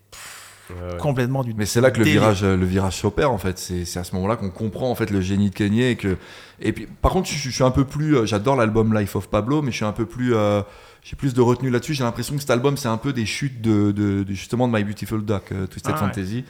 complètement 0.98 1.44
du. 1.44 1.54
Mais 1.54 1.66
c'est 1.66 1.80
là 1.80 1.90
que 1.90 1.98
le 1.98 2.04
virage, 2.04 2.44
le 2.44 2.64
virage 2.64 2.96
s'opère 2.96 3.30
en 3.30 3.38
fait. 3.38 3.58
C'est 3.58 3.98
à 3.98 4.04
ce 4.04 4.14
moment-là 4.14 4.36
qu'on 4.36 4.50
comprend 4.50 4.90
en 4.90 4.94
fait 4.94 5.10
le 5.10 5.20
génie 5.20 5.50
de 5.50 5.54
Kanye 5.54 5.84
et 5.84 5.96
que. 5.96 6.16
Et 6.60 6.72
puis, 6.72 6.86
par 6.86 7.12
contre, 7.12 7.28
je, 7.28 7.50
suis 7.50 7.64
un 7.64 7.70
peu 7.70 7.84
plus. 7.84 8.16
Euh, 8.16 8.26
j'adore 8.26 8.56
l'album 8.56 8.96
Life 8.96 9.16
of 9.16 9.28
Pablo, 9.28 9.62
mais 9.62 9.70
je 9.70 9.76
suis 9.76 9.84
un 9.84 9.92
peu 9.92 10.06
plus. 10.06 10.34
Euh, 10.34 10.62
j'ai 11.02 11.16
plus 11.16 11.34
de 11.34 11.40
retenue 11.40 11.70
là-dessus. 11.70 11.94
J'ai 11.94 12.04
l'impression 12.04 12.34
que 12.34 12.40
cet 12.40 12.50
album, 12.50 12.76
c'est 12.76 12.88
un 12.88 12.96
peu 12.96 13.12
des 13.12 13.26
chutes 13.26 13.60
de, 13.60 14.24
justement 14.28 14.68
de 14.68 14.76
My 14.76 14.84
Beautiful 14.84 15.24
Dark 15.24 15.52
euh, 15.52 15.66
Twisted 15.66 15.94
ah 15.94 15.98
Fantasy. 15.98 16.44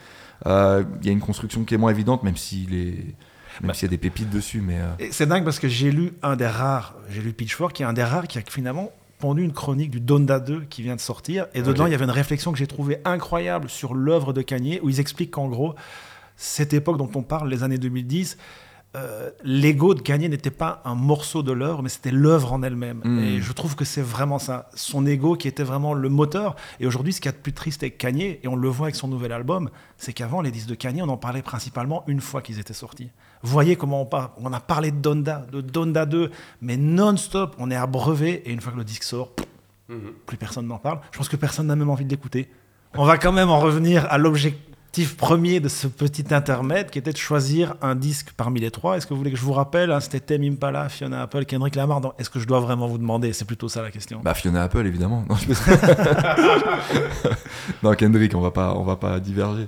Il 0.45 1.05
y 1.05 1.09
a 1.09 1.11
une 1.11 1.19
construction 1.19 1.63
qui 1.63 1.73
est 1.73 1.77
moins 1.77 1.91
évidente, 1.91 2.23
même 2.23 2.37
s'il 2.37 2.73
est. 2.73 3.15
Même 3.61 3.67
bah. 3.67 3.73
s'il 3.75 3.83
y 3.83 3.89
a 3.89 3.91
des 3.91 3.97
pépites 3.99 4.29
dessus, 4.29 4.61
mais. 4.61 4.79
C'est 5.11 5.27
dingue 5.27 5.43
parce 5.43 5.59
que 5.59 5.67
j'ai 5.67 5.91
lu 5.91 6.13
un 6.23 6.35
des 6.35 6.47
rares, 6.47 6.95
j'ai 7.09 7.21
lu 7.21 7.33
Pitchfork, 7.33 7.73
qui 7.73 7.83
est 7.83 7.85
un 7.85 7.93
des 7.93 8.03
rares 8.03 8.27
qui 8.27 8.39
a 8.39 8.41
finalement 8.49 8.91
une 9.31 9.53
chronique 9.53 9.89
du 9.89 9.99
Donda 9.99 10.39
2 10.39 10.65
qui 10.69 10.81
vient 10.81 10.95
de 10.95 11.01
sortir. 11.01 11.47
Et 11.53 11.61
dedans, 11.61 11.85
il 11.85 11.91
y 11.91 11.95
avait 11.95 12.03
une 12.03 12.11
réflexion 12.11 12.51
que 12.51 12.57
j'ai 12.57 12.67
trouvée 12.67 12.99
incroyable 13.05 13.69
sur 13.69 13.93
l'œuvre 13.93 14.33
de 14.33 14.41
Kanye, 14.41 14.79
où 14.83 14.89
ils 14.89 14.99
expliquent 14.99 15.31
qu'en 15.31 15.47
gros, 15.47 15.75
cette 16.35 16.73
époque 16.73 16.97
dont 16.97 17.09
on 17.15 17.23
parle, 17.23 17.49
les 17.49 17.63
années 17.63 17.77
2010, 17.77 18.37
euh, 18.95 19.31
l'ego 19.43 19.95
de 19.95 20.01
Kanye 20.01 20.29
n'était 20.29 20.51
pas 20.51 20.81
un 20.85 20.93
morceau 20.93 21.41
de 21.41 21.51
l'œuvre, 21.51 21.81
mais 21.81 21.89
c'était 21.89 22.11
l'œuvre 22.11 22.53
en 22.53 22.61
elle-même. 22.61 23.01
Hmm. 23.03 23.19
Et 23.23 23.41
je 23.41 23.51
trouve 23.51 23.75
que 23.75 23.85
c'est 23.85 24.01
vraiment 24.01 24.37
ça. 24.37 24.69
Son 24.75 25.05
ego 25.07 25.35
qui 25.35 25.47
était 25.47 25.63
vraiment 25.63 25.95
le 25.95 26.09
moteur. 26.09 26.55
Et 26.79 26.85
aujourd'hui, 26.85 27.11
ce 27.11 27.19
qui 27.19 27.27
y 27.27 27.29
a 27.29 27.31
de 27.31 27.37
plus 27.37 27.53
triste 27.53 27.81
avec 27.81 27.97
Kanye, 27.97 28.39
et 28.43 28.47
on 28.47 28.55
le 28.55 28.69
voit 28.69 28.87
avec 28.87 28.95
son 28.95 29.07
nouvel 29.07 29.31
album, 29.31 29.71
c'est 29.97 30.13
qu'avant, 30.13 30.41
les 30.41 30.51
disques 30.51 30.69
de 30.69 30.75
Kanye, 30.75 31.01
on 31.01 31.09
en 31.09 31.17
parlait 31.17 31.41
principalement 31.41 32.03
une 32.07 32.21
fois 32.21 32.43
qu'ils 32.43 32.59
étaient 32.59 32.73
sortis. 32.73 33.09
Voyez 33.41 33.75
comment 33.75 34.01
on 34.01 34.05
parle. 34.05 34.29
On 34.37 34.53
a 34.53 34.59
parlé 34.59 34.91
de 34.91 34.97
Donda, 34.97 35.45
de 35.51 35.61
Donda 35.61 36.05
2, 36.05 36.29
mais 36.61 36.77
non-stop, 36.77 37.55
on 37.57 37.71
est 37.71 37.75
abreuvé. 37.75 38.47
Et 38.47 38.53
une 38.53 38.61
fois 38.61 38.73
que 38.73 38.77
le 38.77 38.83
disque 38.83 39.03
sort, 39.03 39.33
hmm. 39.89 39.95
plus 40.27 40.37
personne 40.37 40.67
n'en 40.67 40.77
parle. 40.77 40.99
Je 41.11 41.17
pense 41.17 41.29
que 41.29 41.35
personne 41.35 41.65
n'a 41.65 41.75
même 41.75 41.89
envie 41.89 42.05
de 42.05 42.11
l'écouter. 42.11 42.47
On 42.95 43.05
va 43.05 43.17
quand 43.17 43.31
même 43.31 43.49
en 43.49 43.59
revenir 43.59 44.05
à 44.11 44.19
l'objectif 44.95 45.17
premier 45.17 45.59
de 45.59 45.69
ce 45.69 45.87
petit 45.87 46.35
intermède 46.35 46.91
qui 46.91 46.99
était 46.99 47.11
de 47.11 47.17
choisir 47.17 47.73
un 47.81 47.95
disque 47.95 48.29
parmi 48.37 48.59
les 48.59 48.69
trois. 48.69 48.95
Est-ce 48.95 49.07
que 49.07 49.13
vous 49.15 49.17
voulez 49.17 49.31
que 49.31 49.37
je 49.37 49.43
vous 49.43 49.53
rappelle 49.53 49.91
hein, 49.91 49.99
C'était 49.99 50.19
Tame 50.19 50.43
Impala, 50.43 50.87
Fiona 50.87 51.23
Apple, 51.23 51.45
Kendrick 51.45 51.73
Lamar. 51.73 52.13
Est-ce 52.19 52.29
que 52.29 52.39
je 52.39 52.45
dois 52.45 52.59
vraiment 52.59 52.85
vous 52.87 52.99
demander? 52.99 53.33
C'est 53.33 53.45
plutôt 53.45 53.69
ça 53.69 53.81
la 53.81 53.89
question. 53.89 54.21
Bah 54.23 54.35
Fiona 54.35 54.61
Apple 54.61 54.85
évidemment. 54.85 55.25
Non, 55.27 55.35
non 57.83 57.95
Kendrick, 57.95 58.35
on 58.35 58.41
va 58.41 58.51
on 58.75 58.83
va 58.83 58.95
pas 58.95 59.19
diverger. 59.19 59.67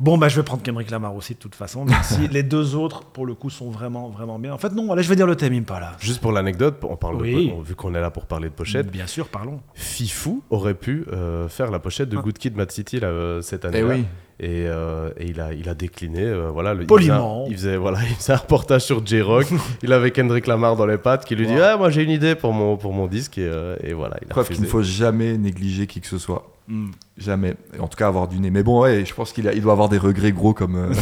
Bon, 0.00 0.16
bah, 0.16 0.28
je 0.28 0.36
vais 0.36 0.42
prendre 0.42 0.62
Kendrick 0.62 0.90
Lamar 0.90 1.14
aussi, 1.14 1.34
de 1.34 1.38
toute 1.38 1.54
façon. 1.54 1.84
Merci. 1.84 2.28
les 2.28 2.42
deux 2.42 2.74
autres, 2.74 3.04
pour 3.04 3.26
le 3.26 3.34
coup, 3.34 3.50
sont 3.50 3.70
vraiment, 3.70 4.08
vraiment 4.08 4.38
bien. 4.38 4.52
En 4.52 4.58
fait, 4.58 4.72
non, 4.72 4.92
allez, 4.92 5.02
je 5.02 5.08
vais 5.08 5.16
dire 5.16 5.26
le 5.26 5.36
thème 5.36 5.54
Impala. 5.54 5.96
Juste 5.98 6.20
pour 6.20 6.32
l'anecdote, 6.32 6.76
on 6.88 6.96
parle 6.96 7.22
vu 7.22 7.74
qu'on 7.74 7.94
est 7.94 8.00
là 8.00 8.10
pour 8.10 8.26
parler 8.26 8.48
de 8.48 8.54
pochette. 8.54 8.90
Bien 8.90 9.06
sûr, 9.06 9.28
parlons. 9.28 9.60
Fifou 9.74 10.42
aurait 10.50 10.74
pu 10.74 11.04
euh, 11.12 11.48
faire 11.48 11.70
la 11.70 11.78
pochette 11.78 12.08
de 12.08 12.16
ah. 12.16 12.22
Good 12.22 12.38
Kid, 12.38 12.56
Mad 12.56 12.70
City 12.70 13.00
là, 13.00 13.08
euh, 13.08 13.42
cette 13.42 13.64
année. 13.64 13.78
Eh 13.80 13.84
oui. 13.84 14.04
Et, 14.40 14.66
euh, 14.68 15.10
et, 15.16 15.26
il, 15.26 15.40
a, 15.40 15.52
il 15.52 15.68
a 15.68 15.74
décliné. 15.74 16.22
Euh, 16.22 16.50
voilà, 16.52 16.72
le, 16.72 16.86
Poliment. 16.86 17.46
Il 17.48 17.56
faisait, 17.56 17.76
voilà, 17.76 17.98
il 18.08 18.14
faisait 18.14 18.34
un 18.34 18.36
reportage 18.36 18.82
sur 18.82 19.04
J-Rock. 19.04 19.46
il 19.82 19.92
avait 19.92 20.12
Kendrick 20.12 20.46
Lamar 20.46 20.76
dans 20.76 20.86
les 20.86 20.98
pattes 20.98 21.24
qui 21.24 21.34
lui 21.34 21.46
dit 21.46 21.58
Ah, 21.58 21.76
moi 21.76 21.90
j'ai 21.90 22.04
une 22.04 22.10
idée 22.10 22.36
pour 22.36 22.52
mon, 22.52 22.76
pour 22.76 22.92
mon 22.92 23.08
disque. 23.08 23.38
Et, 23.38 23.48
euh, 23.48 23.76
et 23.82 23.92
voilà. 23.94 24.16
Il 24.22 24.28
Preuve 24.28 24.48
qu'il 24.48 24.60
ne 24.60 24.66
faut 24.66 24.82
jamais 24.82 25.36
négliger 25.36 25.88
qui 25.88 26.00
que 26.00 26.06
ce 26.06 26.18
soit. 26.18 26.46
Hmm. 26.68 26.90
Jamais. 27.16 27.56
En 27.80 27.88
tout 27.88 27.96
cas, 27.96 28.08
avoir 28.08 28.28
du 28.28 28.38
nez. 28.38 28.50
Mais 28.50 28.62
bon, 28.62 28.82
ouais, 28.82 29.04
je 29.04 29.14
pense 29.14 29.32
qu'il 29.32 29.50
il 29.54 29.62
doit 29.62 29.72
avoir 29.72 29.88
des 29.88 29.98
regrets 29.98 30.32
gros 30.32 30.52
comme. 30.52 30.76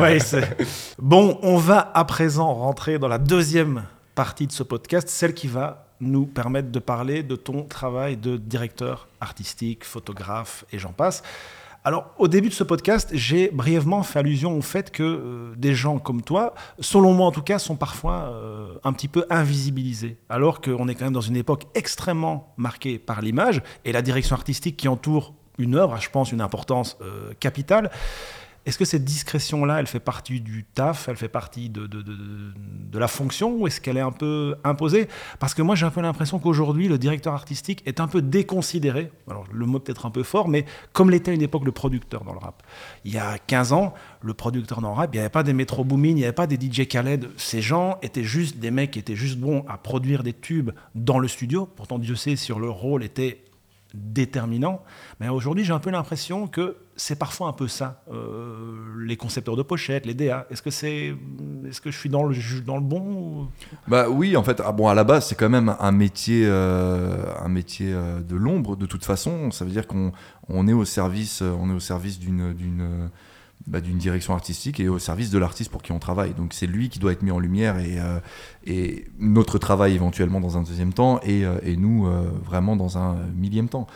ouais, 0.00 0.18
bon, 0.98 1.38
on 1.42 1.58
va 1.58 1.90
à 1.94 2.04
présent 2.04 2.52
rentrer 2.54 2.98
dans 2.98 3.08
la 3.08 3.18
deuxième 3.18 3.84
partie 4.14 4.46
de 4.46 4.52
ce 4.52 4.62
podcast, 4.62 5.08
celle 5.08 5.34
qui 5.34 5.48
va 5.48 5.86
nous 6.00 6.24
permettre 6.24 6.70
de 6.70 6.78
parler 6.78 7.22
de 7.22 7.36
ton 7.36 7.64
travail 7.64 8.16
de 8.16 8.38
directeur 8.38 9.06
artistique, 9.20 9.84
photographe 9.84 10.64
et 10.72 10.78
j'en 10.78 10.92
passe. 10.92 11.22
Alors, 11.82 12.14
au 12.18 12.28
début 12.28 12.50
de 12.50 12.54
ce 12.54 12.62
podcast, 12.62 13.08
j'ai 13.14 13.48
brièvement 13.48 14.02
fait 14.02 14.18
allusion 14.18 14.54
au 14.54 14.60
fait 14.60 14.90
que 14.90 15.02
euh, 15.02 15.54
des 15.56 15.74
gens 15.74 15.98
comme 15.98 16.20
toi, 16.20 16.54
selon 16.78 17.14
moi 17.14 17.26
en 17.26 17.30
tout 17.30 17.40
cas, 17.40 17.58
sont 17.58 17.76
parfois 17.76 18.30
euh, 18.34 18.74
un 18.84 18.92
petit 18.92 19.08
peu 19.08 19.24
invisibilisés. 19.30 20.18
Alors 20.28 20.60
qu'on 20.60 20.88
est 20.88 20.94
quand 20.94 21.06
même 21.06 21.14
dans 21.14 21.22
une 21.22 21.36
époque 21.36 21.64
extrêmement 21.74 22.52
marquée 22.58 22.98
par 22.98 23.22
l'image 23.22 23.62
et 23.86 23.92
la 23.92 24.02
direction 24.02 24.36
artistique 24.36 24.76
qui 24.76 24.88
entoure 24.88 25.32
une 25.56 25.74
œuvre 25.74 25.98
je 25.98 26.10
pense, 26.10 26.32
une 26.32 26.42
importance 26.42 26.98
euh, 27.00 27.32
capitale. 27.40 27.90
Est-ce 28.66 28.76
que 28.76 28.84
cette 28.84 29.04
discrétion-là, 29.04 29.80
elle 29.80 29.86
fait 29.86 30.00
partie 30.00 30.40
du 30.40 30.64
taf, 30.64 31.08
elle 31.08 31.16
fait 31.16 31.28
partie 31.28 31.70
de, 31.70 31.86
de, 31.86 32.98
la 32.98 33.08
fonction, 33.08 33.54
ou 33.54 33.66
est-ce 33.66 33.80
qu'elle 33.80 33.96
est 33.96 34.02
un 34.02 34.12
peu 34.12 34.54
imposée? 34.64 35.08
Parce 35.38 35.54
que 35.54 35.62
moi, 35.62 35.74
j'ai 35.74 35.86
un 35.86 35.90
peu 35.90 36.02
l'impression 36.02 36.38
qu'aujourd'hui, 36.38 36.86
le 36.86 36.98
directeur 36.98 37.32
artistique 37.32 37.82
est 37.86 38.00
un 38.00 38.06
peu 38.06 38.20
déconsidéré. 38.20 39.10
Alors, 39.28 39.44
le 39.50 39.64
mot 39.64 39.78
peut-être 39.78 40.04
un 40.04 40.10
peu 40.10 40.22
fort, 40.22 40.48
mais 40.48 40.66
comme 40.92 41.10
l'était 41.10 41.30
à 41.30 41.34
une 41.34 41.40
époque 41.40 41.64
le 41.64 41.72
producteur 41.72 42.22
dans 42.24 42.34
le 42.34 42.38
rap. 42.38 42.62
Il 43.06 43.12
y 43.12 43.18
a 43.18 43.38
15 43.38 43.72
ans, 43.72 43.94
le 44.20 44.34
producteur 44.34 44.82
dans 44.82 44.90
le 44.90 44.96
rap, 44.96 45.10
il 45.14 45.16
n'y 45.16 45.20
avait 45.20 45.30
pas 45.30 45.42
des 45.42 45.54
Metro 45.54 45.82
Boomin, 45.82 46.08
il 46.10 46.14
n'y 46.16 46.24
avait 46.24 46.32
pas 46.32 46.46
des 46.46 46.56
DJ 46.56 46.86
Khaled. 46.86 47.30
Ces 47.38 47.62
gens 47.62 47.98
étaient 48.02 48.24
juste 48.24 48.58
des 48.58 48.70
mecs 48.70 48.90
qui 48.90 48.98
étaient 48.98 49.16
juste 49.16 49.38
bons 49.38 49.64
à 49.68 49.78
produire 49.78 50.22
des 50.22 50.34
tubes 50.34 50.72
dans 50.94 51.18
le 51.18 51.28
studio. 51.28 51.64
Pourtant, 51.64 51.98
Dieu 51.98 52.14
sait 52.14 52.36
si 52.36 52.52
leur 52.52 52.74
rôle 52.74 53.02
était 53.04 53.42
déterminant. 53.94 54.82
Mais 55.20 55.28
aujourd'hui, 55.28 55.64
j'ai 55.64 55.72
un 55.72 55.78
peu 55.78 55.90
l'impression 55.90 56.46
que 56.46 56.76
c'est 56.96 57.18
parfois 57.18 57.48
un 57.48 57.52
peu 57.52 57.66
ça, 57.66 58.02
euh, 58.12 58.94
les 58.98 59.16
concepteurs 59.16 59.56
de 59.56 59.62
pochettes, 59.62 60.06
les 60.06 60.14
DA. 60.14 60.46
Est-ce 60.50 60.62
que 60.62 60.70
c'est, 60.70 61.14
est-ce 61.66 61.80
que 61.80 61.90
je 61.90 61.98
suis 61.98 62.10
dans 62.10 62.24
le 62.24 62.36
dans 62.64 62.76
le 62.76 62.82
bon 62.82 63.48
Bah 63.88 64.08
oui, 64.10 64.36
en 64.36 64.42
fait, 64.42 64.60
ah 64.64 64.72
bon, 64.72 64.88
à 64.88 64.94
la 64.94 65.04
base, 65.04 65.26
c'est 65.26 65.34
quand 65.34 65.48
même 65.48 65.74
un 65.78 65.92
métier, 65.92 66.44
euh, 66.46 67.24
un 67.42 67.48
métier 67.48 67.92
euh, 67.92 68.20
de 68.20 68.36
l'ombre 68.36 68.76
de 68.76 68.86
toute 68.86 69.04
façon. 69.04 69.50
Ça 69.50 69.64
veut 69.64 69.70
dire 69.70 69.86
qu'on 69.86 70.12
on 70.48 70.68
est 70.68 70.72
au 70.72 70.84
service, 70.84 71.42
on 71.42 71.70
est 71.70 71.74
au 71.74 71.80
service 71.80 72.18
d'une 72.18 72.52
d'une 72.52 73.10
bah, 73.66 73.82
d'une 73.82 73.98
direction 73.98 74.32
artistique 74.32 74.80
et 74.80 74.88
au 74.88 74.98
service 74.98 75.30
de 75.30 75.38
l'artiste 75.38 75.70
pour 75.70 75.82
qui 75.82 75.92
on 75.92 75.98
travaille. 75.98 76.32
Donc 76.32 76.54
c'est 76.54 76.66
lui 76.66 76.88
qui 76.88 76.98
doit 76.98 77.12
être 77.12 77.22
mis 77.22 77.30
en 77.30 77.38
lumière 77.38 77.78
et, 77.78 77.98
euh, 77.98 78.96
notre 79.18 79.58
travail 79.58 79.94
éventuellement 79.94 80.40
dans 80.40 80.56
un 80.56 80.62
deuxième 80.62 80.94
temps 80.94 81.20
et, 81.22 81.44
euh, 81.44 81.58
nous 81.76 82.06
euh, 82.06 82.30
vraiment 82.42 82.74
dans 82.74 82.96
un 82.96 83.16
millième 83.36 83.68
temps. 83.68 83.86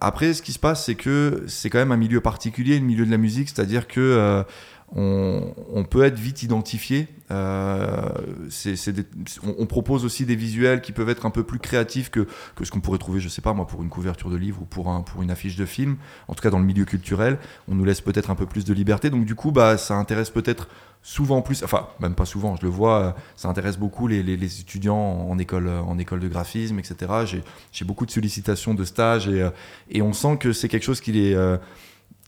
Après, 0.00 0.32
ce 0.32 0.40
qui 0.40 0.52
se 0.52 0.58
passe, 0.58 0.86
c'est 0.86 0.94
que 0.94 1.44
c'est 1.46 1.68
quand 1.68 1.78
même 1.78 1.92
un 1.92 1.98
milieu 1.98 2.20
particulier, 2.20 2.78
le 2.78 2.84
milieu 2.86 3.04
de 3.04 3.10
la 3.10 3.18
musique, 3.18 3.50
c'est-à-dire 3.50 3.86
que 3.86 4.44
on, 4.94 5.84
peut 5.88 6.04
être 6.04 6.18
vite 6.18 6.42
identifié. 6.42 7.08
Euh, 7.30 8.08
on, 9.42 9.66
propose 9.66 10.04
aussi 10.04 10.26
des 10.26 10.36
visuels 10.36 10.80
qui 10.80 10.92
peuvent 10.92 11.08
être 11.08 11.26
un 11.26 11.30
peu 11.30 11.42
plus 11.42 11.58
créatifs 11.58 12.10
que, 12.10 12.26
ce 12.62 12.70
qu'on 12.70 12.80
pourrait 12.80 12.98
trouver, 12.98 13.20
je 13.20 13.28
sais 13.28 13.42
pas 13.42 13.52
moi, 13.52 13.66
pour 13.66 13.82
une 13.82 13.88
couverture 13.88 14.30
de 14.30 14.36
livre 14.36 14.62
ou 14.62 14.64
pour, 14.64 14.88
un, 14.88 15.02
pour 15.02 15.22
une 15.22 15.30
affiche 15.30 15.56
de 15.56 15.66
film. 15.66 15.96
En 16.28 16.34
tout 16.34 16.42
cas, 16.42 16.50
dans 16.50 16.60
le 16.60 16.64
milieu 16.64 16.84
culturel, 16.84 17.38
on 17.68 17.74
nous 17.74 17.84
laisse 17.84 18.00
peut-être 18.00 18.30
un 18.30 18.36
peu 18.36 18.46
plus 18.46 18.64
de 18.64 18.72
liberté. 18.72 19.10
Donc, 19.10 19.24
du 19.24 19.34
coup, 19.34 19.50
bah, 19.50 19.76
ça 19.76 19.96
intéresse 19.96 20.30
peut-être 20.30 20.68
souvent 21.02 21.42
plus, 21.42 21.62
enfin, 21.64 21.88
même 22.00 22.14
pas 22.14 22.26
souvent, 22.26 22.56
je 22.56 22.62
le 22.62 22.68
vois, 22.68 23.16
ça 23.36 23.48
intéresse 23.48 23.76
beaucoup 23.76 24.06
les, 24.08 24.60
étudiants 24.60 24.96
en 24.96 25.38
école, 25.38 25.68
en 25.68 25.98
école 25.98 26.20
de 26.20 26.28
graphisme, 26.28 26.78
etc. 26.78 27.42
J'ai 27.72 27.84
beaucoup 27.84 28.06
de 28.06 28.10
sollicitations 28.10 28.74
de 28.74 28.84
stages 28.84 29.28
et, 29.28 29.48
et 29.90 30.02
on 30.02 30.12
sent 30.12 30.36
que 30.38 30.52
c'est 30.52 30.68
quelque 30.68 30.84
chose 30.84 31.00
qui 31.00 31.12
les 31.12 31.58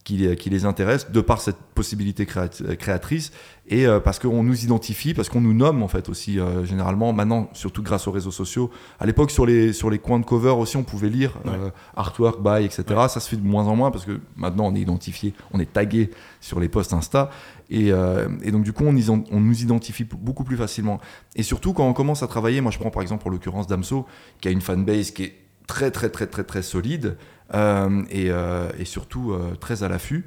qui, 0.05 0.51
les 0.51 0.65
intéresse 0.65 1.11
de 1.11 1.21
par 1.21 1.41
cette 1.41 1.59
possibilité 1.75 2.25
créatrice 2.27 3.31
et 3.69 3.87
euh, 3.87 4.01
parce 4.01 4.19
qu'on 4.19 4.43
nous 4.43 4.65
identifie, 4.65 5.13
parce 5.13 5.29
qu'on 5.29 5.43
nous 5.43 5.53
nomme 5.53 5.83
en 5.83 5.89
fait 5.89 6.09
aussi 6.09 6.41
euh, 6.41 6.65
généralement 6.65 7.13
maintenant 7.13 7.51
surtout 7.53 7.83
grâce 7.83 8.09
aux 8.09 8.11
réseaux 8.11 8.31
sociaux. 8.31 8.71
À 8.99 9.07
l'époque 9.07 9.31
sur 9.31 9.45
les 9.45 9.75
sur 9.75 9.91
les 9.91 9.99
coins 9.99 10.19
de 10.19 10.25
cover 10.25 10.53
aussi 10.53 10.79
on 10.79 10.83
pouvait 10.83 11.11
lire 11.11 11.39
euh, 11.47 11.71
artwork 11.95 12.43
by 12.43 12.65
etc. 12.65 12.85
Ça 13.09 13.21
se 13.21 13.29
fait 13.29 13.37
de 13.37 13.47
moins 13.47 13.67
en 13.67 13.77
moins 13.77 13.91
parce 13.91 14.07
que 14.07 14.19
maintenant 14.37 14.67
on 14.67 14.75
est 14.75 14.81
identifié, 14.81 15.35
on 15.53 15.61
est 15.61 15.71
tagué 15.71 16.11
sur 16.41 16.59
les 16.59 16.69
posts 16.69 16.95
Insta 16.95 17.31
et, 17.69 17.89
et 17.89 18.51
donc 18.51 18.63
du 18.63 18.73
coup 18.73 18.85
on, 18.87 19.25
on, 19.31 19.41
nous 19.41 19.63
identifie 19.63 20.05
beaucoup 20.05 20.45
plus 20.45 20.57
facilement. 20.57 21.01
Et 21.37 21.43
surtout 21.43 21.75
quand 21.75 21.87
on 21.87 21.93
commence 21.93 22.23
à 22.23 22.27
travailler, 22.27 22.63
moi 22.63 22.73
je 22.73 22.79
prends 22.79 22.91
par 22.91 23.03
exemple 23.03 23.21
pour 23.21 23.31
l'occurrence 23.31 23.67
Damso 23.67 24.07
qui 24.41 24.49
a 24.49 24.51
une 24.51 24.63
fanbase 24.63 25.11
qui 25.11 25.25
est 25.25 25.35
très 25.67 25.91
très 25.91 26.09
très 26.09 26.27
très 26.27 26.45
très 26.45 26.63
solide. 26.63 27.17
Euh, 27.55 28.03
euh, 28.15 28.71
et, 28.79 28.85
surtout 28.85 29.33
euh, 29.33 29.55
très 29.59 29.83
à 29.83 29.89
l'affût. 29.89 30.25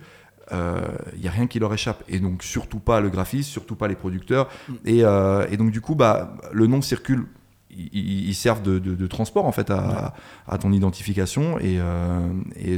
Il 0.52 1.22
n'y 1.22 1.28
a 1.28 1.32
rien 1.32 1.48
qui 1.48 1.60
leur 1.60 1.74
échappe. 1.74 2.04
Et 2.10 2.20
donc, 2.20 2.44
surtout 2.44 2.80
pas 2.80 3.00
le 3.00 3.10
graphiste, 3.10 3.50
surtout 3.50 3.76
pas 3.76 3.88
les 3.88 3.96
producteurs. 3.96 4.50
Mm. 4.68 4.74
Et, 4.86 5.58
donc, 5.58 5.72
du 5.72 5.82
coup, 5.82 5.96
bah, 5.96 6.36
le 6.52 6.68
nom 6.68 6.82
circule 6.82 7.26
ils, 7.94 8.36
servent 8.36 8.62
de, 8.62 9.08
transport 9.08 9.46
en 9.46 9.54
fait 9.54 9.72
à, 9.72 10.14
ton 10.60 10.74
identification 10.74 11.58
et, 11.60 11.78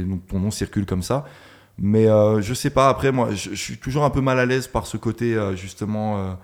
donc 0.02 0.24
ton 0.28 0.38
nom 0.38 0.52
circule 0.52 0.86
comme 0.86 1.02
ça. 1.02 1.24
Mais 1.78 2.04
je 2.04 2.54
sais 2.54 2.70
pas, 2.70 2.88
après 2.88 3.10
moi 3.10 3.30
je, 3.32 3.56
suis 3.56 3.76
toujours 3.76 4.04
un 4.04 4.10
peu 4.10 4.20
mal 4.20 4.38
à 4.38 4.46
l'aise 4.46 4.68
par 4.68 4.86
ce 4.86 4.96
côté 4.96 5.36
justement 5.56 6.38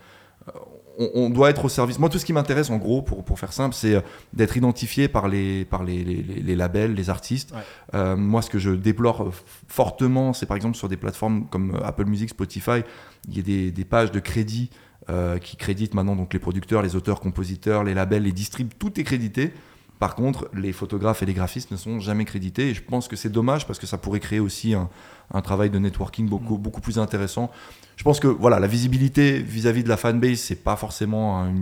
on, 0.98 1.30
doit 1.30 1.50
être 1.50 1.64
au 1.64 1.68
service. 1.68 1.98
Moi, 1.98 2.08
tout 2.08 2.18
ce 2.18 2.24
qui 2.24 2.32
m'intéresse, 2.32 2.70
en 2.70 2.76
gros, 2.76 3.02
pour, 3.02 3.24
pour 3.24 3.38
faire 3.38 3.52
simple, 3.52 3.74
c'est 3.74 3.94
euh, 3.94 4.00
d'être 4.32 4.56
identifié 4.56 5.08
par 5.08 5.28
les, 5.28 5.64
par 5.64 5.84
les, 5.84 6.04
les, 6.04 6.56
labels, 6.56 6.94
les 6.94 7.10
artistes. 7.10 7.54
Euh, 7.94 8.16
moi, 8.16 8.42
ce 8.42 8.50
que 8.50 8.58
je 8.58 8.70
déplore 8.70 9.22
euh, 9.22 9.32
fortement, 9.68 10.32
c'est 10.32 10.46
par 10.46 10.56
exemple 10.56 10.76
sur 10.76 10.88
des 10.88 10.96
plateformes 10.96 11.46
comme 11.46 11.80
Apple 11.84 12.04
Music, 12.06 12.30
Spotify, 12.30 12.82
il 13.28 13.36
y 13.36 13.40
a 13.40 13.42
des, 13.42 13.70
des 13.70 13.84
pages 13.84 14.10
de 14.10 14.20
crédit 14.20 14.70
qui 15.42 15.56
créditent 15.56 15.94
maintenant 15.94 16.14
donc 16.14 16.32
les 16.32 16.38
producteurs, 16.38 16.82
les 16.82 16.94
auteurs, 16.94 17.18
compositeurs, 17.18 17.82
les 17.82 17.94
labels, 17.94 18.22
les 18.22 18.30
distribent, 18.30 18.70
tout 18.78 19.00
est 19.00 19.02
crédité 19.02 19.52
Par 19.98 20.14
contre, 20.14 20.48
les 20.54 20.72
photographes 20.72 21.20
et 21.24 21.26
les 21.26 21.34
graphistes 21.34 21.72
ne 21.72 21.76
sont 21.76 21.98
jamais 21.98 22.24
crédités. 22.24 22.68
Et 22.68 22.74
je 22.74 22.82
pense 22.82 23.08
que 23.08 23.16
c'est 23.16 23.28
dommage 23.28 23.66
parce 23.66 23.80
que 23.80 23.86
ça 23.86 23.98
pourrait 23.98 24.20
créer 24.20 24.38
aussi 24.38 24.72
un, 24.72 24.88
un 25.32 25.42
travail 25.42 25.70
de 25.70 25.78
networking 25.78 26.28
beaucoup, 26.28 26.56
Mm. 26.56 26.62
beaucoup 26.62 26.80
plus 26.80 26.98
intéressant. 26.98 27.50
Je 28.00 28.02
pense 28.02 28.18
que 28.18 28.28
voilà, 28.28 28.58
la 28.58 28.66
visibilité 28.66 29.40
vis-à-vis 29.42 29.84
de 29.84 29.88
la 29.90 29.98
fanbase, 29.98 30.38
c'est 30.38 30.64
pas 30.64 30.74
forcément 30.76 31.42
un, 31.42 31.52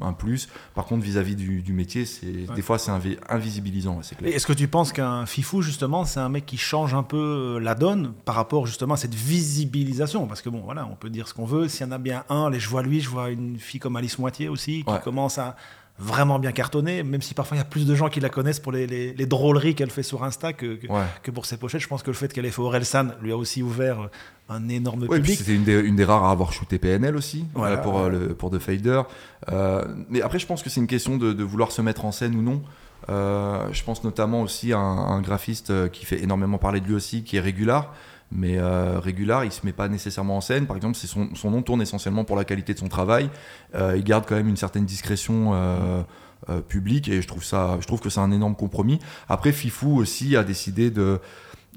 un 0.00 0.14
plus. 0.14 0.48
Par 0.74 0.86
contre, 0.86 1.04
vis-à-vis 1.04 1.36
du, 1.36 1.60
du 1.60 1.74
métier, 1.74 2.06
c'est 2.06 2.46
des 2.54 2.62
fois 2.62 2.78
c'est 2.78 2.90
invi- 2.90 3.18
invisibilisant. 3.28 4.00
Est-ce 4.24 4.46
que 4.46 4.54
tu 4.54 4.68
penses 4.68 4.90
qu'un 4.90 5.26
Fifou, 5.26 5.60
justement, 5.60 6.06
c'est 6.06 6.18
un 6.20 6.30
mec 6.30 6.46
qui 6.46 6.56
change 6.56 6.94
un 6.94 7.02
peu 7.02 7.18
euh, 7.18 7.60
la 7.60 7.74
donne 7.74 8.14
par 8.24 8.36
rapport 8.36 8.66
justement 8.66 8.94
à 8.94 8.96
cette 8.96 9.14
visibilisation? 9.14 10.26
Parce 10.26 10.40
que 10.40 10.48
bon, 10.48 10.62
voilà, 10.64 10.88
on 10.90 10.94
peut 10.96 11.10
dire 11.10 11.28
ce 11.28 11.34
qu'on 11.34 11.44
veut. 11.44 11.68
S'il 11.68 11.86
y 11.86 11.88
en 11.90 11.92
a 11.92 11.98
bien 11.98 12.24
un, 12.30 12.48
les 12.48 12.58
je 12.58 12.70
vois 12.70 12.82
lui, 12.82 13.02
je 13.02 13.10
vois 13.10 13.28
une 13.28 13.58
fille 13.58 13.78
comme 13.78 13.96
Alice 13.96 14.18
Moitié 14.18 14.48
aussi, 14.48 14.84
qui 14.84 14.90
Ouais. 14.90 14.98
commence 15.04 15.36
à 15.36 15.56
vraiment 16.02 16.38
bien 16.38 16.52
cartonner, 16.52 17.02
même 17.02 17.22
si 17.22 17.32
parfois 17.34 17.56
il 17.56 17.60
y 17.60 17.62
a 17.62 17.64
plus 17.66 17.86
de 17.86 17.94
gens 17.94 18.08
qui 18.08 18.20
la 18.20 18.28
connaissent 18.28 18.60
pour 18.60 18.72
les, 18.72 18.86
les- 18.86 19.12
les 19.14 19.26
drôleries 19.26 19.74
qu'elle 19.74 19.90
fait 19.90 20.02
sur 20.02 20.24
Insta 20.24 20.52
que, 20.52 20.74
que, 20.76 20.86
Ouais. 20.88 21.04
que 21.22 21.30
pour 21.30 21.46
ses 21.46 21.56
pochettes. 21.56 21.80
Je 21.80 21.88
pense 21.88 22.02
que 22.02 22.10
le 22.10 22.16
fait 22.16 22.32
qu'elle 22.32 22.44
ait 22.46 22.50
fait 22.50 22.60
Orelsan 22.62 23.08
lui 23.22 23.30
a 23.32 23.36
aussi 23.36 23.62
ouvert 23.62 24.08
un 24.48 24.68
énorme 24.68 25.02
Ouais, 25.04 25.16
public. 25.18 25.38
c'était 25.38 25.54
une 25.54 25.64
des, 25.64 25.78
une 25.80 25.96
des 25.96 26.04
rares 26.04 26.24
à 26.24 26.30
avoir 26.32 26.52
shooté 26.52 26.78
PNL 26.78 27.16
aussi 27.16 27.44
Voilà, 27.54 27.76
euh, 27.76 27.82
pour, 27.82 27.98
euh, 28.00 28.08
le, 28.10 28.28
pour 28.34 28.50
The 28.50 28.58
Fader. 28.58 29.02
Euh, 29.50 29.84
mais 30.10 30.20
après, 30.22 30.38
je 30.38 30.46
pense 30.46 30.62
que 30.62 30.68
c'est 30.70 30.80
une 30.80 30.86
question 30.86 31.16
de, 31.16 31.32
de 31.32 31.44
vouloir 31.44 31.70
se 31.72 31.80
mettre 31.82 32.04
en 32.04 32.12
scène 32.12 32.34
ou 32.34 32.42
non. 32.42 32.62
Euh, 33.08 33.66
je 33.72 33.82
pense 33.82 34.04
notamment 34.04 34.42
aussi 34.42 34.72
à 34.72 34.78
un, 34.78 34.98
un 35.16 35.20
graphiste 35.22 35.90
qui 35.90 36.04
fait 36.04 36.22
énormément 36.22 36.58
parler 36.58 36.80
de 36.80 36.86
lui 36.86 36.94
aussi, 36.94 37.24
qui 37.24 37.36
est 37.36 37.40
Régular. 37.40 37.94
Mais 38.34 38.56
euh, 38.58 38.98
Régular, 38.98 39.44
il 39.44 39.52
se 39.52 39.60
met 39.66 39.72
pas 39.72 39.88
nécessairement 39.88 40.38
en 40.38 40.40
scène. 40.40 40.66
Par 40.66 40.76
exemple, 40.76 40.96
son, 40.96 41.34
son 41.34 41.50
nom 41.50 41.60
tourne 41.62 41.82
essentiellement 41.82 42.24
pour 42.24 42.36
la 42.36 42.44
qualité 42.44 42.72
de 42.72 42.78
son 42.78 42.88
travail. 42.88 43.28
Euh, 43.74 43.94
il 43.96 44.04
garde 44.04 44.24
quand 44.26 44.36
même 44.36 44.48
une 44.48 44.56
certaine 44.56 44.86
discrétion 44.86 45.50
euh, 45.52 46.02
euh, 46.48 46.60
publique 46.60 47.08
et 47.08 47.20
je 47.22 47.28
trouve, 47.28 47.44
ça, 47.44 47.76
je 47.80 47.86
trouve 47.86 48.00
que 48.00 48.08
c'est 48.10 48.20
un 48.20 48.32
énorme 48.32 48.54
compromis. 48.56 48.98
Après, 49.28 49.52
Fifou 49.52 49.96
aussi 49.98 50.34
a 50.36 50.44
décidé 50.44 50.90
de 50.90 51.20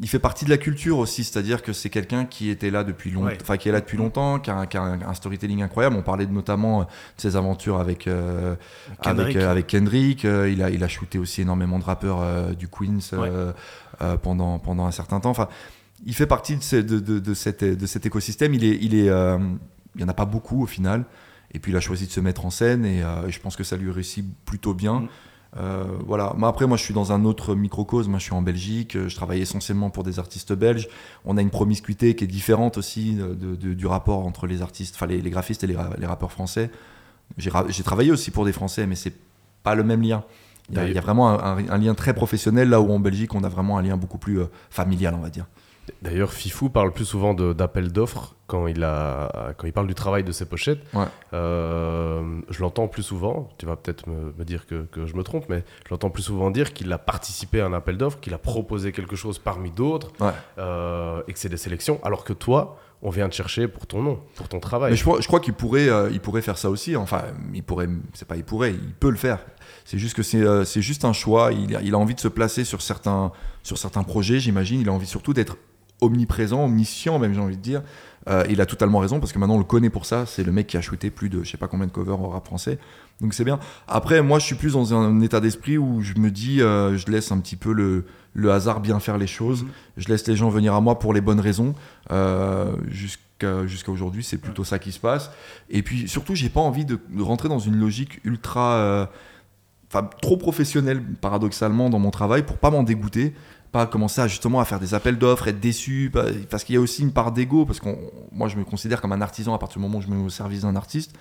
il 0.01 0.09
fait 0.09 0.19
partie 0.19 0.43
de 0.43 0.49
la 0.49 0.57
culture 0.57 0.97
aussi, 0.97 1.23
c'est-à-dire 1.23 1.61
que 1.63 1.71
c'est 1.71 1.89
quelqu'un 1.89 2.25
qui 2.25 2.49
était 2.49 2.69
là 2.69 2.83
depuis 2.83 3.11
longtemps, 3.11 3.27
Ouais. 3.27 3.37
enfin 3.41 3.55
qui 3.55 3.69
est 3.69 3.71
là 3.71 3.79
depuis 3.79 3.97
longtemps, 3.97 4.39
qui 4.39 4.49
a, 4.49 4.55
un, 4.57 4.65
qui 4.65 4.75
a 4.75 4.81
un- 4.81 5.01
un 5.01 5.13
storytelling 5.13 5.61
incroyable. 5.61 5.95
On 5.95 6.01
parlait 6.01 6.25
de, 6.25 6.33
notamment 6.33 6.81
de 6.81 6.85
ses 7.15 7.37
aventures 7.37 7.79
avec 7.79 8.05
euh, 8.07 8.55
Kendrick. 9.01 9.25
avec, 9.27 9.35
euh, 9.37 9.51
avec 9.51 9.67
Kendrick. 9.67 10.25
Euh, 10.25 10.49
il 10.49 10.61
a 10.63 10.69
il 10.69 10.83
a 10.83 10.89
shooté 10.89 11.17
aussi 11.17 11.43
énormément 11.43 11.79
de 11.79 11.85
rappeurs 11.85 12.19
du 12.55 12.67
Queens 12.67 12.99
pendant 14.21 14.59
pendant 14.59 14.85
un 14.85 14.91
certain 14.91 15.19
temps. 15.21 15.29
Enfin, 15.29 15.47
il 16.05 16.13
fait 16.15 16.27
partie 16.27 16.57
de, 16.57 16.63
ce- 16.63 16.75
de, 16.77 16.99
de, 16.99 17.19
de 17.19 17.33
cette, 17.33 17.63
de 17.63 17.85
cet 17.85 18.05
écosystème. 18.05 18.53
Il 18.53 18.63
est 18.63 18.77
il 18.81 18.95
est 18.95 19.09
euh, 19.09 19.37
il 19.95 20.01
y 20.01 20.03
en 20.03 20.09
a 20.09 20.13
pas 20.13 20.25
beaucoup 20.25 20.63
au 20.63 20.67
final. 20.67 21.05
Et 21.53 21.59
puis 21.59 21.71
il 21.71 21.75
a 21.75 21.79
choisi 21.79 22.05
de 22.07 22.11
se 22.11 22.19
mettre 22.19 22.45
en 22.45 22.49
scène 22.49 22.83
et, 22.85 23.01
euh, 23.01 23.27
et 23.27 23.31
je 23.31 23.39
pense 23.39 23.55
que 23.55 23.63
ça 23.63 23.77
lui 23.77 23.89
réussit 23.91 24.25
plutôt 24.45 24.73
bien. 24.73 25.01
Mm. 25.01 25.07
Euh, 25.57 25.85
voilà. 26.05 26.33
Mais 26.37 26.47
après, 26.47 26.67
moi, 26.67 26.75
je 26.75 26.83
suis 26.83 26.93
dans 26.93 27.13
un 27.13 27.23
autre 27.23 27.55
microcosme. 27.55 28.09
Moi, 28.09 28.19
je 28.19 28.25
suis 28.25 28.33
en 28.33 28.41
Belgique. 28.41 28.97
Je 29.07 29.15
travaille 29.15 29.39
essentiellement 29.39 29.89
pour 29.89 30.03
des 30.03 30.19
artistes 30.19 30.51
belges. 30.51 30.89
On 31.23 31.37
a 31.37 31.41
une 31.41 31.49
promiscuité 31.49 32.13
qui 32.13 32.25
est 32.25 32.27
différente 32.27 32.77
aussi 32.77 33.17
du 33.39 33.87
rapport 33.87 34.25
entre 34.27 34.47
les 34.47 34.61
artistes, 34.61 34.95
enfin 34.95 35.05
les, 35.05 35.21
les 35.21 35.29
graphistes 35.29 35.63
et 35.63 35.67
les, 35.67 35.77
ra- 35.77 35.93
les 35.97 36.05
rappeurs 36.07 36.31
français. 36.33 36.71
J'ai 37.37 37.49
ra- 37.49 37.65
j'ai 37.69 37.83
travaillé 37.83 38.11
aussi 38.11 38.31
pour 38.31 38.43
des 38.43 38.51
Français, 38.51 38.85
mais 38.85 38.95
c'est 38.95 39.13
pas 39.63 39.75
le 39.75 39.83
même 39.85 40.01
lien. 40.01 40.25
Il 40.69 40.75
y 40.75 40.79
a, 40.79 40.87
il 40.89 40.93
y 40.93 40.97
a 40.97 41.01
vraiment 41.01 41.29
un, 41.29 41.57
un- 41.59 41.69
un 41.69 41.77
lien 41.77 41.95
très 41.95 42.13
professionnel 42.13 42.67
là 42.69 42.81
où 42.81 42.91
en 42.91 42.99
Belgique, 42.99 43.33
on 43.33 43.43
a 43.45 43.49
vraiment 43.49 43.77
un 43.77 43.81
lien 43.81 43.95
beaucoup 43.95 44.17
plus 44.17 44.39
familial, 44.69 45.13
on 45.15 45.21
va 45.21 45.29
dire. 45.29 45.45
D'ailleurs, 46.01 46.31
Fifou 46.33 46.69
parle 46.69 46.91
plus 46.91 47.05
souvent 47.05 47.33
d'appels 47.33 47.91
d'offres 47.91 48.35
quand, 48.47 48.67
il 48.67 48.83
a- 48.83 49.53
quand 49.57 49.67
il 49.67 49.73
parle 49.73 49.87
du 49.87 49.93
travail 49.95 50.23
de 50.23 50.31
ses 50.31 50.45
pochettes. 50.45 50.79
Ouais. 50.93 51.05
Euh, 51.33 52.23
je 52.49 52.61
l'entends 52.61 52.87
plus 52.87 53.03
souvent, 53.03 53.49
tu 53.57 53.65
vas 53.65 53.75
peut-être 53.75 54.07
me, 54.07 54.33
me 54.37 54.43
dire 54.45 54.65
que, 54.65 54.83
que 54.85 55.05
je 55.05 55.15
me 55.15 55.23
trompe, 55.23 55.45
mais 55.49 55.63
je 55.85 55.89
l'entends 55.91 56.09
plus 56.09 56.23
souvent 56.23 56.49
dire 56.51 56.73
qu'il 56.73 56.91
a 56.91 56.97
participé 56.97 57.61
à 57.61 57.65
un 57.67 57.73
appel 57.73 57.97
d'offres, 57.97 58.19
qu'il 58.19 58.33
a 58.33 58.37
proposé 58.37 58.91
quelque 58.91 59.15
chose 59.15 59.39
parmi 59.39 59.71
d'autres, 59.71 60.11
Ouais. 60.19 60.31
euh, 60.57 61.21
et 61.27 61.33
que 61.33 61.39
c'est 61.39 61.49
des 61.49 61.57
sélections, 61.57 61.99
alors 62.03 62.23
que 62.23 62.33
toi, 62.33 62.77
on 63.01 63.09
vient 63.11 63.29
te 63.29 63.35
chercher 63.35 63.67
pour 63.67 63.85
ton 63.85 64.01
nom, 64.01 64.19
pour 64.35 64.47
ton 64.49 64.59
travail. 64.59 64.91
Mais 64.91 64.97
je, 64.97 65.03
crois- 65.03 65.21
je 65.21 65.27
crois 65.27 65.39
qu'il 65.39 65.53
pourrait, 65.53 65.89
euh, 65.89 66.09
il 66.11 66.19
pourrait 66.19 66.41
faire 66.41 66.57
ça 66.57 66.69
aussi. 66.71 66.95
Enfin, 66.95 67.23
il 67.53 67.61
pourrait, 67.61 67.89
c'est 68.13 68.27
pas 68.27 68.37
il 68.37 68.43
pourrait, 68.43 68.71
il 68.71 68.93
peut 68.93 69.11
le 69.11 69.17
faire. 69.17 69.39
C'est 69.83 69.99
juste 69.99 70.15
que 70.15 70.23
c'est, 70.23 70.41
euh, 70.41 70.63
juste 70.65 71.05
un 71.05 71.13
choix. 71.13 71.51
Il, 71.51 71.75
a- 71.75 71.81
il 71.81 71.93
a 71.93 71.97
envie 71.99 72.15
de 72.15 72.19
se 72.19 72.27
placer 72.29 72.63
sur 72.63 72.81
certains, 72.81 73.31
sur 73.61 73.77
certains 73.77 74.01
projets, 74.03 74.39
j'imagine. 74.39 74.81
Il 74.81 74.89
a 74.89 74.91
envie 74.93 75.05
surtout 75.05 75.33
d'être 75.33 75.57
omniprésent, 76.01 76.65
omniscient, 76.65 77.19
même 77.19 77.33
j'ai 77.33 77.41
envie 77.41 77.57
de 77.57 77.61
dire. 77.61 77.81
Euh, 78.27 78.43
il 78.49 78.59
a 78.59 78.65
totalement 78.65 78.99
raison 78.99 79.19
parce 79.19 79.31
que 79.31 79.37
maintenant 79.37 79.55
on 79.55 79.59
le 79.59 79.63
connaît 79.63 79.89
pour 79.89 80.05
ça. 80.05 80.25
C'est 80.25 80.43
le 80.43 80.51
mec 80.51 80.67
qui 80.67 80.77
a 80.77 80.81
shooté 80.81 81.09
plus 81.09 81.29
de, 81.29 81.43
je 81.43 81.51
sais 81.51 81.57
pas 81.57 81.67
combien 81.67 81.85
de 81.85 81.91
covers 81.91 82.19
au 82.21 82.29
rap 82.29 82.45
français. 82.45 82.79
Donc 83.21 83.33
c'est 83.33 83.43
bien. 83.43 83.59
Après, 83.87 84.21
moi, 84.21 84.39
je 84.39 84.45
suis 84.45 84.55
plus 84.55 84.73
dans 84.73 84.93
un 84.93 85.21
état 85.21 85.39
d'esprit 85.39 85.77
où 85.77 86.01
je 86.01 86.15
me 86.15 86.31
dis, 86.31 86.61
euh, 86.61 86.97
je 86.97 87.09
laisse 87.11 87.31
un 87.31 87.39
petit 87.39 87.55
peu 87.55 87.71
le, 87.71 88.05
le 88.33 88.51
hasard 88.51 88.81
bien 88.81 88.99
faire 88.99 89.17
les 89.17 89.27
choses. 89.27 89.63
Mhm. 89.63 89.69
Je 89.97 90.07
laisse 90.09 90.27
les 90.27 90.35
gens 90.35 90.49
venir 90.49 90.73
à 90.73 90.81
moi 90.81 90.99
pour 90.99 91.13
les 91.13 91.21
bonnes 91.21 91.39
raisons. 91.39 91.75
Euh, 92.11 92.75
jusqu'à 92.89 93.91
aujourd'hui, 93.91 94.23
c'est 94.23 94.37
plutôt 94.37 94.63
ça 94.63 94.79
qui 94.79 94.91
se 94.91 94.99
passe. 94.99 95.29
Et 95.69 95.83
puis 95.83 96.07
surtout, 96.07 96.35
j'ai 96.35 96.49
pas 96.49 96.61
envie 96.61 96.85
de, 96.85 96.99
de 97.09 97.21
rentrer 97.21 97.47
dans 97.47 97.59
une 97.59 97.75
logique 97.75 98.19
ultra, 98.25 99.07
enfin 99.87 100.09
trop 100.21 100.37
professionnelle, 100.37 101.03
paradoxalement, 101.21 101.89
dans 101.89 101.99
mon 101.99 102.11
travail 102.11 102.43
pour 102.43 102.57
pas 102.57 102.71
m'en 102.71 102.83
dégoûter. 102.83 103.35
Pas 103.75 103.87
commencer 103.87 104.21
à 104.21 104.27
justement 104.29 104.61
à 104.61 104.65
faire 104.65 104.79
des 104.79 104.93
appels 104.93 105.17
d'offres, 105.17 105.49
être 105.49 105.59
déçu, 105.59 106.09
pas- 106.13 106.27
parce 106.49 106.63
qu'il 106.63 106.75
y 106.75 106.77
a 106.77 106.81
aussi 106.81 107.01
une 107.01 107.11
part 107.11 107.33
d'ego, 107.33 107.65
parce 107.65 107.81
que 107.81 107.89
moi 108.31 108.47
je 108.47 108.55
me 108.55 108.63
considère 108.63 109.01
comme 109.01 109.11
un 109.11 109.19
artisan 109.19 109.53
à 109.53 109.57
partir 109.57 109.79
du 109.79 109.83
moment 109.83 109.97
où 109.97 110.01
je 110.01 110.07
me 110.07 110.15
mets 110.15 110.23
au 110.23 110.29
service 110.29 110.61
d'un 110.61 110.77
artiste, 110.77 111.11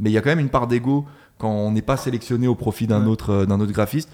mais 0.00 0.10
il 0.10 0.12
y 0.12 0.18
a 0.18 0.20
quand 0.20 0.30
même 0.30 0.40
une 0.40 0.48
part 0.48 0.66
d'ego 0.66 1.06
quand 1.38 1.48
on 1.52 1.70
n'est 1.70 1.82
pas 1.82 1.96
sélectionné 1.96 2.48
au 2.48 2.56
profit 2.56 2.88
d'un 2.88 3.02
Ouais. 3.04 3.10
autre, 3.10 3.30
euh, 3.30 3.46
d'un 3.46 3.60
autre 3.60 3.70
graphiste. 3.70 4.10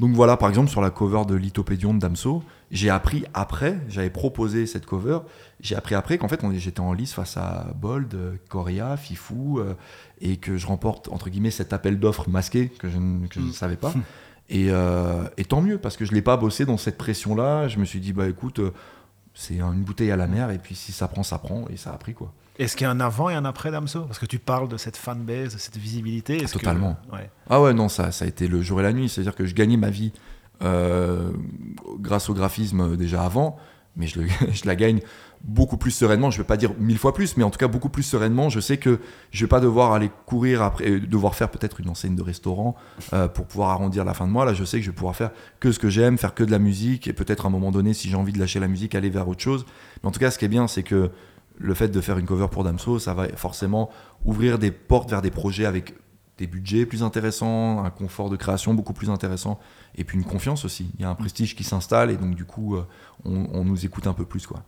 Donc 0.00 0.12
voilà, 0.14 0.36
par 0.36 0.48
exemple, 0.48 0.70
sur 0.70 0.80
la 0.80 0.90
cover 0.90 1.24
de 1.24 1.36
Lithopédion 1.36 1.94
de 1.94 2.00
Damso, 2.00 2.42
j'ai 2.72 2.90
appris 2.90 3.22
après, 3.32 3.78
j'avais 3.88 4.10
proposé 4.10 4.66
cette 4.66 4.84
cover, 4.86 5.18
j'ai 5.60 5.76
appris 5.76 5.94
après 5.94 6.18
qu'en 6.18 6.26
fait, 6.26 6.40
j'étais 6.54 6.80
en 6.80 6.92
lice 6.94 7.12
face 7.12 7.36
à 7.36 7.68
Bold, 7.80 8.16
Coria, 8.48 8.96
Fifou, 8.96 9.60
euh, 9.60 9.74
et 10.20 10.36
que 10.38 10.56
je 10.56 10.66
remporte, 10.66 11.08
entre 11.12 11.30
guillemets, 11.30 11.50
cet 11.52 11.72
appel 11.72 12.00
d'offres 12.00 12.28
masqué 12.28 12.70
que 12.70 12.88
je, 12.88 12.98
ne- 12.98 13.28
que 13.28 13.34
je 13.34 13.40
ne 13.40 13.50
Mm. 13.50 13.52
savais 13.52 13.76
pas. 13.76 13.92
Et, 14.50 14.66
euh, 14.70 15.22
et 15.36 15.44
tant 15.44 15.60
mieux, 15.62 15.78
parce 15.78 15.96
que 15.96 16.04
je 16.04 16.10
ne 16.10 16.16
l'ai 16.16 16.22
pas 16.22 16.36
bossé 16.36 16.66
dans 16.66 16.76
cette 16.76 16.98
pression-là. 16.98 17.68
Je 17.68 17.78
me 17.78 17.84
suis 17.84 18.00
dit, 18.00 18.12
bah 18.12 18.28
écoute, 18.28 18.58
euh, 18.58 18.72
c'est 19.32 19.60
une 19.60 19.82
bouteille 19.82 20.10
à 20.10 20.16
la 20.16 20.26
mer, 20.26 20.50
et 20.50 20.58
puis 20.58 20.74
si 20.74 20.90
ça 20.92 21.06
prend, 21.08 21.22
ça 21.22 21.38
prend, 21.38 21.66
et 21.70 21.76
ça 21.76 21.92
a 21.92 21.96
pris 21.98 22.14
quoi. 22.14 22.32
Est-ce 22.58 22.76
qu'il 22.76 22.84
y 22.84 22.88
a 22.88 22.90
un 22.90 23.00
avant 23.00 23.30
et 23.30 23.34
un 23.34 23.44
après 23.46 23.70
Damso? 23.70 24.02
Parce 24.02 24.18
que 24.18 24.26
tu 24.26 24.38
parles 24.38 24.68
de 24.68 24.76
cette 24.76 24.96
fanbase, 24.98 25.54
de 25.54 25.58
cette 25.58 25.76
visibilité. 25.78 26.36
Que- 26.38 26.50
Totalement. 26.50 26.98
Ouais. 27.12 27.30
Ah 27.48 27.62
ouais, 27.62 27.72
non, 27.72 27.88
ça, 27.88 28.10
ça 28.12 28.24
a 28.26 28.28
été 28.28 28.48
le 28.48 28.60
jour 28.60 28.80
et 28.80 28.82
la 28.82 28.92
nuit. 28.92 29.08
C'est-à-dire 29.08 29.34
que 29.36 29.46
je 29.46 29.54
gagnais 29.54 29.78
ma 29.78 29.88
vie 29.88 30.12
euh, 30.62 31.30
grâce 32.00 32.28
au 32.28 32.34
graphisme 32.34 32.96
déjà 32.96 33.22
avant, 33.24 33.56
mais 33.96 34.06
je, 34.08 34.20
le- 34.20 34.26
je 34.52 34.66
la 34.66 34.76
gagne 34.76 35.00
beaucoup 35.42 35.76
plus 35.76 35.90
sereinement. 35.90 36.30
Je 36.30 36.38
ne 36.38 36.42
vais 36.42 36.46
pas 36.46 36.56
dire 36.56 36.72
mille 36.78 36.98
fois 36.98 37.14
plus, 37.14 37.36
mais 37.36 37.44
en 37.44 37.50
tout 37.50 37.58
cas 37.58 37.68
beaucoup 37.68 37.88
plus 37.88 38.02
sereinement. 38.02 38.48
Je 38.48 38.60
sais 38.60 38.76
que 38.76 39.00
je 39.30 39.42
ne 39.42 39.46
vais 39.46 39.48
pas 39.48 39.60
devoir 39.60 39.92
aller 39.92 40.10
courir 40.26 40.62
après, 40.62 40.90
euh, 40.90 41.00
devoir 41.00 41.34
faire 41.34 41.50
peut-être 41.50 41.80
une 41.80 41.88
enseigne 41.88 42.14
de 42.14 42.22
restaurant 42.22 42.76
euh, 43.12 43.28
pour 43.28 43.46
pouvoir 43.46 43.70
arrondir 43.70 44.04
la 44.04 44.14
fin 44.14 44.26
de 44.26 44.32
mois. 44.32 44.44
Là, 44.44 44.54
je 44.54 44.64
sais 44.64 44.78
que 44.78 44.84
je 44.84 44.90
vais 44.90 44.96
pouvoir 44.96 45.16
faire 45.16 45.30
que 45.58 45.72
ce 45.72 45.78
que 45.78 45.88
j'aime, 45.88 46.18
faire 46.18 46.34
que 46.34 46.44
de 46.44 46.50
la 46.50 46.58
musique, 46.58 47.08
et 47.08 47.12
peut-être 47.12 47.46
à 47.46 47.48
un 47.48 47.52
moment 47.52 47.70
donné, 47.70 47.94
si 47.94 48.08
j'ai 48.08 48.16
envie 48.16 48.32
de 48.32 48.38
lâcher 48.38 48.60
la 48.60 48.68
musique, 48.68 48.94
aller 48.94 49.10
vers 49.10 49.28
autre 49.28 49.42
chose. 49.42 49.64
Mais 50.02 50.08
en 50.08 50.12
tout 50.12 50.20
cas, 50.20 50.30
ce 50.30 50.38
qui 50.38 50.44
est 50.44 50.48
bien, 50.48 50.66
c'est 50.68 50.82
que 50.82 51.10
le 51.56 51.74
fait 51.74 51.88
de 51.88 52.00
faire 52.00 52.18
une 52.18 52.26
cover 52.26 52.48
pour 52.50 52.64
Damso, 52.64 52.98
ça 52.98 53.14
va 53.14 53.28
forcément 53.36 53.90
ouvrir 54.24 54.58
des 54.58 54.70
portes 54.70 55.10
vers 55.10 55.22
des 55.22 55.30
projets 55.30 55.66
avec 55.66 55.94
des 56.38 56.46
budgets 56.46 56.86
plus 56.86 57.02
intéressants, 57.02 57.84
un 57.84 57.90
confort 57.90 58.30
de 58.30 58.36
création 58.36 58.72
beaucoup 58.72 58.94
plus 58.94 59.10
intéressant, 59.10 59.60
et 59.94 60.04
puis 60.04 60.16
une 60.16 60.24
confiance 60.24 60.64
aussi. 60.64 60.90
Il 60.94 61.02
y 61.02 61.04
a 61.04 61.10
un 61.10 61.14
prestige 61.14 61.54
qui 61.54 61.64
s'installe, 61.64 62.10
et 62.10 62.16
donc 62.16 62.34
du 62.34 62.46
coup, 62.46 62.76
euh, 62.76 62.86
on, 63.26 63.46
on 63.52 63.64
nous 63.64 63.84
écoute 63.84 64.06
un 64.06 64.14
peu 64.14 64.24
plus. 64.24 64.46
quoi. 64.46 64.62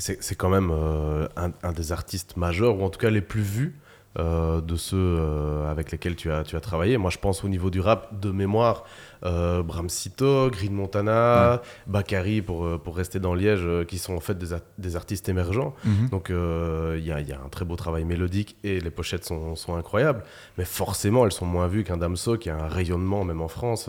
C'est 0.00 0.22
c'est 0.22 0.34
quand 0.34 0.48
même 0.48 0.70
euh, 0.72 1.28
un, 1.36 1.50
un 1.62 1.72
des 1.72 1.92
artistes 1.92 2.36
majeurs, 2.36 2.74
ou 2.78 2.82
en 2.84 2.90
tout 2.90 2.98
cas 2.98 3.10
les 3.10 3.20
plus 3.22 3.42
vus 3.42 3.78
euh, 4.18 4.60
de 4.60 4.74
ceux 4.74 4.96
euh, 4.98 5.70
avec 5.70 5.92
lesquels 5.92 6.16
tu 6.16 6.32
as, 6.32 6.42
tu 6.42 6.56
as 6.56 6.60
travaillé. 6.60 6.98
Moi, 6.98 7.10
je 7.10 7.18
pense 7.18 7.44
au 7.44 7.48
niveau 7.48 7.70
du 7.70 7.78
rap 7.80 8.18
de 8.18 8.32
mémoire, 8.32 8.82
euh, 9.24 9.62
Bram 9.62 9.88
Sito, 9.88 10.50
Green 10.50 10.72
Montana, 10.72 11.62
Bakary, 11.86 12.42
pour, 12.42 12.80
pour 12.82 12.96
rester 12.96 13.20
dans 13.20 13.34
Liège, 13.34 13.86
qui 13.86 13.98
sont 13.98 14.14
en 14.16 14.20
fait 14.20 14.36
des, 14.36 14.56
des 14.78 14.96
artistes 14.96 15.28
émergents. 15.28 15.74
Donc 16.10 16.30
euh, 16.30 16.96
il 16.98 17.04
y, 17.06 17.12
a, 17.12 17.20
y 17.20 17.32
a 17.32 17.40
un 17.40 17.48
très 17.50 17.64
beau 17.64 17.76
travail 17.76 18.04
mélodique 18.04 18.56
et 18.64 18.80
les 18.80 18.90
pochettes 18.90 19.24
sont, 19.24 19.54
sont 19.54 19.76
incroyables. 19.76 20.24
Mais 20.58 20.64
forcément, 20.64 21.24
elles 21.24 21.30
sont 21.40 21.46
moins 21.46 21.68
vues 21.68 21.84
qu'un 21.84 21.98
Damso 21.98 22.36
qui 22.36 22.50
a 22.50 22.56
un 22.56 22.68
rayonnement 22.68 23.22
même 23.24 23.40
en 23.40 23.48
France. 23.48 23.88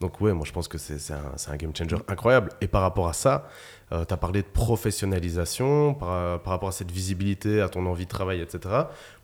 donc 0.00 0.20
ouais, 0.20 0.34
moi 0.34 0.44
je 0.46 0.52
pense 0.52 0.68
que 0.68 0.78
c'est 0.78 1.12
un, 1.12 1.32
c'est 1.36 1.50
un 1.50 1.56
game 1.56 1.74
changer 1.74 1.96
incroyable. 2.06 2.50
Et 2.60 2.68
par 2.68 2.82
rapport 2.82 3.08
à 3.08 3.12
ça, 3.12 3.48
tu 3.90 3.94
as 4.14 4.16
parlé 4.16 4.42
de 4.42 4.46
professionnalisation, 4.48 5.94
par, 5.94 6.40
par 6.42 6.52
rapport 6.52 6.68
à 6.68 6.72
cette 6.72 6.90
visibilité, 6.90 7.60
à 7.60 7.68
ton 7.68 7.86
envie 7.86 8.04
de 8.04 8.10
travail, 8.10 8.40
etc. 8.40 8.74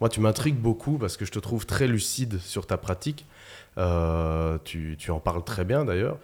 Moi, 0.01 0.09
tu 0.09 0.21
m'intrigues 0.21 0.57
beaucoup 0.59 0.99
parce 0.99 1.17
que 1.17 1.25
je 1.25 1.33
te 1.33 1.39
trouve 1.39 1.67
très 1.67 1.87
lucide 1.87 2.39
sur 2.41 2.67
ta 2.67 2.77
pratique. 2.77 3.27
Euh, 3.77 4.57
tu, 4.65 4.97
tu 4.99 5.11
en 5.11 5.21
parles 5.21 5.45
très 5.45 5.65
bien 5.65 5.85
d'ailleurs. 5.85 6.19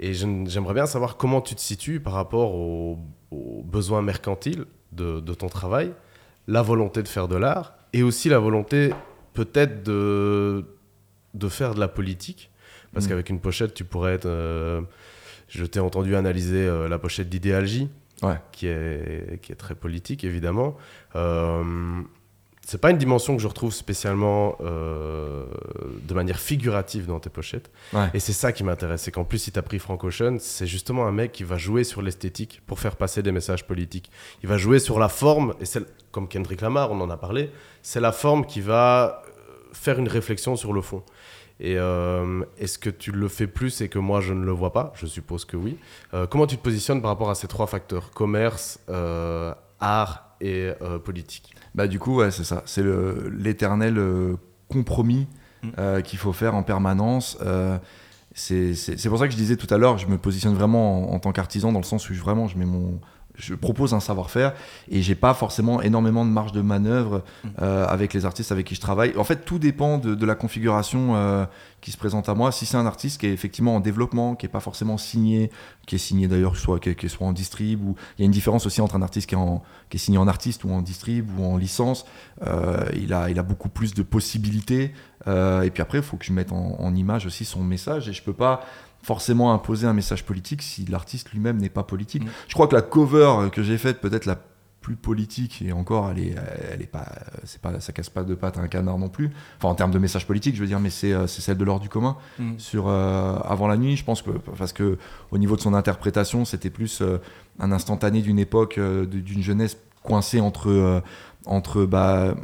Et 0.00 0.12
j'aimerais 0.14 0.74
bien 0.74 0.86
savoir 0.86 1.16
comment 1.16 1.40
tu 1.40 1.54
te 1.54 1.60
situes 1.60 2.00
par 2.00 2.14
rapport 2.14 2.54
aux, 2.54 2.98
aux 3.30 3.62
besoins 3.62 4.02
mercantiles 4.02 4.64
de, 4.92 5.20
de 5.20 5.34
ton 5.34 5.48
travail, 5.48 5.92
la 6.48 6.62
volonté 6.62 7.02
de 7.02 7.08
faire 7.08 7.28
de 7.28 7.36
l'art 7.36 7.74
et 7.92 8.02
aussi 8.02 8.28
la 8.28 8.38
volonté 8.40 8.90
peut-être 9.34 9.82
de, 9.84 10.64
de 11.34 11.48
faire 11.48 11.74
de 11.74 11.80
la 11.80 11.88
politique. 11.88 12.50
Parce 12.92 13.06
Mm. 13.06 13.08
qu'avec 13.10 13.30
une 13.30 13.40
pochette, 13.40 13.74
tu 13.74 13.84
pourrais 13.84 14.14
être. 14.14 14.26
euh, 14.26 14.80
je 15.48 15.64
t'ai 15.64 15.80
entendu 15.80 16.16
analyser 16.16 16.66
euh, 16.66 16.88
la 16.88 16.98
pochette 16.98 17.28
d'Idéal 17.28 17.66
J, 17.66 17.88
Ouais. 18.22 18.38
qui 18.52 18.66
est, 18.68 19.40
qui 19.42 19.52
est 19.52 19.56
très 19.56 19.74
politique, 19.74 20.24
évidemment. 20.24 20.76
Euh, 21.16 22.00
c'est 22.66 22.80
pas 22.80 22.90
une 22.90 22.96
dimension 22.96 23.36
que 23.36 23.42
je 23.42 23.46
retrouve 23.48 23.74
spécialement 23.74 24.56
euh, 24.62 25.44
de 26.08 26.14
manière 26.14 26.38
figurative 26.38 27.04
dans 27.06 27.20
tes 27.20 27.28
pochettes. 27.28 27.70
Ouais. 27.92 28.08
Et 28.14 28.20
c'est 28.20 28.32
ça 28.32 28.52
qui 28.52 28.64
m'intéresse. 28.64 29.02
C'est 29.02 29.10
qu'en 29.10 29.24
plus, 29.24 29.36
si 29.38 29.52
tu 29.52 29.58
as 29.58 29.62
pris 29.62 29.78
Frank 29.78 30.02
Ocean, 30.02 30.36
c'est 30.40 30.66
justement 30.66 31.06
un 31.06 31.12
mec 31.12 31.32
qui 31.32 31.44
va 31.44 31.58
jouer 31.58 31.84
sur 31.84 32.00
l'esthétique 32.00 32.62
pour 32.66 32.78
faire 32.80 32.96
passer 32.96 33.22
des 33.22 33.32
messages 33.32 33.66
politiques. 33.66 34.10
Il 34.42 34.48
va 34.48 34.56
jouer 34.56 34.78
sur 34.78 34.98
la 34.98 35.08
forme, 35.10 35.52
et 35.60 35.66
c'est 35.66 35.82
comme 36.10 36.26
Kendrick 36.26 36.62
Lamar, 36.62 36.90
on 36.90 37.00
en 37.02 37.10
a 37.10 37.18
parlé, 37.18 37.50
c'est 37.82 38.00
la 38.00 38.12
forme 38.12 38.46
qui 38.46 38.62
va 38.62 39.22
euh, 39.26 39.52
faire 39.74 39.98
une 39.98 40.08
réflexion 40.08 40.56
sur 40.56 40.72
le 40.72 40.80
fond. 40.80 41.02
Et 41.60 41.78
euh, 41.78 42.42
est-ce 42.58 42.78
que 42.78 42.90
tu 42.90 43.12
le 43.12 43.28
fais 43.28 43.46
plus 43.46 43.80
et 43.80 43.88
que 43.88 43.98
moi 43.98 44.20
je 44.20 44.32
ne 44.32 44.44
le 44.44 44.50
vois 44.52 44.72
pas? 44.72 44.92
Je 44.96 45.06
suppose 45.06 45.44
que 45.44 45.56
oui. 45.56 45.76
Euh, 46.12 46.26
comment 46.26 46.46
tu 46.46 46.56
te 46.56 46.62
positionnes 46.62 47.00
par 47.00 47.10
rapport 47.10 47.30
à 47.30 47.34
ces 47.34 47.46
trois 47.46 47.66
facteurs? 47.66 48.10
Commerce, 48.10 48.80
euh, 48.90 49.54
art 49.80 50.36
et 50.40 50.72
euh, 50.82 50.98
politique 50.98 51.54
Bah 51.74 51.86
du 51.86 51.98
coup, 52.00 52.16
ouais, 52.16 52.30
c'est 52.32 52.44
ça. 52.44 52.62
C'est 52.66 52.82
le- 52.82 53.28
l'éternel 53.36 53.98
compromis 54.68 55.26
Mm. 55.62 55.68
euh, 55.78 56.00
qu'il 56.02 56.18
faut 56.18 56.32
faire 56.32 56.54
en 56.54 56.62
permanence. 56.62 57.38
Euh, 57.40 57.78
c'est 58.34 58.74
c'est- 58.74 58.96
c'est 58.98 59.08
pour 59.08 59.18
ça 59.18 59.26
que 59.26 59.32
je 59.32 59.36
disais 59.38 59.56
tout 59.56 59.72
à 59.72 59.78
l'heure, 59.78 59.96
je 59.96 60.06
me 60.08 60.18
positionne 60.18 60.54
vraiment 60.54 61.10
en, 61.10 61.14
en 61.14 61.18
tant 61.20 61.32
qu'artisan 61.32 61.72
dans 61.72 61.78
le 61.78 61.84
sens 61.84 62.10
où 62.10 62.14
je, 62.14 62.20
vraiment 62.20 62.48
je 62.48 62.58
mets 62.58 62.66
mon 62.66 63.00
je 63.36 63.54
propose 63.54 63.94
un 63.94 64.00
savoir-faire 64.00 64.54
et 64.88 65.02
j'ai 65.02 65.14
pas 65.14 65.34
forcément 65.34 65.82
énormément 65.82 66.24
de 66.24 66.30
marge 66.30 66.52
de 66.52 66.60
manœuvre 66.60 67.22
Mm. 67.44 67.48
euh, 67.62 67.86
avec 67.86 68.14
les 68.14 68.24
artistes 68.26 68.52
avec 68.52 68.66
qui 68.66 68.74
je 68.74 68.80
travaille. 68.80 69.16
En 69.16 69.24
fait, 69.24 69.44
tout 69.44 69.58
dépend 69.58 69.98
de, 69.98 70.14
de 70.14 70.26
la 70.26 70.34
configuration 70.34 71.16
euh, 71.16 71.44
qui 71.80 71.90
se 71.90 71.96
présente 71.96 72.28
à 72.28 72.34
moi. 72.34 72.52
Si 72.52 72.66
c'est 72.66 72.76
un 72.76 72.86
artiste 72.86 73.20
qui 73.20 73.26
est 73.26 73.32
effectivement 73.32 73.76
en 73.76 73.80
développement, 73.80 74.34
qui 74.34 74.46
est 74.46 74.48
pas 74.48 74.60
forcément 74.60 74.96
signé, 74.96 75.50
qui 75.86 75.96
est 75.96 75.98
signé 75.98 76.28
d'ailleurs 76.28 76.56
soit 76.56 76.78
qui, 76.80 76.94
qui 76.94 77.08
soit 77.08 77.26
en 77.26 77.32
distrib 77.32 77.82
ou 77.84 77.96
il 78.18 78.22
y 78.22 78.24
a 78.24 78.26
une 78.26 78.32
différence 78.32 78.66
aussi 78.66 78.80
entre 78.80 78.96
un 78.96 79.02
artiste 79.02 79.28
qui 79.28 79.34
est, 79.34 79.38
en, 79.38 79.62
qui 79.90 79.96
est 79.96 80.00
signé 80.00 80.18
en 80.18 80.28
artiste 80.28 80.64
ou 80.64 80.70
en 80.70 80.82
distrib 80.82 81.28
ou 81.38 81.44
en 81.44 81.56
licence. 81.56 82.06
Euh, 82.46 82.84
il 82.94 83.12
a 83.12 83.30
il 83.30 83.38
a 83.38 83.42
beaucoup 83.42 83.68
plus 83.68 83.94
de 83.94 84.02
possibilités. 84.02 84.92
Et 85.26 85.70
puis 85.70 85.80
après, 85.80 85.98
il 85.98 86.04
faut 86.04 86.18
que 86.18 86.24
je 86.26 86.34
mette 86.34 86.52
en, 86.52 86.76
en 86.78 86.94
image 86.94 87.24
aussi 87.24 87.46
son 87.46 87.62
message 87.62 88.10
et 88.10 88.12
je 88.12 88.22
peux 88.22 88.34
pas 88.34 88.60
forcément 89.04 89.52
imposer 89.52 89.86
un 89.86 89.92
message 89.92 90.24
politique 90.24 90.62
si 90.62 90.84
l'artiste 90.86 91.30
lui-même 91.30 91.58
n'est 91.58 91.68
pas 91.68 91.84
politique. 91.84 92.24
Mm. 92.24 92.28
Je 92.48 92.54
crois 92.54 92.66
que 92.66 92.74
la 92.74 92.82
cover 92.82 93.50
que 93.52 93.62
j'ai 93.62 93.78
faite, 93.78 94.00
peut-être 94.00 94.26
la 94.26 94.38
plus 94.84 94.96
politique 94.96 95.62
et 95.66 95.72
encore 95.72 96.10
elle 96.10 96.18
est 96.18 96.34
elle 96.70 96.82
est 96.82 96.86
pas 96.86 97.06
c'est 97.44 97.58
pas 97.58 97.80
ça 97.80 97.92
casse 97.94 98.10
pas 98.10 98.22
de 98.22 98.34
pattes 98.34 98.58
à 98.58 98.60
un 98.60 98.68
canard 98.68 98.98
non 98.98 99.08
plus 99.08 99.30
enfin 99.56 99.68
en 99.70 99.74
termes 99.74 99.90
de 99.90 99.98
message 99.98 100.26
politique 100.26 100.54
je 100.56 100.60
veux 100.60 100.66
dire 100.66 100.78
mais 100.78 100.90
c'est 100.90 101.14
euh, 101.14 101.26
c'est 101.26 101.40
celle 101.40 101.56
de 101.56 101.64
l'ordre 101.64 101.80
du 101.80 101.88
commun 101.88 102.18
Mm. 102.38 102.58
sur 102.58 102.88
euh, 102.88 103.36
avant 103.44 103.66
la 103.66 103.78
nuit 103.78 103.96
je 103.96 104.04
pense 104.04 104.20
que 104.20 104.30
parce 104.30 104.74
que 104.74 104.98
au 105.30 105.38
niveau 105.38 105.56
de 105.56 105.62
son 105.62 105.72
interprétation 105.72 106.44
c'était 106.44 106.68
plus 106.68 107.00
euh, 107.00 107.16
un 107.58 107.72
instantané 107.72 108.20
d'une 108.20 108.38
époque 108.38 108.76
euh, 108.76 109.06
d'une 109.06 109.42
jeunesse 109.42 109.78
coincée 110.02 110.40
entre 110.40 111.02
entre 111.46 111.86
bah 111.86 112.34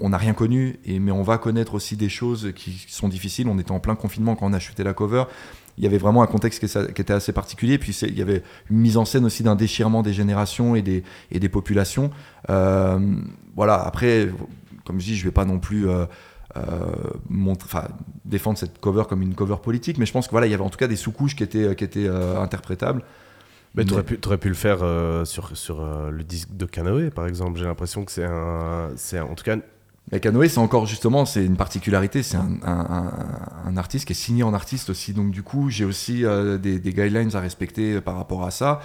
on 0.00 0.08
n'a 0.08 0.18
rien 0.18 0.32
connu 0.32 0.80
et 0.84 0.98
mais 0.98 1.12
on 1.12 1.22
va 1.22 1.38
connaître 1.38 1.74
aussi 1.74 1.96
des 1.96 2.08
choses 2.08 2.52
qui 2.56 2.84
sont 2.88 3.08
difficiles 3.08 3.46
on 3.48 3.58
était 3.58 3.70
en 3.70 3.78
plein 3.78 3.94
confinement 3.94 4.34
quand 4.34 4.46
on 4.46 4.52
a 4.52 4.58
chuté 4.58 4.82
la 4.82 4.94
cover 4.94 5.24
il 5.78 5.84
y 5.84 5.86
avait 5.86 5.98
vraiment 5.98 6.22
un 6.22 6.26
contexte 6.26 6.60
qui, 6.60 6.78
était 7.00 7.12
assez 7.12 7.32
particulier 7.32 7.78
puis 7.78 7.92
il 8.02 8.16
y 8.18 8.22
avait 8.22 8.42
une 8.70 8.78
mise 8.78 8.96
en 8.96 9.04
scène 9.04 9.24
aussi 9.24 9.42
d'un 9.42 9.56
déchirement 9.56 10.02
des 10.02 10.12
générations 10.12 10.76
et 10.76 10.82
des 10.82 11.02
et 11.30 11.40
des 11.40 11.48
populations 11.48 12.10
Euh, 12.50 12.98
voilà 13.56 13.74
après 13.82 14.28
comme 14.84 15.00
je 15.00 15.06
dis 15.06 15.16
je 15.16 15.24
vais 15.24 15.30
pas 15.32 15.44
non 15.46 15.58
plus 15.58 15.88
euh, 15.88 16.04
euh, 16.56 16.60
montre- 17.28 17.88
défendre 18.24 18.58
cette 18.58 18.78
cover 18.80 19.04
comme 19.08 19.22
une 19.22 19.34
cover 19.34 19.56
politique, 19.62 19.98
mais 19.98 20.06
je 20.06 20.12
pense 20.12 20.26
que 20.26 20.30
voilà, 20.30 20.46
il 20.46 20.50
y 20.50 20.54
avait 20.54 20.62
en 20.62 20.70
tout 20.70 20.78
cas 20.78 20.86
des 20.86 20.94
sous-couches 20.94 21.34
qui 21.34 21.42
étaient, 21.42 21.74
qui 21.74 21.82
étaient 21.82 22.06
interprétables. 22.08 23.02
Mais 23.74 23.84
tu 23.84 23.94
Mais- 23.94 24.26
aurais 24.26 24.38
pu, 24.38 24.48
le 24.48 24.54
faire 24.54 24.78
euh, 24.82 25.24
sur, 25.24 25.56
sur 25.56 25.82
euh, 25.82 26.10
le 26.10 26.22
disque 26.22 26.50
de 26.54 26.64
Canoë, 26.64 27.10
par 27.10 27.26
exemple. 27.26 27.58
J'ai 27.58 27.64
l'impression 27.64 28.04
que 28.04 28.12
c'est 28.12 28.24
un. 28.24 28.90
C'est 28.94 29.18
en 29.18 29.34
tout 29.34 29.42
cas. 29.42 29.56
Mais 30.12 30.20
Canoë, 30.20 30.48
c'est 30.48 30.58
encore 30.58 30.86
justement, 30.86 31.24
c'est 31.24 31.44
une 31.44 31.56
particularité, 31.56 32.22
c'est 32.22 32.36
un, 32.36 33.76
artiste 33.76 34.06
qui 34.06 34.12
est 34.12 34.16
signé 34.16 34.42
en 34.42 34.52
artiste 34.54 34.90
aussi, 34.90 35.12
donc 35.12 35.30
du 35.30 35.42
coup, 35.42 35.70
j'ai 35.70 35.84
aussi 35.84 36.24
euh, 36.24 36.58
des, 36.58 36.78
guidelines 36.78 37.34
à 37.34 37.40
respecter 37.40 38.00
par 38.00 38.16
rapport 38.16 38.44
à 38.44 38.50
ça. 38.50 38.80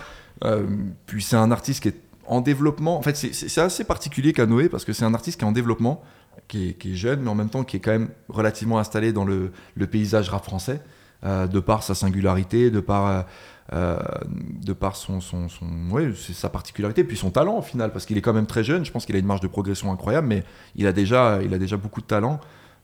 Euh, 0.45 0.65
puis 1.05 1.21
c'est 1.21 1.35
un 1.35 1.51
artiste 1.51 1.83
qui 1.83 1.89
est 1.89 2.01
en 2.25 2.41
développement, 2.41 2.97
en 2.97 3.01
fait, 3.01 3.17
c'est- 3.17 3.57
assez 3.59 3.83
particulier 3.83 4.33
Canoë 4.33 4.69
parce 4.69 4.85
que 4.85 4.93
c'est 4.93 5.03
un 5.03 5.13
artiste 5.13 5.39
qui 5.39 5.45
est 5.45 5.47
en 5.47 5.51
développement, 5.51 6.01
qui 6.47 6.69
est, 6.69 6.95
jeune, 6.95 7.21
mais 7.21 7.29
en 7.29 7.35
même 7.35 7.49
temps 7.49 7.63
qui 7.63 7.77
est 7.77 7.79
quand 7.79 7.91
même 7.91 8.09
relativement 8.29 8.79
installé 8.79 9.11
dans 9.11 9.25
le, 9.25 9.51
paysage 9.91 10.29
rap 10.29 10.45
français, 10.45 10.81
euh, 11.25 11.47
de 11.47 11.59
par 11.59 11.83
sa 11.83 11.95
singularité, 11.95 12.71
de 12.71 12.79
par. 12.79 13.25
Euh, 13.73 13.97
de 14.65 14.73
par 14.73 14.95
son, 14.95 15.21
son, 15.21 15.47
son 15.47 15.67
sa 16.33 16.49
particularité, 16.49 17.03
puis 17.03 17.17
son 17.17 17.29
talent 17.29 17.57
au 17.59 17.61
final, 17.61 17.91
parce 17.91 18.05
qu'il 18.05 18.17
est 18.17 18.21
quand 18.21 18.33
même 18.33 18.47
très 18.47 18.63
jeune. 18.63 18.83
Je 18.85 18.91
pense 18.91 19.05
qu'il 19.05 19.15
a 19.15 19.19
une 19.19 19.25
marge 19.25 19.41
de 19.41 19.47
progression 19.47 19.91
incroyable, 19.91 20.27
mais 20.27 20.43
il 20.75 20.87
a 20.87 20.91
déjà, 20.93 21.39
il 21.43 21.53
a 21.53 21.57
déjà 21.59 21.77
beaucoup 21.77 22.01
de 22.01 22.07
talent. 22.07 22.39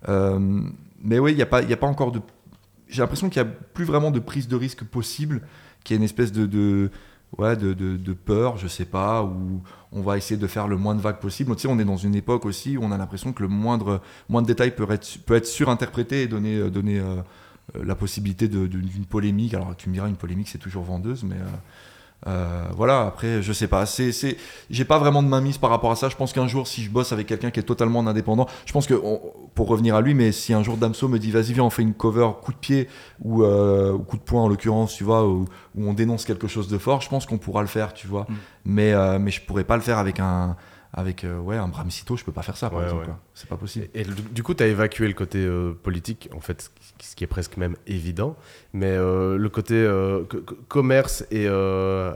Euh, 0.09 0.61
mais 1.01 1.19
oui, 1.19 1.31
il 1.31 1.35
n'y 1.37 1.41
a, 1.41 1.47
pas- 1.47 1.61
a 1.61 1.75
pas 1.77 1.87
encore 1.87 2.11
de. 2.11 2.21
J'ai 2.87 3.01
l'impression 3.01 3.29
qu'il 3.29 3.41
n'y 3.41 3.47
a 3.47 3.51
plus 3.51 3.85
vraiment 3.85 4.11
de 4.11 4.19
prise 4.19 4.47
de 4.47 4.55
risque 4.55 4.83
possible, 4.83 5.41
qu'il 5.83 5.95
y 5.95 5.97
a 5.97 5.99
une 5.99 6.03
espèce 6.03 6.31
de, 6.31 6.91
ouais, 7.37 7.55
de, 7.55 7.73
de, 7.73 8.13
peur, 8.13 8.57
je 8.57 8.67
sais 8.67 8.85
pas, 8.85 9.23
où 9.23 9.61
on 9.91 10.01
va 10.01 10.17
essayer 10.17 10.39
de 10.39 10.47
faire 10.47 10.67
le 10.67 10.77
moins 10.77 10.95
de 10.95 11.01
vagues 11.01 11.19
possible. 11.19 11.55
Tu 11.55 11.63
sais, 11.63 11.67
on 11.67 11.79
est 11.79 11.85
dans 11.85 11.97
une 11.97 12.15
époque 12.15 12.45
aussi 12.45 12.77
où 12.77 12.83
on 12.83 12.91
a 12.91 12.97
l'impression 12.97 13.33
que 13.33 13.41
le 13.41 13.49
moindre, 13.49 14.01
moindre 14.29 14.47
détail 14.47 14.75
peut 14.75 14.85
être, 14.89 15.17
peut 15.25 15.35
être 15.35 15.45
surinterprété 15.47 16.23
et 16.23 16.27
donner, 16.27 16.57
euh, 16.57 16.69
donner 16.69 16.99
euh, 16.99 17.03
euh, 17.05 17.21
la 17.81 17.95
possibilité 17.95 18.47
d'une 18.47 19.05
polémique. 19.05 19.53
Alors 19.53 19.75
tu 19.75 19.89
me 19.89 19.93
diras, 19.93 20.07
une 20.07 20.15
polémique 20.17 20.47
c'est 20.49 20.57
toujours 20.59 20.83
vendeuse, 20.83 21.23
mais 21.23 21.35
euh, 21.35 21.45
euh, 22.27 22.65
voilà, 22.75 23.05
après, 23.05 23.43
je 23.43 23.53
sais 23.53 23.67
pas. 23.67 23.85
C'est, 23.85 24.11
c'est, 24.11 24.37
j'ai 24.71 24.85
pas 24.85 24.97
vraiment 24.97 25.21
de 25.21 25.27
mainmise 25.27 25.57
par 25.59 25.69
rapport 25.69 25.91
à 25.91 25.95
ça. 25.95 26.09
Je 26.09 26.15
pense 26.15 26.33
qu'un 26.33 26.47
jour, 26.47 26.67
si 26.67 26.81
je 26.83 26.89
bosse 26.89 27.11
avec 27.11 27.27
quelqu'un 27.27 27.51
qui 27.51 27.59
est 27.59 27.63
totalement 27.63 27.99
en 27.99 28.07
indépendant, 28.07 28.47
je 28.65 28.73
pense 28.73 28.87
que, 28.87 28.95
on- 28.95 29.21
pour 29.53 29.67
revenir 29.67 29.95
à 29.95 30.01
lui, 30.01 30.13
mais 30.15 30.31
si 30.31 30.53
un 30.53 30.63
jour 30.63 30.77
Damso 30.77 31.07
me 31.07 31.19
dit, 31.19 31.29
vas-y, 31.31 31.53
viens, 31.53 31.63
on 31.63 31.69
fait 31.69 31.83
une 31.83 31.93
cover 31.93 32.29
coup 32.41 32.51
de 32.51 32.57
pied 32.57 32.87
ou, 33.21 33.43
euh, 33.43 33.93
ou 33.93 33.99
coup 33.99 34.17
de 34.17 34.23
poing 34.23 34.41
en 34.43 34.47
l'occurrence, 34.47 34.95
tu 34.95 35.03
vois, 35.03 35.27
où, 35.27 35.45
où 35.75 35.87
on 35.87 35.93
dénonce 35.93 36.25
quelque 36.25 36.47
chose 36.47 36.67
de 36.67 36.77
fort, 36.79 37.01
je 37.01 37.09
pense 37.09 37.25
qu'on 37.27 37.37
pourra 37.37 37.61
le 37.61 37.67
faire, 37.67 37.93
tu 37.93 38.07
vois. 38.07 38.25
Mm. 38.27 38.33
Mais, 38.65 38.93
euh, 38.93 39.19
mais 39.19 39.29
je 39.31 39.41
pourrais 39.41 39.63
pas 39.63 39.75
le 39.75 39.83
faire 39.83 39.99
avec 39.99 40.19
un, 40.19 40.55
avec, 40.93 41.25
euh, 41.25 41.37
ouais, 41.39 41.57
un 41.57 41.69
je 41.89 42.23
peux 42.23 42.31
pas 42.31 42.41
faire 42.41 42.57
ça, 42.57 42.69
par 42.69 42.79
Ouais, 42.79 42.85
exemple. 42.85 43.07
ouais. 43.07 43.13
C'est 43.33 43.49
pas 43.49 43.57
possible. 43.57 43.87
Et, 43.93 44.01
et 44.01 44.03
du- 44.05 44.21
du 44.31 44.43
coup, 44.43 44.53
tu 44.53 44.63
as 44.63 44.67
évacué 44.67 45.07
le 45.07 45.13
côté 45.13 45.39
euh, 45.39 45.73
politique, 45.73 46.29
en 46.35 46.39
fait, 46.39 46.71
ce 47.05 47.11
ce 47.11 47.15
qui 47.15 47.23
est 47.23 47.27
presque 47.27 47.57
même 47.57 47.75
évident. 47.87 48.35
Mais 48.73 48.91
euh, 48.91 49.37
le 49.37 49.49
côté 49.49 49.75
euh, 49.75 50.23
co- 50.25 50.41
co- 50.41 50.55
commerce 50.67 51.25
et 51.31 51.45
euh, 51.47 52.13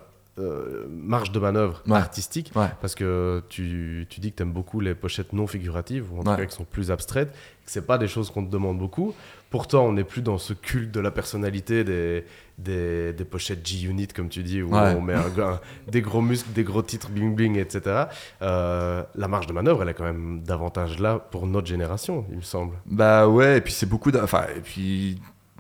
marge 0.90 1.32
de 1.32 1.40
manœuvre 1.40 1.82
Ouais. 1.88 1.98
artistique, 1.98 2.52
Ouais. 2.56 2.68
parce 2.82 2.96
que 2.96 3.42
tu, 3.50 4.08
tu 4.10 4.20
dis 4.20 4.32
que 4.32 4.38
tu 4.38 4.44
aimes 4.44 4.54
beaucoup 4.54 4.80
les 4.80 4.96
pochettes 4.96 5.34
non 5.34 5.48
figuratives, 5.48 6.12
ou 6.14 6.20
en 6.20 6.24
tout 6.24 6.36
cas 6.36 6.46
qui 6.46 6.56
sont 6.56 6.64
plus 6.66 6.92
abstraites, 6.92 7.32
que 7.32 7.72
c'est 7.72 7.86
pas 7.86 7.98
des 7.98 8.08
choses 8.08 8.30
qu'on 8.32 8.46
te 8.46 8.50
demande 8.52 8.78
beaucoup. 8.80 9.14
Pourtant, 9.50 9.86
on 9.86 9.94
n'est 9.94 10.04
plus 10.04 10.22
dans 10.22 10.38
ce 10.38 10.54
culte 10.54 10.92
de 10.92 11.00
la 11.00 11.10
personnalité 11.10 11.84
des, 11.84 12.24
des, 12.60 13.14
des 13.14 13.26
pochettes 13.26 13.66
G-Unit, 13.66 14.08
comme 14.08 14.30
tu 14.30 14.44
dis, 14.44 14.62
où 14.62 14.72
Ouais. 14.76 14.94
on 14.96 15.02
met 15.02 15.16
un 15.16 15.60
des 15.88 16.02
gros 16.02 16.22
muscles, 16.22 16.52
des 16.54 16.64
gros 16.64 16.84
titres 16.84 17.10
bling 17.10 17.34
bling, 17.34 17.58
etc. 17.58 18.04
Euh, 18.44 19.04
la 19.16 19.28
marge 19.28 19.48
de 19.48 19.54
manœuvre, 19.54 19.82
elle 19.82 19.90
est 19.90 19.94
quand 19.96 20.04
même 20.04 20.44
davantage 20.44 21.00
là 21.00 21.18
pour 21.18 21.48
notre 21.48 21.66
génération, 21.68 22.26
il 22.30 22.38
me 22.38 22.42
semble. 22.44 22.76
Bah 22.86 23.28
ouais, 23.28 23.58
et 23.58 23.62
puis 23.62 23.74
c'est 23.74 23.88
beaucoup. 23.88 24.12
Enfin, 24.22 24.44
et 24.56 24.60
puis 24.62 25.20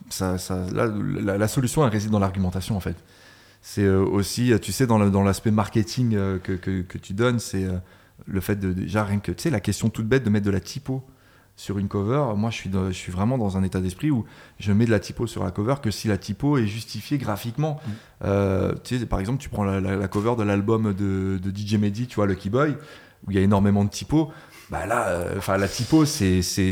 ça, 0.09 0.37
ça, 0.37 0.65
là, 0.71 0.87
la, 1.21 1.37
la 1.39 1.47
solution, 1.47 1.83
elle 1.83 1.91
réside 1.91 2.11
dans 2.11 2.19
l'argumentation 2.19 2.77
en 2.77 2.79
fait. 2.81 2.95
C'est 3.63 3.83
euh, 3.83 3.99
aussi, 4.05 4.53
euh, 4.53 4.59
tu 4.59 4.71
sais, 4.71 4.85
dans 4.85 4.97
l'aspect 5.23 5.51
marketing 5.51 6.11
que, 6.43 6.53
que, 6.53 6.81
que 6.81 6.97
tu 6.99 7.13
donnes, 7.13 7.39
c'est 7.39 7.65
le 8.27 8.39
fait 8.41 8.55
de 8.55 8.71
déjà 8.71 9.03
rien 9.03 9.17
que, 9.19 9.31
tu 9.31 9.41
sais, 9.43 9.49
la 9.49 9.59
question 9.61 9.89
toute 9.89 10.05
bête 10.07 10.23
de 10.23 10.29
mettre 10.29 10.45
de 10.45 10.51
la 10.51 10.59
typo 10.59 11.03
sur 11.59 11.77
une 11.77 11.89
cover. 11.89 12.23
Moi, 12.37 12.51
je 12.51 12.55
suis, 12.55 12.71
je 12.71 12.91
suis 12.93 13.11
vraiment 13.11 13.37
dans 13.37 13.57
un 13.57 13.63
état 13.63 13.81
d'esprit 13.81 14.11
où 14.11 14.23
je 14.59 14.71
mets 14.71 14.85
de 14.85 14.91
la 14.91 14.99
typo 15.01 15.27
sur 15.27 15.43
la 15.43 15.51
cover 15.51 15.75
que 15.83 15.91
si 15.91 16.07
la 16.07 16.17
typo 16.17 16.57
est 16.57 16.65
justifiée 16.67 17.17
graphiquement. 17.17 17.81
Mm. 17.85 17.91
Euh, 18.23 18.73
tu 18.85 18.97
sais, 18.97 19.05
par 19.05 19.19
exemple, 19.19 19.39
tu 19.41 19.49
prends 19.49 19.65
la, 19.65 19.81
la- 19.81 19.97
la 19.97 20.07
cover 20.07 20.35
de 20.37 20.43
l'album 20.43 20.93
de, 20.93 21.37
de 21.37 21.49
DJ 21.53 21.73
Mehdi, 21.75 22.07
tu 22.07 22.15
vois, 22.15 22.27
Lucky 22.27 22.49
Boy, 22.49 22.77
où 23.27 23.31
il 23.31 23.35
y 23.35 23.39
a 23.39 23.41
énormément 23.41 23.83
de 23.83 23.89
typos. 23.89 24.29
Bah 24.71 24.85
là, 24.85 25.07
euh, 25.07 25.33
enfin, 25.39 25.57
la 25.57 25.67
typo, 25.67 26.05
c'est, 26.05 26.43
c'est, 26.43 26.71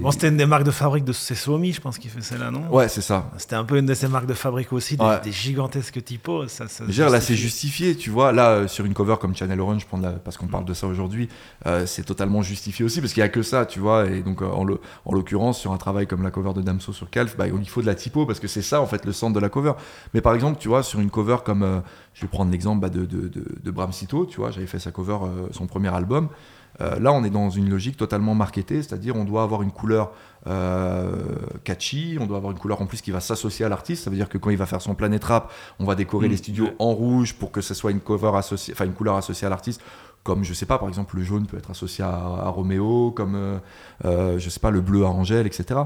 Bon, 0.00 0.10
c'était 0.10 0.28
une 0.28 0.36
des 0.36 0.46
marques 0.46 0.64
de 0.64 0.72
fabrique 0.72 1.04
de 1.04 1.12
c'est 1.12 1.36
Suomi, 1.36 1.72
je 1.72 1.80
pense, 1.80 1.96
qui 1.96 2.08
fait 2.08 2.20
celle-là, 2.20 2.50
non? 2.50 2.68
Ouais, 2.72 2.88
c'est 2.88 3.02
ça. 3.02 3.30
C'était 3.38 3.54
un 3.54 3.62
peu 3.62 3.78
une 3.78 3.86
de 3.86 3.94
ses 3.94 4.08
marques 4.08 4.26
de 4.26 4.34
fabrique 4.34 4.72
aussi, 4.72 4.96
des, 4.96 5.04
Ouais. 5.04 5.20
des 5.22 5.30
gigantesques 5.30 6.02
typos. 6.02 6.48
Ça, 6.48 6.66
ça 6.66 6.84
dire, 6.86 7.10
là, 7.10 7.20
c'est 7.20 7.36
justifié, 7.36 7.94
tu 7.96 8.10
vois. 8.10 8.32
Là, 8.32 8.50
euh, 8.50 8.68
sur 8.68 8.84
une 8.84 8.94
cover 8.94 9.14
comme 9.20 9.36
Channel 9.36 9.60
Orange, 9.60 9.86
la- 10.02 10.10
parce 10.10 10.36
qu'on 10.36 10.48
parle 10.48 10.64
de 10.64 10.74
ça 10.74 10.88
aujourd'hui, 10.88 11.28
euh, 11.66 11.86
c'est 11.86 12.02
totalement 12.02 12.42
justifié 12.42 12.84
aussi, 12.84 13.00
parce 13.00 13.12
qu'il 13.12 13.22
n'y 13.22 13.26
a 13.26 13.30
que 13.30 13.42
ça, 13.42 13.64
tu 13.64 13.78
vois. 13.78 14.06
Et 14.10 14.22
donc, 14.22 14.42
euh, 14.42 14.46
en, 14.46 14.64
le- 14.64 14.80
en 15.04 15.14
l'occurrence, 15.14 15.60
sur 15.60 15.70
un 15.72 15.76
travail 15.78 16.08
comme 16.08 16.24
la 16.24 16.32
cover 16.32 16.52
de 16.52 16.62
Damso 16.62 16.92
sur 16.92 17.10
Calf, 17.10 17.36
bah, 17.36 17.46
il 17.46 17.68
faut 17.68 17.80
de 17.80 17.86
la 17.86 17.94
typo, 17.94 18.26
parce 18.26 18.40
que 18.40 18.48
c'est 18.48 18.60
ça, 18.62 18.80
en 18.80 18.86
fait, 18.86 19.04
le 19.04 19.12
centre 19.12 19.34
de 19.34 19.40
la 19.40 19.48
cover. 19.50 19.74
Mais 20.14 20.20
par 20.20 20.34
exemple, 20.34 20.58
tu 20.58 20.66
vois, 20.66 20.82
sur 20.82 20.98
une 20.98 21.10
cover 21.10 21.36
comme, 21.44 21.62
euh, 21.62 21.78
je 22.12 22.22
vais 22.22 22.28
prendre 22.28 22.50
l'exemple 22.50 22.80
bah, 22.80 22.88
de, 22.88 23.04
de, 23.04 23.28
de, 23.28 23.44
de 23.62 23.70
Bram 23.70 23.92
Cito, 23.92 24.26
tu 24.26 24.38
vois, 24.38 24.50
j'avais 24.50 24.66
fait 24.66 24.80
sa 24.80 24.90
cover, 24.90 25.18
euh, 25.22 25.46
son 25.52 25.68
premier 25.68 25.94
album. 25.94 26.28
Euh, 26.80 26.98
là, 26.98 27.12
on 27.12 27.22
est 27.22 27.30
dans 27.30 27.50
une 27.50 27.70
logique 27.70 27.96
totalement 27.96 28.34
marketée, 28.34 28.82
c'est-à-dire 28.82 29.14
on 29.14 29.24
doit 29.24 29.44
avoir 29.44 29.62
une 29.62 29.70
couleur 29.70 30.10
euh, 30.48 31.12
catchy, 31.62 32.18
on 32.20 32.26
doit 32.26 32.36
avoir 32.38 32.50
une 32.52 32.58
couleur 32.58 32.82
en 32.82 32.86
plus 32.86 33.00
qui 33.00 33.12
va 33.12 33.20
s'associer 33.20 33.64
à 33.64 33.68
l'artiste. 33.68 34.04
Ça 34.04 34.10
veut 34.10 34.16
dire 34.16 34.28
que 34.28 34.38
quand 34.38 34.50
il 34.50 34.56
va 34.56 34.66
faire 34.66 34.82
son 34.82 34.94
Planet 34.94 35.22
Rap, 35.22 35.52
on 35.78 35.84
va 35.84 35.94
décorer 35.94 36.24
Mm. 36.28 36.30
les 36.30 36.36
studios 36.36 36.68
en 36.78 36.92
rouge 36.92 37.34
pour 37.34 37.50
que 37.52 37.60
ce 37.60 37.74
soit 37.74 37.90
une 37.90 38.00
cover 38.00 38.32
associée, 38.34 38.74
enfin 38.74 38.84
une 38.84 38.92
couleur 38.94 39.16
associée 39.16 39.46
à 39.46 39.50
l'artiste. 39.50 39.80
Comme 40.22 40.42
je 40.42 40.54
sais 40.54 40.66
pas, 40.66 40.78
par 40.78 40.88
exemple, 40.88 41.16
le 41.16 41.22
jaune 41.22 41.46
peut 41.46 41.58
être 41.58 41.70
associé 41.70 42.02
à, 42.02 42.08
à 42.08 42.48
Roméo, 42.48 43.10
comme 43.10 43.34
euh, 43.34 43.58
euh, 44.06 44.38
je 44.38 44.48
sais 44.48 44.60
pas, 44.60 44.70
le 44.70 44.80
bleu 44.80 45.04
à 45.04 45.08
Angèle, 45.08 45.46
etc. 45.46 45.80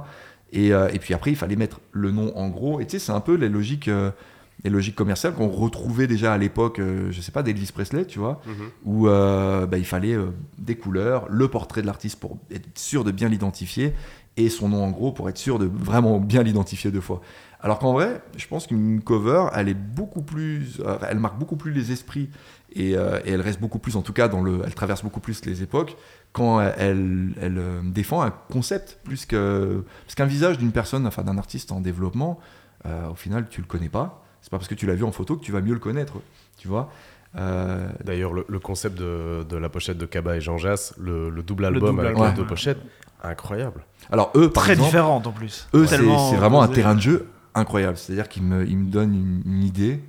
Et, 0.52 0.73
euh, 0.73 0.89
et 0.93 0.98
puis 1.01 1.12
après, 1.12 1.32
il 1.32 1.36
fallait 1.36 1.56
mettre 1.56 1.81
le 1.93 2.12
nom 2.12 2.36
en 2.36 2.48
gros. 2.48 2.81
Et 2.81 2.86
tu 2.86 2.93
sais, 2.93 3.06
c'est 3.06 3.12
un 3.12 3.20
peu 3.20 3.35
les 3.35 3.48
logiques, 3.48 3.90
les 4.64 4.70
logiques 4.70 4.97
commerciales 4.97 5.35
qu'on 5.35 5.48
retrouvait 5.48 6.06
déjà 6.06 6.32
à 6.32 6.39
l'époque, 6.39 6.78
euh, 6.78 7.10
je 7.10 7.20
sais 7.20 7.32
pas, 7.32 7.43
d'Elvis 7.43 7.70
Presley, 7.72 8.05
tu 8.05 8.18
vois, 8.18 8.40
où 8.85 9.09
euh, 9.09 9.66
bah, 9.66 9.78
il 9.78 9.85
fallait 9.85 10.14
euh, 10.14 10.30
des 10.59 10.76
couleurs, 10.76 11.26
le 11.30 11.48
portrait 11.48 11.82
de 11.82 11.86
l'artiste 11.86 12.18
pour 12.18 12.39
être 12.51 12.66
sûr 12.78 13.05
de 13.05 13.10
bien 13.12 13.28
l'identifier, 13.28 13.94
et 14.36 14.48
son 14.48 14.68
nom 14.68 14.85
en 14.85 14.90
gros 14.90 15.12
pour 15.12 15.28
être 15.28 15.39
sûr 15.39 15.59
de 15.59 15.66
vraiment 15.66 16.20
bien 16.20 16.43
l'identifier 16.43 16.90
deux 16.90 17.01
fois. 17.01 17.20
Alors 17.60 17.80
qu'en 17.80 17.93
vrai, 17.93 18.22
je 18.36 18.47
pense 18.47 18.68
qu'une 18.68 19.02
cover, 19.02 19.47
elle 19.55 19.68
est 19.68 19.74
beaucoup 19.74 20.22
plus, 20.22 20.80
euh, 20.80 20.97
elle 21.09 21.18
marque 21.18 21.39
beaucoup 21.39 21.56
plus 21.56 21.72
les 21.72 21.90
esprits 21.90 22.30
et, 22.72 22.97
euh, 22.97 23.18
et 23.24 23.32
elle 23.32 23.40
reste 23.40 23.60
beaucoup 23.60 23.80
plus, 23.80 23.97
en 23.97 24.02
tout 24.02 24.12
cas, 24.12 24.28
dans 24.28 24.43
le, 24.43 24.60
elle 24.64 24.74
traverse 24.74 25.02
beaucoup 25.02 25.18
plus 25.18 25.44
les 25.44 25.62
époques 25.62 25.97
quand 26.32 26.60
elle, 26.60 27.35
elle, 27.40 27.59
euh, 27.59 27.80
défend 27.85 28.22
un 28.22 28.30
concept 28.30 29.01
plus 29.02 29.26
que 29.26 29.85
parce 30.05 30.14
qu'un 30.14 30.26
visage 30.26 30.59
d'une 30.59 30.72
personne, 30.72 31.06
enfin 31.06 31.22
d'un 31.22 31.39
artiste 31.39 31.72
en 31.72 31.80
développement, 31.80 32.39
euh, 32.86 33.09
au 33.10 33.14
final, 33.14 33.48
tu 33.51 33.60
le 33.60 33.66
connais 33.66 33.89
pas. 33.89 34.24
C'est 34.48 34.50
pas 34.50 34.56
parce 34.56 34.68
que 34.68 34.74
tu 34.74 34.86
l'as 34.86 34.94
vu 34.94 35.04
en 35.04 35.12
photo 35.12 35.36
que 35.36 35.44
tu 35.44 35.52
vas 35.52 35.60
mieux 35.60 35.74
le 35.74 35.78
connaître, 35.78 36.14
tu 36.56 36.68
vois. 36.68 36.90
Euh, 37.36 37.86
D'ailleurs, 38.02 38.32
le, 38.32 38.46
le 38.48 38.58
concept 38.58 38.96
de, 38.98 39.44
de 39.46 39.56
la 39.58 39.68
pochette 39.68 39.98
de 39.98 40.06
Kaba 40.06 40.36
et 40.36 40.40
Jean 40.40 40.56
Jass, 40.56 40.94
le, 40.98 41.28
le 41.28 41.42
double 41.42 41.66
album 41.66 41.90
double 41.96 42.00
avec 42.06 42.12
album, 42.16 42.28
les 42.30 42.34
deux 42.34 42.42
ouais. 42.42 42.48
pochettes, 42.48 42.78
incroyable. 43.22 43.84
alors 44.10 44.32
eux, 44.36 44.48
par 44.50 44.62
Très 44.62 44.72
exemple, 44.72 44.88
différente 44.88 45.26
en 45.26 45.32
plus. 45.32 45.68
eux, 45.74 45.86
c'est 45.86 45.98
vraiment 45.98 46.62
un 46.62 46.68
terrain 46.68 46.94
de 46.94 47.00
jeu 47.02 47.28
incroyable. 47.54 47.98
C'est-à-dire 47.98 48.28
qu'ils 48.28 48.44
me, 48.44 48.66
ils 48.66 48.78
me 48.78 48.90
donnent 48.90 49.14
une, 49.14 49.42
une 49.44 49.62
idée 49.64 50.00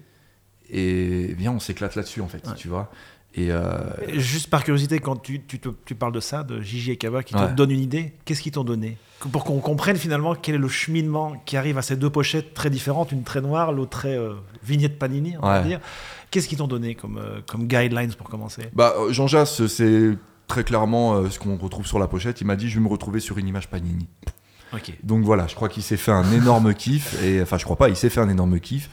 et 0.69 1.33
viens, 1.37 1.51
on 1.51 1.59
s'éclate 1.59 1.95
là-dessus 1.95 2.21
en 2.21 2.27
fait, 2.27 2.47
Ouais. 2.47 2.53
tu 2.55 2.69
vois. 2.69 2.89
Et 3.35 3.51
euh, 3.51 3.73
Et 4.07 4.19
Juste 4.19 4.49
par 4.49 4.63
curiosité, 4.63 4.99
quand 4.99 5.15
tu, 5.17 5.43
tu, 5.45 5.59
te- 5.59 5.69
tu 5.85 5.95
parles 5.95 6.13
de 6.13 6.19
ça, 6.19 6.43
de 6.43 6.61
Gigi 6.61 6.91
et 6.91 6.97
Kaba 6.97 7.23
qui 7.23 7.33
te 7.33 7.51
donnent 7.53 7.71
une 7.71 7.79
idée, 7.81 8.13
qu'est-ce 8.25 8.41
qu'ils 8.41 8.51
t'ont 8.53 8.63
donné? 8.63 8.97
Pour 9.31 9.43
qu'on 9.43 9.59
comprenne 9.59 9.97
finalement 9.97 10.33
quel 10.35 10.55
est 10.55 10.59
le 10.59 10.69
cheminement 10.69 11.33
qui 11.45 11.57
arrive 11.57 11.77
à 11.77 11.81
ces 11.81 11.97
deux 11.97 12.09
pochettes 12.09 12.53
très 12.53 12.69
différentes, 12.69 13.11
une 13.11 13.23
très 13.23 13.41
noire, 13.41 13.71
l'autre 13.73 13.91
très 13.91 14.17
euh, 14.17 14.35
vignette 14.63 14.97
Panini, 14.97 15.35
on 15.41 15.45
va 15.45 15.59
Ouais. 15.61 15.67
dire. 15.67 15.79
Qu'est-ce 16.31 16.47
qu'ils 16.47 16.59
t'ont 16.59 16.67
donné 16.67 16.95
comme, 16.95 17.17
euh, 17.17 17.41
comme 17.47 17.67
guidelines 17.67 18.13
pour 18.13 18.29
commencer? 18.29 18.63
Bah, 18.73 18.93
euh, 18.97 19.11
Jean 19.11 19.27
Jass, 19.27 19.65
c'est 19.67 20.17
très 20.47 20.63
clairement 20.63 21.15
euh, 21.15 21.29
ce 21.29 21.37
qu'on 21.39 21.57
retrouve 21.57 21.85
sur 21.85 21.99
la 21.99 22.07
pochette. 22.07 22.39
Il 22.39 22.47
m'a 22.47 22.55
dit, 22.55 22.69
je 22.69 22.75
vais 22.75 22.83
me 22.83 22.87
retrouver 22.89 23.19
sur 23.19 23.37
une 23.37 23.47
image 23.47 23.67
Panini. 23.69 24.07
Ok. 24.73 24.93
Donc 25.03 25.23
voilà, 25.23 25.47
je 25.47 25.55
crois 25.55 25.67
qu'il 25.67 25.83
s'est 25.83 25.97
fait 25.97 26.11
un 26.11 26.31
énorme 26.31 26.73
kiff. 26.73 27.21
Et 27.23 27.41
enfin, 27.41 27.57
je 27.57 27.65
crois 27.65 27.75
pas, 27.77 27.89
il 27.89 27.95
s'est 27.95 28.09
fait 28.09 28.21
un 28.21 28.29
énorme 28.29 28.59
kiff. 28.59 28.89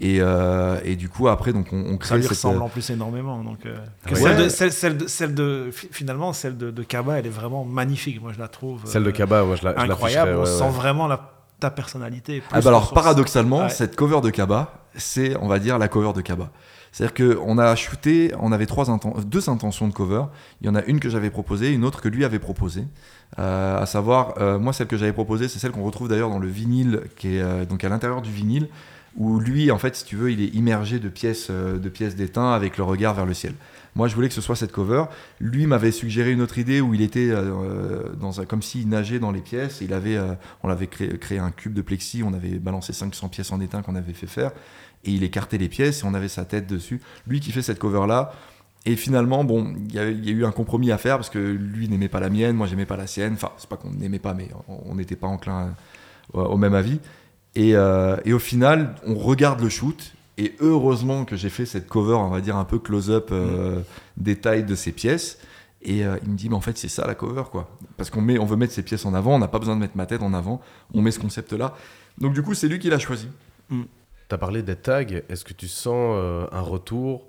Et, 0.00 0.18
euh, 0.20 0.78
et 0.84 0.94
du 0.94 1.08
coup, 1.08 1.26
après, 1.28 1.52
donc 1.52 1.68
on, 1.72 1.76
on 1.76 1.90
Ça 1.92 1.96
crée 1.98 2.16
lui 2.16 2.22
cette. 2.22 2.30
ressemble 2.30 2.62
en 2.62 2.68
plus 2.68 2.88
énormément. 2.90 3.42
Donc, 3.42 3.66
euh, 3.66 3.76
que 4.06 4.14
Ouais. 4.14 4.20
celle, 4.20 4.36
de, 4.44 4.48
celle, 4.48 4.72
celle 4.72 4.96
de, 4.96 5.06
celle 5.08 5.34
de- 5.34 5.70
fi- 5.72 5.88
finalement, 5.90 6.32
celle 6.32 6.56
de, 6.56 6.70
de 6.70 6.82
Kaba, 6.84 7.18
elle 7.18 7.26
est 7.26 7.30
vraiment 7.30 7.64
magnifique. 7.64 8.22
Moi, 8.22 8.32
je 8.32 8.38
la 8.38 8.46
trouve 8.48 8.82
Celle 8.84 9.02
de 9.02 9.08
euh, 9.08 9.12
Kaba, 9.12 9.42
moi 9.42 9.56
je 9.56 9.64
la 9.64 9.74
je 9.76 9.90
incroyable. 9.90 10.30
l'afficherais, 10.30 10.52
On 10.54 10.64
ouais, 10.64 10.70
sent 10.72 10.76
vraiment 10.76 11.08
la, 11.08 11.32
ta 11.58 11.70
personnalité. 11.72 12.42
Ah 12.52 12.60
bah 12.60 12.68
alors, 12.68 12.92
paradoxalement, 12.92 13.62
Ouais. 13.62 13.68
cette 13.70 13.96
cover 13.96 14.20
de 14.20 14.30
Kaba, 14.30 14.72
c'est, 14.94 15.36
on 15.40 15.48
va 15.48 15.58
dire, 15.58 15.78
la 15.78 15.88
cover 15.88 16.12
de 16.12 16.20
Kaba. 16.20 16.50
C'est-à-dire 16.92 17.36
qu'on 17.36 17.58
a 17.58 17.74
shooté, 17.74 18.32
on 18.40 18.50
avait 18.52 18.66
trois 18.66 18.86
inten- 18.86 19.24
deux 19.24 19.50
intentions 19.50 19.88
de 19.88 19.92
cover. 19.92 20.22
Il 20.62 20.68
y 20.68 20.70
en 20.70 20.74
a 20.76 20.82
une 20.84 21.00
que 21.00 21.08
j'avais 21.10 21.30
proposée, 21.30 21.72
une 21.72 21.84
autre 21.84 22.00
que 22.00 22.08
lui 22.08 22.24
avait 22.24 22.38
proposée. 22.38 22.84
Euh, 23.38 23.82
à 23.82 23.84
savoir, 23.86 24.34
euh, 24.38 24.58
moi, 24.60 24.72
celle 24.72 24.86
que 24.86 24.96
j'avais 24.96 25.12
proposée, 25.12 25.48
c'est 25.48 25.58
celle 25.58 25.72
qu'on 25.72 25.82
retrouve 25.84 26.08
d'ailleurs 26.08 26.30
dans 26.30 26.38
le 26.38 26.48
vinyle, 26.48 27.02
qui 27.16 27.36
est 27.36 27.42
euh, 27.42 27.64
donc 27.66 27.82
à 27.84 27.88
l'intérieur 27.88 28.22
du 28.22 28.30
vinyle, 28.30 28.68
où 29.18 29.38
lui, 29.40 29.70
en 29.70 29.78
fait, 29.78 29.96
si 29.96 30.04
tu 30.04 30.16
veux, 30.16 30.30
il 30.32 30.40
est 30.40 30.54
immergé 30.54 30.98
de 31.00 31.08
pièces, 31.08 31.48
euh, 31.50 31.76
de 31.78 31.88
pièces 31.88 32.14
d'étain 32.16 32.52
avec 32.52 32.78
le 32.78 32.84
regard 32.84 33.14
vers 33.14 33.26
le 33.26 33.34
ciel. 33.34 33.52
Moi, 33.96 34.06
je 34.06 34.14
voulais 34.14 34.28
que 34.28 34.34
ce 34.34 34.40
soit 34.40 34.54
cette 34.54 34.70
cover. 34.70 35.04
Lui 35.40 35.66
m'avait 35.66 35.90
suggéré 35.90 36.30
une 36.30 36.40
autre 36.40 36.58
idée 36.58 36.80
où 36.80 36.94
il 36.94 37.02
était 37.02 37.30
euh, 37.30 38.04
dans 38.20 38.40
un, 38.40 38.44
comme 38.44 38.62
s'il 38.62 38.88
nageait 38.88 39.18
dans 39.18 39.32
les 39.32 39.40
pièces. 39.40 39.80
Il 39.80 39.92
avait, 39.92 40.16
euh, 40.16 40.34
on 40.62 40.68
avait 40.70 40.86
créé, 40.86 41.18
créé 41.18 41.38
un 41.40 41.50
cube 41.50 41.74
de 41.74 41.82
plexi, 41.82 42.22
on 42.24 42.32
avait 42.32 42.60
balancé 42.60 42.92
500 42.92 43.28
pièces 43.28 43.50
en 43.50 43.60
étain 43.60 43.82
qu'on 43.82 43.96
avait 43.96 44.12
fait 44.12 44.28
faire, 44.28 44.52
et 45.04 45.10
il 45.10 45.24
écartait 45.24 45.58
les 45.58 45.68
pièces 45.68 46.02
et 46.02 46.06
on 46.06 46.14
avait 46.14 46.28
sa 46.28 46.44
tête 46.44 46.68
dessus. 46.68 47.00
Lui 47.26 47.40
qui 47.40 47.50
fait 47.50 47.62
cette 47.62 47.80
cover 47.80 48.06
là. 48.06 48.32
Et 48.86 48.94
finalement, 48.94 49.42
bon, 49.42 49.74
il 49.88 49.94
y, 49.94 49.98
a- 49.98 50.08
eu 50.08 50.44
un 50.44 50.52
compromis 50.52 50.92
à 50.92 50.98
faire 50.98 51.16
parce 51.16 51.28
que 51.28 51.38
lui 51.38 51.88
n'aimait 51.88 52.08
pas 52.08 52.20
la 52.20 52.30
mienne, 52.30 52.54
moi 52.54 52.68
j'aimais 52.68 52.86
pas 52.86 52.96
la 52.96 53.08
sienne. 53.08 53.32
Enfin, 53.34 53.50
c'est 53.58 53.68
pas 53.68 53.76
qu'on 53.76 53.90
n'aimait 53.90 54.20
pas, 54.20 54.32
mais 54.32 54.48
on 54.68 54.94
n'était 54.94 55.16
pas 55.16 55.26
enclin 55.26 55.74
euh, 56.36 56.38
au 56.44 56.56
même 56.56 56.74
avis. 56.74 57.00
Et, 57.54 57.74
euh, 57.74 58.16
et 58.24 58.32
au 58.32 58.38
final, 58.38 58.94
on 59.06 59.14
regarde 59.14 59.60
le 59.60 59.68
shoot. 59.68 60.14
Et 60.36 60.54
heureusement 60.60 61.24
que 61.24 61.34
j'ai 61.34 61.50
fait 61.50 61.66
cette 61.66 61.88
cover, 61.88 62.14
on 62.14 62.28
va 62.28 62.40
dire 62.40 62.56
un 62.56 62.64
peu 62.64 62.78
close-up, 62.78 63.30
euh, 63.32 63.80
détail 64.16 64.64
de 64.64 64.76
ces 64.76 64.92
pièces. 64.92 65.38
Et 65.82 66.06
euh, 66.06 66.16
il 66.22 66.30
me 66.30 66.36
dit, 66.36 66.48
mais 66.48 66.54
en 66.54 66.60
fait, 66.60 66.78
c'est 66.78 66.88
ça 66.88 67.06
la 67.06 67.14
cover, 67.14 67.44
quoi. 67.50 67.76
Parce 67.96 68.10
qu'on 68.10 68.20
met, 68.20 68.38
on 68.38 68.44
veut 68.44 68.56
mettre 68.56 68.72
ces 68.72 68.82
pièces 68.82 69.04
en 69.04 69.14
avant, 69.14 69.34
on 69.34 69.38
n'a 69.38 69.48
pas 69.48 69.58
besoin 69.58 69.74
de 69.74 69.80
mettre 69.80 69.96
ma 69.96 70.06
tête 70.06 70.22
en 70.22 70.34
avant, 70.34 70.60
on 70.94 71.02
met 71.02 71.10
ce 71.10 71.18
concept-là. 71.18 71.74
Donc 72.18 72.34
du 72.34 72.42
coup, 72.42 72.54
c'est 72.54 72.68
lui 72.68 72.78
qui 72.78 72.88
l'a 72.88 72.98
choisi. 72.98 73.28
Tu 73.70 74.34
as 74.34 74.38
parlé 74.38 74.62
des 74.62 74.76
tags. 74.76 75.04
Est-ce 75.28 75.44
que 75.44 75.54
tu 75.54 75.68
sens 75.68 76.14
euh, 76.16 76.46
un 76.52 76.60
retour 76.60 77.26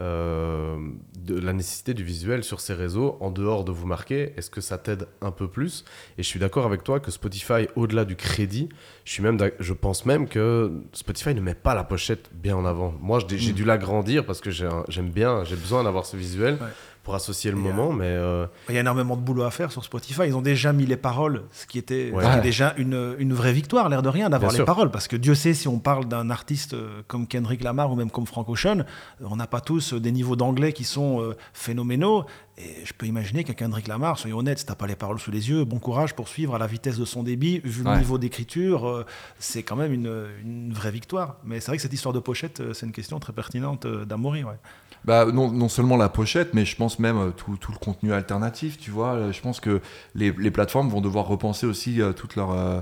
euh, 0.00 0.76
de 1.18 1.38
la 1.38 1.52
nécessité 1.52 1.92
du 1.94 2.02
visuel 2.04 2.42
sur 2.42 2.60
ces 2.60 2.74
réseaux 2.74 3.16
en 3.20 3.30
dehors 3.30 3.64
de 3.64 3.70
vous 3.72 3.86
marquer 3.86 4.32
Est-ce 4.36 4.50
que 4.50 4.60
ça 4.60 4.78
t'aide 4.78 5.06
un 5.20 5.30
peu 5.30 5.46
plus? 5.48 5.84
Et 6.18 6.22
je 6.22 6.28
suis 6.28 6.40
d'accord 6.40 6.64
avec 6.66 6.82
toi 6.84 7.00
que 7.00 7.10
Spotify, 7.10 7.66
au-delà 7.76 8.04
du 8.04 8.16
crédit, 8.16 8.68
je, 9.04 9.12
suis 9.12 9.22
même 9.22 9.38
je 9.58 9.72
pense 9.72 10.06
même 10.06 10.26
que 10.28 10.72
Spotify 10.92 11.34
ne 11.34 11.40
met 11.40 11.54
pas 11.54 11.74
la 11.74 11.84
pochette 11.84 12.30
bien 12.32 12.56
en 12.56 12.64
avant. 12.64 12.94
Moi, 13.00 13.18
j'ai 13.28 13.38
j'ai 13.38 13.52
Mm. 13.52 13.54
dû 13.56 13.64
l'agrandir 13.64 14.24
parce 14.24 14.40
que 14.40 14.50
j'aime 14.50 15.10
bien, 15.10 15.44
j'ai 15.44 15.56
besoin 15.56 15.84
d'avoir 15.84 16.06
ce 16.06 16.16
visuel 16.16 16.54
Ouais. 16.54 16.68
Pour 17.10 17.16
associer 17.16 17.50
le 17.50 17.58
Et, 17.58 17.60
moment, 17.60 17.92
mais 17.92 18.04
euh, 18.06 18.46
Il 18.68 18.74
y 18.76 18.78
a 18.78 18.82
énormément 18.82 19.16
de 19.16 19.20
boulot 19.22 19.42
à 19.42 19.50
faire 19.50 19.72
sur 19.72 19.82
Spotify. 19.84 20.22
Ils 20.26 20.36
ont 20.36 20.42
déjà 20.42 20.72
mis 20.72 20.86
les 20.86 20.96
paroles, 20.96 21.42
ce 21.50 21.66
qui 21.66 21.76
était, 21.76 22.12
Ouais. 22.12 22.22
ce 22.22 22.28
qui 22.28 22.32
est 22.34 22.36
Ouais. 22.36 22.40
déjà 22.40 22.72
une, 22.76 23.16
une 23.18 23.34
vraie 23.34 23.52
victoire, 23.52 23.88
l'air 23.88 24.02
de 24.02 24.08
rien, 24.08 24.30
d'avoir 24.30 24.52
les 24.52 24.56
sûr. 24.58 24.64
paroles. 24.64 24.92
Parce 24.92 25.08
que 25.08 25.16
Dieu 25.16 25.34
sait, 25.34 25.52
si 25.52 25.66
on 25.66 25.80
parle 25.80 26.04
d'un 26.06 26.30
artiste 26.30 26.74
euh, 26.74 27.02
comme 27.08 27.26
Kendrick 27.26 27.64
Lamar 27.64 27.90
ou 27.90 27.96
même 27.96 28.12
comme 28.12 28.26
Frank 28.26 28.48
Ocean, 28.48 28.78
euh, 28.80 29.24
on 29.28 29.34
n'a 29.34 29.48
pas 29.48 29.60
tous 29.60 29.92
des 29.92 30.12
niveaux 30.12 30.36
d'anglais 30.36 30.72
qui 30.72 30.84
sont 30.84 31.34
phénoménaux. 31.52 32.24
Et 32.58 32.84
je 32.84 32.92
peux 32.92 33.06
imaginer 33.06 33.42
qu'un 33.42 33.54
Kendrick 33.54 33.88
Lamar, 33.88 34.18
soyons 34.18 34.38
honnêtes, 34.38 34.60
si 34.60 34.66
t'as 34.66 34.74
pas 34.76 34.86
les 34.86 34.94
paroles 34.96 35.18
sous 35.18 35.30
les 35.32 35.48
yeux, 35.50 35.64
bon 35.64 35.78
courage 35.80 36.14
pour 36.14 36.28
suivre 36.28 36.54
à 36.54 36.58
la 36.58 36.66
vitesse 36.68 36.96
de 36.98 37.04
son 37.04 37.22
débit. 37.24 37.60
Vu 37.64 37.82
le 37.82 37.96
niveau 37.96 38.18
d'écriture, 38.18 39.04
c'est 39.40 39.62
quand 39.64 39.76
même 39.76 39.92
une, 39.92 40.26
une 40.44 40.72
vraie 40.72 40.90
victoire. 40.92 41.36
Mais 41.42 41.58
c'est 41.58 41.68
vrai 41.68 41.76
que 41.78 41.82
cette 41.82 41.92
histoire 41.92 42.12
de 42.12 42.20
pochette, 42.20 42.62
c'est 42.74 42.86
une 42.86 42.92
question 42.92 43.18
très 43.18 43.32
pertinente. 43.32 43.84
Ouais. 43.86 44.56
Bah, 45.04 45.24
non, 45.32 45.50
non 45.50 45.68
seulement 45.68 45.96
la 45.96 46.08
pochette, 46.10 46.52
mais 46.52 46.64
je 46.66 46.76
pense 46.76 46.98
même 46.98 47.16
euh, 47.18 47.30
tout, 47.30 47.56
tout 47.56 47.72
le 47.72 47.78
contenu 47.78 48.12
alternatif, 48.12 48.78
tu 48.78 48.90
vois. 48.90 49.14
Euh, 49.14 49.32
Je 49.32 49.40
pense 49.40 49.58
que 49.60 49.80
les, 50.14 50.30
les 50.38 50.50
plateformes 50.50 50.88
vont 50.90 51.00
devoir 51.00 51.26
repenser 51.26 51.66
aussi 51.66 52.00
toute 52.16 52.36
leur, 52.36 52.50
euh, 52.52 52.80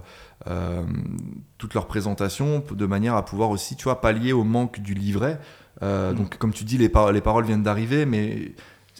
euh, 0.49 0.83
toute 1.59 1.75
leur 1.75 1.87
présentation 1.87 2.63
de 2.71 2.87
manière 2.87 3.15
à 3.15 3.25
pouvoir 3.25 3.51
aussi, 3.51 3.77
tu 3.77 3.85
vois, 3.85 4.01
pallier 4.01 4.33
au 4.33 4.45
manque 4.45 4.81
du 4.81 4.95
livret. 4.95 5.39
Euh, 5.83 6.13
Mm. 6.13 6.17
Donc, 6.17 6.39
comme 6.39 6.53
tu 6.53 6.65
dis, 6.65 6.77
les, 6.79 6.89
par- 6.89 7.13
les 7.13 7.21
paroles 7.21 7.45
viennent 7.45 7.63
d'arriver, 7.63 8.05
mais 8.05 8.53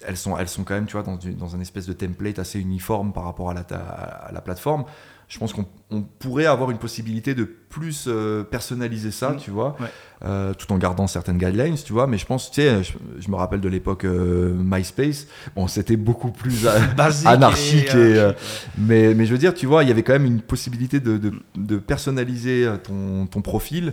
elles 0.07 0.17
sont, 0.17 0.37
elles 0.39 0.49
sont 0.49 0.63
quand 0.63 0.75
même, 0.75 0.87
tu 0.87 0.97
vois, 0.97 1.03
dans, 1.03 1.57
un 1.57 1.61
espèce 1.61 1.87
de 1.87 1.93
template 1.93 2.39
assez 2.39 2.61
uniforme 2.61 3.13
par 3.13 3.25
rapport 3.25 3.51
à 3.51 3.55
la, 3.55 3.65
ta- 3.65 3.79
à 3.79 4.31
la 4.33 4.41
plateforme. 4.41 4.85
Je 5.29 5.39
pense 5.39 5.53
qu'on 5.53 5.67
on 5.91 6.01
pourrait 6.03 6.47
avoir 6.47 6.71
une 6.71 6.79
possibilité 6.79 7.35
de 7.35 7.45
plus 7.45 8.07
euh, 8.09 8.45
personnaliser 8.45 9.11
ça, 9.11 9.31
Mm. 9.33 9.37
tu 9.37 9.51
vois, 9.51 9.77
Ouais. 9.79 9.87
euh, 10.25 10.55
tout 10.55 10.73
en 10.73 10.79
gardant 10.79 11.07
certaines 11.07 11.37
guidelines, 11.37 11.75
tu 11.77 11.93
vois. 11.93 12.07
Mais 12.07 12.17
je 12.17 12.25
pense, 12.25 12.51
tu 12.51 12.63
sais, 12.63 12.83
je, 12.83 12.93
je 13.19 13.31
me 13.31 13.37
rappelle 13.37 13.61
de 13.61 13.69
l'époque 13.69 14.05
euh, 14.07 14.55
MySpace. 14.59 15.27
Bon, 15.55 15.69
c'était 15.69 15.97
beaucoup 15.99 16.31
plus 16.31 16.67
anarchique 17.27 17.95
et, 17.95 18.33
mais, 18.79 19.13
mais 19.15 19.27
je 19.27 19.33
veux 19.33 19.39
dire, 19.39 19.53
tu 19.55 19.67
vois, 19.67 19.83
il 19.85 19.89
y 19.89 19.93
avait 19.93 20.03
quand 20.03 20.15
même 20.15 20.25
une 20.27 20.41
possibilité 20.41 20.99
de, 20.99 21.19
de, 21.19 21.33
de 21.57 21.77
personnaliser 21.77 22.67
ton, 22.83 23.27
ton 23.27 23.43
profil 23.43 23.93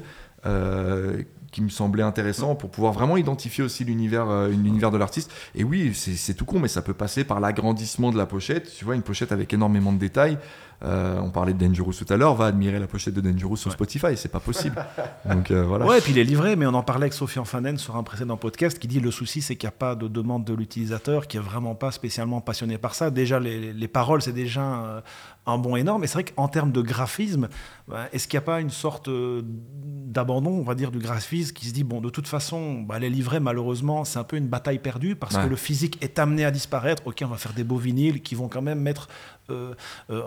qui 1.51 1.61
me 1.61 1.69
semblait 1.69 2.03
intéressant 2.03 2.53
pour 2.55 2.69
pouvoir 2.69 2.91
vraiment 2.91 3.15
identifier 3.15 3.63
aussi 3.63 3.85
l'univers 3.85 4.29
euh, 4.29 4.49
l'univers 4.49 4.91
de 4.91 4.97
l'artiste. 4.97 5.31
Et 5.55 5.63
oui, 5.63 5.91
c'est 5.93 6.15
c'est 6.15 6.33
tout 6.33 6.43
con, 6.43 6.59
mais 6.59 6.67
ça 6.67 6.81
peut 6.81 6.93
passer 6.93 7.23
par 7.23 7.39
l'agrandissement 7.39 8.11
de 8.11 8.17
la 8.17 8.25
pochette. 8.25 8.69
Tu 8.77 8.83
vois, 8.83 8.93
une 8.95 9.01
pochette 9.03 9.31
avec 9.31 9.53
énormément 9.53 9.93
de 9.93 9.97
détails. 9.97 10.37
Euh, 10.83 11.19
on 11.21 11.29
parlait 11.29 11.53
de 11.53 11.65
Dangerous 11.65 11.93
tout 11.93 12.05
à 12.13 12.17
l'heure, 12.17 12.35
va 12.35 12.45
admirer 12.47 12.79
la 12.79 12.87
pochette 12.87 13.13
de 13.13 13.21
Dangerous 13.21 13.55
sur 13.57 13.69
Ouais. 13.69 13.73
Spotify, 13.75 14.17
c'est 14.17 14.31
pas 14.31 14.39
possible. 14.39 14.75
Donc 15.29 15.51
euh, 15.51 15.63
voilà. 15.63 15.85
Ouais, 15.85 15.97
et 15.99 16.01
puis 16.01 16.11
il 16.11 16.19
est 16.19 16.23
livré, 16.23 16.55
mais 16.55 16.65
on 16.65 16.73
en 16.73 16.83
parlait 16.83 17.03
avec 17.05 17.13
Sophie 17.13 17.39
Fanen 17.45 17.77
sur 17.77 17.95
un 17.95 18.03
précédent 18.03 18.37
podcast 18.37 18.77
qui 18.79 18.87
dit 18.87 18.99
le 18.99 19.11
souci, 19.11 19.41
c'est 19.41 19.55
qu'il 19.55 19.67
n'y 19.67 19.73
a 19.73 19.77
pas 19.77 19.95
de 19.95 20.07
demande 20.07 20.43
de 20.45 20.53
l'utilisateur 20.53 21.27
qui 21.27 21.37
est 21.37 21.41
vraiment 21.41 21.75
pas 21.75 21.91
spécialement 21.91 22.41
passionné 22.41 22.77
par 22.77 22.93
ça. 22.95 23.09
Déjà, 23.09 23.39
les, 23.39 23.73
les 23.73 23.87
paroles, 23.87 24.21
c'est 24.21 24.33
déjà 24.33 24.61
euh, 24.83 25.01
un 25.45 25.57
bond 25.57 25.75
énorme. 25.75 26.03
Et 26.03 26.07
c'est 26.07 26.13
vrai 26.15 26.25
qu'en 26.25 26.47
termes 26.47 26.71
de 26.71 26.81
graphisme, 26.81 27.47
bah, 27.87 28.07
est-ce 28.13 28.27
qu'il 28.27 28.37
n'y 28.37 28.43
a 28.43 28.45
pas 28.45 28.59
une 28.61 28.69
sorte 28.69 29.07
euh, 29.07 29.41
d'abandon, 29.45 30.51
on 30.51 30.63
va 30.63 30.75
dire, 30.75 30.91
du 30.91 30.99
graphisme 30.99 31.53
qui 31.53 31.67
se 31.67 31.73
dit, 31.73 31.83
bon, 31.83 32.01
de 32.01 32.09
toute 32.09 32.27
façon, 32.27 32.81
bah, 32.81 32.99
les 32.99 33.09
livrets, 33.09 33.39
malheureusement, 33.39 34.05
c'est 34.05 34.19
un 34.19 34.23
peu 34.23 34.37
une 34.37 34.47
bataille 34.47 34.79
perdue 34.79 35.15
parce 35.15 35.37
que 35.37 35.47
le 35.47 35.55
physique 35.55 35.97
est 36.01 36.19
amené 36.19 36.45
à 36.45 36.51
disparaître. 36.51 37.03
Ok, 37.05 37.21
on 37.23 37.27
va 37.27 37.37
faire 37.37 37.53
des 37.53 37.63
beaux 37.63 37.77
vinyles 37.77 38.21
qui 38.21 38.35
vont 38.35 38.47
quand 38.47 38.61
même 38.61 38.79
mettre 38.79 39.07
euh, 39.49 39.73
euh, 40.09 40.21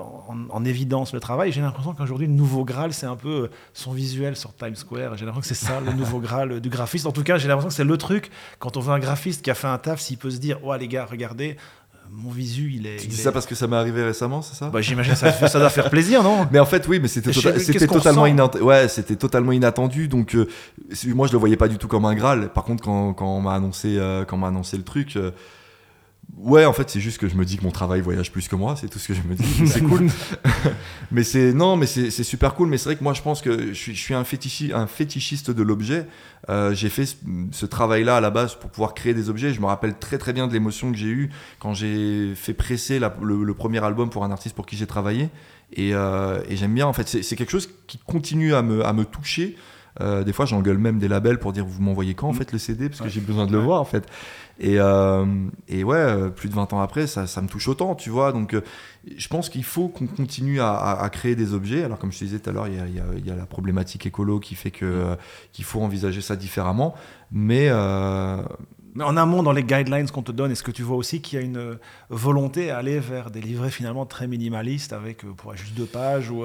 en, 0.51 0.65
évidence 0.65 1.13
le 1.13 1.21
travail. 1.21 1.53
J'ai 1.53 1.61
l'impression 1.61 1.95
qu'aujourd'hui, 1.95 2.27
le 2.27 2.33
nouveau 2.33 2.65
Graal, 2.65 2.93
c'est 2.93 3.07
un 3.07 3.17
peu 3.17 3.49
son 3.73 3.93
visuel 3.93 4.37
sur 4.37 4.55
Times 4.55 4.77
Square. 4.77 5.17
J'ai 5.17 5.25
l'impression 5.25 5.41
que 5.41 5.47
c'est 5.47 5.67
ça, 5.67 5.81
le 5.81 5.93
nouveau 5.93 6.21
Graal 6.21 6.61
du 6.61 6.69
graphiste. 6.69 7.07
En 7.07 7.13
tout 7.13 7.23
cas, 7.23 7.39
j'ai 7.39 7.49
l'impression 7.49 7.69
que 7.69 7.75
c'est 7.75 7.85
le 7.85 7.97
truc, 7.97 8.31
quand 8.59 8.77
on 8.77 8.81
veut 8.81 8.93
un 8.93 8.99
graphiste 8.99 9.43
qui 9.43 9.51
a 9.51 9.55
fait 9.55 9.67
un 9.67 9.79
taf, 9.79 10.01
s'il 10.01 10.19
peut 10.19 10.31
se 10.31 10.39
dire, 10.39 10.65
ouais, 10.65 10.79
les 10.79 10.89
gars, 10.89 11.07
regardez, 11.09 11.57
mon 12.11 12.31
visu, 12.31 12.73
il 12.75 12.87
est. 12.87 12.97
Tu 12.97 13.07
dis 13.07 13.17
ça 13.17 13.33
parce 13.33 13.47
que 13.47 13.55
ça 13.55 13.67
m'est 13.67 13.77
arrivé 13.77 14.03
récemment, 14.03 14.43
c'est 14.43 14.55
ça 14.55 14.71
bah, 14.71 14.81
J'imagine 14.81 15.15
ça, 15.15 15.33
ça 15.33 15.59
doit 15.59 15.71
faire 15.71 15.91
plaisir, 15.91 16.23
non 16.23 16.47
Mais 16.51 16.59
en 16.59 16.67
fait, 16.67 16.87
oui, 16.89 17.01
mais 17.01 17.09
c'était 17.09 17.31
tota-, 17.31 17.87
totalement, 17.87 18.23
ouais, 18.63 18.89
c'était 18.89 19.17
totalement 19.17 19.53
inattendu. 19.53 20.09
Donc, 20.09 20.35
euh, 20.35 20.49
moi, 21.07 21.27
je 21.27 21.33
le 21.33 21.39
voyais 21.39 21.57
pas 21.57 21.69
du 21.69 21.79
tout 21.79 21.89
comme 21.89 22.05
un 22.05 22.15
Graal. 22.15 22.51
Par 22.53 22.65
contre, 22.65 22.83
quand, 22.83 23.13
quand 23.15 23.27
on 23.27 23.41
m'a 23.41 23.55
annoncé, 23.55 23.97
euh, 23.99 24.25
quand 24.25 24.37
m'a 24.37 24.49
annoncé 24.49 24.77
le 24.77 24.85
truc. 24.85 25.17
Euh, 25.17 25.31
Ouais, 26.37 26.67
en 26.67 26.73
fait, 26.73 26.89
c'est 26.91 27.01
juste 27.01 27.19
que 27.19 27.27
je 27.27 27.35
me 27.35 27.45
dis 27.45 27.57
que 27.57 27.65
mon 27.65 27.71
travail 27.71 28.01
voyage 28.01 28.31
plus 28.31 28.49
que 28.49 28.55
moi, 28.55 28.77
c'est 28.77 28.89
tout 28.89 28.99
ce 28.99 29.09
que 29.09 29.15
je 29.15 29.23
me 29.23 29.35
dis. 29.35 29.67
c'est 29.67 29.83
cool. 29.83 30.09
mais 31.11 31.25
c'est 31.25 31.53
non, 31.53 31.77
mais 31.77 31.87
c'est 31.87 32.11
super 32.11 32.55
cool. 32.55 32.69
Mais 32.69 32.77
c'est 32.77 32.91
vrai 32.91 32.97
que 32.97 33.03
moi, 33.03 33.15
je 33.15 33.23
pense 33.23 33.41
que 33.41 33.69
je 33.69 33.73
suis, 33.73 33.95
je 33.95 34.01
suis 34.01 34.15
un, 34.15 34.25
fétichi, 34.25 34.73
un 34.73 34.87
fétichiste 34.87 35.51
de 35.51 35.63
l'objet. 35.63 36.07
Euh, 36.51 36.75
j'ai 36.75 36.91
fait 36.91 37.07
ce, 37.51 37.67
travail-là 37.67 38.19
à 38.19 38.21
la 38.21 38.31
base 38.31 38.55
pour 38.55 38.71
pouvoir 38.71 38.95
créer 38.95 39.15
des 39.15 39.31
objets. 39.31 39.53
Je 39.53 39.61
me 39.61 39.67
rappelle 39.67 39.99
très 39.99 40.19
très 40.19 40.33
bien 40.33 40.47
de 40.47 40.53
l'émotion 40.53 40.93
que 40.93 40.99
j'ai 40.99 41.09
eue 41.09 41.31
quand 41.59 41.75
j'ai 41.75 42.35
fait 42.35 42.55
presser 42.55 43.01
le, 43.01 43.55
premier 43.55 43.83
album 43.83 44.11
pour 44.11 44.23
un 44.23 44.31
artiste 44.31 44.55
pour 44.55 44.67
qui 44.67 44.77
j'ai 44.77 44.87
travaillé. 44.87 45.31
Et, 45.73 45.95
euh, 45.95 46.41
et 46.49 46.57
j'aime 46.57 46.75
bien, 46.75 46.87
en 46.87 46.93
fait, 46.93 47.09
c'est 47.09 47.37
quelque 47.37 47.51
chose 47.51 47.69
qui 47.87 47.99
continue 47.99 48.55
à 48.55 48.63
me, 48.63 48.85
à 48.85 48.93
me 48.93 49.05
toucher. 49.05 49.57
Euh, 50.01 50.23
des 50.23 50.33
fois, 50.33 50.47
j'engueule 50.47 50.79
même 50.79 50.99
des 50.99 51.09
labels 51.09 51.39
pour 51.39 51.53
dire 51.53 51.65
vous 51.65 51.83
m'envoyez 51.83 52.15
quand 52.15 52.29
en 52.29 52.33
mm. 52.33 52.37
fait 52.37 52.53
le 52.53 52.59
CD 52.59 52.89
parce 52.89 53.01
que 53.01 53.09
j'ai 53.09 53.21
besoin 53.21 53.47
de 53.47 53.53
le 53.53 53.59
voir 53.59 53.81
en 53.81 53.85
fait. 53.85 54.07
Et, 54.61 54.79
euh, 54.79 55.25
et 55.69 55.85
ouais, 55.85 55.97
euh, 55.97 56.29
plus 56.31 56.49
de 56.49 56.55
20 56.55 56.73
ans 56.73 56.81
après, 56.81 57.07
ça, 57.07 57.27
ça 57.27 57.41
me 57.41 57.49
touche 57.49 57.69
autant, 57.69 57.95
tu 57.95 58.11
vois. 58.11 58.33
Donc, 58.33 58.57
je 59.17 59.29
pense 59.29 59.49
qu'il 59.49 59.65
faut 59.65 59.89
qu'on 59.89 60.07
continue 60.07 60.61
à, 60.61 60.77
à, 60.77 61.09
créer 61.11 61.37
des 61.37 61.55
objets. 61.55 61.85
Alors, 61.85 61.99
comme 61.99 62.11
je 62.11 62.19
te 62.19 62.25
disais 62.25 62.41
tout 62.41 62.51
à 62.51 62.53
l'heure, 62.53 62.67
il 62.69 62.75
y, 62.75 63.31
a, 63.31 63.37
la 63.37 63.47
problématique 63.47 64.07
écolo 64.07 64.41
qui 64.41 64.57
fait 64.57 64.71
que 64.71 65.13
mm. 65.13 65.17
qu'il 65.53 65.65
faut 65.65 65.81
envisager 65.81 66.21
ça 66.21 66.37
différemment. 66.37 66.95
Mais 67.31 67.71
mais 68.95 69.05
en 69.05 69.17
amont, 69.17 69.45
dans 69.45 69.53
les 69.53 69.63
guidelines 69.63 70.11
qu'on 70.11 70.23
te 70.23 70.33
donne, 70.33 70.51
est-ce 70.51 70.65
que 70.65 70.73
tu 70.73 70.83
vois 70.83 70.97
aussi 70.97 71.21
qu'il 71.21 71.39
y 71.39 71.43
a 71.43 71.45
une 71.45 71.79
volonté 72.09 72.71
à 72.71 72.79
aller 72.79 72.99
vers 72.99 73.31
des 73.31 73.41
livrets 73.41 73.71
finalement 73.71 74.07
très 74.07 74.27
minimalistes 74.27 74.93
avec 74.93 75.19
pour 75.37 75.55
juste 75.55 75.75
deux 75.75 75.85
pages 75.85 76.31
ou 76.31 76.43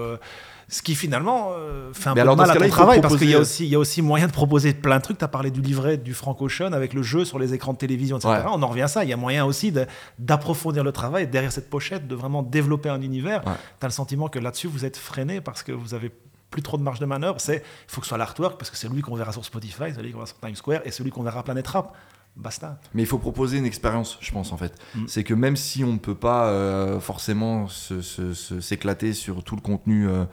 ce 0.74 0.82
qui 0.82 0.96
finalement 0.96 1.52
euh, 1.52 1.94
fait 1.94 2.10
un 2.10 2.16
peu 2.16 2.24
mal 2.24 2.50
à 2.50 2.56
ton 2.56 2.68
travail 2.68 3.00
parce 3.00 3.16
qu'il 3.18 3.30
y, 3.30 3.36
a 3.36 3.40
aussi, 3.40 3.64
il 3.64 3.70
y 3.70 3.76
a 3.76 3.80
aussi 3.80 4.02
moyen 4.02 4.26
de 4.26 4.32
proposer 4.32 4.74
plein 4.74 4.98
de 4.98 5.04
trucs. 5.04 5.20
Tu 5.20 5.24
as 5.24 5.28
parlé 5.28 5.52
du 5.52 5.62
livret 5.62 5.98
du 5.98 6.16
Frank 6.16 6.42
Ocean 6.42 6.74
avec 6.74 6.96
le 6.96 7.04
jeu 7.04 7.26
sur 7.26 7.38
les 7.38 7.54
écrans 7.54 7.74
de 7.74 7.78
télévision, 7.78 8.18
etc. 8.18 8.42
On 8.48 8.62
en 8.64 8.68
revient 8.68 8.82
à 8.82 8.88
ça. 8.88 9.04
Il 9.04 9.10
y 9.10 9.14
a 9.14 9.18
moyen 9.18 9.46
aussi 9.46 9.72
d'approfondir 10.18 10.84
le 10.84 10.92
travail 10.92 11.28
derrière 11.28 11.52
cette 11.52 11.70
pochette, 11.70 12.08
de 12.08 12.16
vraiment 12.16 12.42
développer 12.42 12.90
un 12.90 13.02
univers. 13.02 13.44
Tu 13.44 13.86
as 13.86 13.88
le 13.88 13.94
sentiment 13.94 14.30
que 14.30 14.40
là-dessus, 14.40 14.68
vous 14.68 14.84
êtes 14.84 14.98
freiné 14.98 15.42
parce 15.42 15.62
que 15.62 15.72
vous 15.72 15.94
avez 15.94 16.12
plus 16.50 16.64
trop 16.64 16.78
de 16.78 16.84
marge 16.84 17.00
de 17.00 17.06
manœuvre. 17.06 17.40
C'est 17.40 17.58
il 17.58 17.92
faut 17.92 18.02
que 18.02 18.08
ce 18.08 18.10
soit 18.10 18.18
l'artwork 18.18 18.58
parce 18.58 18.72
que 18.72 18.78
c'est 18.78 18.90
lui 18.90 19.02
qu'on 19.02 19.16
verra 19.16 19.32
sur 19.32 19.46
Spotify, 19.46 19.94
celui 19.96 20.12
qu'on 20.12 20.20
verra 20.20 20.28
sur 20.28 20.40
Times 20.40 20.56
Square 20.56 20.82
et 20.86 20.92
celui 20.92 21.12
qu'on 21.12 21.22
verra 21.22 21.42
à 21.42 21.44
Planet 21.44 21.68
Rap. 21.68 21.96
Basta. 22.36 22.80
Mais 22.96 23.04
il 23.04 23.06
faut 23.06 23.20
proposer 23.20 23.60
une 23.60 23.66
expérience, 23.66 24.18
je 24.20 24.32
pense, 24.32 24.52
en 24.52 24.58
fait. 24.58 24.74
Mm. 24.96 25.04
C'est 25.08 25.24
que 25.24 25.36
même 25.36 25.56
si 25.56 25.84
on 25.84 25.94
ne 25.94 26.00
peut 26.00 26.16
pas 26.16 26.48
euh, 26.48 27.00
forcément 27.00 27.68
s'éclater 27.68 29.14
sur 29.14 29.44
tout 29.44 29.56
le 29.56 29.62
contenu 29.62 30.08
euh, 30.08 30.26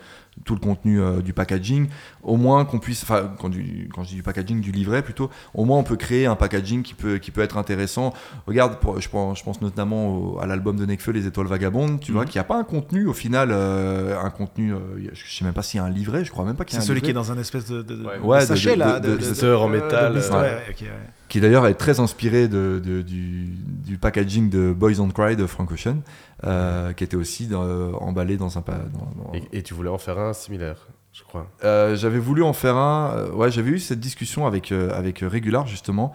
tout 0.45 0.55
le 0.55 0.61
contenu 0.61 1.01
euh, 1.01 1.21
du 1.21 1.33
packaging, 1.33 1.89
au 2.23 2.37
moins 2.37 2.65
qu'on 2.65 2.79
puisse, 2.79 3.03
enfin 3.03 3.33
quand, 3.39 3.51
quand, 3.95 4.05
je 4.05 4.09
dis 4.09 4.15
du 4.15 4.23
packaging, 4.23 4.61
du 4.61 4.73
livret 4.73 5.03
plutôt, 5.03 5.31
au 5.55 5.65
moins 5.65 5.79
on 5.79 5.83
peut 5.83 5.97
créer 5.97 6.27
un 6.27 6.37
packaging 6.37 6.83
qui 6.83 6.95
peut, 6.95 7.19
qui 7.19 7.31
peut 7.31 7.43
être 7.43 7.57
intéressant. 7.57 8.13
Regarde, 8.47 8.77
je, 8.99 9.09
pense, 9.09 9.39
je 9.39 9.45
pense 9.45 9.61
notamment 9.61 10.39
à 10.41 10.47
l'album 10.47 10.77
de 10.77 10.87
Nekfeu, 10.87 11.13
Les 11.13 11.27
Étoiles 11.27 11.47
Vagabondes, 11.47 12.01
tu 12.01 12.13
vois, 12.13 12.23
mhm. 12.23 12.29
qui 12.29 12.39
a 12.39 12.45
pas 12.45 12.57
un 12.57 12.65
contenu 12.65 13.07
au 13.07 13.13
final, 13.13 13.51
euh, 13.53 14.19
un 14.21 14.31
contenu, 14.31 14.73
euh, 14.73 14.79
je 15.13 15.37
sais 15.37 15.45
même 15.45 15.55
pas 15.55 15.63
s'il 15.63 15.79
y 15.79 15.83
a 15.83 15.87
un 15.87 15.91
livret, 15.91 16.25
je 16.25 16.31
crois 16.31 16.45
même 16.45 16.57
pas 16.57 16.65
qu'il 16.65 16.77
y 16.77 16.79
a 16.79 16.81
C'est 16.81 16.89
celui 16.89 17.03
qui 17.03 17.11
est 17.11 17.15
dans 17.15 17.33
un 17.33 17.39
espèce 17.39 17.67
de, 17.67 17.83
de, 17.83 17.97
sachet 18.41 18.77
là, 18.77 19.01
de, 19.01 19.55
en 19.55 19.69
métal. 19.69 20.21
qui 21.29 21.41
d'ailleurs 21.41 21.67
est 21.67 21.75
très 21.75 22.01
inspiré 22.01 22.49
de, 22.49 22.81
du, 22.81 23.03
du, 23.87 23.99
packaging 23.99 24.51
de 24.51 24.73
Boys 24.73 25.01
on 25.01 25.09
Cry 25.09 25.37
de 25.37 25.47
Frank 25.47 25.71
Ocean. 25.71 25.99
Euh, 26.45 26.95
qui 26.95 27.05
était 27.05 27.17
aussi 27.17 27.49
emballé 27.55 28.37
dans 28.37 28.57
un. 28.57 28.63
Dans, 28.63 29.33
Et, 29.53 29.63
tu 29.63 29.75
voulais 29.75 29.91
en 29.91 29.99
faire 29.99 30.19
un 30.19 30.33
similaire 30.33 30.89
je 31.13 31.25
crois. 31.25 31.47
Euh, 31.65 31.97
j'avais 31.97 32.19
voulu 32.19 32.43
en 32.43 32.53
faire 32.53 32.77
un. 32.77 33.27
ouais, 33.33 33.51
j'avais 33.51 33.71
eu 33.71 33.79
cette 33.79 34.01
discussion 34.01 34.47
avec, 34.47 34.73
avec 34.73 35.21
Regular, 35.21 35.67
justement, 35.67 36.15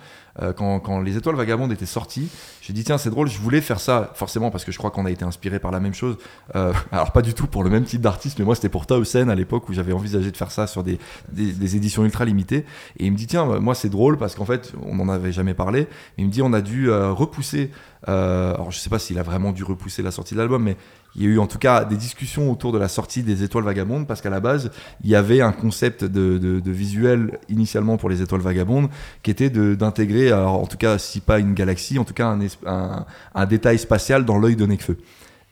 quand, 0.55 0.79
quand, 0.79 1.01
Les 1.01 1.17
Étoiles 1.17 1.35
Vagabondes 1.35 1.71
étaient 1.71 1.85
sorties. 1.85 2.29
J'ai 2.61 2.73
dit, 2.73 2.83
tiens, 2.83 2.97
c'est 2.97 3.09
drôle, 3.09 3.27
je 3.27 3.37
voulais 3.37 3.61
faire 3.61 3.79
ça, 3.79 4.11
forcément, 4.15 4.51
parce 4.51 4.65
que 4.65 4.71
je 4.71 4.77
crois 4.77 4.91
qu'on 4.91 5.05
a 5.05 5.11
été 5.11 5.23
inspiré 5.23 5.59
par 5.59 5.71
la 5.71 5.79
même 5.79 5.93
chose. 5.93 6.17
alors, 6.53 7.11
pas 7.11 7.21
du 7.21 7.33
tout 7.33 7.47
pour 7.47 7.63
le 7.63 7.69
même 7.69 7.83
type 7.83 8.01
d'artiste, 8.01 8.39
mais 8.39 8.45
moi, 8.45 8.55
c'était 8.55 8.69
pour 8.69 8.85
Taosen 8.85 9.29
à 9.29 9.35
l'époque 9.35 9.69
où 9.69 9.73
j'avais 9.73 9.93
envisagé 9.93 10.31
de 10.31 10.37
faire 10.37 10.51
ça 10.51 10.65
sur 10.65 10.83
des, 10.83 10.97
des, 11.29 11.51
des, 11.51 11.75
éditions 11.75 12.03
ultra 12.05 12.25
limitées. 12.25 12.65
Et 12.97 13.05
il 13.05 13.11
me 13.11 13.17
dit, 13.17 13.27
tiens, 13.27 13.45
moi, 13.59 13.75
c'est 13.75 13.89
drôle 13.89 14.17
parce 14.17 14.35
qu'en 14.35 14.45
fait, 14.45 14.73
on 14.83 14.95
n'en 14.95 15.09
avait 15.09 15.33
jamais 15.33 15.53
parlé. 15.53 15.87
Il 16.17 16.25
me 16.25 16.31
dit, 16.31 16.41
on 16.41 16.53
a 16.53 16.61
dû 16.61 16.89
repousser 16.89 17.71
euh, 18.07 18.53
alors 18.53 18.71
je 18.71 18.77
sais 18.77 18.89
pas 18.89 18.99
s'il 18.99 19.17
a 19.17 19.23
vraiment 19.23 19.51
dû 19.51 19.63
repousser 19.63 20.03
la 20.03 20.11
sortie 20.11 20.35
de 20.35 20.39
l'album, 20.39 20.63
mais 20.63 20.77
il 21.15 21.23
y 21.23 21.25
a 21.25 21.29
eu 21.29 21.39
en 21.39 21.47
tout 21.47 21.57
cas 21.57 21.85
des 21.85 21.95
discussions 21.95 22.51
autour 22.51 22.71
de 22.71 22.77
la 22.77 22.87
sortie 22.87 23.23
des 23.23 23.43
Étoiles 23.43 23.63
Vagabondes, 23.63 24.07
parce 24.07 24.21
qu'à 24.21 24.29
la 24.29 24.39
base, 24.39 24.71
il 25.03 25.09
y 25.09 25.15
avait 25.15 25.41
un 25.41 25.51
concept 25.51 26.03
de, 26.03 26.61
visuel 26.65 27.39
initialement 27.49 27.97
pour 27.97 28.09
les 28.09 28.21
Étoiles 28.21 28.41
Vagabondes, 28.41 28.89
qui 29.23 29.31
était 29.31 29.49
d'intégrer, 29.49 30.33
en 30.33 30.65
tout 30.65 30.77
cas 30.77 30.97
si 30.97 31.21
pas 31.21 31.39
une 31.39 31.53
galaxie, 31.53 31.99
en 31.99 32.03
tout 32.03 32.13
cas 32.13 32.37
un, 32.65 33.45
détail 33.45 33.79
spatial 33.79 34.25
dans 34.25 34.37
l'œil 34.37 34.55
de 34.55 34.65
Necfeu. 34.65 34.97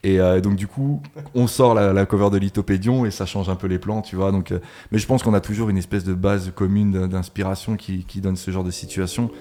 Et 0.05 0.19
euh, 0.19 0.41
donc 0.41 0.55
du 0.55 0.67
coup, 0.67 1.01
on 1.33 1.47
sort 1.47 1.73
la, 1.73 2.05
cover 2.05 2.29
de 2.29 2.37
Lithopédion 2.37 3.05
et 3.05 3.11
ça 3.11 3.25
change 3.25 3.49
un 3.49 3.55
peu 3.55 3.67
les 3.67 3.79
plans, 3.79 4.01
tu 4.01 4.17
vois. 4.17 4.33
Donc, 4.33 4.51
euh, 4.51 4.59
mais 4.91 4.97
je 4.97 5.07
pense 5.07 5.23
qu'on 5.23 5.33
a 5.33 5.39
toujours 5.39 5.69
une 5.69 5.77
espèce 5.77 6.03
de 6.03 6.13
base 6.13 6.51
commune 6.53 7.07
d'inspiration 7.07 7.77
qui, 7.77 8.03
qui, 8.03 8.19
donne 8.19 8.35
ce 8.35 8.51
genre 8.51 8.65
de 8.65 8.71
situation. 8.71 9.31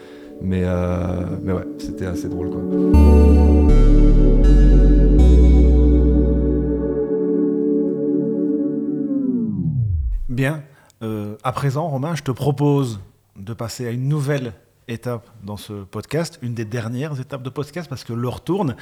Mais, 0.41 0.63
euh, 0.65 1.25
mais 1.43 1.53
ouais, 1.53 1.67
c'était 1.79 2.07
assez 2.07 2.29
drôle 2.29 2.51
quoi. 2.51 4.02
Bien. 10.33 10.63
Euh, 11.03 11.37
à 11.45 11.53
présent, 11.53 11.87
Romain, 11.89 12.15
je 12.15 12.23
te 12.23 12.31
propose 12.31 13.01
de 13.37 13.53
passer 13.53 13.87
à 13.87 13.91
une 13.91 14.09
nouvelle 14.09 14.55
étape 14.89 15.29
dans 15.43 15.59
ce 15.59 15.85
podcast, 15.85 16.39
une 16.41 16.55
des 16.55 16.65
dernières 16.65 17.21
étapes 17.21 17.43
de 17.43 17.51
podcast 17.51 17.87
parce 17.87 18.03
que 18.03 18.15
l'heure 18.15 18.41
tourne. 18.41 18.75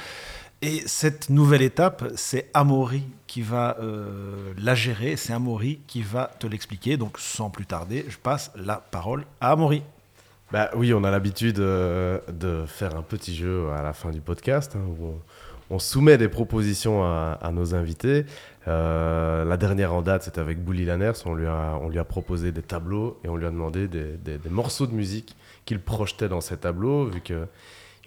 Et 0.61 0.81
cette 0.85 1.29
nouvelle 1.29 1.61
étape, 1.61 2.05
c'est 2.15 2.49
Amaury 2.53 3.03
qui 3.27 3.41
va 3.41 3.75
euh, 3.81 4.53
la 4.57 4.75
gérer, 4.75 5.17
c'est 5.17 5.33
Amaury 5.33 5.81
qui 5.87 6.03
va 6.03 6.31
te 6.39 6.47
l'expliquer. 6.47 6.95
Donc 6.95 7.19
sans 7.19 7.49
plus 7.49 7.65
tarder, 7.65 8.05
je 8.07 8.17
passe 8.17 8.53
la 8.55 8.77
parole 8.77 9.25
à 9.41 9.51
Amaury. 9.51 9.83
Bah 10.53 10.69
oui, 10.77 10.93
on 10.93 11.03
a 11.03 11.11
l'habitude 11.11 11.59
euh, 11.59 12.19
de 12.31 12.63
faire 12.65 12.95
un 12.95 13.01
petit 13.01 13.35
jeu 13.35 13.69
à 13.71 13.81
la 13.81 13.91
fin 13.91 14.11
du 14.11 14.21
podcast 14.21 14.77
hein, 14.77 14.85
où 14.87 15.15
on, 15.69 15.79
soumet 15.79 16.17
des 16.17 16.29
propositions 16.29 17.03
à, 17.03 17.51
nos 17.51 17.75
invités. 17.75 18.25
Euh, 18.67 19.43
la 19.43 19.57
dernière 19.57 19.93
en 19.93 20.01
date, 20.01 20.23
c'était 20.23 20.39
avec 20.39 20.63
Bouli 20.63 20.85
Lanners. 20.85 21.13
On 21.25 21.33
lui, 21.33 21.47
a, 21.47 21.79
on 21.81 21.89
lui 21.89 21.99
a 21.99 22.03
proposé 22.03 22.51
des 22.51 22.61
tableaux 22.61 23.19
et 23.23 23.29
on 23.29 23.35
lui 23.35 23.45
a 23.45 23.49
demandé 23.49 23.87
des, 23.87 24.17
des 24.17 24.49
morceaux 24.49 24.87
de 24.87 24.93
musique 24.93 25.35
qu'il 25.65 25.79
projetait 25.79 26.29
dans 26.29 26.41
ces 26.41 26.57
tableaux, 26.57 27.05
vu 27.05 27.21
que 27.21 27.47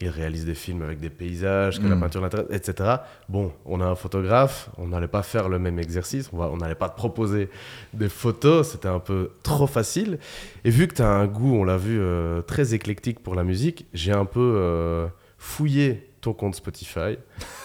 il 0.01 0.09
réalise 0.09 0.44
des 0.44 0.55
films 0.55 0.82
avec 0.82 1.01
des 1.01 1.10
paysages, 1.10 1.81
que 1.81 1.86
la 1.86 1.97
mm. 1.97 2.01
peinture 2.01 2.28
etc. 2.51 2.97
Bon, 3.28 3.52
on 3.64 3.81
a 3.81 3.85
un 3.85 3.94
photographe, 3.94 4.70
on 4.76 4.89
n'allait 4.89 5.09
pas 5.09 5.22
faire 5.22 5.48
le 5.48 5.59
même 5.59 5.78
exercice, 5.78 6.31
on 6.32 6.56
n'allait 6.56 6.74
pas 6.74 6.89
te 6.89 6.97
proposer 6.97 7.48
des 7.93 8.09
photos, 8.09 8.70
c'était 8.70 8.89
un 8.89 8.98
peu 8.98 9.31
trop 9.43 9.66
facile. 9.66 10.18
Et 10.64 10.70
vu 10.70 10.89
que 10.89 10.94
tu 10.94 11.02
as 11.02 11.09
un 11.09 11.26
goût, 11.26 11.55
on 11.55 11.64
l'a 11.64 11.76
vu, 11.76 11.98
euh, 12.01 12.43
très 12.43 12.74
éclectique 12.74 13.20
pour 13.20 13.35
la 13.35 13.44
musique, 13.44 13.86
j'ai 13.94 14.12
un 14.12 14.24
peu 14.24 14.55
euh, 14.56 15.06
fouillé 15.39 16.10
ton 16.24 16.32
compte 16.32 16.55
Spotify. 16.55 17.18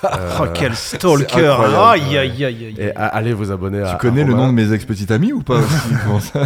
oh, 0.03 0.07
quel 0.53 0.76
stalker 0.76 1.56
Aïe, 1.77 2.18
aïe, 2.18 2.45
aïe, 2.45 2.76
Et 2.77 2.91
allez 2.95 3.34
vous 3.34 3.52
abonner 3.52 3.81
à. 3.81 3.91
Tu 3.91 3.98
connais 3.98 4.23
le 4.23 4.34
nom 4.34 4.48
de 4.48 4.53
mes 4.53 4.73
ex-petits 4.73 5.11
amis 5.11 5.31
ou 5.31 5.41
pas 5.41 5.61
ça, 6.22 6.45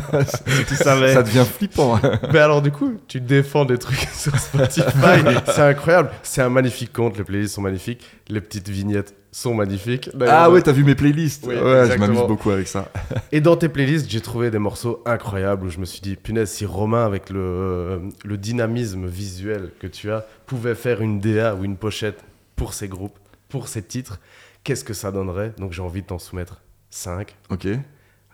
ça, 0.76 1.24
devient 1.24 1.46
flippant. 1.46 2.00
Mais 2.32 2.40
alors, 2.40 2.62
du 2.62 2.72
coup, 2.72 2.94
tu 3.08 3.20
défends 3.20 3.66
des 3.66 3.78
trucs 3.78 4.08
sur 4.14 4.38
Spotify. 4.38 5.24
c'est 5.48 5.62
incroyable. 5.62 6.12
C'est 6.22 6.42
un 6.42 6.50
magnifique 6.50 6.94
compte, 6.94 7.18
les 7.18 7.24
playlists 7.24 7.56
sont 7.56 7.62
magnifiques. 7.62 8.06
Les 8.30 8.42
petites 8.42 8.70
vignettes 8.70 9.16
sont 9.34 9.54
magnifiques. 9.56 10.10
Ah 10.22 10.50
ouais, 10.52 10.62
t'as 10.62 10.72
vu 10.72 10.84
mes 10.84 10.96
playlists 10.96 11.46
Ouais, 11.46 11.56
je 11.56 11.98
m'amuse 11.98 12.20
beaucoup 12.28 12.52
avec 12.52 12.68
ça. 12.68 12.90
Et 13.32 13.42
dans 13.42 13.58
tes 13.58 13.68
playlists, 13.68 14.10
j'ai 14.10 14.22
trouvé 14.22 14.52
des 14.52 14.60
morceaux 14.60 15.02
incroyables 15.06 15.66
où 15.66 15.70
je 15.70 15.80
me 15.80 15.86
suis 15.86 16.02
dit, 16.02 16.16
punaise, 16.16 16.50
si 16.52 16.66
Romain, 16.66 17.06
avec 17.06 17.30
le, 17.32 18.02
le 18.24 18.38
dynamisme 18.38 19.08
visuel 19.08 19.72
que 19.80 19.88
tu 19.88 20.12
as, 20.12 20.26
pouvait 20.46 20.76
faire 20.76 21.02
une 21.02 21.20
DA 21.20 21.56
ou 21.56 21.66
une 21.66 21.78
pochette 21.78 22.24
pour 22.56 22.74
ces 22.74 22.88
groupes, 22.88 23.18
pour 23.50 23.68
ces 23.68 23.82
titres, 23.82 24.20
qu'est-ce 24.64 24.84
que 24.84 24.94
ça 24.94 25.12
donnerait? 25.12 25.54
Donc 25.58 25.74
j'ai 25.74 25.82
envie 25.82 26.04
de 26.04 26.08
t'en 26.08 26.20
soumettre 26.20 26.62
5, 26.92 27.36
Ok. 27.50 27.68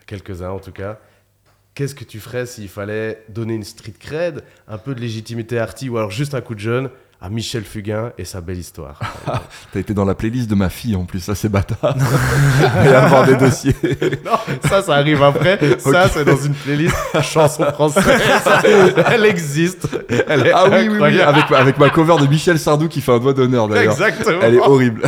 quelques-uns 0.06 0.50
en 0.50 0.58
tout 0.60 0.72
cas. 0.72 0.98
Qu'est-ce 1.74 1.94
que 1.94 2.04
tu 2.04 2.20
ferais 2.20 2.44
s'il 2.44 2.68
fallait 2.68 3.22
donner 3.30 3.54
une 3.54 3.64
street 3.64 3.94
cred, 3.98 4.42
un 4.68 4.76
peu 4.76 4.94
de 4.94 5.00
légitimité 5.00 5.58
arty 5.58 5.88
ou 5.88 5.96
alors 5.96 6.10
juste 6.10 6.34
un 6.34 6.40
coup 6.42 6.54
de 6.54 6.60
jeune 6.60 6.90
à 7.22 7.28
Michel 7.28 7.64
Fugain 7.64 8.12
et 8.16 8.24
sa 8.24 8.40
belle 8.40 8.56
histoire 8.56 8.98
T'as 9.72 9.80
été 9.80 9.92
dans 9.92 10.06
la 10.06 10.14
playlist 10.14 10.48
de 10.48 10.54
ma 10.54 10.70
fille 10.70 10.96
en 10.96 11.04
plus, 11.04 11.20
ça 11.20 11.34
c'est 11.34 11.50
bâtard. 11.50 11.94
Il 11.94 12.02
va 12.02 12.84
y 12.90 12.94
avoir 12.94 13.26
des 13.26 13.36
dossiers. 13.36 13.74
Non, 14.24 14.38
ça, 14.68 14.82
ça 14.82 14.94
arrive 14.94 15.22
après. 15.22 15.58
Ça, 15.78 16.08
c'est 16.08 16.24
dans 16.24 16.36
une 16.36 16.54
playlist 16.54 16.94
chanson 17.22 17.64
française. 17.72 18.04
Elle 19.12 19.24
existe. 19.26 19.88
Elle 20.28 20.46
est 20.46 20.52
Ah 20.54 20.64
oui, 20.70 20.88
oui, 20.88 20.98
oui, 21.00 21.20
avec, 21.20 21.50
avec 21.52 21.78
ma 21.78 21.90
cover 21.90 22.16
de 22.20 22.26
Michel 22.26 22.58
Sardou 22.58 22.88
qui 22.88 23.00
fait 23.00 23.12
un 23.12 23.18
doigt 23.18 23.32
d'honneur 23.34 23.68
d'ailleurs. 23.68 23.92
Exactement. 23.92 24.38
Elle 24.42 24.54
est 24.54 24.60
horrible. 24.60 25.02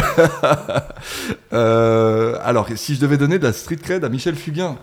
Euh, 1.53 2.37
alors, 2.43 2.67
si 2.75 2.95
je 2.95 3.01
devais 3.01 3.17
donner 3.17 3.39
de 3.39 3.45
la 3.45 3.53
street 3.53 3.77
cred 3.77 4.05
à 4.05 4.09
Michel 4.09 4.35
Fugain, 4.35 4.77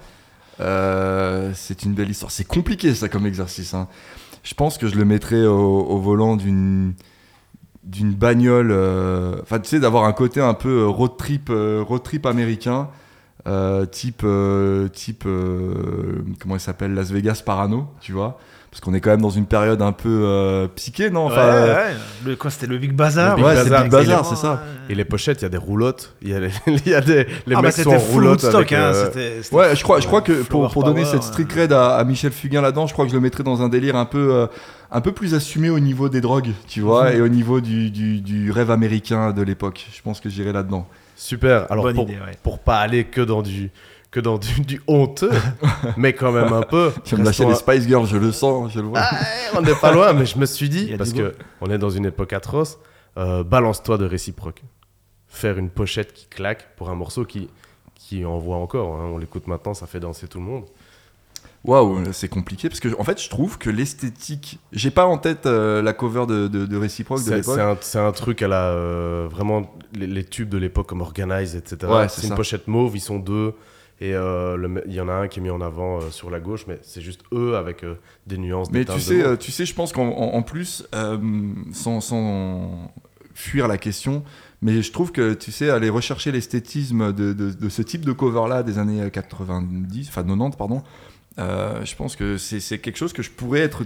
euh, 0.59 1.51
c'est 1.55 1.83
une 1.83 1.93
belle 1.93 2.09
histoire. 2.09 2.31
C'est 2.31 2.47
compliqué 2.47 2.93
ça 2.93 3.09
comme 3.09 3.25
exercice. 3.25 3.73
hein. 3.73 3.87
Je 4.43 4.53
pense 4.53 4.77
que 4.77 4.87
je 4.87 4.95
le 4.95 5.05
mettrais 5.05 5.45
au, 5.45 5.81
au 5.81 5.99
volant 5.99 6.35
d'une 6.35 6.93
d'une 7.83 8.13
bagnole. 8.13 8.71
euh, 8.71 9.35
Enfin, 9.41 9.59
tu 9.59 9.69
sais, 9.69 9.79
d'avoir 9.79 10.03
un 10.05 10.13
côté 10.13 10.41
un 10.41 10.53
peu 10.53 10.81
euh, 10.83 10.87
road 10.87 11.11
trip, 11.17 11.49
euh, 11.49 11.83
road 11.87 12.03
trip 12.03 12.25
américain. 12.25 12.89
euh, 13.47 13.85
type, 13.85 14.21
euh, 14.25 14.87
type 14.89 15.23
euh, 15.25 16.21
comment 16.41 16.55
il 16.55 16.59
s'appelle, 16.59 16.93
Las 16.93 17.09
Vegas 17.11 17.41
Parano, 17.45 17.87
tu 18.01 18.11
vois, 18.11 18.37
parce 18.69 18.81
qu'on 18.81 18.93
est 18.93 18.99
quand 18.99 19.09
même 19.11 19.21
dans 19.21 19.29
une 19.29 19.45
période 19.45 19.81
un 19.81 19.93
peu 19.93 20.09
euh, 20.25 20.67
psyché, 20.75 21.09
non? 21.09 21.27
Enfin, 21.27 21.47
ouais, 21.47 21.69
ouais. 21.69 21.95
Le, 22.25 22.35
quoi, 22.35 22.51
c'était 22.51 22.67
le 22.67 22.77
Big 22.77 22.91
Bazar? 22.93 23.31
Le 23.31 23.35
Big 23.37 23.45
Ouais, 23.45 23.55
c'est 23.55 23.63
Bazar, 23.69 23.83
Big 23.83 23.91
Bazar, 23.91 24.01
Exactement, 24.19 24.35
c'est 24.35 24.41
ça. 24.41 24.63
Et 24.89 24.93
les 24.95 25.05
pochettes, 25.05 25.39
il 25.41 25.43
y 25.43 25.45
a 25.45 25.49
des 25.49 25.57
roulottes. 25.57 26.15
Il 26.21 26.29
y 26.29 26.33
a, 26.35 26.39
les, 26.41 26.51
il 26.67 26.87
y 26.87 26.93
a 26.93 27.01
des 27.01 27.23
les 27.47 27.55
ah, 27.55 27.55
bah 27.55 27.61
mecs 27.63 27.71
sont 27.71 27.83
c'était 27.83 27.95
en 27.95 27.99
roulotte 27.99 28.43
avec, 28.43 28.73
hein. 28.73 28.91
euh, 28.93 29.41
Ouais, 29.53 29.75
je 29.75 29.83
crois, 29.83 30.01
je 30.01 30.05
crois 30.07 30.21
que 30.21 30.43
pour, 30.43 30.69
pour 30.69 30.83
donner 30.83 31.01
Power, 31.03 31.11
cette 31.13 31.23
street 31.23 31.43
ouais. 31.43 31.47
cred 31.49 31.71
à, 31.73 31.95
à 31.95 32.03
Michel 32.03 32.31
Fugain 32.33 32.61
là-dedans, 32.61 32.87
je 32.87 32.93
crois 32.93 33.05
que 33.05 33.11
je 33.11 33.15
le 33.15 33.21
mettrais 33.21 33.43
dans 33.43 33.61
un 33.61 33.69
délire 33.69 33.95
un 33.95 34.05
peu, 34.05 34.33
euh, 34.33 34.47
un 34.91 35.01
peu 35.01 35.11
plus 35.11 35.33
assumé 35.35 35.69
au 35.69 35.79
niveau 35.79 36.09
des 36.09 36.21
drogues, 36.21 36.51
tu 36.67 36.81
vois, 36.81 37.09
Mhm. 37.11 37.17
et 37.17 37.21
au 37.21 37.27
niveau 37.27 37.61
du, 37.61 37.91
du, 37.91 38.21
du 38.21 38.51
rêve 38.51 38.71
américain 38.71 39.31
de 39.31 39.41
l'époque. 39.41 39.87
Je 39.93 40.01
pense 40.01 40.19
que 40.19 40.29
j'irai 40.29 40.51
là-dedans. 40.51 40.87
Super. 41.15 41.71
Alors 41.71 41.83
Bonne 41.85 41.95
pour, 41.95 42.03
idée, 42.09 42.15
ouais. 42.19 42.37
pour 42.43 42.59
pas 42.59 42.79
aller 42.79 43.03
que 43.05 43.21
dans 43.21 43.41
du 43.41 43.71
que 44.11 44.19
dans 44.19 44.39
du, 44.39 44.61
du 44.61 44.81
honteux, 44.87 45.29
mais 45.97 46.13
quand 46.13 46.31
même 46.31 46.51
un 46.51 46.63
peu. 46.63 46.91
Tu 47.03 47.13
vas 47.13 47.21
me 47.21 47.25
lâcher 47.25 47.45
les 47.45 47.53
Spice 47.53 47.87
Girls, 47.87 48.07
je 48.07 48.17
le 48.17 48.31
sens, 48.31 48.71
je 48.73 48.79
le 48.79 48.87
vois. 48.87 49.01
Ah, 49.03 49.15
on 49.55 49.61
n'est 49.61 49.75
pas 49.75 49.91
loin, 49.91 50.13
mais 50.13 50.25
je 50.25 50.39
me 50.39 50.47
suis 50.47 50.67
dit, 50.67 50.91
a 50.93 50.97
parce 50.97 51.13
que 51.13 51.35
on 51.61 51.69
est 51.69 51.77
dans 51.77 51.91
une 51.91 52.07
époque 52.07 52.33
atroce, 52.33 52.79
euh, 53.17 53.43
balance-toi 53.43 53.99
de 53.99 54.05
réciproque. 54.05 54.63
Faire 55.27 55.59
une 55.59 55.69
pochette 55.69 56.11
qui 56.13 56.25
claque 56.25 56.75
pour 56.75 56.89
un 56.89 56.95
morceau 56.95 57.23
qui, 57.23 57.49
qui 57.93 58.25
envoie 58.25 58.55
encore. 58.55 58.95
hein. 58.99 59.11
On 59.13 59.19
l'écoute 59.19 59.45
maintenant, 59.45 59.75
ça 59.75 59.85
fait 59.85 59.99
danser 59.99 60.27
tout 60.27 60.39
le 60.39 60.45
monde. 60.45 60.63
Waouh, 61.65 62.13
c'est 62.13 62.29
compliqué 62.29 62.69
parce 62.69 62.79
que 62.79 62.89
en 62.99 63.03
fait, 63.03 63.21
je 63.21 63.29
trouve 63.29 63.57
que 63.57 63.69
l'esthétique. 63.69 64.59
J'ai 64.71 64.91
pas 64.91 65.05
en 65.05 65.17
tête 65.17 65.45
euh, 65.45 65.81
la 65.81 65.93
cover 65.93 66.25
de, 66.25 66.47
de, 66.47 66.65
de 66.65 66.77
Réciproque 66.77 67.23
de 67.25 67.33
l'époque. 67.33 67.59
c'est 67.81 67.99
un, 67.99 68.11
truc 68.11 68.41
à 68.41 68.47
la. 68.47 68.69
euh, 68.69 69.27
vraiment, 69.29 69.75
les, 69.93 70.07
les 70.07 70.23
tubes 70.23 70.49
de 70.49 70.57
l'époque 70.57 70.87
comme 70.87 71.01
Organize, 71.01 71.55
etc. 71.55 71.91
Ouais, 71.91 72.07
c'est 72.09 72.27
une 72.27 72.35
pochette 72.35 72.67
mauve, 72.67 72.95
ils 72.95 73.01
sont 73.01 73.19
deux. 73.19 73.53
Et 74.01 74.13
euh, 74.15 74.79
il 74.85 74.93
y 74.93 75.01
en 75.01 75.09
a 75.09 75.13
un 75.13 75.27
qui 75.27 75.39
est 75.39 75.43
mis 75.43 75.49
en 75.49 75.59
avant 75.59 75.97
euh, 75.97 76.09
sur 76.09 76.29
la 76.29 76.39
gauche, 76.39 76.65
mais 76.67 76.79
c'est 76.83 77.01
juste 77.01 77.21
eux 77.33 77.57
avec 77.57 77.83
euh, 77.83 77.95
des 78.27 78.37
nuances. 78.37 78.71
Mais 78.71 78.85
des 78.85 78.93
tu 78.93 78.99
sais, 79.01 79.21
de 79.21 79.35
tu 79.35 79.51
sais, 79.51 79.65
je 79.65 79.73
pense 79.75 79.91
qu'en 79.91 80.07
en, 80.07 80.35
en 80.35 80.41
plus, 80.41 80.87
sans, 81.73 81.99
sans 81.99 82.93
fuir 83.33 83.67
la 83.67 83.77
question, 83.77 84.23
mais 84.61 84.81
je 84.81 84.91
trouve 84.93 85.11
que 85.11 85.33
tu 85.33 85.51
sais, 85.51 85.69
aller 85.69 85.89
rechercher 85.89 86.31
l'esthétisme 86.31 87.11
de, 87.11 87.33
de, 87.33 87.51
de 87.51 87.69
ce 87.69 87.81
type 87.81 88.05
de 88.05 88.13
cover-là 88.13 88.63
des 88.63 88.77
années 88.77 89.09
90, 89.11 90.07
enfin 90.07 90.23
90, 90.23 90.55
pardon, 90.55 90.81
euh, 91.39 91.83
je 91.85 91.95
pense 91.95 92.15
que 92.15 92.37
c'est 92.37 92.79
quelque 92.79 92.97
chose 92.97 93.13
que 93.13 93.23
je 93.23 93.31
pourrais 93.31 93.61
être 93.61 93.83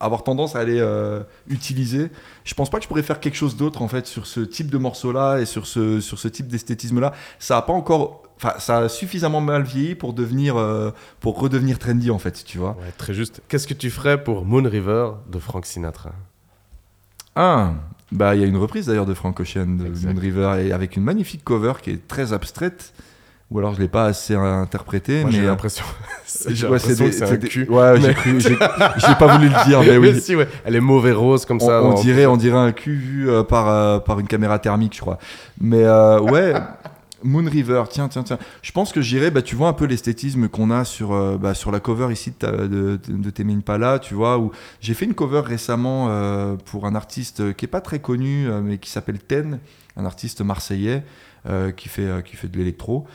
avoir 0.00 0.24
tendance 0.24 0.56
à 0.56 0.60
aller 0.60 0.80
euh, 0.80 1.20
utiliser. 1.48 2.10
Je 2.44 2.54
pense 2.54 2.70
pas 2.70 2.78
que 2.78 2.84
je 2.84 2.88
pourrais 2.88 3.02
faire 3.02 3.20
quelque 3.20 3.36
chose 3.36 3.56
d'autre 3.56 3.82
en 3.82 3.88
fait 3.88 4.06
sur 4.06 4.26
ce 4.26 4.40
type 4.40 4.70
de 4.70 4.78
morceau-là 4.78 5.38
et 5.38 5.46
sur 5.46 5.66
ce, 5.66 6.00
sur 6.00 6.18
ce 6.18 6.28
type 6.28 6.48
d'esthétisme-là. 6.48 7.12
Ça 7.38 7.56
a 7.56 7.62
pas 7.62 7.72
encore, 7.72 8.22
enfin, 8.36 8.54
ça 8.58 8.78
a 8.78 8.88
suffisamment 8.88 9.40
mal 9.40 9.62
vieilli 9.62 9.94
pour 9.94 10.12
devenir, 10.12 10.56
euh, 10.56 10.90
pour 11.20 11.38
redevenir 11.38 11.78
trendy 11.78 12.10
en 12.10 12.18
fait, 12.18 12.44
tu 12.44 12.58
vois. 12.58 12.76
Ouais, 12.80 12.92
très 12.98 13.14
juste. 13.14 13.40
Qu'est-ce 13.48 13.66
que 13.66 13.74
tu 13.74 13.90
ferais 13.90 14.22
pour 14.22 14.44
Moon 14.44 14.68
River 14.68 15.10
de 15.30 15.38
Frank 15.38 15.64
Sinatra? 15.64 16.12
Ah, 17.36 17.74
bah 18.12 18.34
il 18.34 18.40
y 18.40 18.44
a 18.44 18.46
une 18.46 18.56
reprise 18.56 18.86
d'ailleurs 18.86 19.06
de 19.06 19.14
Frank 19.14 19.38
Ocean 19.40 19.66
de 19.66 19.86
Exact. 19.86 20.12
Moon 20.12 20.20
River 20.20 20.56
et 20.66 20.72
avec 20.72 20.96
une 20.96 21.02
magnifique 21.02 21.42
cover 21.44 21.74
qui 21.82 21.90
est 21.90 22.08
très 22.08 22.32
abstraite. 22.32 22.92
Ou 23.54 23.60
alors 23.60 23.72
je 23.72 23.80
l'ai 23.80 23.86
pas 23.88 24.06
assez 24.06 24.34
interprété, 24.34 25.20
Moi, 25.20 25.30
mais 25.30 25.36
j'ai 25.36 25.44
euh, 25.44 25.46
l'impression. 25.46 25.84
j'ai 26.48 26.66
ouais, 26.66 26.80
c'est 26.80 27.38
des- 27.38 27.48
cul. 27.48 27.68
Ouais, 27.70 28.00
j'ai 28.00 28.12
cru, 28.12 28.40
j'ai 28.40 28.56
pas 28.56 29.36
voulu 29.36 29.48
le 29.48 29.64
dire, 29.64 29.80
mais 29.80 29.96
oui. 29.96 30.20
si, 30.20 30.34
ouais. 30.34 30.48
Elle 30.64 30.74
est 30.74 30.80
mauvais 30.80 31.12
rose 31.12 31.46
comme 31.46 31.58
On, 31.62 31.66
ça. 31.66 31.80
on 31.84 31.94
dirait, 31.94 32.26
on 32.26 32.36
dirait 32.36 32.58
un 32.58 32.72
cul 32.72 32.96
vu 32.96 33.30
euh, 33.30 33.44
par, 33.44 33.68
euh, 33.68 34.00
par 34.00 34.18
une 34.18 34.26
caméra 34.26 34.58
thermique, 34.58 34.96
je 34.96 35.00
crois. 35.02 35.18
Mais 35.60 35.84
euh, 35.84 36.18
ouais, 36.18 36.52
Moon 37.22 37.44
River, 37.48 37.84
tiens, 37.88 38.08
tiens, 38.08 38.24
tiens. 38.24 38.38
Je 38.60 38.72
pense 38.72 38.92
que 38.92 39.00
j'irai, 39.00 39.30
bah, 39.30 39.40
tu 39.40 39.54
vois 39.54 39.68
un 39.68 39.72
peu 39.72 39.84
l'esthétisme 39.84 40.48
qu'on 40.48 40.72
a 40.72 40.84
sur, 40.84 41.38
bah, 41.38 41.54
sur 41.54 41.70
la 41.70 41.78
cover 41.78 42.12
ici 42.12 42.32
de, 42.40 42.66
de, 42.66 42.98
de, 43.06 43.30
Tame 43.30 43.50
Impala, 43.50 44.00
tu 44.00 44.14
vois, 44.14 44.36
où 44.38 44.50
j'ai 44.80 44.94
fait 44.94 45.04
une 45.04 45.14
cover 45.14 45.42
récemment 45.46 46.10
pour 46.64 46.86
un 46.86 46.96
artiste 46.96 47.54
qui 47.54 47.66
est 47.66 47.68
pas 47.68 47.80
très 47.80 48.00
connu, 48.00 48.48
mais 48.64 48.78
qui 48.78 48.90
s'appelle 48.90 49.20
Ten, 49.20 49.60
un 49.96 50.06
artiste 50.06 50.40
marseillais 50.40 51.04
qui, 51.76 51.88
fait, 51.88 52.24
qui 52.24 52.34
fait 52.34 52.48
de 52.48 52.58
l'électro. 52.58 53.06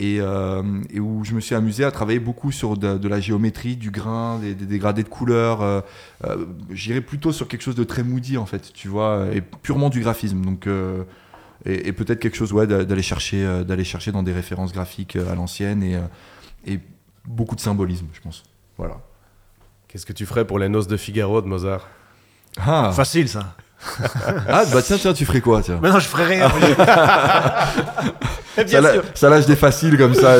Et, 0.00 0.18
euh, 0.20 0.62
et 0.90 1.00
où 1.00 1.24
je 1.24 1.34
me 1.34 1.40
suis 1.40 1.56
amusé 1.56 1.82
à 1.84 1.90
travailler 1.90 2.20
beaucoup 2.20 2.52
sur 2.52 2.76
de, 2.76 2.98
de 2.98 3.08
la 3.08 3.18
géométrie, 3.18 3.74
du 3.74 3.90
grain, 3.90 4.38
des, 4.38 4.54
des 4.54 4.64
dégradés 4.66 5.02
de 5.02 5.08
couleurs. 5.08 5.60
euh, 5.60 5.80
euh, 6.24 6.46
J'irais 6.70 7.00
plutôt 7.00 7.32
sur 7.32 7.48
quelque 7.48 7.62
chose 7.62 7.74
de 7.74 7.82
très 7.82 8.04
moody 8.04 8.36
en 8.38 8.46
fait, 8.46 8.72
tu 8.72 8.86
vois, 8.86 9.26
et 9.34 9.40
purement 9.40 9.88
du 9.90 9.98
graphisme. 10.00 10.40
Donc, 10.42 10.68
euh, 10.68 11.02
et, 11.66 11.88
et 11.88 11.92
peut-être 11.92 12.20
quelque 12.20 12.36
chose 12.36 12.52
ouais, 12.52 12.68
d'a- 12.68 12.84
d'aller 12.84 13.02
chercher, 13.02 13.64
d'aller 13.66 13.82
chercher 13.82 14.12
dans 14.12 14.22
des 14.22 14.32
références 14.32 14.72
graphiques 14.72 15.16
à 15.16 15.34
l'ancienne 15.34 15.82
et, 15.82 15.98
et 16.64 16.78
beaucoup 17.26 17.56
de 17.56 17.60
symbolisme, 17.60 18.06
je 18.12 18.20
pense. 18.20 18.44
Voilà. 18.76 18.98
Qu'est-ce 19.88 20.06
que 20.06 20.12
tu 20.12 20.26
ferais 20.26 20.46
pour 20.46 20.60
les 20.60 20.68
noces 20.68 20.86
de 20.86 20.96
Figaro 20.96 21.42
de 21.42 21.48
Mozart? 21.48 21.88
Ah, 22.60 22.92
Facile 22.94 23.28
ça. 23.28 23.56
ah, 24.48 24.64
bah 24.72 24.80
tiens, 24.82 24.96
tiens, 24.98 25.12
tu 25.12 25.24
ferais 25.24 25.40
quoi 25.40 25.60
tiens? 25.62 25.80
Mais 25.82 25.90
non, 25.90 25.98
je 25.98 26.06
ferai 26.06 26.26
rien. 26.36 26.48
ça, 28.58 28.64
Bien 28.64 28.80
la- 28.80 28.92
sûr. 28.94 29.02
ça 29.14 29.28
lâche 29.30 29.46
des 29.46 29.56
faciles 29.56 29.96
comme 29.98 30.14
ça. 30.14 30.36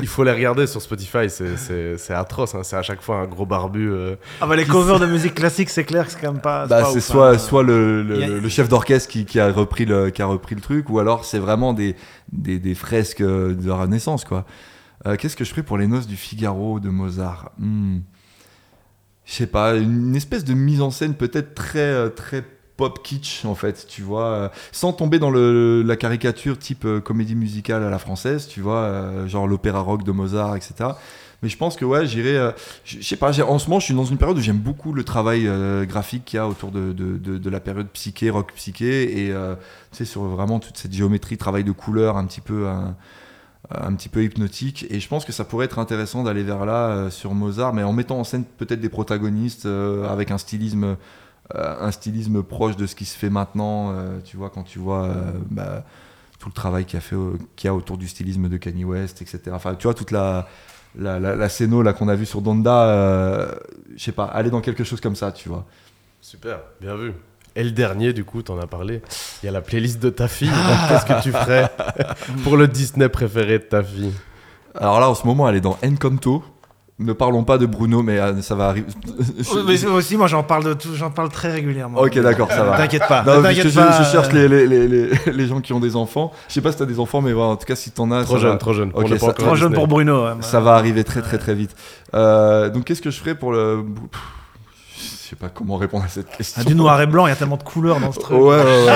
Il 0.00 0.08
faut 0.08 0.24
les 0.24 0.32
regarder 0.32 0.66
sur 0.66 0.80
Spotify, 0.82 1.28
c'est- 1.28 1.56
c'est 1.56 1.96
c'est 1.98 2.14
atroce. 2.14 2.54
hein. 2.54 2.60
C'est 2.62 2.76
à 2.76 2.82
chaque 2.82 3.02
fois 3.02 3.16
un 3.18 3.26
gros 3.26 3.46
barbu. 3.46 3.90
euh, 3.90 4.16
Ah 4.40 4.46
bah 4.46 4.56
les 4.56 4.64
covers 4.66 4.98
de 5.00 5.06
musique 5.06 5.34
classique, 5.34 5.70
c'est 5.70 5.84
clair 5.84 6.06
que 6.06 6.12
c'est 6.12 6.20
quand 6.20 6.32
même 6.32 6.40
pas. 6.40 6.66
Bah, 6.66 6.84
c'est 6.92 7.00
soit, 7.00 7.30
hein. 7.30 7.38
soit 7.38 7.62
le, 7.62 8.02
le, 8.02 8.18
Y 8.20 8.24
a- 8.24 8.28
le 8.28 8.48
chef 8.48 8.68
d'orchestre 8.68 9.08
qui, 9.10 9.24
qui 9.24 9.38
a 9.40 9.50
repris 9.52 9.84
le, 9.84 10.10
qui 10.10 10.22
a 10.22 10.26
repris 10.26 10.54
le 10.54 10.60
truc, 10.60 10.90
ou 10.90 10.98
alors 10.98 11.24
c'est 11.24 11.38
vraiment 11.38 11.72
des, 11.72 11.96
des, 12.32 12.58
des 12.58 12.74
fresques 12.74 13.20
euh, 13.20 13.54
de 13.54 13.68
la 13.68 13.74
Renaissance, 13.76 14.24
quoi. 14.24 14.44
Euh, 15.06 15.16
Qu'est-ce 15.16 15.36
que 15.36 15.44
je 15.44 15.50
ferais 15.50 15.62
pour 15.62 15.78
les 15.78 15.86
noces 15.86 16.06
du 16.06 16.16
Figaro 16.16 16.80
de 16.80 16.88
Mozart? 16.88 17.52
Hmm. 17.58 17.98
Je 19.24 19.32
sais 19.32 19.46
pas, 19.46 19.74
une 19.74 20.14
espèce 20.14 20.44
de 20.44 20.54
mise 20.54 20.80
en 20.80 20.90
scène 20.90 21.14
peut-être 21.14 21.54
très, 21.54 22.10
très 22.10 22.44
pop 22.76 23.02
kitsch, 23.02 23.44
en 23.44 23.54
fait, 23.54 23.86
tu 23.88 24.02
vois, 24.02 24.24
euh, 24.26 24.48
sans 24.72 24.92
tomber 24.92 25.18
dans 25.18 25.30
le, 25.30 25.82
la 25.82 25.96
caricature 25.96 26.58
type 26.58 26.84
euh, 26.84 27.00
comédie 27.00 27.34
musicale 27.34 27.82
à 27.82 27.90
la 27.90 27.98
française, 27.98 28.46
tu 28.48 28.60
vois, 28.60 28.80
euh, 28.80 29.26
genre 29.28 29.46
l'opéra 29.46 29.80
rock 29.80 30.02
de 30.04 30.12
Mozart, 30.12 30.56
etc. 30.56 30.90
Mais 31.42 31.48
je 31.50 31.56
pense 31.58 31.76
que 31.76 31.84
ouais, 31.84 32.06
j'irai. 32.06 32.50
je 32.84 33.02
sais 33.02 33.16
pas, 33.16 33.28
en 33.42 33.58
ce 33.58 33.68
moment, 33.68 33.78
je 33.78 33.84
suis 33.84 33.94
dans 33.94 34.06
une 34.06 34.16
période 34.16 34.38
où 34.38 34.40
j'aime 34.40 34.56
beaucoup 34.58 34.92
le 34.94 35.04
travail 35.04 35.46
graphique 35.86 36.24
qu'il 36.24 36.38
y 36.38 36.40
a 36.40 36.48
autour 36.48 36.70
de, 36.70 36.92
de, 36.92 37.18
de- 37.38 37.50
la 37.50 37.60
période 37.60 37.88
psyché, 37.92 38.30
rock 38.30 38.52
psyché, 38.54 39.26
et 39.26 39.32
euh, 39.32 39.54
tu 39.92 39.98
sais, 39.98 40.04
sur 40.06 40.22
vraiment 40.24 40.60
toute 40.60 40.78
cette 40.78 40.94
géométrie, 40.94 41.36
travail 41.36 41.62
de 41.62 41.72
couleurs 41.72 42.16
un 42.16 42.24
petit 42.26 42.40
peu. 42.40 42.66
un, 42.68 42.96
un 43.70 43.94
petit 43.94 44.08
peu 44.08 44.22
hypnotique 44.22 44.86
et 44.90 45.00
je 45.00 45.08
pense 45.08 45.24
que 45.24 45.32
ça 45.32 45.44
pourrait 45.44 45.64
être 45.66 45.80
intéressant 45.80 46.22
d'aller 46.22 46.44
vers 46.44 46.64
là 46.66 47.10
sur 47.10 47.34
Mozart 47.34 47.74
mais 47.74 47.82
en 47.82 47.92
mettant 47.92 48.18
en 48.20 48.22
scène 48.24 48.44
peut-être 48.44 48.80
des 48.80 48.88
protagonistes 48.88 49.66
avec 50.08 50.30
un 50.30 50.38
stylisme 50.38 50.96
un 51.54 51.90
stylisme 51.92 52.42
proche 52.42 52.76
de 52.76 52.86
ce 52.86 52.94
qui 52.94 53.04
se 53.04 53.16
fait 53.16 53.30
maintenant 53.30 53.92
euh, 53.92 54.18
tu 54.24 54.36
vois 54.36 54.50
quand 54.50 54.62
tu 54.64 54.78
vois 54.78 55.04
euh, 55.04 55.14
bah, 55.50 55.84
tout 56.38 56.48
le 56.48 56.54
travail 56.54 56.84
qu'il 56.84 56.94
y 56.94 56.98
a 56.98 57.00
fait 57.00 57.16
au- 57.16 57.38
qu'il 57.54 57.68
y 57.68 57.70
a 57.70 57.74
autour 57.74 57.96
du 57.98 58.08
stylisme 58.08 58.48
de 58.48 58.56
Kanye 58.56 58.84
West 58.84 59.22
etc 59.22 59.40
enfin 59.52 59.74
tu 59.74 59.84
vois 59.84 59.94
toute 59.94 60.10
la 60.10 60.48
la, 60.98 61.20
la, 61.20 61.36
la 61.36 61.48
scéno 61.48 61.82
là 61.82 61.92
qu'on 61.92 62.08
a 62.08 62.14
vu 62.14 62.26
sur 62.26 62.40
Donda 62.40 62.84
euh, 62.86 63.52
je 63.96 64.02
sais 64.02 64.12
pas 64.12 64.24
aller 64.24 64.50
dans 64.50 64.60
quelque 64.60 64.82
chose 64.84 65.00
comme 65.00 65.16
ça 65.16 65.30
tu 65.32 65.48
vois 65.48 65.64
Super, 66.20 66.58
bien 66.80 66.96
vu. 66.96 67.12
Et 67.54 67.62
le 67.62 67.70
dernier, 67.70 68.12
du 68.12 68.24
coup, 68.24 68.42
t'en 68.42 68.58
as 68.58 68.66
parlé. 68.66 69.00
Il 69.42 69.46
y 69.46 69.48
a 69.48 69.52
la 69.52 69.60
playlist 69.60 70.02
de 70.02 70.10
ta 70.10 70.26
fille. 70.26 70.50
Qu'est-ce 70.88 71.06
que 71.06 71.22
tu 71.22 71.30
ferais 71.30 71.70
pour 72.42 72.56
le 72.56 72.66
Disney 72.66 73.08
préféré 73.08 73.60
de 73.60 73.64
ta 73.64 73.82
fille? 73.82 74.12
Alors 74.74 74.98
là 74.98 75.08
en 75.08 75.14
ce 75.14 75.24
moment 75.26 75.48
elle 75.48 75.54
est 75.56 75.60
dans 75.60 75.78
Encanto 75.84 76.42
Ne 76.98 77.12
parlons 77.12 77.44
pas 77.44 77.58
de 77.58 77.66
Bruno, 77.66 78.02
mais 78.02 78.18
euh, 78.18 78.40
ça 78.40 78.54
va 78.54 78.68
arriver. 78.68 78.86
Mais 79.66 79.84
aussi, 79.86 80.16
moi 80.16 80.28
j'en 80.28 80.42
parle, 80.42 80.64
de 80.64 80.72
tout- 80.72 80.94
j'en 80.94 81.10
parle 81.10 81.28
très 81.28 81.52
régulièrement. 81.52 82.00
ok, 82.00 82.18
d'accord, 82.20 82.50
ça 82.50 82.64
va. 82.64 82.78
T'inquiète 82.78 83.06
pas. 83.06 83.22
Non, 83.22 83.34
je, 83.36 83.68
pas, 83.74 84.02
je 84.02 84.10
cherche 84.10 84.32
les, 84.32 84.48
les, 84.48 84.66
les, 84.66 84.88
les, 84.88 85.10
les 85.32 85.46
gens 85.46 85.60
qui 85.60 85.74
ont 85.74 85.80
des 85.80 85.94
enfants. 85.94 86.32
Je 86.48 86.54
sais 86.54 86.62
pas 86.62 86.72
si 86.72 86.78
t'as 86.78 86.86
des 86.86 86.98
enfants, 86.98 87.20
mais 87.20 87.34
en 87.34 87.56
tout 87.56 87.66
cas, 87.66 87.76
si 87.76 87.90
t'en 87.90 88.10
as, 88.12 88.24
Trop 88.24 88.38
jeune, 88.38 88.52
va, 88.52 88.56
trop 88.56 88.72
jeune. 88.72 88.88
Ok, 88.94 89.02
On 89.04 89.08
n'est 89.10 89.18
pas 89.18 89.26
ça- 89.26 89.32
Trop 89.34 89.54
jeune 89.56 89.74
pour 89.74 89.88
Bruno. 89.88 90.24
ouais. 90.24 90.30
ça 90.40 90.60
va 90.60 90.72
arriver 90.72 91.04
très 91.04 91.20
très 91.20 91.36
très 91.36 91.54
vite. 91.54 91.76
Euh, 92.14 92.70
donc, 92.70 92.84
qu'est-ce 92.84 93.02
que 93.02 93.10
je 93.10 93.18
ferais 93.20 93.34
pour 93.34 93.52
le. 93.52 93.84
Pff, 94.10 94.20
Je 94.22 94.35
sais 95.30 95.36
pas 95.36 95.48
comment 95.48 95.76
répondre 95.76 96.04
à 96.04 96.08
cette 96.08 96.30
question. 96.30 96.62
Ah, 96.64 96.68
du 96.68 96.74
noir 96.74 97.00
et 97.00 97.06
blanc, 97.06 97.26
il 97.26 97.30
y 97.30 97.32
a 97.32 97.36
tellement 97.36 97.56
de 97.56 97.62
couleurs 97.62 98.00
dans 98.00 98.12
ce 98.12 98.20
truc. 98.20 98.38
Ouais, 98.38 98.56
ouais, 98.56 98.84
ouais. 98.86 98.92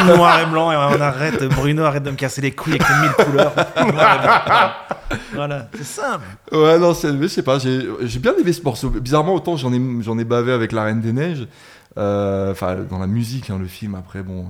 du 0.04 0.16
noir 0.16 0.40
et 0.40 0.46
blanc, 0.46 0.72
et 0.72 0.76
on 0.76 1.00
arrête. 1.00 1.44
Bruno, 1.44 1.84
arrête 1.84 2.02
de 2.02 2.10
me 2.10 2.16
casser 2.16 2.40
les 2.40 2.52
couilles 2.52 2.74
avec 2.74 2.86
tes 2.86 2.94
mille 2.94 3.26
couleurs. 3.26 3.52
Noir 3.76 4.14
et 4.16 4.22
blanc. 4.22 5.18
Voilà, 5.34 5.68
c'est 5.76 5.84
simple. 5.84 6.24
Ouais, 6.52 6.78
non, 6.78 6.92
je 6.92 7.26
sais 7.26 7.42
pas, 7.42 7.58
j'ai 7.58 7.88
j'ai 8.02 8.18
bien 8.18 8.34
aimé 8.38 8.52
ce 8.52 8.62
morceau. 8.62 8.90
Bizarrement, 8.90 9.34
autant 9.34 9.56
j'en 9.56 9.72
ai, 9.72 9.80
j'en 10.00 10.18
ai 10.18 10.24
bavé 10.24 10.52
avec 10.52 10.72
La 10.72 10.84
Reine 10.84 11.00
des 11.00 11.12
Neiges. 11.12 11.46
Euh, 11.98 12.50
Enfin, 12.52 12.76
dans 12.88 12.98
la 12.98 13.06
musique, 13.06 13.50
hein, 13.50 13.58
le 13.58 13.66
film, 13.66 13.94
après, 13.94 14.22
bon. 14.22 14.46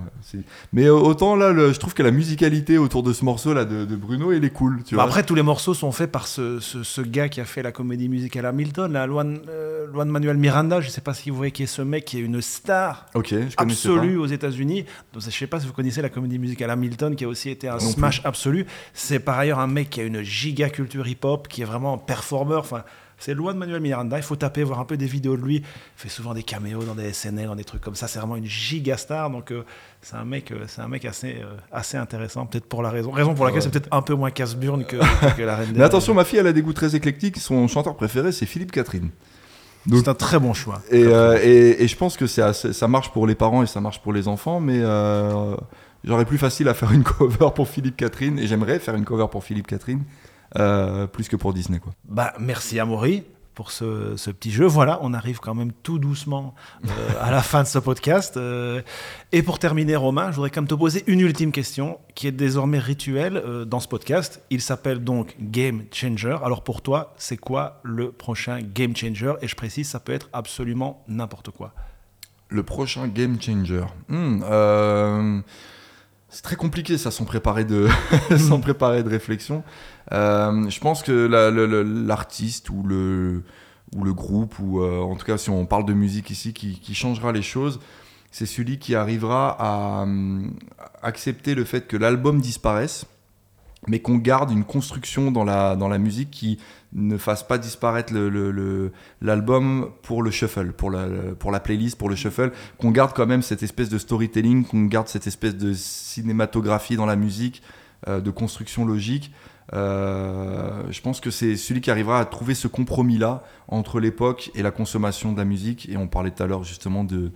Mais 0.73 0.89
autant 0.89 1.37
là, 1.37 1.53
le- 1.53 1.73
je 1.73 1.79
trouve 1.79 1.95
que 1.95 2.03
la 2.03 2.11
musicalité 2.11 2.79
autour 2.79 3.03
de 3.03 3.13
ce 3.13 3.25
morceau-là 3.25 3.65
de, 3.65 3.85
de 3.85 3.97
Bruno, 3.97 4.33
il 4.33 4.45
est 4.45 4.51
cool. 4.51 4.83
Tu 4.85 4.95
Bah, 4.95 5.03
vois. 5.03 5.11
après, 5.11 5.23
tous 5.23 5.35
les 5.35 5.43
morceaux 5.43 5.75
sont 5.75 5.93
faits 5.93 6.11
par 6.13 6.27
ce, 6.27 6.61
ce, 6.61 6.83
ce 6.83 7.01
gars 7.01 7.29
qui 7.29 7.41
a 7.41 7.45
fait 7.45 7.63
la 7.63 7.73
comédie 7.73 8.09
musicale 8.09 8.47
Hamilton, 8.47 8.93
là, 8.93 9.07
Luan, 9.07 9.39
euh, 9.49 9.87
Luan 9.93 10.09
Manuel 10.09 10.37
Miranda. 10.37 10.81
Je 10.81 10.89
sais 10.89 11.01
pas 11.01 11.15
si 11.15 11.31
vous 11.31 11.37
voyez 11.37 11.53
qui 11.53 11.63
est 11.65 11.67
ce 11.67 11.83
mec 11.83 12.05
qui 12.05 12.19
est 12.19 12.23
une 12.23 12.41
star 12.43 13.07
je 13.15 13.55
absolue 13.57 14.17
aux 14.19 14.27
États-Unis. 14.27 14.85
Donc, 15.13 15.23
je 15.25 15.31
sais 15.31 15.47
pas 15.47 15.61
si 15.61 15.67
vous 15.67 15.73
connaissez 15.73 16.03
la 16.03 16.09
comédie 16.11 16.39
musicale 16.39 16.71
Hamilton, 16.71 17.17
qui 17.17 17.25
a 17.25 17.29
aussi 17.29 17.51
été 17.51 17.69
un 17.69 17.75
Non 17.75 17.81
smash 17.81 18.21
absolu. 18.25 18.67
C'est 18.95 19.19
par 19.21 19.39
ailleurs 19.39 19.59
un 19.59 19.67
mec 19.67 19.91
qui 19.91 20.01
a 20.01 20.05
une 20.05 20.23
giga 20.23 20.69
culture 20.71 21.07
hip-hop, 21.07 21.49
qui 21.49 21.63
est 21.63 21.67
vraiment 21.67 21.95
un 21.95 21.99
performeur. 21.99 22.61
Enfin, 22.61 22.83
c'est 23.21 23.33
Luan 23.35 23.57
Manuel 23.57 23.81
Miranda. 23.81 24.17
Il 24.17 24.25
faut 24.25 24.35
taper, 24.35 24.65
voir 24.65 24.81
un 24.81 24.85
peu 24.85 24.97
des 24.97 25.07
vidéos 25.07 25.37
de 25.37 25.43
lui. 25.43 25.57
Il 25.59 25.63
fait 25.95 26.09
souvent 26.09 26.35
des 26.35 26.43
caméos 26.43 26.83
dans 26.83 26.97
des 26.97 27.13
SNL, 27.13 27.47
dans 27.47 27.55
des 27.55 27.63
trucs 27.63 27.81
comme 27.83 27.95
ça. 27.95 28.09
C'est 28.09 28.19
vraiment 28.19 28.35
une 28.37 28.47
giga 28.47 28.97
star. 28.97 29.31
Donc, 29.31 29.53
euh, 29.53 29.63
c'est 30.03 30.17
un 30.17 30.25
mec, 30.25 30.51
euh, 30.51 30.65
c'est 30.67 30.81
un 30.81 30.89
mec 30.89 31.05
assez, 31.05 31.37
euh, 31.41 31.55
assez 31.71 31.97
intéressant. 31.97 32.47
Peut-être 32.47 32.67
pour 32.67 32.83
la 32.83 32.91
raison, 32.91 33.13
raison 33.13 33.35
pour 33.35 33.45
laquelle 33.45 33.59
Ouais. 33.61 33.65
c'est 33.65 33.71
peut-être 33.71 33.89
un 33.95 34.03
peu 34.03 34.15
moins 34.15 34.31
casse-burne 34.33 34.85
que, 34.85 34.97
que 35.37 35.43
la 35.43 35.55
reine 35.55 35.73
des. 35.73 35.79
Mais 35.79 35.85
attention, 35.85 36.15
ma 36.15 36.25
fille, 36.25 36.41
elle 36.41 36.49
a 36.49 36.53
des 36.53 36.63
goûts 36.63 36.73
très 36.73 36.97
éclectiques. 36.97 37.37
Son 37.39 37.69
chanteur 37.69 37.95
préféré, 37.95 38.33
c'est 38.33 38.47
Philippe 38.47 38.73
Catherine. 38.73 39.11
C'est 39.91 40.09
un 40.09 40.15
très 40.15 40.39
bon 40.39 40.53
choix. 40.53 40.83
Et, 40.91 41.05
euh, 41.05 41.39
et, 41.43 41.83
et 41.83 41.89
je 41.89 41.97
pense 41.97 42.19
que 42.19 42.27
c'est 42.27 42.43
assez- 42.43 42.75
ça 42.75 42.87
marche 42.87 43.13
pour 43.13 43.27
les 43.27 43.35
parents 43.35 43.63
et 43.63 43.67
ça 43.67 43.81
marche 43.81 44.03
pour 44.03 44.13
les 44.13 44.29
enfants, 44.29 44.61
mais 44.61 44.79
euh, 44.79 45.57
j'aurais 46.05 46.27
plus 46.27 46.37
facile 46.37 46.69
à 46.69 46.75
faire 46.75 46.93
une 46.93 47.03
cover 47.19 47.49
pour 47.55 47.67
Philippe 47.67 47.97
Catherine 47.97 48.39
et 48.39 48.47
j'aimerais 48.47 48.79
faire 48.79 48.95
une 48.95 49.05
cover 49.07 49.27
pour 49.31 49.43
Philippe 49.43 49.67
Catherine 49.67 50.03
euh, 50.59 51.07
plus 51.07 51.29
que 51.29 51.37
pour 51.37 51.53
Disney. 51.53 51.79
Quoi. 51.79 51.93
Bah, 52.05 52.33
merci 52.39 52.79
Amaury 52.79 53.25
pour 53.55 53.73
ce, 53.73 54.17
ce 54.17 54.31
petit 54.31 54.51
jeu. 54.51 54.65
Voilà, 54.65 54.99
on 55.03 55.13
arrive 55.13 55.39
quand 55.39 55.55
même 55.55 55.73
tout 55.83 55.99
doucement 55.99 56.55
euh, 56.87 56.89
à 57.21 57.31
la 57.31 57.43
fin 57.43 57.63
de 57.63 57.69
ce 57.69 57.79
podcast. 57.79 58.37
Euh, 58.39 58.81
et 59.33 59.43
pour 59.43 59.59
terminer, 59.59 59.97
Romain, 59.97 60.31
je 60.31 60.37
voudrais 60.37 60.51
quand 60.51 60.63
même 60.63 60.69
te 60.69 60.75
poser 60.75 61.05
une 61.07 61.21
ultime 61.21 61.53
question 61.53 61.99
qui 62.15 62.27
est 62.27 62.33
désormais 62.33 62.79
rituelle 62.79 63.37
euh, 63.37 63.65
dans 63.67 63.81
ce 63.81 63.89
podcast. 63.89 64.41
Il 64.49 64.63
s'appelle 64.63 65.05
donc 65.05 65.37
Game 65.41 65.83
Changer. 65.93 66.37
Alors 66.43 66.63
pour 66.65 66.81
toi, 66.81 67.13
c'est 67.19 67.37
quoi 67.37 67.81
le 67.83 68.13
prochain 68.13 68.61
Game 68.63 68.97
Changer? 68.97 69.35
Et 69.43 69.49
je 69.49 69.57
précise, 69.57 69.89
ça 69.89 70.01
peut 70.01 70.13
être 70.13 70.31
absolument 70.33 71.05
n'importe 71.07 71.51
quoi. 71.51 71.75
Le 72.49 72.63
prochain 72.63 73.09
Game 73.09 73.41
Changer. 73.41 73.85
Hmm, 74.09 74.41
euh, 74.43 75.41
c'est 76.31 76.43
très 76.43 76.57
compliqué 76.57 76.97
ça 76.99 77.11
sans 77.11 77.25
préparer 77.25 77.65
de, 77.65 77.89
sans 78.39 78.61
préparer 78.61 79.03
de 79.03 79.09
réflexion. 79.09 79.63
Euh, 80.13 80.69
je 80.69 80.81
pense 80.81 81.03
que 81.03 81.13
la- 81.13 81.51
l'artiste 81.51 82.71
ou 82.71 82.83
le, 82.83 83.43
ou 83.95 84.05
le 84.05 84.15
groupe, 84.15 84.59
ou 84.59 84.81
euh, 84.81 85.01
en 85.01 85.17
tout 85.17 85.27
cas 85.27 85.39
si 85.39 85.51
on 85.51 85.67
parle 85.67 85.85
de 85.85 85.93
musique 85.93 86.31
ici, 86.31 86.53
qui, 86.53 86.79
qui 86.81 86.95
changera 86.95 87.33
les 87.33 87.43
choses, 87.43 87.81
c'est 88.31 88.47
celui 88.47 88.79
qui 88.79 88.95
arrivera 88.95 89.57
à 89.59 90.03
hum, 90.03 90.55
accepter 91.03 91.55
le 91.55 91.65
fait 91.65 91.87
que 91.87 91.97
l'album 91.97 92.41
disparaisse, 92.41 93.07
mais 93.89 94.01
qu'on 94.01 94.17
garde 94.17 94.51
une 94.51 94.65
construction 94.65 95.31
dans 95.33 95.45
la, 95.45 95.75
dans 95.75 95.89
la 95.89 95.99
musique 95.99 96.31
qui 96.31 96.59
ne 96.93 97.17
fasse 97.17 97.43
pas 97.43 97.59
disparaître 97.59 98.13
l'album 99.21 99.91
pour 100.03 100.23
le 100.23 100.31
shuffle, 100.31 100.73
pour 100.73 100.91
la, 100.91 101.07
pour 101.39 101.51
la 101.51 101.61
playlist, 101.61 101.97
pour 101.97 102.09
le 102.09 102.17
shuffle, 102.17 102.53
qu'on 102.79 102.91
garde 102.91 103.13
quand 103.13 103.27
même 103.27 103.43
cette 103.43 103.63
espèce 103.63 103.89
de 103.89 103.99
storytelling, 103.99 104.65
qu'on 104.65 104.85
garde 104.87 105.09
cette 105.09 105.27
espèce 105.27 105.57
de 105.57 105.73
cinématographie 105.73 106.97
dans 106.97 107.07
la 107.07 107.17
musique, 107.17 107.63
euh, 108.09 108.21
de 108.21 108.31
construction 108.31 108.85
logique. 108.85 109.33
Euh, 109.73 110.83
je 110.91 111.01
pense 111.01 111.21
que 111.21 111.31
c'est 111.31 111.57
celui 111.57 111.81
qui 111.81 111.91
arrivera 111.91 112.19
à 112.19 112.25
trouver 112.25 112.55
ce 112.55 112.67
compromis-là 112.67 113.45
entre 113.69 114.01
l'époque 114.01 114.51
et 114.55 114.63
la 114.63 114.73
consommation 114.73 115.33
de 115.33 115.39
la 115.39 115.45
musique. 115.45 115.89
Et 115.89 115.97
on 115.97 116.09
parlait 116.09 116.31
tout 116.31 116.43
à 116.43 116.47
l'heure 116.47 116.65
justement 116.65 117.05
de, 117.05 117.31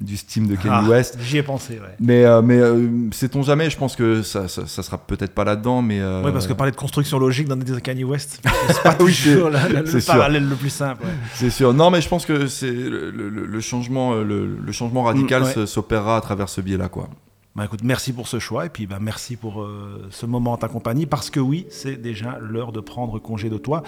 du 0.00 0.16
Steam 0.16 0.46
de 0.46 0.56
Kanye 0.56 0.68
Ah, 0.86 0.88
West. 0.88 1.18
J'y 1.22 1.38
ai 1.38 1.42
pensé, 1.42 1.74
ouais. 1.74 1.94
Mais, 2.00 2.24
euh, 2.24 2.42
mais 2.42 2.58
euh, 2.58 2.86
sait-on 3.12 3.42
jamais, 3.42 3.70
je 3.70 3.78
pense 3.78 3.96
que 3.96 4.22
ça, 4.22 4.46
ça, 4.48 4.66
ça 4.66 4.82
sera 4.82 4.98
peut-être 4.98 5.32
pas 5.34 5.44
là-dedans, 5.44 5.80
mais... 5.82 6.00
euh, 6.00 6.22
Oui, 6.24 6.32
parce 6.32 6.46
que 6.46 6.52
parler 6.52 6.72
de 6.72 6.76
construction 6.76 7.18
logique 7.18 7.48
dans 7.48 7.56
des 7.56 7.80
Kanye 7.80 8.04
West, 8.04 8.40
c'est 8.68 8.82
pas 8.82 8.96
Oui, 9.00 9.14
toujours 9.24 9.48
la- 9.50 9.68
la- 9.68 9.80
le 9.82 10.00
sûr. 10.00 10.12
parallèle 10.14 10.46
le 10.48 10.54
plus 10.54 10.70
simple. 10.70 11.02
ouais. 11.04 11.12
C'est 11.34 11.50
sûr. 11.50 11.72
Non, 11.72 11.90
mais 11.90 12.00
je 12.02 12.08
pense 12.08 12.26
que 12.26 12.46
c'est 12.46 12.70
le, 12.70 13.10
le- 13.10 13.28
le 13.46 13.60
changement, 13.60 14.12
euh, 14.14 14.22
le, 14.24 14.56
le 14.56 14.72
changement 14.72 15.04
radical 15.04 15.42
Mm, 15.42 15.46
ouais. 15.46 15.52
se- 15.54 15.66
s'opérera 15.66 16.16
à 16.18 16.20
travers 16.20 16.48
ce 16.48 16.60
biais-là, 16.60 16.88
quoi. 16.88 17.08
Bah 17.54 17.64
écoute, 17.64 17.80
merci 17.82 18.12
pour 18.12 18.28
ce 18.28 18.38
choix 18.38 18.66
et 18.66 18.68
puis 18.68 18.86
bah, 18.86 18.98
merci 19.00 19.34
pour 19.36 19.62
euh, 19.62 20.06
ce 20.10 20.26
moment 20.26 20.52
en 20.52 20.56
ta 20.58 20.68
compagnie 20.68 21.06
parce 21.06 21.30
que 21.30 21.40
oui, 21.40 21.66
c'est 21.70 21.96
déjà 21.96 22.38
l'heure 22.42 22.70
de 22.70 22.80
prendre 22.80 23.18
congé 23.18 23.48
de 23.48 23.56
toi. 23.56 23.82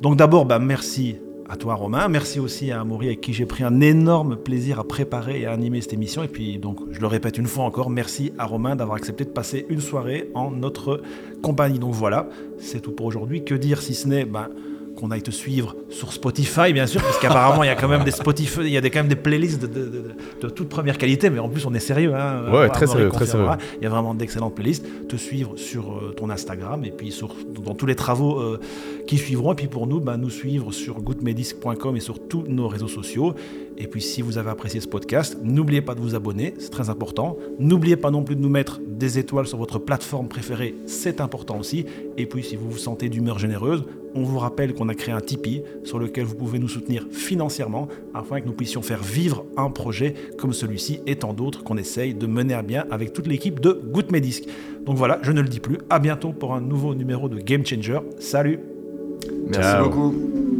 Donc 0.00 0.16
d'abord, 0.16 0.44
bah, 0.44 0.58
merci 0.58 1.18
à 1.52 1.56
toi 1.56 1.74
Romain, 1.74 2.08
merci 2.08 2.40
aussi 2.40 2.72
à 2.72 2.80
Amaury 2.80 3.08
avec 3.08 3.20
qui 3.20 3.34
j'ai 3.34 3.44
pris 3.44 3.62
un 3.62 3.82
énorme 3.82 4.36
plaisir 4.36 4.80
à 4.80 4.84
préparer 4.84 5.42
et 5.42 5.46
à 5.46 5.52
animer 5.52 5.82
cette 5.82 5.92
émission. 5.92 6.22
Et 6.22 6.28
puis 6.28 6.56
donc, 6.56 6.78
je 6.90 6.98
le 6.98 7.06
répète 7.06 7.36
une 7.36 7.46
fois 7.46 7.64
encore, 7.64 7.90
merci 7.90 8.32
à 8.38 8.46
Romain 8.46 8.74
d'avoir 8.74 8.96
accepté 8.96 9.26
de 9.26 9.28
passer 9.28 9.66
une 9.68 9.82
soirée 9.82 10.30
en 10.32 10.50
notre 10.50 11.02
compagnie. 11.42 11.78
Donc 11.78 11.92
voilà, 11.92 12.26
c'est 12.58 12.80
tout 12.80 12.92
pour 12.92 13.04
aujourd'hui. 13.04 13.44
Que 13.44 13.54
dire 13.54 13.82
si 13.82 13.94
ce 13.94 14.08
n'est 14.08 14.24
bah, 14.24 14.48
qu'on 15.02 15.10
aille 15.10 15.22
te 15.22 15.32
suivre 15.32 15.74
sur 15.90 16.12
Spotify, 16.12 16.72
bien 16.72 16.86
sûr, 16.86 17.02
parce 17.02 17.18
qu'apparemment, 17.18 17.64
il 17.64 17.66
y 17.66 17.70
a 17.70 17.74
quand 17.74 17.88
même 17.88 18.04
des 18.04 18.12
Spotify, 18.12 18.60
il 18.60 18.68
y 18.70 18.76
a 18.76 18.80
des, 18.80 18.88
quand 18.90 19.00
même 19.00 19.08
des 19.08 19.16
playlists 19.16 19.60
de, 19.60 19.66
de- 19.66 19.86
de- 19.88 20.02
de 20.42 20.48
toute 20.48 20.68
première 20.68 20.96
qualité, 20.96 21.28
mais 21.28 21.40
en 21.40 21.48
plus, 21.48 21.66
on 21.66 21.74
est 21.74 21.80
sérieux. 21.80 22.14
Hein, 22.14 22.44
Ouais, 22.52 22.68
très 22.68 22.86
sérieux, 22.86 23.08
très 23.08 23.18
confirmera. 23.26 23.58
Il 23.80 23.82
y 23.82 23.86
a 23.86 23.90
vraiment 23.90 24.14
d'excellentes 24.14 24.54
playlists. 24.54 24.86
Te 25.08 25.16
suivre 25.16 25.54
sur 25.56 25.90
euh, 25.92 26.12
ton 26.16 26.30
Instagram 26.30 26.84
et 26.84 26.92
puis 26.92 27.10
sur, 27.10 27.34
dans 27.64 27.74
tous 27.74 27.86
les 27.86 27.96
travaux 27.96 28.38
euh, 28.38 28.60
qui 29.08 29.18
suivront. 29.18 29.52
Et 29.52 29.56
puis 29.56 29.66
pour 29.66 29.88
nous, 29.88 29.98
bah, 30.00 30.16
nous 30.16 30.30
suivre 30.30 30.70
sur 30.70 31.00
goodmedisc.com 31.00 31.96
et 31.96 32.00
sur 32.00 32.20
tous 32.28 32.44
nos 32.46 32.68
réseaux 32.68 32.86
sociaux. 32.88 33.34
Et 33.78 33.88
puis 33.88 34.00
si 34.02 34.22
vous 34.22 34.38
avez 34.38 34.50
apprécié 34.50 34.80
ce 34.80 34.86
podcast, 34.88 35.36
n'oubliez 35.42 35.80
pas 35.82 35.94
de 35.96 36.00
vous 36.00 36.14
abonner, 36.14 36.54
c'est 36.58 36.70
très 36.70 36.90
important. 36.90 37.36
N'oubliez 37.58 37.96
pas 37.96 38.10
non 38.10 38.22
plus 38.22 38.36
de 38.36 38.40
nous 38.40 38.50
mettre 38.50 38.80
des 38.86 39.18
étoiles 39.18 39.46
sur 39.46 39.58
votre 39.58 39.78
plateforme 39.78 40.28
préférée, 40.28 40.74
c'est 40.86 41.20
important 41.20 41.58
aussi. 41.58 41.86
Et 42.18 42.26
puis 42.26 42.42
si 42.44 42.54
vous 42.54 42.70
vous 42.70 42.78
sentez 42.78 43.08
d'humeur 43.08 43.38
généreuse, 43.38 43.84
on 44.14 44.22
vous 44.22 44.38
rappelle 44.38 44.74
qu'on 44.74 44.88
a 44.88 44.94
créé 44.94 45.14
un 45.14 45.20
Tipeee 45.20 45.62
sur 45.84 45.98
lequel 45.98 46.24
vous 46.24 46.34
pouvez 46.34 46.58
nous 46.58 46.68
soutenir 46.68 47.06
financièrement 47.10 47.88
afin 48.14 48.40
que 48.40 48.46
nous 48.46 48.52
puissions 48.52 48.82
faire 48.82 49.02
vivre 49.02 49.44
un 49.56 49.70
projet 49.70 50.14
comme 50.38 50.52
celui-ci 50.52 51.00
et 51.06 51.16
tant 51.16 51.32
d'autres 51.32 51.62
qu'on 51.64 51.76
essaye 51.76 52.14
de 52.14 52.26
mener 52.26 52.54
à 52.54 52.62
bien 52.62 52.84
avec 52.90 53.12
toute 53.12 53.26
l'équipe 53.26 53.60
de 53.60 53.80
Medisc. 54.10 54.44
Donc 54.84 54.96
voilà, 54.96 55.18
je 55.22 55.32
ne 55.32 55.40
le 55.40 55.48
dis 55.48 55.60
plus. 55.60 55.78
À 55.90 55.98
bientôt 55.98 56.32
pour 56.32 56.54
un 56.54 56.60
nouveau 56.60 56.94
numéro 56.94 57.28
de 57.28 57.38
Game 57.38 57.64
Changer. 57.64 58.00
Salut 58.18 58.58
Merci 59.48 59.70
Ciao. 59.70 59.88
beaucoup. 59.88 60.51